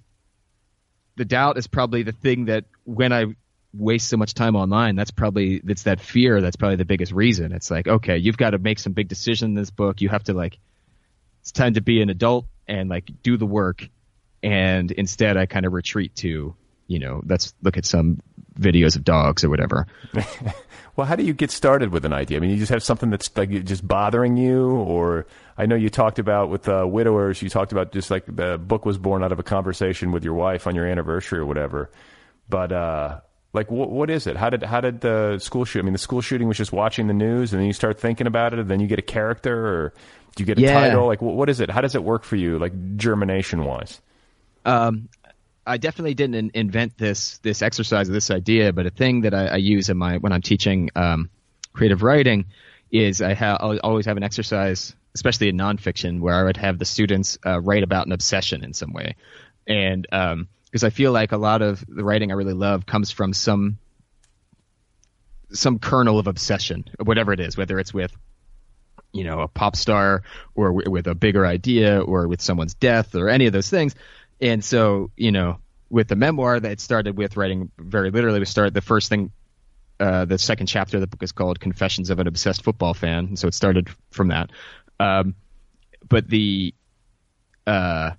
the 1.15 1.25
doubt 1.25 1.57
is 1.57 1.67
probably 1.67 2.03
the 2.03 2.11
thing 2.11 2.45
that 2.45 2.65
when 2.83 3.13
I 3.13 3.36
waste 3.73 4.09
so 4.09 4.17
much 4.17 4.33
time 4.33 4.55
online, 4.55 4.95
that's 4.95 5.11
probably 5.11 5.61
it's 5.65 5.83
that 5.83 5.99
fear 5.99 6.41
that's 6.41 6.55
probably 6.55 6.77
the 6.77 6.86
biggest 6.86 7.11
reason. 7.11 7.51
It's 7.51 7.69
like, 7.71 7.88
okay, 7.88 8.17
you've 8.17 8.38
got 8.38 8.51
to 8.51 8.59
make 8.59 8.79
some 8.79 8.93
big 8.93 9.07
decision 9.07 9.51
in 9.51 9.55
this 9.55 9.69
book. 9.69 10.01
You 10.01 10.09
have 10.09 10.23
to 10.25 10.33
like, 10.33 10.57
it's 11.41 11.51
time 11.51 11.75
to 11.75 11.81
be 11.81 12.01
an 12.01 12.09
adult 12.09 12.45
and 12.67 12.89
like 12.89 13.09
do 13.23 13.38
the 13.38 13.45
work. 13.45 13.88
And 14.41 14.91
instead, 14.91 15.38
I 15.38 15.45
kind 15.45 15.65
of 15.65 15.73
retreat 15.73 16.15
to, 16.17 16.55
you 16.88 16.99
know, 16.99 17.21
let's 17.25 17.53
look 17.61 17.77
at 17.77 17.86
some 17.86 18.21
videos 18.59 18.95
of 18.95 19.03
dogs 19.03 19.43
or 19.43 19.49
whatever. 19.49 19.88
Well, 20.97 21.05
how 21.05 21.17
do 21.17 21.23
you 21.25 21.33
get 21.33 21.51
started 21.51 21.89
with 21.91 22.05
an 22.05 22.13
idea? 22.13 22.38
I 22.38 22.39
mean, 22.39 22.51
you 22.51 22.55
just 22.55 22.71
have 22.71 22.81
something 22.81 23.09
that's 23.09 23.29
like 23.36 23.49
just 23.65 23.86
bothering 23.86 24.38
you, 24.38 24.69
or 24.69 25.27
I 25.57 25.65
know 25.65 25.75
you 25.75 25.89
talked 25.89 26.19
about 26.19 26.49
with 26.49 26.69
uh, 26.69 26.86
widowers. 26.88 27.41
You 27.41 27.49
talked 27.49 27.73
about 27.73 27.91
just 27.91 28.09
like 28.09 28.23
the 28.33 28.57
book 28.57 28.86
was 28.86 28.97
born 28.97 29.21
out 29.21 29.33
of 29.33 29.38
a 29.39 29.43
conversation 29.43 30.13
with 30.13 30.23
your 30.23 30.36
wife 30.36 30.67
on 30.67 30.73
your 30.73 30.88
anniversary 30.88 31.39
or 31.39 31.45
whatever. 31.45 31.91
But 32.47 32.71
uh, 32.71 33.19
like, 33.51 33.67
wh- 33.67 33.91
what 33.91 34.09
is 34.09 34.25
it? 34.25 34.38
How 34.38 34.49
did 34.49 34.63
how 34.63 34.79
did 34.79 35.01
the 35.01 35.38
school 35.39 35.65
shoot? 35.65 35.79
I 35.79 35.81
mean, 35.81 35.91
the 35.91 35.99
school 35.99 36.21
shooting 36.21 36.47
was 36.47 36.55
just 36.55 36.71
watching 36.71 37.07
the 37.07 37.13
news, 37.13 37.51
and 37.51 37.59
then 37.59 37.67
you 37.67 37.73
start 37.73 37.99
thinking 37.99 38.25
about 38.25 38.53
it, 38.53 38.59
and 38.59 38.69
then 38.69 38.79
you 38.79 38.88
get 38.88 38.97
a 38.97 39.01
character, 39.01 39.67
or 39.67 39.93
do 40.38 40.43
you 40.43 40.45
get 40.45 40.57
a 40.57 40.61
Yeah. 40.61 40.71
title? 40.79 41.07
Like, 41.07 41.19
wh- 41.19 41.23
what 41.36 41.49
is 41.49 41.59
it? 41.59 41.69
How 41.69 41.81
does 41.81 41.95
it 41.95 42.05
work 42.05 42.23
for 42.23 42.38
you, 42.38 42.57
like 42.57 42.71
germination 42.95 43.65
wise? 43.65 43.99
um, 44.63 45.09
I 45.66 45.78
definitely 45.78 46.13
didn't 46.13 46.36
in- 46.36 46.51
invent 46.53 46.97
this 46.97 47.39
this 47.39 47.61
exercise 47.61 48.09
or 48.09 48.13
this 48.13 48.30
idea, 48.30 48.72
but 48.72 48.86
a 48.86 48.89
thing 48.89 49.22
that 49.22 49.34
I, 49.34 49.47
I 49.47 49.55
use 49.55 49.89
in 49.89 49.97
my 49.97 50.18
when 50.18 50.32
I'm 50.32 50.41
teaching 50.41 50.89
um, 50.95 51.30
creative 51.74 52.03
writing 52.03 52.45
is 52.91 53.22
I 53.22 53.34
ha- 53.34 53.57
always 53.84 54.05
have 54.05 54.18
an 54.18 54.24
exercise, 54.24 54.95
especially 55.16 55.49
in 55.49 55.57
nonfiction, 55.57 56.20
where 56.20 56.36
I 56.36 56.43
would 56.43 56.57
have 56.57 56.78
the 56.78 56.86
students 56.86 57.38
uh, 57.45 57.59
write 57.59 57.84
about 57.84 58.05
an 58.05 58.11
obsession 58.11 58.63
in 58.63 58.74
some 58.74 58.93
way, 58.93 59.16
and 59.68 60.05
because 60.09 60.84
I 60.84 60.91
feel 60.91 61.11
like 61.11 61.32
a 61.32 61.38
lot 61.38 61.61
of 61.61 61.84
the 61.88 62.03
writing 62.03 62.32
I 62.32 62.36
really 62.36 62.53
love 62.53 62.86
comes 62.86 63.11
from 63.11 63.34
some 63.34 63.78
some 65.51 65.80
kernel 65.80 66.20
of 66.20 66.28
obsession, 66.28 66.86
whatever 67.03 67.34
it 67.34 67.39
is, 67.39 67.57
whether 67.57 67.80
it's 67.80 67.93
with 67.93 68.16
you 69.13 69.24
know 69.24 69.39
a 69.39 69.47
pop 69.47 69.76
star 69.76 70.24
or 70.53 70.68
w- 70.68 70.91
with 70.91 71.07
a 71.07 71.16
bigger 71.16 71.45
idea 71.45 72.01
or 72.01 72.28
with 72.28 72.41
someone's 72.41 72.74
death 72.74 73.16
or 73.16 73.30
any 73.30 73.47
of 73.47 73.53
those 73.53 73.70
things 73.70 73.95
and 74.51 74.63
so 74.63 75.11
you 75.17 75.31
know 75.31 75.57
with 75.89 76.07
the 76.07 76.15
memoir 76.15 76.59
that 76.59 76.79
started 76.79 77.17
with 77.17 77.37
writing 77.37 77.71
very 77.77 78.11
literally 78.11 78.39
we 78.39 78.45
started 78.45 78.73
the 78.73 78.81
first 78.81 79.09
thing 79.09 79.31
uh, 79.99 80.25
the 80.25 80.37
second 80.37 80.67
chapter 80.67 80.97
of 80.97 81.01
the 81.01 81.07
book 81.07 81.23
is 81.23 81.31
called 81.31 81.59
confessions 81.59 82.09
of 82.09 82.19
an 82.19 82.27
obsessed 82.27 82.63
football 82.63 82.93
fan. 82.93 83.25
And 83.25 83.39
so 83.39 83.47
it 83.47 83.53
started 83.53 83.89
from 84.11 84.29
that. 84.29 84.51
Um, 84.99 85.35
but 86.07 86.27
the 86.29 86.73
uh, 87.65 88.11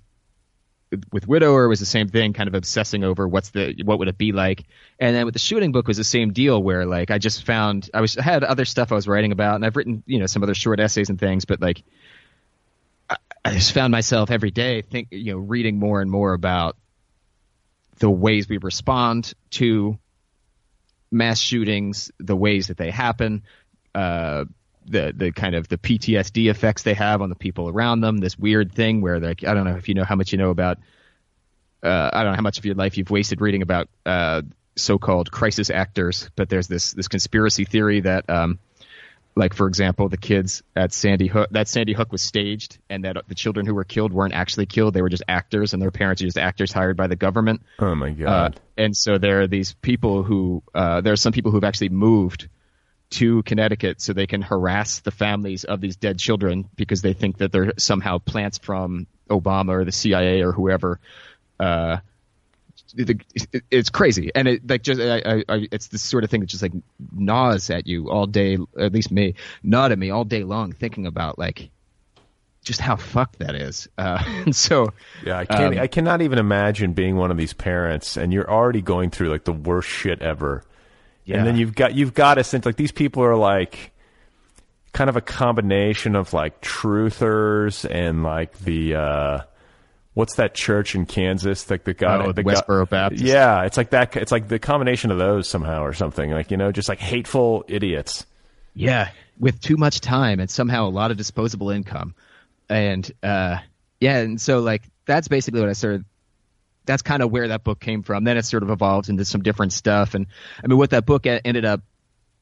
with 1.11 1.27
widower 1.27 1.67
was 1.67 1.79
the 1.79 1.85
same 1.85 2.07
thing 2.07 2.33
kind 2.33 2.47
of 2.47 2.55
obsessing 2.55 3.03
over 3.03 3.27
what's 3.27 3.49
the 3.49 3.75
what 3.83 3.99
would 3.99 4.07
it 4.07 4.17
be 4.17 4.31
like. 4.31 4.63
And 4.99 5.15
then 5.15 5.25
with 5.25 5.33
the 5.33 5.39
shooting 5.39 5.71
book 5.71 5.87
was 5.87 5.97
the 5.97 6.03
same 6.03 6.33
deal 6.33 6.61
where 6.61 6.85
like 6.85 7.11
i 7.11 7.17
just 7.17 7.45
found 7.45 7.89
i 7.93 8.01
was 8.01 8.17
I 8.17 8.23
had 8.23 8.43
other 8.43 8.65
stuff 8.65 8.91
i 8.91 8.95
was 8.95 9.07
writing 9.07 9.31
about 9.31 9.55
and 9.55 9.65
i've 9.65 9.75
written 9.75 10.01
you 10.05 10.19
know 10.19 10.25
some 10.25 10.43
other 10.43 10.53
short 10.53 10.79
essays 10.79 11.09
and 11.09 11.19
things 11.19 11.45
but 11.45 11.61
like 11.61 11.83
I, 13.47 13.53
just 13.53 13.73
found 13.73 13.91
myself 13.91 14.31
every 14.31 14.51
day 14.51 14.81
think 14.81 15.09
you 15.11 15.33
know 15.33 15.39
reading 15.39 15.79
more 15.79 16.01
and 16.01 16.09
more 16.09 16.33
about 16.33 16.77
the 17.99 18.09
ways 18.09 18.47
we 18.47 18.57
respond 18.57 19.33
to 19.51 19.97
mass 21.11 21.39
shootings 21.39 22.11
the 22.19 22.35
ways 22.35 22.67
that 22.67 22.77
they 22.77 22.91
happen 22.91 23.43
uh 23.95 24.45
the 24.87 25.13
the 25.15 25.31
kind 25.31 25.55
of 25.55 25.67
the 25.67 25.77
PTSD 25.77 26.49
effects 26.49 26.83
they 26.83 26.93
have 26.93 27.21
on 27.21 27.29
the 27.29 27.35
people 27.35 27.69
around 27.69 28.01
them. 28.01 28.17
This 28.17 28.37
weird 28.37 28.73
thing 28.73 29.01
where 29.01 29.19
like 29.19 29.43
I 29.43 29.53
don't 29.53 29.65
know 29.65 29.75
if 29.75 29.89
you 29.89 29.95
know 29.95 30.03
how 30.03 30.15
much 30.15 30.31
you 30.31 30.37
know 30.37 30.49
about. 30.49 30.79
Uh, 31.83 32.09
I 32.11 32.23
don't 32.23 32.31
know 32.31 32.37
how 32.37 32.41
much 32.41 32.57
of 32.57 32.65
your 32.65 32.75
life 32.75 32.97
you've 32.97 33.11
wasted 33.11 33.39
reading 33.39 33.61
about 33.61 33.87
uh, 34.05 34.41
so-called 34.75 35.31
crisis 35.31 35.69
actors, 35.69 36.29
but 36.35 36.49
there's 36.49 36.67
this 36.67 36.93
this 36.93 37.07
conspiracy 37.07 37.65
theory 37.65 38.01
that, 38.01 38.29
um, 38.29 38.59
like 39.37 39.53
for 39.53 39.67
example, 39.67 40.09
the 40.09 40.17
kids 40.17 40.63
at 40.75 40.91
Sandy 40.91 41.27
Hook 41.27 41.49
that 41.51 41.67
Sandy 41.67 41.93
Hook 41.93 42.11
was 42.11 42.21
staged, 42.21 42.77
and 42.89 43.03
that 43.05 43.17
the 43.27 43.35
children 43.35 43.65
who 43.65 43.73
were 43.75 43.83
killed 43.83 44.11
weren't 44.11 44.33
actually 44.33 44.65
killed; 44.65 44.93
they 44.93 45.01
were 45.01 45.09
just 45.09 45.23
actors, 45.27 45.73
and 45.73 45.81
their 45.81 45.91
parents 45.91 46.21
are 46.21 46.25
just 46.25 46.37
actors 46.37 46.71
hired 46.73 46.97
by 46.97 47.07
the 47.07 47.15
government. 47.15 47.61
Oh 47.79 47.95
my 47.95 48.09
Uh, 48.09 48.13
god! 48.13 48.59
and 48.77 48.95
so 48.97 49.17
there 49.17 49.41
are 49.41 49.47
these 49.47 49.73
people 49.73 50.23
who 50.23 50.63
uh, 50.73 51.01
there 51.01 51.13
are 51.13 51.17
some 51.17 51.31
people 51.33 51.51
who've 51.51 51.63
actually 51.63 51.89
moved 51.89 52.49
to 53.09 53.41
Connecticut 53.43 54.01
so 54.01 54.11
they 54.11 54.27
can 54.27 54.41
harass 54.41 54.99
the 54.99 55.11
families 55.11 55.63
of 55.63 55.79
these 55.79 55.95
dead 55.95 56.19
children 56.19 56.67
because 56.75 57.01
they 57.01 57.13
think 57.13 57.37
that 57.37 57.51
they're 57.53 57.71
somehow 57.77 58.17
plants 58.17 58.57
from 58.57 59.07
Obama 59.29 59.69
or 59.69 59.85
the 59.85 59.93
CIA 59.93 60.41
or 60.41 60.51
whoever. 60.51 60.99
Uh, 61.59 61.97
the, 62.93 63.19
it's 63.71 63.89
crazy, 63.89 64.31
and 64.35 64.47
it 64.47 64.69
like 64.69 64.83
just 64.83 64.99
I, 65.01 65.17
I, 65.25 65.43
I, 65.49 65.67
it's 65.71 65.87
the 65.87 65.97
sort 65.97 66.23
of 66.23 66.29
thing 66.29 66.41
that 66.41 66.47
just 66.47 66.61
like 66.61 66.73
gnaws 67.11 67.69
at 67.69 67.87
you 67.87 68.09
all 68.09 68.25
day. 68.27 68.57
At 68.79 68.93
least 68.93 69.11
me, 69.11 69.35
gnawed 69.63 69.91
at 69.91 69.99
me 69.99 70.09
all 70.09 70.23
day 70.23 70.43
long, 70.43 70.71
thinking 70.71 71.05
about 71.05 71.37
like 71.39 71.69
just 72.63 72.81
how 72.81 72.95
fucked 72.97 73.39
that 73.39 73.55
is. 73.55 73.87
Uh, 73.97 74.21
and 74.27 74.55
so 74.55 74.93
Yeah, 75.25 75.39
I 75.39 75.45
can't. 75.45 75.75
um, 75.75 75.81
I 75.81 75.87
cannot 75.87 76.21
even 76.21 76.37
imagine 76.37 76.93
being 76.93 77.15
one 77.15 77.31
of 77.31 77.37
these 77.37 77.53
parents, 77.53 78.17
and 78.17 78.33
you're 78.33 78.49
already 78.49 78.81
going 78.81 79.09
through 79.09 79.29
like 79.29 79.45
the 79.45 79.53
worst 79.53 79.87
shit 79.89 80.21
ever. 80.21 80.63
Yeah. 81.25 81.37
And 81.37 81.47
then 81.47 81.57
you've 81.57 81.75
got 81.75 81.93
you've 81.95 82.13
got 82.13 82.35
to 82.35 82.43
sense 82.43 82.65
like 82.65 82.77
these 82.77 82.91
people 82.91 83.23
are 83.23 83.35
like 83.35 83.91
kind 84.93 85.09
of 85.09 85.15
a 85.17 85.21
combination 85.21 86.15
of 86.15 86.33
like 86.33 86.61
truthers 86.61 87.85
and 87.89 88.23
like 88.23 88.57
the 88.59 88.95
uh 88.95 89.41
what's 90.17 90.33
that 90.37 90.55
church 90.55 90.95
in 90.95 91.05
Kansas 91.05 91.69
like 91.69 91.83
the 91.83 91.93
guy 91.93 92.25
Oh, 92.25 92.31
the 92.31 92.41
guy- 92.41 92.55
Westboro 92.55 92.89
Baptist. 92.89 93.23
Yeah, 93.23 93.61
it's 93.65 93.77
like 93.77 93.91
that 93.91 94.17
it's 94.17 94.31
like 94.31 94.47
the 94.47 94.57
combination 94.57 95.11
of 95.11 95.19
those 95.19 95.47
somehow 95.47 95.83
or 95.83 95.93
something. 95.93 96.31
Like, 96.31 96.49
you 96.49 96.57
know, 96.57 96.71
just 96.71 96.89
like 96.89 96.97
hateful 96.99 97.63
idiots. 97.67 98.25
Yeah, 98.73 99.09
with 99.39 99.61
too 99.61 99.77
much 99.77 100.01
time 100.01 100.39
and 100.39 100.49
somehow 100.49 100.87
a 100.87 100.89
lot 100.89 101.11
of 101.11 101.17
disposable 101.17 101.69
income, 101.69 102.15
and 102.67 103.09
uh, 103.21 103.57
yeah, 103.99 104.17
and 104.17 104.41
so 104.41 104.59
like 104.59 104.81
that's 105.05 105.27
basically 105.27 105.59
what 105.61 105.69
I 105.69 105.73
started. 105.73 106.03
That's 106.85 107.01
kind 107.03 107.21
of 107.21 107.29
where 107.31 107.49
that 107.49 107.63
book 107.63 107.79
came 107.79 108.01
from. 108.01 108.23
Then 108.23 108.37
it 108.37 108.45
sort 108.45 108.63
of 108.63 108.69
evolved 108.71 109.09
into 109.09 109.23
some 109.23 109.43
different 109.43 109.71
stuff, 109.73 110.15
and 110.15 110.25
I 110.63 110.67
mean, 110.67 110.77
what 110.79 110.89
that 110.91 111.05
book 111.05 111.27
e- 111.27 111.39
ended 111.45 111.65
up 111.65 111.81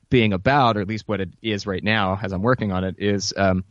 being 0.09 0.31
about, 0.33 0.77
or 0.77 0.81
at 0.81 0.87
least 0.87 1.07
what 1.07 1.19
it 1.19 1.29
is 1.41 1.65
right 1.67 1.83
now, 1.83 2.17
as 2.21 2.31
I'm 2.31 2.41
working 2.41 2.71
on 2.71 2.83
it, 2.85 2.95
is 2.99 3.33
um, 3.35 3.63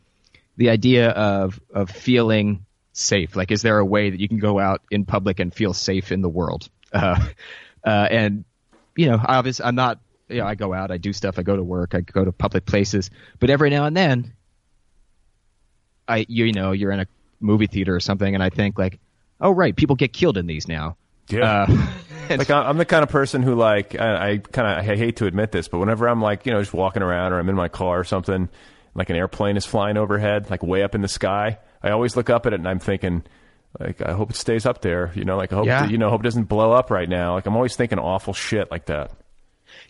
the 0.59 0.69
idea 0.71 1.09
of 1.11 1.59
of 1.73 1.91
feeling 1.91 2.67
safe. 2.95 3.37
Like, 3.37 3.51
is 3.51 3.61
there 3.61 3.79
a 3.79 3.85
way 3.85 4.09
that 4.09 4.19
you 4.19 4.29
can 4.29 4.39
go 4.39 4.59
out 4.59 4.83
in 4.91 5.05
public 5.05 5.41
and 5.41 5.53
feel 5.53 5.75
safe 5.75 6.11
in 6.11 6.23
the 6.23 6.29
world? 6.29 6.71
Uh, 6.93 7.23
uh, 7.85 8.09
and 8.11 8.45
you 8.97 9.07
know, 9.07 9.21
obviously, 9.23 9.67
I'm 9.67 9.75
not. 9.75 10.01
You 10.29 10.39
know, 10.39 10.47
I 10.47 10.55
go 10.55 10.73
out, 10.73 10.91
I 10.91 10.97
do 10.97 11.13
stuff, 11.13 11.39
I 11.39 11.43
go 11.43 11.55
to 11.55 11.63
work, 11.63 11.95
I 11.95 12.01
go 12.01 12.25
to 12.25 12.33
public 12.33 12.65
places, 12.65 13.11
but 13.41 13.51
every 13.51 13.69
now 13.69 13.85
and 13.85 13.95
then, 13.95 14.33
I 16.09 16.25
you 16.29 16.47
you 16.47 16.53
know, 16.53 16.73
you're 16.73 16.93
in 16.93 17.01
a 17.01 17.07
movie 17.41 17.67
theater 17.67 17.95
or 17.95 18.01
something, 18.01 18.33
and 18.33 18.43
I 18.43 18.49
think 18.49 18.79
like, 18.79 18.99
oh 19.39 19.51
right, 19.51 19.77
people 19.77 19.97
get 19.97 20.15
killed 20.15 20.39
in 20.39 20.47
these 20.47 20.67
now. 20.67 20.97
Yeah. 21.29 21.67
Uh, 21.69 21.89
like 22.37 22.51
I'm 22.51 22.79
the 22.79 22.87
kind 22.87 23.03
of 23.03 23.11
person 23.11 23.43
who 23.43 23.55
like 23.55 24.01
I, 24.01 24.31
I 24.31 24.39
kind 24.39 24.67
of 24.67 24.91
I 24.91 24.97
hate 24.97 25.17
to 25.17 25.27
admit 25.27 25.53
this, 25.53 25.69
but 25.69 25.79
whenever 25.79 26.09
I'm 26.09 26.23
like 26.23 26.47
you 26.47 26.53
know 26.53 26.61
just 26.61 26.73
walking 26.73 27.03
around 27.03 27.35
or 27.35 27.39
I'm 27.39 27.49
in 27.51 27.55
my 27.55 27.69
car 27.69 28.01
or 28.01 28.05
something, 28.05 28.49
like 28.95 29.11
an 29.11 29.17
airplane 29.17 29.59
is 29.59 29.67
flying 29.67 29.99
overhead, 29.99 30.49
like 30.51 30.63
way 30.63 30.83
up 30.83 30.95
in 30.95 31.03
the 31.03 31.09
sky, 31.09 31.59
I 31.85 31.91
always 31.91 32.17
look 32.17 32.31
up 32.31 32.47
at 32.47 32.53
it 32.53 32.61
and 32.61 32.69
I'm 32.69 32.79
thinking, 32.81 33.23
like 33.79 34.01
I 34.03 34.13
hope 34.13 34.31
it 34.31 34.37
stays 34.37 34.67
up 34.67 34.81
there, 34.81 35.13
you 35.15 35.25
know, 35.25 35.37
like 35.37 35.53
I 35.53 35.57
hope 35.57 35.67
Yeah. 35.67 35.87
you 35.87 35.99
know 35.99 36.09
hope 36.11 36.21
it 36.23 36.25
doesn't 36.25 36.45
blow 36.45 36.73
up 36.73 36.91
right 36.91 37.09
now. 37.09 37.35
Like 37.35 37.47
I'm 37.47 37.55
always 37.55 37.77
thinking 37.77 37.99
awful 37.99 38.33
shit 38.33 38.71
like 38.71 38.87
that. 38.87 39.13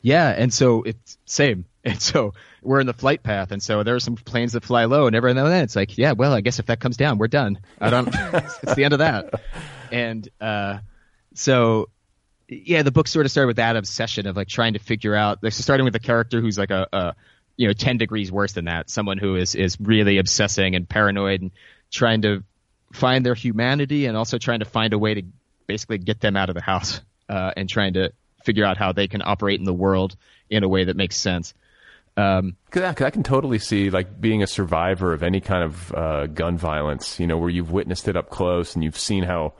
Yeah, 0.02 0.28
and 0.30 0.52
so 0.52 0.82
it's 0.82 1.16
same. 1.24 1.64
And 1.86 2.00
so 2.00 2.32
we're 2.62 2.80
in 2.80 2.86
the 2.86 2.94
flight 2.94 3.22
path, 3.22 3.52
and 3.52 3.62
so 3.62 3.82
there 3.82 3.94
are 3.94 4.00
some 4.00 4.14
planes 4.16 4.54
that 4.54 4.64
fly 4.64 4.86
low, 4.86 5.06
and 5.06 5.14
every 5.14 5.34
now 5.34 5.44
and 5.44 5.52
then 5.52 5.64
it's 5.64 5.76
like, 5.76 5.98
yeah, 5.98 6.12
well, 6.12 6.32
I 6.32 6.40
guess 6.40 6.58
if 6.58 6.64
that 6.64 6.80
comes 6.80 6.96
down, 6.96 7.18
we're 7.18 7.28
done. 7.28 7.58
I 7.78 7.90
don't. 7.90 8.08
it's 8.62 8.74
the 8.74 8.84
end 8.84 8.94
of 8.94 9.00
that. 9.00 9.34
And 9.92 10.26
uh, 10.40 10.78
so, 11.34 11.90
yeah, 12.48 12.80
the 12.80 12.90
book 12.90 13.06
sort 13.06 13.26
of 13.26 13.32
started 13.32 13.48
with 13.48 13.56
that 13.56 13.76
obsession 13.76 14.26
of 14.26 14.34
like 14.34 14.48
trying 14.48 14.72
to 14.72 14.78
figure 14.78 15.14
out, 15.14 15.42
like, 15.42 15.52
so 15.52 15.60
starting 15.60 15.84
with 15.84 15.94
a 15.94 16.00
character 16.00 16.40
who's 16.40 16.56
like 16.56 16.70
a, 16.70 16.88
a 16.90 17.14
you 17.58 17.66
know, 17.66 17.74
ten 17.74 17.98
degrees 17.98 18.32
worse 18.32 18.52
than 18.54 18.64
that, 18.64 18.88
someone 18.88 19.18
who 19.18 19.36
is 19.36 19.54
is 19.54 19.78
really 19.78 20.16
obsessing 20.16 20.74
and 20.74 20.88
paranoid, 20.88 21.42
and 21.42 21.50
trying 21.94 22.22
to 22.22 22.42
find 22.92 23.24
their 23.24 23.34
humanity, 23.34 24.06
and 24.06 24.16
also 24.16 24.38
trying 24.38 24.60
to 24.60 24.64
find 24.64 24.92
a 24.92 24.98
way 24.98 25.14
to 25.14 25.22
basically 25.66 25.98
get 25.98 26.20
them 26.20 26.36
out 26.36 26.48
of 26.48 26.54
the 26.54 26.60
house, 26.60 27.00
uh, 27.28 27.52
and 27.56 27.68
trying 27.68 27.94
to 27.94 28.12
figure 28.44 28.64
out 28.64 28.76
how 28.76 28.92
they 28.92 29.08
can 29.08 29.22
operate 29.24 29.58
in 29.58 29.64
the 29.64 29.72
world 29.72 30.16
in 30.50 30.62
a 30.62 30.68
way 30.68 30.84
that 30.84 30.96
makes 30.96 31.16
sense. 31.16 31.54
Um, 32.16 32.56
Cause 32.70 32.82
I 32.82 33.10
can 33.10 33.24
totally 33.24 33.58
see 33.58 33.90
like 33.90 34.20
being 34.20 34.42
a 34.42 34.46
survivor 34.46 35.12
of 35.12 35.22
any 35.22 35.40
kind 35.40 35.64
of 35.64 35.92
uh, 35.92 36.26
gun 36.26 36.56
violence, 36.56 37.18
you 37.18 37.26
know, 37.26 37.38
where 37.38 37.50
you've 37.50 37.72
witnessed 37.72 38.06
it 38.06 38.16
up 38.16 38.30
close 38.30 38.74
and 38.74 38.84
you've 38.84 38.98
seen 38.98 39.24
how 39.24 39.54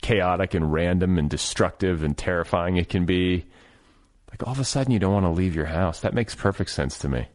chaotic 0.00 0.54
and 0.54 0.72
random 0.72 1.18
and 1.18 1.28
destructive 1.28 2.04
and 2.04 2.16
terrifying 2.16 2.76
it 2.76 2.88
can 2.88 3.04
be. 3.04 3.46
Like 4.30 4.46
all 4.46 4.52
of 4.52 4.60
a 4.60 4.64
sudden, 4.64 4.92
you 4.92 5.00
don't 5.00 5.12
want 5.12 5.26
to 5.26 5.30
leave 5.30 5.56
your 5.56 5.66
house. 5.66 6.00
That 6.00 6.14
makes 6.14 6.34
perfect 6.34 6.70
sense 6.70 6.98
to 6.98 7.08
me. 7.08 7.26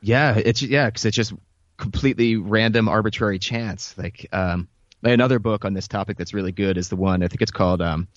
Yeah, 0.00 0.34
it's 0.36 0.62
yeah, 0.62 0.86
because 0.86 1.04
it's 1.04 1.16
just 1.16 1.32
completely 1.78 2.36
random, 2.36 2.88
arbitrary 2.88 3.38
chance. 3.38 3.96
Like 3.96 4.26
um, 4.32 4.68
another 5.02 5.38
book 5.38 5.64
on 5.64 5.72
this 5.72 5.88
topic 5.88 6.18
that's 6.18 6.34
really 6.34 6.52
good 6.52 6.76
is 6.76 6.88
the 6.90 6.96
one 6.96 7.22
I 7.22 7.28
think 7.28 7.40
it's 7.40 7.50
called 7.52 7.80
um, 7.80 8.08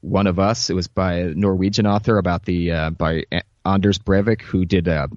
"One 0.00 0.26
of 0.26 0.38
Us." 0.40 0.70
It 0.70 0.74
was 0.74 0.88
by 0.88 1.14
a 1.20 1.24
Norwegian 1.34 1.86
author 1.86 2.18
about 2.18 2.44
the 2.44 2.72
uh, 2.72 2.90
by 2.90 3.24
Anders 3.64 3.98
Breivik, 3.98 4.42
who 4.42 4.64
did 4.64 4.88
a 4.88 5.08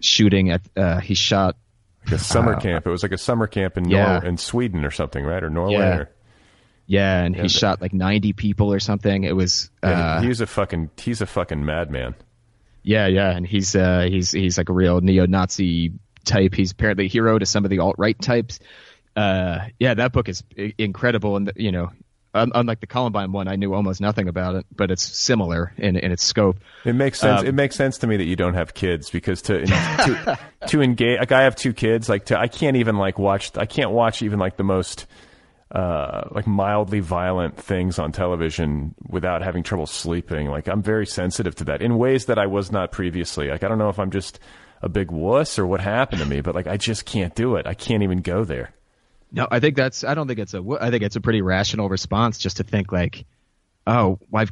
shooting 0.00 0.50
at 0.50 0.62
uh, 0.76 1.00
he 1.00 1.14
shot 1.14 1.56
Like 2.04 2.14
a 2.14 2.18
summer 2.18 2.54
Uh, 2.54 2.60
camp. 2.60 2.86
It 2.86 2.90
was 2.90 3.02
like 3.02 3.12
a 3.12 3.18
summer 3.18 3.46
camp 3.46 3.76
in 3.76 3.88
Yeah. 3.88 4.18
Nor- 4.20 4.24
in 4.26 4.36
Sweden 4.38 4.84
or 4.84 4.90
something, 4.90 5.24
right? 5.24 5.42
Or 5.42 5.50
Norway. 5.50 5.72
Yeah. 5.74 5.96
Or, 5.96 6.10
yeah, 6.86 7.22
and 7.22 7.34
Yeah, 7.34 7.42
he 7.42 7.48
the- 7.48 7.54
shot 7.54 7.80
like 7.80 7.94
ninety 7.94 8.32
people 8.34 8.72
or 8.72 8.80
something. 8.80 9.24
It 9.24 9.34
was 9.34 9.70
Yeah, 9.82 9.90
uh, 9.90 10.20
he- 10.20 10.26
he's 10.28 10.40
a 10.42 10.46
fucking 10.46 10.90
he's 10.98 11.20
a 11.22 11.26
fucking 11.26 11.64
madman. 11.64 12.14
Yeah, 12.82 13.06
yeah, 13.06 13.30
and 13.30 13.46
he's 13.46 13.74
uh, 13.74 14.06
he's 14.10 14.30
he's 14.32 14.58
like 14.58 14.68
a 14.68 14.74
real 14.74 15.00
neo-Nazi 15.00 15.92
type. 16.24 16.54
He's 16.54 16.72
apparently 16.72 17.06
a 17.06 17.08
hero 17.08 17.38
to 17.38 17.46
some 17.46 17.64
of 17.64 17.70
the 17.70 17.78
alt-right 17.78 18.20
types. 18.20 18.60
Uh, 19.16 19.66
yeah, 19.78 19.94
that 19.94 20.12
book 20.12 20.28
is 20.28 20.42
incredible, 20.78 21.36
and 21.36 21.52
you 21.56 21.70
know, 21.70 21.90
unlike 22.34 22.80
the 22.80 22.86
Columbine 22.86 23.32
one, 23.32 23.48
I 23.48 23.56
knew 23.56 23.74
almost 23.74 24.00
nothing 24.00 24.28
about 24.28 24.56
it, 24.56 24.66
but 24.74 24.90
it's 24.90 25.02
similar 25.02 25.72
in 25.76 25.96
in 25.96 26.10
its 26.10 26.24
scope. 26.24 26.58
It 26.84 26.94
makes 26.94 27.20
sense. 27.20 27.42
Um, 27.42 27.46
it 27.46 27.54
makes 27.54 27.76
sense 27.76 27.98
to 27.98 28.06
me 28.06 28.16
that 28.16 28.24
you 28.24 28.36
don't 28.36 28.54
have 28.54 28.74
kids 28.74 29.10
because 29.10 29.42
to 29.42 29.64
to 29.64 30.38
to 30.68 30.82
engage. 30.82 31.20
Like 31.20 31.32
I 31.32 31.42
have 31.42 31.54
two 31.54 31.72
kids. 31.72 32.08
Like 32.08 32.26
to 32.26 32.38
I 32.38 32.48
can't 32.48 32.76
even 32.76 32.96
like 32.96 33.18
watch. 33.18 33.56
I 33.56 33.66
can't 33.66 33.92
watch 33.92 34.22
even 34.22 34.38
like 34.38 34.56
the 34.56 34.64
most 34.64 35.06
uh 35.70 36.28
like 36.30 36.46
mildly 36.46 37.00
violent 37.00 37.56
things 37.56 37.98
on 37.98 38.12
television 38.12 38.94
without 39.08 39.42
having 39.42 39.62
trouble 39.62 39.86
sleeping. 39.86 40.48
Like 40.48 40.68
I'm 40.68 40.82
very 40.82 41.06
sensitive 41.06 41.54
to 41.56 41.64
that 41.64 41.82
in 41.82 41.98
ways 41.98 42.26
that 42.26 42.38
I 42.38 42.46
was 42.46 42.72
not 42.72 42.90
previously. 42.90 43.48
Like 43.48 43.62
I 43.62 43.68
don't 43.68 43.78
know 43.78 43.90
if 43.90 43.98
I'm 43.98 44.10
just 44.10 44.40
a 44.84 44.88
big 44.88 45.10
wuss 45.10 45.58
or 45.58 45.66
what 45.66 45.80
happened 45.80 46.20
to 46.20 46.26
me, 46.28 46.42
but 46.42 46.54
like 46.54 46.66
I 46.66 46.76
just 46.76 47.06
can't 47.06 47.34
do 47.34 47.56
it. 47.56 47.66
I 47.66 47.74
can't 47.74 48.02
even 48.02 48.20
go 48.20 48.44
there. 48.44 48.70
No, 49.32 49.48
I 49.50 49.58
think 49.58 49.76
that's. 49.76 50.04
I 50.04 50.14
don't 50.14 50.28
think 50.28 50.38
it's 50.38 50.54
a. 50.54 50.62
I 50.80 50.90
think 50.90 51.02
it's 51.02 51.16
a 51.16 51.20
pretty 51.20 51.42
rational 51.42 51.88
response 51.88 52.38
just 52.38 52.58
to 52.58 52.62
think 52.62 52.92
like, 52.92 53.24
oh, 53.86 54.18
I've 54.32 54.50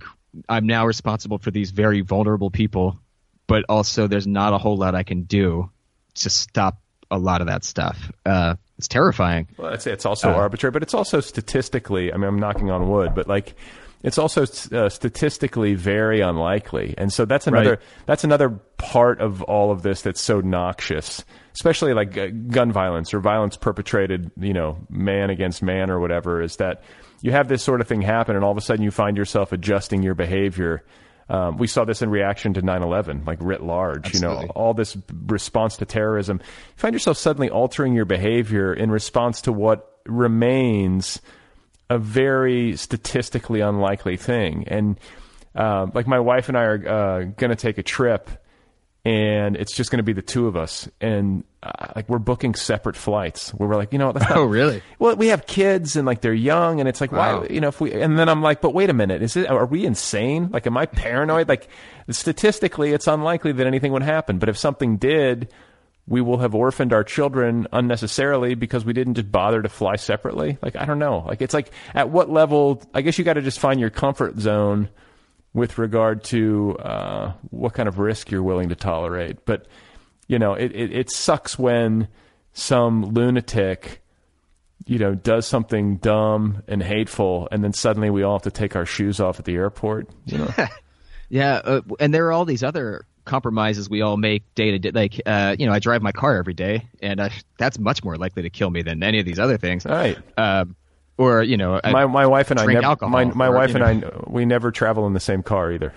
I'm 0.49 0.67
now 0.67 0.87
responsible 0.87 1.39
for 1.39 1.51
these 1.51 1.71
very 1.71 2.01
vulnerable 2.01 2.51
people, 2.51 2.99
but 3.47 3.65
also 3.69 4.07
there's 4.07 4.27
not 4.27 4.55
a 4.55 4.59
whole 4.59 4.77
lot 4.77 4.95
I 4.95 5.03
can 5.03 5.23
do 5.25 5.71
to 6.15 6.31
stop 6.31 6.81
a 7.11 7.19
lot 7.19 7.43
of 7.43 7.49
that 7.49 7.63
stuff. 7.63 8.11
Uh, 8.25 8.55
it's 8.79 8.89
terrifying. 8.89 9.47
Well, 9.59 9.73
I'd 9.73 9.83
say 9.83 9.93
it's 9.93 10.07
also 10.07 10.31
Uh, 10.31 10.35
arbitrary, 10.35 10.73
but 10.73 10.83
it's 10.83 10.95
also 10.95 11.21
statistically. 11.21 12.13
I 12.13 12.17
mean, 12.17 12.27
I'm 12.27 12.39
knocking 12.39 12.71
on 12.71 12.89
wood, 12.89 13.15
but 13.15 13.29
like, 13.29 13.55
it's 14.03 14.19
also 14.19 14.43
uh, 14.73 14.89
statistically 14.89 15.75
very 15.75 16.21
unlikely, 16.21 16.95
and 16.99 17.13
so 17.13 17.25
that's 17.25 17.47
another 17.47 17.71
Right. 17.71 17.81
that's 18.07 18.25
another 18.25 18.51
part 18.79 19.21
of 19.21 19.43
all 19.43 19.71
of 19.71 19.83
this 19.83 20.03
that's 20.03 20.21
so 20.21 20.41
noxious, 20.41 21.25
especially 21.55 21.95
like 21.95 22.17
uh, 22.19 22.29
gun 22.49 22.73
violence 22.73 23.15
or 23.15 23.21
violence 23.21 23.57
perpetrated, 23.57 24.31
you 24.37 24.53
know, 24.53 24.77
man 24.91 25.31
against 25.31 25.63
man 25.63 25.91
or 25.91 26.01
whatever. 26.01 26.43
Is 26.43 26.57
that 26.57 26.83
you 27.21 27.31
have 27.33 27.49
this 27.49 27.63
sort 27.63 27.81
of 27.81 27.87
thing 27.89 28.03
happen, 28.03 28.35
and 28.35 28.45
all 28.45 28.51
of 28.51 28.59
a 28.59 28.63
sudden 28.63 28.83
you 28.85 28.91
find 28.91 29.17
yourself 29.17 29.53
adjusting 29.53 30.03
your 30.03 30.15
behavior. 30.15 30.83
Um, 31.29 31.57
we 31.57 31.69
saw 31.69 31.85
this 31.85 32.03
in 32.03 32.11
reaction 32.11 32.53
to 32.55 32.63
9/11, 32.63 33.25
like 33.27 33.39
writ 33.41 33.63
large. 33.63 34.13
You 34.13 34.21
know, 34.21 34.47
all 34.57 34.75
this 34.75 34.97
response 35.27 35.77
to 35.77 35.87
terrorism. 35.87 36.39
You 36.43 36.47
find 36.77 36.93
yourself 36.95 37.17
suddenly 37.17 37.49
altering 37.49 37.95
your 37.95 38.05
behavior 38.05 38.75
in 38.75 38.91
response 38.91 39.43
to 39.43 39.53
what 39.53 39.89
remains 40.07 41.21
a 41.95 41.99
very 41.99 42.77
statistically 42.77 43.61
unlikely 43.61 44.17
thing. 44.17 44.65
And 44.69 44.99
uh, 45.55 45.87
like 45.95 46.07
my 46.07 46.21
wife 46.21 46.49
and 46.49 46.57
I 46.57 46.63
are 46.63 46.89
uh, 46.89 47.23
going 47.25 47.51
to 47.51 47.57
take 47.57 47.77
a 47.79 47.83
trip, 47.83 48.31
and 49.05 49.57
it's 49.57 49.75
just 49.77 49.91
going 49.91 49.99
to 49.99 50.05
be 50.05 50.13
the 50.13 50.23
two 50.23 50.47
of 50.47 50.57
us, 50.57 50.89
and 51.01 51.43
uh, 51.63 51.89
like 51.97 52.09
we're 52.09 52.21
booking 52.21 52.55
separate 52.55 52.97
flights. 52.97 53.51
Where 53.53 53.69
we're 53.69 53.75
like, 53.77 53.93
you 53.93 53.99
know, 53.99 54.13
that's 54.13 54.27
not, 54.31 54.39
Oh, 54.39 54.45
really? 54.45 54.81
well, 55.01 55.17
we 55.17 55.27
have 55.29 55.45
kids 55.47 55.97
and 55.97 56.07
like 56.07 56.21
they're 56.21 56.33
young, 56.33 56.79
and 56.81 56.89
it's 56.89 57.01
like, 57.01 57.11
Wow. 57.13 57.41
why, 57.41 57.47
you 57.49 57.61
know, 57.61 57.69
if 57.69 57.81
we, 57.81 57.93
and 57.93 58.19
then 58.19 58.29
I'm 58.29 58.43
like, 58.43 58.61
but 58.61 58.73
wait 58.75 58.91
a 58.91 58.95
minute, 58.95 59.21
is 59.21 59.37
it, 59.37 59.51
are 59.51 59.67
we 59.67 59.85
insane? 59.85 60.51
Like, 60.53 60.67
am 60.69 60.77
I 60.77 60.87
paranoid? 60.87 61.49
Like, 61.49 61.69
statistically, 62.11 62.93
it's 62.93 63.07
unlikely 63.09 63.53
that 63.53 63.67
anything 63.67 63.93
would 63.93 64.03
happen, 64.05 64.39
but 64.39 64.49
if 64.49 64.57
something 64.57 64.97
did, 64.99 65.53
we 66.07 66.21
will 66.21 66.39
have 66.39 66.55
orphaned 66.55 66.93
our 66.93 67.05
children 67.05 67.67
unnecessarily 67.73 68.55
because 68.55 68.85
we 68.85 68.93
didn't 68.93 69.15
just 69.15 69.31
bother 69.31 69.63
to 69.63 69.69
fly 69.69 69.97
separately. 69.97 70.59
Like, 70.61 70.75
I 70.77 70.85
don't 70.85 70.99
know. 70.99 71.25
Like, 71.27 71.41
it's 71.43 71.55
like, 71.55 71.71
at 71.95 72.11
what 72.11 72.29
level, 72.29 72.83
I 72.93 73.03
guess 73.03 73.19
you 73.19 73.25
got 73.25 73.35
to 73.35 73.43
just 73.43 73.61
find 73.61 73.79
your 73.79 73.91
comfort 73.91 74.39
zone 74.39 74.89
with 75.55 75.79
regard 75.79 76.25
to 76.25 76.77
uh, 76.79 77.33
what 77.51 77.75
kind 77.75 77.89
of 77.89 77.99
risk 77.99 78.31
you're 78.31 78.43
willing 78.43 78.71
to 78.71 78.75
tolerate. 78.75 79.45
But 79.45 79.67
you 80.27 80.39
know, 80.39 80.55
it, 80.55 80.73
it, 80.75 80.93
it 80.93 81.11
sucks 81.11 81.59
when 81.59 82.09
some 82.53 83.05
lunatic, 83.13 84.03
you 84.87 84.99
know, 84.99 85.15
does 85.15 85.47
something 85.47 85.97
dumb 85.99 86.63
and 86.69 86.83
hateful, 86.83 87.49
and 87.53 87.63
then 87.63 87.73
suddenly 87.73 88.09
we 88.11 88.23
all 88.23 88.37
have 88.37 88.43
to 88.43 88.51
take 88.51 88.75
our 88.75 88.87
shoes 88.87 89.21
off 89.21 89.39
at 89.39 89.45
the 89.45 89.55
airport. 89.55 90.09
You 90.25 90.39
know, 90.39 90.55
Yeah, 91.29 91.63
uh, 91.65 91.81
and 91.99 92.13
there 92.13 92.27
are 92.27 92.33
all 92.33 92.45
these 92.45 92.63
other 92.63 93.07
compromises 93.25 93.89
we 93.89 94.03
all 94.03 94.17
make 94.17 94.43
day 94.55 94.73
to 94.73 94.79
day. 94.79 94.91
Like, 94.91 95.21
uh, 95.27 95.57
you 95.59 95.67
know, 95.67 95.73
I 95.73 95.79
drive 95.79 96.03
my 96.03 96.13
car 96.13 96.37
every 96.37 96.55
day, 96.55 96.89
and 97.01 97.21
uh, 97.21 97.29
that's 97.59 97.79
much 97.79 98.03
more 98.05 98.17
likely 98.17 98.43
to 98.43 98.51
kill 98.51 98.71
me 98.71 98.83
than 98.83 99.03
any 99.03 99.19
of 99.19 99.27
these 99.27 99.39
other 99.39 99.59
things. 99.59 99.85
right? 99.85 100.19
Um, 100.37 100.77
or 101.17 101.43
you 101.43 101.57
know, 101.57 101.81
I 101.83 101.93
My 101.93 102.07
my 102.07 102.27
wife 102.27 102.51
and 102.51 102.59
I 102.59 102.65
drink 102.65 102.77
never 102.77 102.87
alcohol, 102.87 103.11
my 103.11 103.25
my 103.25 103.47
or, 103.47 103.55
wife 103.55 103.75
and 103.75 104.01
know. 104.01 104.25
I 104.27 104.31
we 104.31 104.45
never 104.45 104.71
travel 104.71 105.07
in 105.07 105.13
the 105.13 105.21
same 105.21 105.43
car 105.43 105.73
either. 105.73 105.93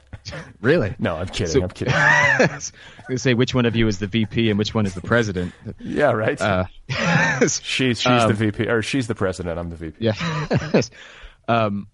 really. 0.60 0.94
no, 0.98 1.16
I'm 1.16 1.28
kidding. 1.28 1.46
So- 1.48 1.62
I'm 1.62 1.70
kidding. 1.70 1.94
I 1.96 2.60
gonna 3.08 3.18
say 3.18 3.34
which 3.34 3.54
one 3.54 3.66
of 3.66 3.74
you 3.74 3.88
is 3.88 3.98
the 3.98 4.06
VP 4.06 4.50
and 4.50 4.58
which 4.58 4.74
one 4.74 4.86
is 4.86 4.94
the 4.94 5.00
president. 5.00 5.52
Yeah, 5.80 6.12
right. 6.12 6.40
Uh, 6.40 6.66
she's 7.40 7.62
she's 8.00 8.06
um, 8.06 8.28
the 8.28 8.34
VP 8.34 8.68
or 8.68 8.82
she's 8.82 9.06
the 9.06 9.14
president. 9.14 9.58
I'm 9.58 9.70
the 9.70 9.76
VP. 9.76 9.96
Yeah. 9.98 10.80
um, 11.48 11.88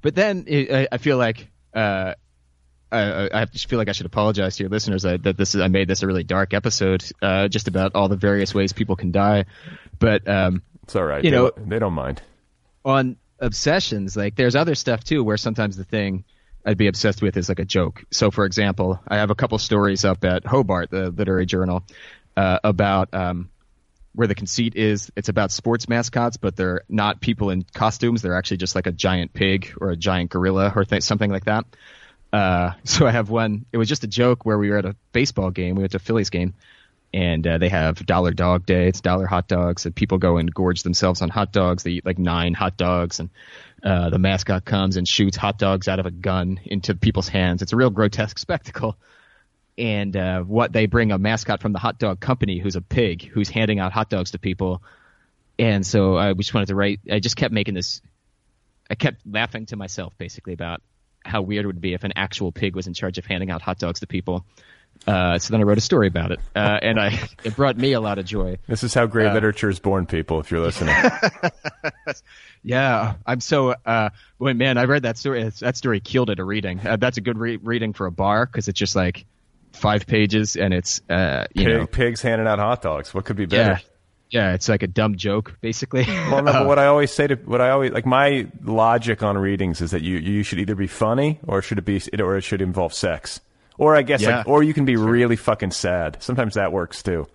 but 0.00 0.14
then 0.14 0.46
I, 0.48 0.88
I 0.92 0.98
feel 0.98 1.18
like 1.18 1.48
uh, 1.74 2.14
I, 2.98 3.42
I 3.42 3.44
just 3.46 3.68
feel 3.68 3.78
like 3.78 3.88
I 3.88 3.92
should 3.92 4.06
apologize 4.06 4.56
to 4.56 4.62
your 4.64 4.70
listeners 4.70 5.02
that, 5.02 5.22
that 5.24 5.36
this 5.36 5.54
is 5.54 5.60
I 5.60 5.68
made 5.68 5.88
this 5.88 6.02
a 6.02 6.06
really 6.06 6.24
dark 6.24 6.52
episode 6.54 7.04
uh, 7.22 7.48
just 7.48 7.68
about 7.68 7.94
all 7.94 8.08
the 8.08 8.16
various 8.16 8.54
ways 8.54 8.72
people 8.72 8.96
can 8.96 9.12
die. 9.12 9.46
But 9.98 10.28
um, 10.28 10.62
It's 10.84 10.94
all 10.96 11.04
right. 11.04 11.24
You 11.24 11.30
they, 11.30 11.36
know- 11.36 11.50
don't- 11.50 11.68
they 11.68 11.78
don't 11.78 11.94
mind. 11.94 12.22
on 12.84 13.16
obsessions, 13.38 14.16
like 14.16 14.36
there's 14.36 14.54
other 14.56 14.74
stuff 14.74 15.04
too 15.04 15.22
where 15.24 15.36
sometimes 15.36 15.76
the 15.76 15.84
thing 15.84 16.24
I'd 16.64 16.78
be 16.78 16.86
obsessed 16.86 17.22
with 17.22 17.36
is 17.36 17.48
like 17.48 17.58
a 17.58 17.64
joke. 17.64 18.04
So, 18.10 18.30
for 18.30 18.44
example, 18.44 19.00
I 19.08 19.16
have 19.16 19.30
a 19.30 19.34
couple 19.34 19.58
stories 19.58 20.04
up 20.04 20.24
at 20.24 20.46
Hobart, 20.46 20.90
the 20.90 21.10
literary 21.10 21.44
journal, 21.46 21.82
uh, 22.36 22.60
about 22.62 23.12
um, 23.14 23.50
where 24.14 24.28
the 24.28 24.34
conceit 24.34 24.76
is 24.76 25.10
it's 25.16 25.28
about 25.28 25.50
sports 25.50 25.88
mascots, 25.88 26.36
but 26.36 26.54
they're 26.54 26.82
not 26.88 27.20
people 27.20 27.50
in 27.50 27.62
costumes. 27.74 28.22
They're 28.22 28.36
actually 28.36 28.58
just 28.58 28.74
like 28.76 28.86
a 28.86 28.92
giant 28.92 29.32
pig 29.32 29.72
or 29.80 29.90
a 29.90 29.96
giant 29.96 30.30
gorilla 30.30 30.72
or 30.76 30.84
th- 30.84 31.02
something 31.02 31.30
like 31.30 31.46
that. 31.46 31.64
Uh, 32.32 32.72
so 32.84 33.06
I 33.06 33.10
have 33.10 33.30
one. 33.30 33.66
It 33.72 33.78
was 33.78 33.88
just 33.88 34.04
a 34.04 34.08
joke 34.08 34.44
where 34.44 34.58
we 34.58 34.70
were 34.70 34.78
at 34.78 34.84
a 34.86 34.96
baseball 35.12 35.50
game. 35.50 35.76
We 35.76 35.82
went 35.82 35.92
to 35.92 35.96
a 35.96 36.00
Phillies 36.00 36.30
game, 36.30 36.54
and 37.12 37.46
uh, 37.46 37.58
they 37.58 37.68
have 37.68 38.04
Dollar 38.06 38.32
Dog 38.32 38.66
Day. 38.66 38.88
It's 38.88 39.00
dollar 39.00 39.26
hot 39.26 39.48
dogs, 39.48 39.84
and 39.86 39.94
people 39.94 40.18
go 40.18 40.38
and 40.38 40.52
gorge 40.52 40.82
themselves 40.82 41.22
on 41.22 41.28
hot 41.28 41.52
dogs. 41.52 41.82
They 41.82 41.92
eat 41.92 42.06
like 42.06 42.18
nine 42.18 42.54
hot 42.54 42.76
dogs, 42.76 43.20
and 43.20 43.30
uh, 43.82 44.10
the 44.10 44.18
mascot 44.18 44.64
comes 44.64 44.96
and 44.96 45.06
shoots 45.06 45.36
hot 45.36 45.58
dogs 45.58 45.88
out 45.88 45.98
of 45.98 46.06
a 46.06 46.10
gun 46.10 46.60
into 46.64 46.94
people's 46.94 47.28
hands. 47.28 47.62
It's 47.62 47.72
a 47.72 47.76
real 47.76 47.90
grotesque 47.90 48.38
spectacle. 48.38 48.96
And 49.78 50.14
uh, 50.16 50.42
what 50.42 50.72
they 50.72 50.84
bring 50.84 51.12
a 51.12 51.18
mascot 51.18 51.62
from 51.62 51.72
the 51.72 51.78
hot 51.78 51.98
dog 51.98 52.20
company, 52.20 52.58
who's 52.58 52.76
a 52.76 52.82
pig, 52.82 53.24
who's 53.24 53.48
handing 53.48 53.78
out 53.78 53.92
hot 53.92 54.10
dogs 54.10 54.32
to 54.32 54.38
people. 54.38 54.82
And 55.58 55.86
so 55.86 56.16
I 56.16 56.32
just 56.34 56.52
wanted 56.52 56.66
to 56.66 56.74
write. 56.74 57.00
I 57.10 57.20
just 57.20 57.36
kept 57.36 57.54
making 57.54 57.74
this. 57.74 58.02
I 58.90 58.94
kept 58.94 59.22
laughing 59.26 59.66
to 59.66 59.76
myself 59.76 60.12
basically 60.18 60.52
about 60.52 60.82
how 61.24 61.42
weird 61.42 61.64
it 61.64 61.68
would 61.68 61.80
be 61.80 61.94
if 61.94 62.04
an 62.04 62.12
actual 62.16 62.52
pig 62.52 62.74
was 62.76 62.86
in 62.86 62.94
charge 62.94 63.18
of 63.18 63.26
handing 63.26 63.50
out 63.50 63.62
hot 63.62 63.78
dogs 63.78 64.00
to 64.00 64.06
people. 64.06 64.44
Uh, 65.06 65.38
so 65.38 65.50
then 65.52 65.60
I 65.60 65.64
wrote 65.64 65.78
a 65.78 65.82
story 65.82 66.06
about 66.06 66.30
it, 66.32 66.40
uh, 66.54 66.78
and 66.80 67.00
I 67.00 67.18
it 67.44 67.56
brought 67.56 67.76
me 67.76 67.92
a 67.94 68.00
lot 68.00 68.18
of 68.18 68.24
joy. 68.26 68.58
This 68.68 68.84
is 68.84 68.94
how 68.94 69.06
great 69.06 69.28
Uh, 69.28 69.34
literature 69.34 69.68
is 69.68 69.80
born, 69.80 70.06
people. 70.06 70.38
If 70.38 70.50
you're 70.50 70.60
listening, 70.60 70.94
Yeah, 72.62 73.14
I'm 73.26 73.40
so. 73.40 73.74
Uh, 73.84 74.10
boy, 74.38 74.54
man, 74.54 74.78
I 74.78 74.84
read 74.84 75.02
that 75.02 75.18
story. 75.18 75.50
That 75.60 75.76
story 75.76 76.00
killed 76.00 76.30
it 76.30 76.38
a 76.38 76.44
reading. 76.44 76.80
Uh, 76.86 76.96
that's 76.96 77.16
a 77.16 77.20
good 77.20 77.36
re- 77.38 77.56
reading 77.56 77.92
for 77.92 78.06
a 78.06 78.12
bar 78.12 78.46
because 78.46 78.68
it's 78.68 78.78
just 78.78 78.94
like 78.94 79.24
five 79.72 80.06
pages, 80.06 80.54
and 80.56 80.72
it's 80.72 81.00
uh, 81.10 81.46
you 81.54 81.64
Pig, 81.64 81.74
know, 81.80 81.86
pigs 81.86 82.22
handing 82.22 82.46
out 82.46 82.60
hot 82.60 82.82
dogs. 82.82 83.12
What 83.12 83.24
could 83.24 83.36
be 83.36 83.46
better? 83.46 83.62
yeah, 83.72 83.78
it's 84.32 84.68
like 84.68 84.82
a 84.82 84.86
dumb 84.86 85.16
joke 85.16 85.56
basically. 85.60 86.04
Well, 86.06 86.42
no, 86.42 86.52
but 86.52 86.62
uh, 86.62 86.64
what 86.64 86.78
I 86.78 86.86
always 86.86 87.12
say 87.12 87.26
to 87.26 87.34
what 87.36 87.60
I 87.60 87.70
always 87.70 87.92
like 87.92 88.06
my 88.06 88.46
logic 88.64 89.22
on 89.22 89.36
readings 89.38 89.80
is 89.80 89.90
that 89.90 90.02
you 90.02 90.16
you 90.18 90.42
should 90.42 90.58
either 90.58 90.74
be 90.74 90.86
funny 90.86 91.38
or 91.46 91.60
should 91.62 91.78
it 91.78 91.84
be 91.84 92.00
or 92.20 92.36
it 92.36 92.42
should 92.42 92.62
involve 92.62 92.92
sex. 92.94 93.40
Or 93.78 93.96
I 93.96 94.02
guess 94.02 94.22
Yeah. 94.22 94.38
like 94.38 94.48
or 94.48 94.62
you 94.62 94.74
can 94.74 94.84
be 94.84 94.96
really 94.96 95.36
fucking 95.36 95.70
sad. 95.72 96.16
Sometimes 96.20 96.54
that 96.54 96.72
works 96.72 97.02
too. 97.02 97.26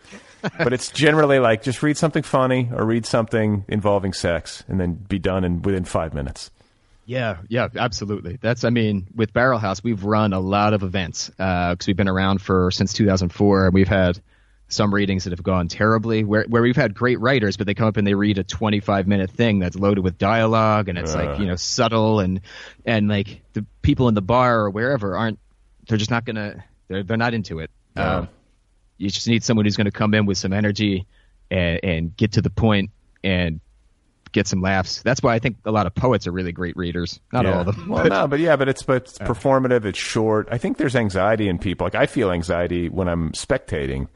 but 0.58 0.72
it's 0.74 0.92
generally 0.92 1.40
like 1.40 1.64
just 1.64 1.82
read 1.84 1.98
something 1.98 2.24
funny 2.24 2.70
or 2.74 2.86
read 2.86 3.06
something 3.06 3.66
involving 3.68 4.14
sex 4.14 4.64
and 4.68 4.80
then 4.80 4.94
be 4.94 5.18
done 5.20 5.44
in 5.44 5.62
within 5.64 5.84
5 5.84 6.14
minutes. 6.14 6.52
Yeah, 7.06 7.38
yeah, 7.48 7.70
absolutely. 7.76 8.38
That's, 8.42 8.64
I 8.66 8.70
mean, 8.70 9.08
with 9.16 9.34
Barrelhouse, 9.34 9.82
we've 9.82 10.04
run 10.04 10.34
a 10.34 10.40
lot 10.42 10.74
of 10.74 10.84
events 10.84 11.32
uh, 11.40 11.72
because 11.74 11.88
we've 11.88 11.96
been 11.96 12.10
around 12.10 12.42
for 12.42 12.70
since 12.70 12.92
2004, 12.94 13.66
and 13.68 13.74
we've 13.74 13.88
had 13.88 14.20
some 14.70 14.94
readings 14.94 15.24
that 15.24 15.32
have 15.32 15.44
gone 15.44 15.68
terribly, 15.68 16.24
where 16.24 16.46
where 16.50 16.62
we've 16.62 16.76
had 16.76 16.94
great 16.94 17.20
writers, 17.20 17.56
but 17.58 17.68
they 17.68 17.74
come 17.74 17.88
up 17.88 17.98
and 17.98 18.06
they 18.06 18.14
read 18.14 18.38
a 18.38 18.44
25 18.44 19.08
minute 19.08 19.30
thing 19.32 19.60
that's 19.60 19.76
loaded 19.78 20.04
with 20.04 20.18
dialogue, 20.18 20.90
and 20.90 20.98
it's 20.98 21.16
like 21.16 21.40
you 21.40 21.46
know 21.46 21.56
subtle 21.56 22.20
and 22.20 22.42
and 22.86 23.08
like 23.08 23.42
the 23.54 23.66
people 23.82 24.08
in 24.10 24.14
the 24.14 24.22
bar 24.22 24.60
or 24.62 24.70
wherever 24.70 25.16
aren't, 25.18 25.40
they're 25.88 25.98
just 25.98 26.12
not 26.12 26.26
gonna, 26.26 26.64
they're 26.88 27.04
they're 27.04 27.18
not 27.18 27.34
into 27.34 27.60
it. 27.60 27.72
Um, 27.96 28.28
you 28.98 29.10
just 29.10 29.28
need 29.28 29.44
someone 29.44 29.66
who's 29.66 29.78
going 29.78 29.86
to 29.86 29.92
come 29.92 30.14
in 30.14 30.26
with 30.26 30.38
some 30.38 30.54
energy 30.54 31.06
and, 31.50 31.80
and 31.84 32.18
get 32.18 32.34
to 32.34 32.42
the 32.42 32.50
point 32.50 32.90
and 33.24 33.60
get 34.34 34.48
some 34.48 34.62
laughs. 34.62 35.02
That's 35.04 35.22
why 35.24 35.34
I 35.36 35.40
think 35.40 35.58
a 35.66 35.72
lot 35.72 35.86
of 35.88 35.96
poets 35.96 36.28
are 36.28 36.32
really 36.32 36.52
great 36.52 36.76
readers. 36.76 37.20
Not 37.32 37.46
Yeah. 37.46 37.54
all 37.54 37.60
of 37.62 37.76
them. 37.76 37.88
Well, 37.90 38.04
but- 38.04 38.10
no, 38.10 38.28
but 38.28 38.40
yeah, 38.40 38.56
but 38.58 38.68
it's 38.68 38.84
but 38.84 38.98
it's 39.04 39.18
performative. 39.20 39.86
It's 39.86 39.98
short. 39.98 40.50
I 40.52 40.58
think 40.58 40.78
there's 40.78 40.96
anxiety 40.96 41.48
in 41.48 41.58
people. 41.58 41.86
Like 41.86 41.96
I 41.96 42.06
feel 42.06 42.32
anxiety 42.32 42.90
when 42.90 43.08
I'm 43.08 43.32
spectating. 43.32 44.08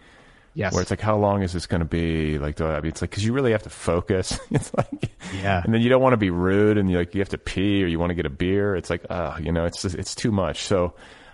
Yes. 0.54 0.74
Where 0.74 0.82
it's 0.82 0.92
like, 0.92 1.00
how 1.02 1.18
long 1.18 1.44
is 1.44 1.54
this 1.54 1.66
going 1.66 1.80
to 1.80 1.86
be? 1.86 2.38
Like, 2.38 2.56
do 2.56 2.66
I, 2.66 2.76
I 2.78 2.82
mean, 2.82 2.90
it's 2.90 3.02
like 3.02 3.10
because 3.12 3.24
you 3.26 3.32
really 3.34 3.52
have 3.52 3.64
to 3.64 3.70
focus. 3.70 4.38
it's 4.52 4.74
like, 4.74 5.10
Yeah. 5.42 5.62
and 5.64 5.74
then 5.74 5.82
you 5.82 5.90
don't 5.90 6.02
want 6.02 6.14
to 6.14 6.18
be 6.18 6.30
rude, 6.30 6.78
and 6.78 6.92
you 6.92 6.98
like 6.98 7.14
you 7.16 7.22
have 7.22 7.30
to 7.30 7.38
pee 7.38 7.84
or 7.84 7.88
you 7.88 8.00
want 8.00 8.10
to 8.10 8.16
get 8.16 8.26
a 8.26 8.30
beer. 8.30 8.76
It's 8.76 8.90
like, 8.90 9.06
ah, 9.10 9.38
you 9.38 9.52
know, 9.52 9.66
it's 9.66 9.86
it's 9.86 10.16
too 10.16 10.32
much. 10.32 10.64
So. 10.64 10.94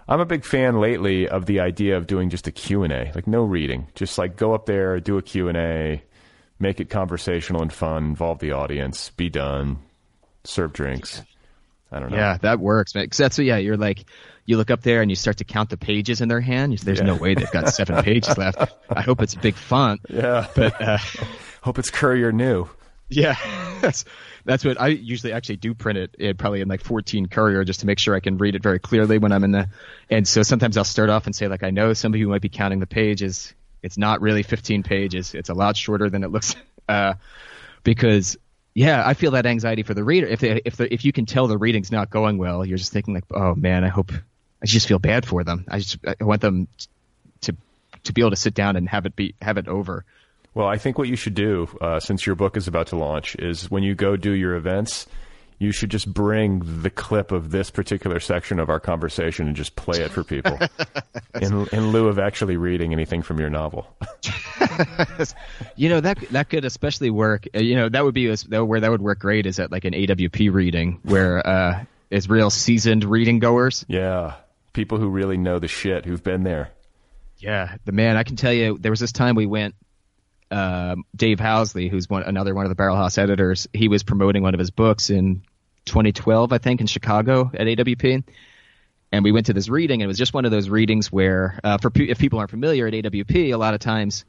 I'm 0.09 0.21
a 0.21 0.25
big 0.25 0.45
fan 0.45 0.79
lately 0.79 1.27
of 1.27 1.47
the 1.47 1.59
idea 1.59 1.97
of 1.97 2.07
doing 2.07 2.29
just 2.29 2.47
a 2.47 2.51
Q&A, 2.53 3.11
like 3.13 3.27
no 3.27 3.43
reading. 3.43 3.87
Just 3.93 4.17
like 4.17 4.37
go 4.37 4.53
up 4.53 4.65
there, 4.65 4.97
do 5.01 5.17
a 5.17 5.21
Q&A, 5.21 6.01
make 6.59 6.79
it 6.79 6.89
conversational 6.89 7.61
and 7.61 7.73
fun, 7.73 8.05
involve 8.05 8.39
the 8.39 8.53
audience, 8.53 9.09
be 9.17 9.27
done, 9.29 9.79
serve 10.45 10.71
drinks. 10.71 11.23
I 11.91 11.99
don't 11.99 12.11
know. 12.11 12.17
Yeah, 12.17 12.37
that 12.41 12.59
works, 12.59 12.93
man. 12.95 13.07
'Cause 13.09 13.17
that's 13.17 13.39
yeah. 13.39 13.57
You're 13.57 13.77
like, 13.77 14.05
you 14.45 14.57
look 14.57 14.71
up 14.71 14.81
there 14.81 15.01
and 15.01 15.09
you 15.11 15.15
start 15.15 15.37
to 15.37 15.43
count 15.45 15.69
the 15.69 15.77
pages 15.77 16.21
in 16.21 16.27
their 16.29 16.41
hand. 16.41 16.71
You 16.73 16.77
There's 16.77 17.01
no 17.01 17.15
way 17.15 17.33
they've 17.33 17.51
got 17.51 17.69
seven 17.69 18.03
pages 18.03 18.37
left. 18.37 18.59
I 18.89 19.01
hope 19.01 19.21
it's 19.21 19.35
big 19.35 19.55
font. 19.55 20.01
Yeah. 20.09 20.47
But 20.55 20.81
uh, 20.81 20.97
Hope 21.61 21.79
it's 21.79 21.89
Courier 21.89 22.31
New. 22.31 22.67
yeah, 23.09 23.35
that's 23.81 24.05
that's 24.45 24.63
what 24.63 24.79
I 24.79 24.87
usually 24.87 25.33
actually 25.33 25.57
do 25.57 25.73
print 25.73 25.97
it, 25.97 26.15
it 26.17 26.37
probably 26.37 26.61
in 26.61 26.67
like 26.69 26.81
14 26.81 27.25
courier 27.27 27.63
just 27.65 27.81
to 27.81 27.85
make 27.85 27.99
sure 27.99 28.15
I 28.15 28.21
can 28.21 28.37
read 28.37 28.55
it 28.55 28.63
very 28.63 28.79
clearly 28.79 29.17
when 29.17 29.31
I'm 29.33 29.43
in 29.43 29.51
the. 29.51 29.69
And 30.09 30.25
so 30.27 30.43
sometimes 30.43 30.77
I'll 30.77 30.83
start 30.85 31.09
off 31.09 31.25
and 31.25 31.35
say 31.35 31.47
like 31.47 31.63
I 31.63 31.69
know 31.71 31.93
somebody 31.93 32.21
who 32.23 32.29
might 32.29 32.41
be 32.41 32.49
counting 32.49 32.79
the 32.79 32.87
pages. 32.87 33.53
It's 33.83 33.97
not 33.97 34.21
really 34.21 34.43
15 34.43 34.83
pages. 34.83 35.33
It's 35.35 35.49
a 35.49 35.53
lot 35.53 35.75
shorter 35.77 36.09
than 36.09 36.23
it 36.23 36.31
looks. 36.31 36.55
Uh, 36.89 37.15
because 37.83 38.37
yeah, 38.77 39.01
I 39.03 39.15
feel 39.15 39.31
that 39.31 39.47
anxiety 39.47 39.81
for 39.81 39.95
the 39.95 40.03
reader. 40.03 40.27
If 40.27 40.39
they, 40.39 40.61
if 40.63 40.79
if 40.79 41.03
you 41.03 41.11
can 41.11 41.25
tell 41.25 41.47
the 41.47 41.57
reading's 41.57 41.91
not 41.91 42.11
going 42.11 42.37
well, 42.37 42.63
you're 42.63 42.77
just 42.77 42.93
thinking 42.93 43.15
like, 43.15 43.23
oh 43.31 43.55
man, 43.55 43.83
I 43.83 43.87
hope 43.87 44.11
I 44.11 44.65
just 44.67 44.87
feel 44.87 44.99
bad 44.99 45.25
for 45.25 45.43
them. 45.43 45.65
I 45.67 45.79
just 45.79 45.97
I 46.05 46.23
want 46.23 46.41
them 46.41 46.67
to 47.41 47.55
to 48.03 48.13
be 48.13 48.21
able 48.21 48.29
to 48.29 48.35
sit 48.35 48.53
down 48.53 48.75
and 48.75 48.87
have 48.87 49.07
it 49.07 49.15
be 49.15 49.33
have 49.41 49.57
it 49.57 49.67
over. 49.67 50.05
Well, 50.53 50.67
I 50.67 50.77
think 50.77 50.99
what 50.99 51.07
you 51.07 51.15
should 51.15 51.33
do, 51.33 51.67
uh, 51.81 51.99
since 51.99 52.27
your 52.27 52.35
book 52.35 52.55
is 52.55 52.67
about 52.67 52.85
to 52.87 52.97
launch, 52.97 53.35
is 53.37 53.69
when 53.71 53.81
you 53.81 53.95
go 53.95 54.15
do 54.15 54.31
your 54.31 54.53
events, 54.53 55.07
you 55.59 55.71
should 55.71 55.89
just 55.89 56.13
bring 56.13 56.61
the 56.83 56.89
clip 56.89 57.31
of 57.31 57.49
this 57.51 57.71
particular 57.71 58.19
section 58.19 58.59
of 58.59 58.69
our 58.69 58.79
conversation 58.79 59.47
and 59.47 59.55
just 59.55 59.75
play 59.75 60.01
it 60.01 60.11
for 60.11 60.23
people, 60.23 60.57
in, 61.41 61.67
in 61.71 61.91
lieu 61.91 62.07
of 62.07 62.19
actually 62.19 62.57
reading 62.57 62.93
anything 62.93 63.21
from 63.23 63.39
your 63.39 63.49
novel. 63.49 63.87
You 65.75 65.89
know 65.89 65.99
that 66.01 66.19
that 66.31 66.49
could 66.49 66.65
especially 66.65 67.09
work. 67.09 67.45
uh, 67.55 67.59
You 67.59 67.75
know 67.75 67.89
that 67.89 68.03
would 68.03 68.13
be 68.13 68.27
where 68.29 68.79
that 68.79 68.91
would 68.91 69.01
work 69.01 69.19
great 69.19 69.45
is 69.45 69.59
at 69.59 69.71
like 69.71 69.85
an 69.85 69.93
AWP 69.93 70.53
reading 70.53 70.99
where 71.03 71.45
uh, 71.45 71.83
it's 72.09 72.29
real 72.29 72.49
seasoned 72.49 73.03
reading 73.03 73.39
goers. 73.39 73.85
Yeah, 73.87 74.35
people 74.73 74.97
who 74.97 75.09
really 75.09 75.37
know 75.37 75.59
the 75.59 75.67
shit, 75.67 76.05
who've 76.05 76.23
been 76.23 76.43
there. 76.43 76.69
Yeah, 77.39 77.75
the 77.85 77.91
man 77.91 78.17
I 78.17 78.23
can 78.23 78.35
tell 78.35 78.53
you 78.53 78.77
there 78.79 78.91
was 78.91 78.99
this 78.99 79.11
time 79.11 79.35
we 79.35 79.45
went. 79.45 79.75
Um, 80.49 81.03
Dave 81.15 81.39
Housley, 81.39 81.89
who's 81.89 82.09
one 82.09 82.23
another 82.23 82.55
one 82.55 82.65
of 82.65 82.69
the 82.69 82.81
Barrelhouse 82.81 83.17
editors, 83.17 83.67
he 83.73 83.87
was 83.87 84.03
promoting 84.03 84.43
one 84.43 84.53
of 84.53 84.59
his 84.59 84.71
books 84.71 85.09
in 85.09 85.43
2012, 85.85 86.53
I 86.53 86.57
think, 86.57 86.81
in 86.81 86.87
Chicago 86.87 87.51
at 87.53 87.67
AWP. 87.67 88.23
And 89.11 89.23
we 89.23 89.31
went 89.31 89.47
to 89.47 89.53
this 89.53 89.69
reading, 89.69 90.01
and 90.01 90.05
it 90.05 90.07
was 90.07 90.17
just 90.17 90.33
one 90.33 90.45
of 90.45 90.51
those 90.51 90.69
readings 90.69 91.11
where, 91.11 91.59
uh, 91.63 91.77
for 91.77 91.91
if 91.95 92.19
people 92.19 92.39
aren't 92.39 92.51
familiar 92.51 92.87
at 92.87 92.93
AWP, 92.93 93.53
a 93.53 93.57
lot 93.57 93.73
of 93.73 93.79
times 93.79 94.25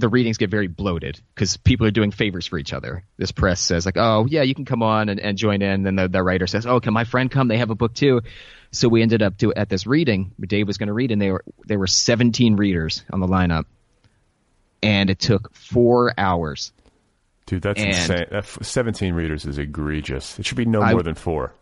the 0.00 0.08
readings 0.08 0.38
get 0.38 0.50
very 0.50 0.66
bloated 0.66 1.20
because 1.34 1.58
people 1.58 1.86
are 1.86 1.90
doing 1.90 2.10
favors 2.10 2.46
for 2.46 2.58
each 2.58 2.72
other. 2.72 3.04
This 3.18 3.32
press 3.32 3.60
says 3.60 3.84
like, 3.84 3.98
"Oh 3.98 4.26
yeah, 4.28 4.42
you 4.42 4.54
can 4.54 4.64
come 4.64 4.82
on 4.82 5.10
and, 5.10 5.20
and 5.20 5.36
join 5.36 5.60
in." 5.60 5.82
Then 5.82 5.96
the, 5.96 6.08
the 6.08 6.22
writer 6.22 6.46
says, 6.46 6.66
"Oh, 6.66 6.80
can 6.80 6.94
my 6.94 7.04
friend 7.04 7.30
come? 7.30 7.48
They 7.48 7.58
have 7.58 7.70
a 7.70 7.74
book 7.74 7.94
too." 7.94 8.22
So 8.72 8.88
we 8.88 9.02
ended 9.02 9.22
up 9.22 9.36
to 9.38 9.52
at 9.52 9.68
this 9.68 9.86
reading. 9.86 10.32
Dave 10.40 10.66
was 10.66 10.78
going 10.78 10.86
to 10.86 10.94
read, 10.94 11.10
and 11.10 11.20
they 11.20 11.30
were 11.30 11.44
there 11.66 11.78
were 11.78 11.86
17 11.86 12.56
readers 12.56 13.04
on 13.12 13.20
the 13.20 13.26
lineup, 13.26 13.66
and 14.82 15.10
it 15.10 15.18
took 15.18 15.52
four 15.54 16.12
hours. 16.18 16.72
Dude, 17.46 17.62
that's 17.62 17.80
And- 17.80 17.88
insane. 17.90 18.26
That 18.30 18.44
f- 18.44 18.58
17 18.62 19.12
readers 19.14 19.44
is 19.44 19.58
egregious. 19.58 20.38
It 20.38 20.46
should 20.46 20.56
be 20.56 20.64
no 20.64 20.82
I- 20.82 20.92
more 20.92 21.02
than 21.02 21.14
four. 21.14 21.52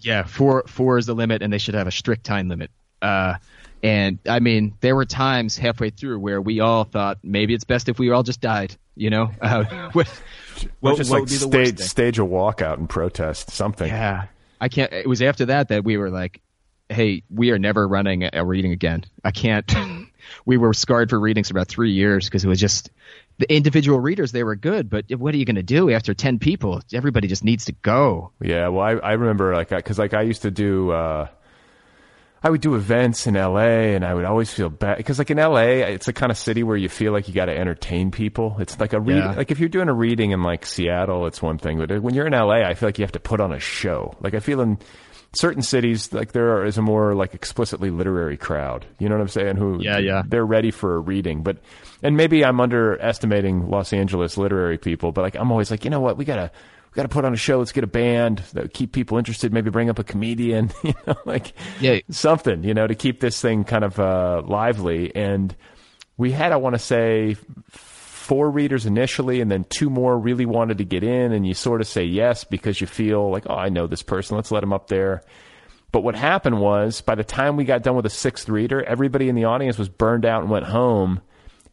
Yeah, 0.00 0.22
four 0.22 0.62
four 0.68 0.96
is 0.98 1.06
the 1.06 1.14
limit, 1.14 1.42
and 1.42 1.52
they 1.52 1.58
should 1.58 1.74
have 1.74 1.86
a 1.88 1.90
strict 1.90 2.24
time 2.24 2.48
limit. 2.48 2.70
Uh, 3.02 3.34
and 3.82 4.18
I 4.28 4.38
mean, 4.40 4.74
there 4.80 4.94
were 4.94 5.04
times 5.04 5.56
halfway 5.58 5.90
through 5.90 6.20
where 6.20 6.40
we 6.40 6.60
all 6.60 6.84
thought 6.84 7.18
maybe 7.24 7.52
it's 7.54 7.64
best 7.64 7.88
if 7.88 7.98
we 7.98 8.10
all 8.10 8.22
just 8.22 8.40
died. 8.40 8.76
You 8.94 9.10
know, 9.10 9.30
uh, 9.40 9.64
what, 9.92 10.08
what, 10.80 10.96
just 10.96 11.10
what 11.10 11.16
like 11.16 11.20
would 11.22 11.28
be 11.30 11.36
the 11.36 11.40
stage, 11.72 11.78
stage 11.80 12.18
a 12.18 12.22
walkout 12.22 12.78
and 12.78 12.88
protest, 12.88 13.50
something. 13.50 13.88
Yeah, 13.88 14.26
I 14.60 14.68
can't. 14.68 14.92
It 14.92 15.08
was 15.08 15.20
after 15.22 15.46
that 15.46 15.68
that 15.68 15.82
we 15.84 15.96
were 15.96 16.10
like, 16.10 16.40
"Hey, 16.88 17.22
we 17.30 17.50
are 17.50 17.58
never 17.58 17.86
running 17.88 18.28
a 18.32 18.44
reading 18.44 18.70
again. 18.72 19.04
I 19.24 19.30
can't." 19.32 19.72
we 20.46 20.56
were 20.56 20.72
scarred 20.74 21.10
for 21.10 21.18
readings 21.20 21.48
for 21.48 21.52
about 21.54 21.68
three 21.68 21.92
years 21.92 22.26
because 22.26 22.44
it 22.44 22.48
was 22.48 22.60
just 22.60 22.90
the 23.38 23.52
individual 23.54 24.00
readers. 24.00 24.32
They 24.32 24.44
were 24.44 24.56
good, 24.56 24.90
but 24.90 25.06
what 25.10 25.34
are 25.34 25.36
you 25.38 25.44
going 25.44 25.56
to 25.56 25.62
do 25.62 25.90
after 25.90 26.14
ten 26.14 26.38
people? 26.38 26.80
Everybody 26.92 27.28
just 27.28 27.44
needs 27.44 27.66
to 27.66 27.72
go. 27.72 28.32
Yeah, 28.40 28.68
well, 28.68 28.84
I, 28.84 28.92
I 28.94 29.12
remember 29.12 29.54
like 29.54 29.68
because 29.68 29.98
like 29.98 30.14
I 30.14 30.22
used 30.22 30.42
to 30.42 30.50
do, 30.50 30.90
uh, 30.90 31.28
I 32.40 32.50
would 32.50 32.60
do 32.60 32.76
events 32.76 33.26
in 33.26 33.36
L.A. 33.36 33.94
and 33.96 34.04
I 34.04 34.14
would 34.14 34.24
always 34.24 34.52
feel 34.52 34.68
bad 34.68 34.96
because 34.98 35.18
like 35.18 35.30
in 35.30 35.40
L.A. 35.40 35.82
it's 35.82 36.06
the 36.06 36.12
kind 36.12 36.30
of 36.30 36.38
city 36.38 36.62
where 36.62 36.76
you 36.76 36.88
feel 36.88 37.12
like 37.12 37.26
you 37.26 37.34
got 37.34 37.46
to 37.46 37.56
entertain 37.56 38.12
people. 38.12 38.56
It's 38.60 38.78
like 38.78 38.92
a 38.92 39.00
read, 39.00 39.16
Yeah. 39.16 39.32
like 39.32 39.50
if 39.50 39.58
you're 39.58 39.68
doing 39.68 39.88
a 39.88 39.92
reading 39.94 40.30
in 40.30 40.42
like 40.44 40.64
Seattle, 40.64 41.26
it's 41.26 41.42
one 41.42 41.58
thing, 41.58 41.78
but 41.78 42.00
when 42.00 42.14
you're 42.14 42.26
in 42.28 42.34
L.A., 42.34 42.64
I 42.64 42.74
feel 42.74 42.88
like 42.88 42.98
you 42.98 43.04
have 43.04 43.12
to 43.12 43.20
put 43.20 43.40
on 43.40 43.52
a 43.52 43.58
show. 43.58 44.14
Like 44.20 44.34
I 44.34 44.40
feel 44.40 44.60
in 44.60 44.78
certain 45.34 45.62
cities 45.62 46.12
like 46.12 46.32
there 46.32 46.64
is 46.64 46.78
a 46.78 46.82
more 46.82 47.14
like 47.14 47.34
explicitly 47.34 47.90
literary 47.90 48.36
crowd. 48.36 48.86
You 48.98 49.08
know 49.08 49.16
what 49.16 49.22
I'm 49.22 49.28
saying? 49.28 49.56
Who 49.56 49.82
Yeah, 49.82 49.98
yeah. 49.98 50.22
they're 50.26 50.46
ready 50.46 50.70
for 50.70 50.96
a 50.96 50.98
reading, 50.98 51.42
but 51.42 51.58
and 52.02 52.16
maybe 52.16 52.44
I'm 52.44 52.60
underestimating 52.60 53.68
Los 53.70 53.92
Angeles 53.92 54.36
literary 54.38 54.78
people, 54.78 55.12
but 55.12 55.22
like 55.22 55.34
I'm 55.36 55.50
always 55.52 55.70
like, 55.70 55.84
you 55.84 55.90
know 55.90 56.00
what, 56.00 56.16
we 56.16 56.24
gotta 56.24 56.50
we 56.90 56.94
gotta 56.96 57.08
put 57.08 57.24
on 57.26 57.34
a 57.34 57.36
show. 57.36 57.58
Let's 57.58 57.72
get 57.72 57.84
a 57.84 57.88
band 57.88 58.38
that 58.54 58.72
keep 58.72 58.92
people 58.92 59.18
interested. 59.18 59.52
Maybe 59.52 59.68
bring 59.70 59.90
up 59.90 59.98
a 59.98 60.04
comedian, 60.04 60.70
you 60.82 60.94
know, 61.06 61.16
like 61.26 61.52
Yeah. 61.80 61.98
something, 62.10 62.64
you 62.64 62.72
know, 62.74 62.86
to 62.86 62.94
keep 62.94 63.20
this 63.20 63.40
thing 63.40 63.64
kind 63.64 63.84
of 63.84 63.98
uh, 64.00 64.42
lively. 64.46 65.14
And 65.14 65.54
we 66.16 66.32
had, 66.32 66.52
I 66.52 66.56
want 66.56 66.74
to 66.74 66.78
say, 66.80 67.36
four 68.28 68.50
readers 68.50 68.84
initially, 68.84 69.40
and 69.40 69.50
then 69.50 69.64
two 69.70 69.88
more 69.88 70.18
really 70.18 70.44
wanted 70.44 70.76
to 70.76 70.84
get 70.84 71.02
in, 71.02 71.32
and 71.32 71.46
you 71.46 71.54
sort 71.54 71.80
of 71.80 71.86
say 71.86 72.04
yes 72.04 72.44
because 72.44 72.78
you 72.78 72.86
feel 72.86 73.30
like, 73.30 73.44
oh, 73.48 73.54
I 73.54 73.70
know 73.70 73.86
this 73.86 74.02
person, 74.02 74.36
let's 74.36 74.50
let 74.52 74.62
him 74.62 74.74
up 74.74 74.88
there. 74.88 75.22
But 75.92 76.02
what 76.02 76.14
happened 76.14 76.60
was, 76.60 77.00
by 77.00 77.14
the 77.14 77.24
time 77.24 77.56
we 77.56 77.64
got 77.64 77.82
done 77.82 77.96
with 77.96 78.02
the 78.02 78.10
sixth 78.10 78.50
reader, 78.50 78.82
everybody 78.82 79.30
in 79.30 79.34
the 79.34 79.44
audience 79.44 79.78
was 79.78 79.88
burned 79.88 80.26
out 80.26 80.42
and 80.42 80.50
went 80.50 80.66
home. 80.66 81.22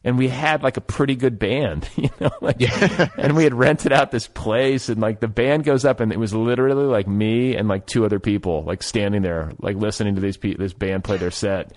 And 0.02 0.16
we 0.16 0.28
had 0.28 0.62
like 0.62 0.78
a 0.78 0.80
pretty 0.80 1.14
good 1.14 1.38
band, 1.38 1.90
you 1.96 2.08
know, 2.20 2.30
like, 2.40 2.56
yeah. 2.58 3.08
and 3.18 3.36
we 3.36 3.44
had 3.44 3.52
rented 3.52 3.92
out 3.92 4.10
this 4.10 4.28
place 4.28 4.88
and 4.88 5.00
like 5.00 5.20
the 5.20 5.28
band 5.28 5.64
goes 5.64 5.84
up 5.84 5.98
and 6.00 6.12
it 6.12 6.18
was 6.18 6.32
literally 6.32 6.84
like 6.86 7.08
me 7.08 7.56
and 7.56 7.68
like 7.68 7.86
two 7.86 8.04
other 8.04 8.20
people 8.20 8.62
like 8.62 8.84
standing 8.84 9.22
there, 9.22 9.52
like 9.58 9.76
listening 9.76 10.14
to 10.14 10.20
these 10.20 10.36
pe- 10.36 10.54
this 10.54 10.72
band 10.72 11.02
play 11.02 11.16
their 11.18 11.32
set. 11.32 11.72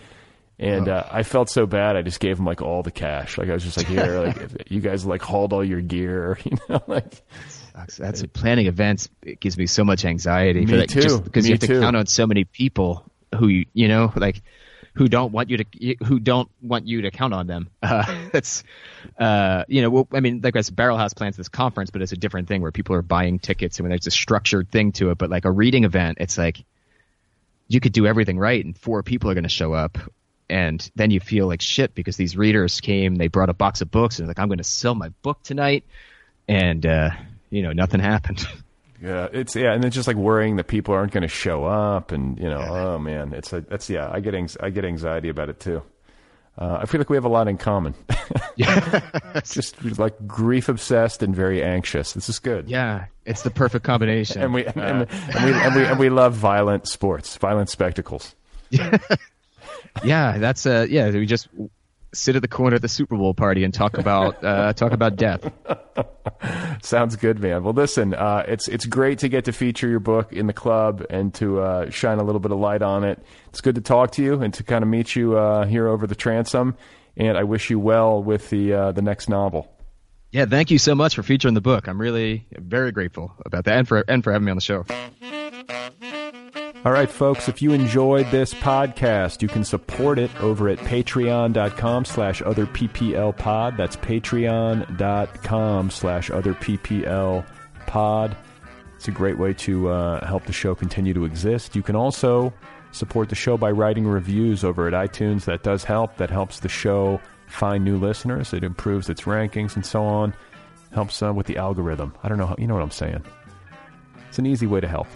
And 0.60 0.90
uh, 0.90 1.06
I 1.10 1.24
felt 1.24 1.50
so 1.50 1.66
bad. 1.66 1.96
I 1.96 2.02
just 2.02 2.20
gave 2.20 2.38
him 2.38 2.46
like 2.46 2.62
all 2.62 2.84
the 2.84 2.92
cash. 2.92 3.38
Like 3.38 3.50
I 3.50 3.54
was 3.54 3.64
just 3.64 3.78
like, 3.78 3.88
here, 3.88 4.20
like 4.20 4.38
if 4.42 4.72
you 4.72 4.82
guys 4.82 5.06
like 5.06 5.22
hauled 5.22 5.54
all 5.54 5.64
your 5.64 5.80
gear, 5.80 6.38
you 6.44 6.58
know, 6.68 6.84
like 6.86 7.24
that's 7.98 8.24
planning 8.34 8.68
events. 8.68 9.08
It 9.22 9.40
gives 9.40 9.58
me 9.58 9.68
so 9.68 9.86
much 9.86 10.04
anxiety. 10.04 10.62
Me 10.62 10.66
for 10.66 10.78
that, 10.78 10.90
too. 10.90 11.22
Because 11.22 11.48
you 11.48 11.54
have 11.54 11.62
to 11.62 11.68
too. 11.68 11.80
count 11.80 11.96
on 11.96 12.08
so 12.08 12.28
many 12.28 12.44
people 12.44 13.10
who 13.36 13.48
you, 13.48 13.66
you 13.74 13.88
know, 13.88 14.12
like 14.18 14.42
who 14.96 15.08
don't 15.08 15.32
want 15.32 15.50
you 15.50 15.58
to, 15.58 15.96
who 16.04 16.20
don't 16.20 16.50
want 16.62 16.88
you 16.88 17.04
to 17.04 17.12
count 17.12 17.34
on 17.34 17.48
them. 17.48 17.70
Uh, 17.82 18.30
that's, 18.32 18.64
uh, 19.18 19.64
you 19.68 19.82
know, 19.82 19.90
well, 19.90 20.08
I 20.14 20.20
mean, 20.20 20.42
like 20.44 20.56
I 20.56 20.62
said, 20.62 20.76
Barrelhouse 20.76 21.16
plans 21.16 21.38
this 21.38 21.50
conference, 21.50 21.90
but 21.90 22.02
it's 22.02 22.12
a 22.12 22.18
different 22.18 22.48
thing 22.48 22.62
where 22.62 22.72
people 22.72 22.96
are 22.96 23.02
buying 23.02 23.40
tickets 23.40 23.80
and 23.80 23.86
when 23.86 23.90
there's 23.90 24.06
a 24.06 24.12
structured 24.12 24.70
thing 24.70 24.92
to 24.94 25.10
it. 25.10 25.18
But 25.18 25.30
like 25.30 25.46
a 25.46 25.52
reading 25.52 25.86
event, 25.86 26.18
it's 26.20 26.38
like 26.38 26.64
you 27.68 27.80
could 27.80 27.94
do 27.94 28.06
everything 28.06 28.38
right 28.38 28.64
and 28.64 28.78
four 28.78 29.02
people 29.02 29.30
are 29.32 29.34
going 29.34 29.44
to 29.44 29.50
show 29.50 29.74
up. 29.74 29.98
And 30.50 30.90
then 30.96 31.12
you 31.12 31.20
feel 31.20 31.48
like 31.48 31.62
shit 31.62 31.94
because 31.94 32.18
these 32.18 32.36
readers 32.36 32.82
came, 32.82 33.16
they 33.16 33.28
brought 33.28 33.50
a 33.50 33.54
box 33.54 33.82
of 33.82 33.92
books 33.92 34.20
and 34.20 34.28
like, 34.28 34.40
I'm 34.40 34.48
going 34.48 34.58
to 34.58 34.64
sell 34.64 34.96
my 34.96 35.10
book 35.22 35.44
tonight. 35.44 35.84
And, 36.48 36.86
uh, 36.86 37.12
you 37.52 37.62
know, 37.62 37.72
nothing 37.72 38.00
happened. 38.00 38.48
Yeah, 39.02 39.30
it's 39.32 39.56
yeah, 39.56 39.74
and 39.74 39.82
then 39.82 39.92
just 39.92 40.08
like 40.08 40.18
worrying 40.18 40.58
that 40.58 40.68
people 40.68 40.94
aren't 40.94 41.14
going 41.14 41.22
to 41.22 41.30
show 41.30 41.64
up, 41.64 42.12
and 42.12 42.38
you 42.38 42.50
know, 42.50 42.60
oh 42.60 43.00
man, 43.00 43.34
it's 43.34 43.54
a 43.54 43.62
that's 43.62 43.90
yeah, 43.90 44.10
I 44.12 44.20
get 44.20 44.36
anx- 44.36 44.58
I 44.60 44.72
get 44.72 44.84
anxiety 44.84 45.30
about 45.30 45.48
it 45.48 45.60
too. 45.60 45.82
Uh, 46.58 46.80
I 46.82 46.86
feel 46.86 47.00
like 47.00 47.10
we 47.10 47.16
have 47.16 47.24
a 47.24 47.30
lot 47.30 47.48
in 47.48 47.58
common. 47.58 47.96
yeah, 48.58 49.40
just 49.46 49.82
like 49.98 50.28
grief 50.28 50.68
obsessed 50.68 51.24
and 51.24 51.34
very 51.34 51.64
anxious. 51.64 52.12
This 52.12 52.28
is 52.28 52.40
good. 52.40 52.70
Yeah, 52.70 53.06
it's 53.26 53.44
the 53.44 53.52
perfect 53.52 53.86
combination. 53.86 54.42
and 54.42 54.54
we 54.54 54.66
and, 54.66 54.78
and, 54.78 55.08
and 55.10 55.46
we 55.46 55.54
and 55.54 55.76
we 55.76 55.86
and 55.86 56.00
we 56.00 56.10
love 56.10 56.34
violent 56.34 56.86
sports, 56.86 57.38
violent 57.38 57.70
spectacles. 57.70 58.36
yeah, 58.70 58.98
that's 60.38 60.66
uh 60.66 60.88
yeah, 60.90 61.10
we 61.12 61.26
just 61.26 61.48
sit 62.14 62.36
at 62.36 62.42
the 62.42 62.48
corner 62.48 62.76
at 62.76 62.82
the 62.82 62.88
Super 62.88 63.16
Bowl 63.16 63.34
party 63.34 63.64
and 63.64 63.74
talk 63.74 63.98
about 63.98 64.44
uh, 64.44 64.74
talk 64.74 64.92
about 64.92 65.16
death. 65.16 65.52
Sounds 66.82 67.16
good, 67.16 67.40
man. 67.40 67.64
Well, 67.64 67.74
listen, 67.74 68.14
uh, 68.14 68.44
it's 68.48 68.68
it's 68.68 68.86
great 68.86 69.20
to 69.20 69.30
get 69.30 69.46
to 69.46 69.52
feature 69.52 69.88
your 69.88 70.00
book 70.00 70.34
in 70.34 70.48
the 70.48 70.54
club 70.54 71.06
and 71.10 71.34
to 71.36 71.60
uh, 71.60 71.90
shine 71.90 72.20
a 72.20 72.24
little 72.24 72.40
bit 72.40 72.52
of 72.52 72.60
light 72.60 72.82
on 72.82 73.04
it. 73.04 73.24
It's 73.50 73.62
good 73.62 73.76
to 73.76 73.82
talk 73.82 74.12
to 74.12 74.24
you 74.24 74.42
and 74.42 74.54
to 74.56 74.64
kind 74.64 74.84
of 74.84 74.90
meet 74.90 75.16
you 75.16 75.38
uh, 75.38 75.66
here 75.66 75.88
over 75.88 76.08
the 76.08 76.16
transom. 76.16 76.76
And 77.18 77.38
I 77.38 77.44
wish 77.44 77.70
you 77.70 77.80
well 77.80 78.24
with 78.24 78.50
the 78.50 78.74
uh, 78.74 78.92
the 78.92 79.02
next 79.02 79.30
novel. 79.30 79.72
Yeah, 80.32 80.46
thank 80.46 80.70
you 80.70 80.78
so 80.78 80.94
much 80.94 81.16
for 81.16 81.24
featuring 81.24 81.56
the 81.56 81.62
book. 81.62 81.88
I'm 81.88 82.00
really 82.00 82.46
very 82.52 82.92
grateful 82.92 83.34
about 83.46 83.66
that 83.66 83.78
and 83.78 83.88
for 83.88 84.04
and 84.08 84.24
for 84.24 84.32
having 84.32 84.46
me 84.46 84.52
on 84.52 84.58
the 84.58 84.62
show. 84.62 84.86
All 86.86 86.94
right, 86.94 87.10
folks, 87.10 87.50
if 87.50 87.62
you 87.62 87.74
enjoyed 87.74 88.32
this 88.32 88.54
podcast, 88.54 89.42
you 89.42 89.50
can 89.50 89.66
support 89.66 90.18
it 90.18 90.32
over 90.40 90.70
at 90.70 90.78
patreon.com 90.78 92.06
slash 92.06 92.42
other 92.42 92.66
PPL 92.68 93.36
pod. 93.38 93.76
That's 93.76 93.98
patreon.com 93.98 95.90
slash 95.90 96.32
other 96.32 96.54
PPL 96.54 97.46
pod. 97.86 98.38
It's 98.96 99.10
a 99.10 99.12
great 99.12 99.38
way 99.38 99.54
to 99.56 99.90
uh, 99.90 100.26
help 100.26 100.46
the 100.46 100.54
show 100.54 100.74
continue 100.74 101.14
to 101.14 101.26
exist. 101.26 101.76
You 101.76 101.84
can 101.84 101.98
also 101.98 102.54
support 102.94 103.28
the 103.28 103.36
show 103.36 103.58
by 103.58 103.72
writing 103.72 104.08
reviews 104.08 104.64
over 104.64 104.88
at 104.88 104.94
iTunes. 104.94 105.44
That 105.46 105.64
does 105.64 105.84
help. 105.84 106.16
That 106.16 106.30
helps 106.30 106.62
the 106.62 106.70
show 106.70 107.20
find 107.48 107.84
new 107.84 107.98
listeners. 107.98 108.54
It 108.54 108.64
improves 108.64 109.10
its 109.10 109.24
rankings 109.24 109.76
and 109.76 109.86
so 109.86 110.02
on. 110.04 110.34
Helps 110.94 111.22
uh, 111.22 111.34
with 111.34 111.46
the 111.46 111.58
algorithm. 111.58 112.16
I 112.24 112.30
don't 112.30 112.38
know. 112.38 112.46
How, 112.46 112.56
you 112.58 112.68
know 112.68 112.76
what 112.76 112.84
I'm 112.84 112.92
saying. 112.92 113.22
It's 114.30 114.40
an 114.40 114.46
easy 114.46 114.66
way 114.66 114.80
to 114.80 114.88
help 114.88 115.08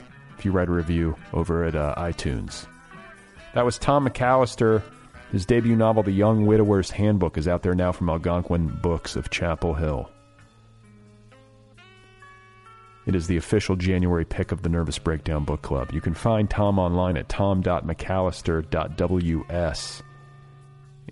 you 0.45 0.51
write 0.51 0.69
a 0.69 0.71
review 0.71 1.15
over 1.33 1.63
at 1.63 1.75
uh, 1.75 1.95
iTunes. 1.97 2.65
That 3.53 3.65
was 3.65 3.77
Tom 3.77 4.07
McAllister. 4.07 4.81
His 5.31 5.45
debut 5.45 5.75
novel, 5.75 6.03
The 6.03 6.11
Young 6.11 6.45
Widower's 6.45 6.91
Handbook, 6.91 7.37
is 7.37 7.47
out 7.47 7.63
there 7.63 7.75
now 7.75 7.91
from 7.91 8.09
Algonquin 8.09 8.79
Books 8.81 9.15
of 9.15 9.29
Chapel 9.29 9.73
Hill. 9.73 10.09
It 13.05 13.15
is 13.15 13.27
the 13.27 13.37
official 13.37 13.75
January 13.75 14.25
pick 14.25 14.51
of 14.51 14.61
the 14.61 14.69
Nervous 14.69 14.97
Breakdown 14.97 15.43
Book 15.43 15.61
Club. 15.61 15.91
You 15.91 16.01
can 16.01 16.13
find 16.13 16.49
Tom 16.49 16.79
online 16.79 17.17
at 17.17 17.29
tom.mcallister.ws. 17.29 20.03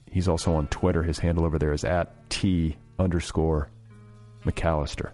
He's 0.09 0.27
also 0.27 0.53
on 0.53 0.67
Twitter. 0.67 1.03
His 1.03 1.19
handle 1.19 1.45
over 1.45 1.59
there 1.59 1.73
is 1.73 1.83
at 1.83 2.29
T 2.29 2.77
underscore 2.97 3.69
McAllister. 4.45 5.11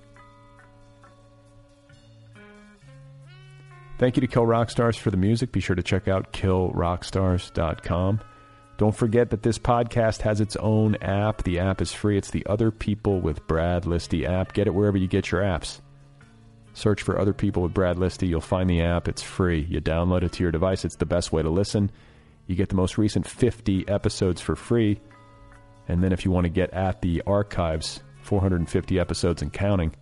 Thank 3.97 4.15
you 4.15 4.21
to 4.21 4.27
Kill 4.27 4.45
Rock 4.45 4.69
Stars 4.69 4.95
for 4.95 5.09
the 5.09 5.17
music. 5.17 5.51
Be 5.51 5.59
sure 5.59 5.75
to 5.75 5.81
check 5.81 6.07
out 6.07 6.31
killrockstars.com. 6.31 8.21
Don't 8.77 8.95
forget 8.95 9.31
that 9.31 9.41
this 9.41 9.57
podcast 9.57 10.21
has 10.21 10.39
its 10.39 10.55
own 10.57 10.95
app. 10.97 11.41
The 11.41 11.57
app 11.57 11.81
is 11.81 11.91
free. 11.91 12.15
It's 12.15 12.29
the 12.29 12.45
Other 12.45 12.69
People 12.69 13.21
with 13.21 13.47
Brad 13.47 13.85
Listi 13.85 14.29
app. 14.29 14.53
Get 14.53 14.67
it 14.67 14.73
wherever 14.75 14.97
you 14.97 15.07
get 15.07 15.31
your 15.31 15.41
apps. 15.41 15.79
Search 16.73 17.01
for 17.01 17.19
Other 17.19 17.33
People 17.33 17.63
with 17.63 17.73
Brad 17.73 17.97
Listi. 17.97 18.27
You'll 18.27 18.39
find 18.39 18.69
the 18.69 18.81
app. 18.81 19.07
It's 19.07 19.23
free. 19.23 19.65
You 19.67 19.81
download 19.81 20.21
it 20.21 20.33
to 20.33 20.43
your 20.43 20.51
device. 20.51 20.85
It's 20.85 20.97
the 20.97 21.07
best 21.07 21.31
way 21.31 21.41
to 21.41 21.49
listen. 21.49 21.89
You 22.45 22.55
get 22.55 22.69
the 22.69 22.75
most 22.75 22.99
recent 22.99 23.27
50 23.27 23.87
episodes 23.87 24.41
for 24.41 24.55
free. 24.55 24.99
And 25.87 26.03
then 26.03 26.11
if 26.11 26.23
you 26.23 26.29
want 26.29 26.45
to 26.45 26.49
get 26.49 26.71
at 26.71 27.01
the 27.01 27.23
archives, 27.25 28.01
450 28.21 28.99
episodes 28.99 29.41
and 29.41 29.51
counting, 29.51 29.95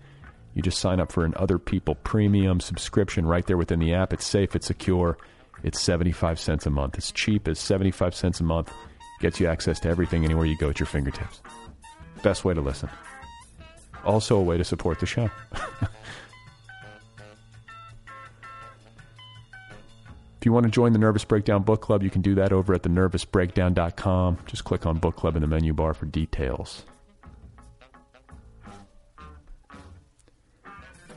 you 0.56 0.62
just 0.62 0.80
sign 0.80 1.02
up 1.02 1.12
for 1.12 1.26
an 1.26 1.34
Other 1.36 1.60
People 1.60 1.96
premium 1.96 2.62
subscription 2.62 3.26
right 3.26 3.46
there 3.46 3.58
within 3.58 3.80
the 3.80 3.94
app. 3.94 4.14
It's 4.14 4.26
safe, 4.26 4.56
it's 4.56 4.68
secure. 4.68 5.18
It's 5.64 5.82
75 5.82 6.40
cents 6.40 6.66
a 6.66 6.70
month. 6.70 6.98
It's 6.98 7.12
cheap 7.12 7.48
as 7.48 7.60
75 7.60 8.16
cents 8.16 8.40
a 8.40 8.44
month. 8.44 8.72
Gets 9.20 9.40
you 9.40 9.48
access 9.48 9.80
to 9.82 9.90
everything 9.90 10.24
anywhere 10.24 10.46
you 10.46 10.58
go 10.58 10.70
at 10.70 10.80
your 10.80 10.88
fingertips. 10.88 11.42
Best 12.24 12.46
way 12.46 12.54
to 12.54 12.62
listen. 12.62 12.90
Also, 14.06 14.38
a 14.38 14.42
way 14.42 14.58
to 14.58 14.64
support 14.64 15.00
the 15.00 15.06
show. 15.06 15.30
if 15.52 15.90
you 20.46 20.54
want 20.54 20.66
to 20.66 20.72
join 20.72 20.94
the 20.94 21.00
Nervous 21.00 21.26
Breakdown 21.26 21.64
Book 21.64 21.82
Club, 21.82 22.02
you 22.02 22.10
can 22.10 22.22
do 22.22 22.36
that 22.36 22.54
over 22.54 22.74
at 22.74 22.84
thenervousbreakdown.com. 22.84 24.38
Just 24.46 24.64
click 24.64 24.86
on 24.86 25.00
Book 25.00 25.18
Club 25.18 25.36
in 25.36 25.42
the 25.42 25.48
menu 25.48 25.74
bar 25.74 25.94
for 25.94 26.06
details. 26.06 26.86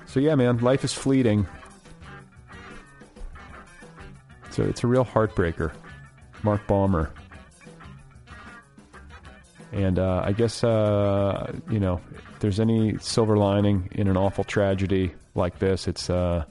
So 0.09 0.21
yeah, 0.21 0.35
man, 0.35 0.59
life 0.59 0.85
is 0.85 0.93
fleeting. 0.95 1.47
So 4.51 4.65
it's 4.65 4.83
a 4.83 4.87
real 4.87 5.05
heartbreaker. 5.05 5.73
Mark 6.43 6.67
Baumer. 6.67 7.13
And 9.71 9.99
uh, 9.99 10.23
I 10.25 10.33
guess 10.33 10.65
uh, 10.65 11.53
you 11.71 11.79
know, 11.79 12.01
if 12.33 12.41
there's 12.41 12.59
any 12.59 12.97
silver 12.99 13.37
lining 13.37 13.91
in 13.93 14.09
an 14.09 14.17
awful 14.17 14.45
tragedy 14.45 15.15
like 15.35 15.59
this, 15.59 15.87
it's 15.87 16.09
uh, 16.09 16.45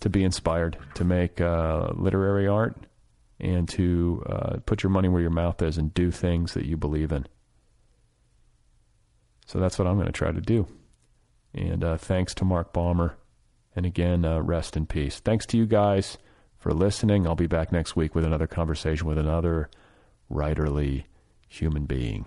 to 0.00 0.08
be 0.08 0.22
inspired 0.22 0.78
to 0.94 1.04
make 1.04 1.40
uh, 1.40 1.88
literary 1.94 2.46
art 2.46 2.76
and 3.40 3.68
to 3.70 4.22
uh, 4.26 4.56
put 4.66 4.84
your 4.84 4.90
money 4.90 5.08
where 5.08 5.20
your 5.20 5.30
mouth 5.30 5.60
is 5.62 5.78
and 5.78 5.92
do 5.94 6.12
things 6.12 6.54
that 6.54 6.64
you 6.64 6.76
believe 6.76 7.10
in. 7.10 7.26
So 9.46 9.58
that's 9.58 9.80
what 9.80 9.88
I'm 9.88 9.94
going 9.94 10.06
to 10.06 10.12
try 10.12 10.30
to 10.30 10.40
do. 10.40 10.68
And 11.54 11.84
uh, 11.84 11.96
thanks 11.96 12.34
to 12.34 12.44
Mark 12.44 12.72
Baumer. 12.72 13.16
And 13.76 13.86
again, 13.86 14.24
uh, 14.24 14.40
rest 14.40 14.76
in 14.76 14.86
peace. 14.86 15.20
Thanks 15.20 15.46
to 15.46 15.56
you 15.56 15.66
guys 15.66 16.18
for 16.58 16.72
listening. 16.72 17.26
I'll 17.26 17.34
be 17.34 17.46
back 17.46 17.72
next 17.72 17.96
week 17.96 18.14
with 18.14 18.24
another 18.24 18.46
conversation 18.46 19.06
with 19.06 19.18
another 19.18 19.68
writerly 20.30 21.04
human 21.48 21.86
being. 21.86 22.26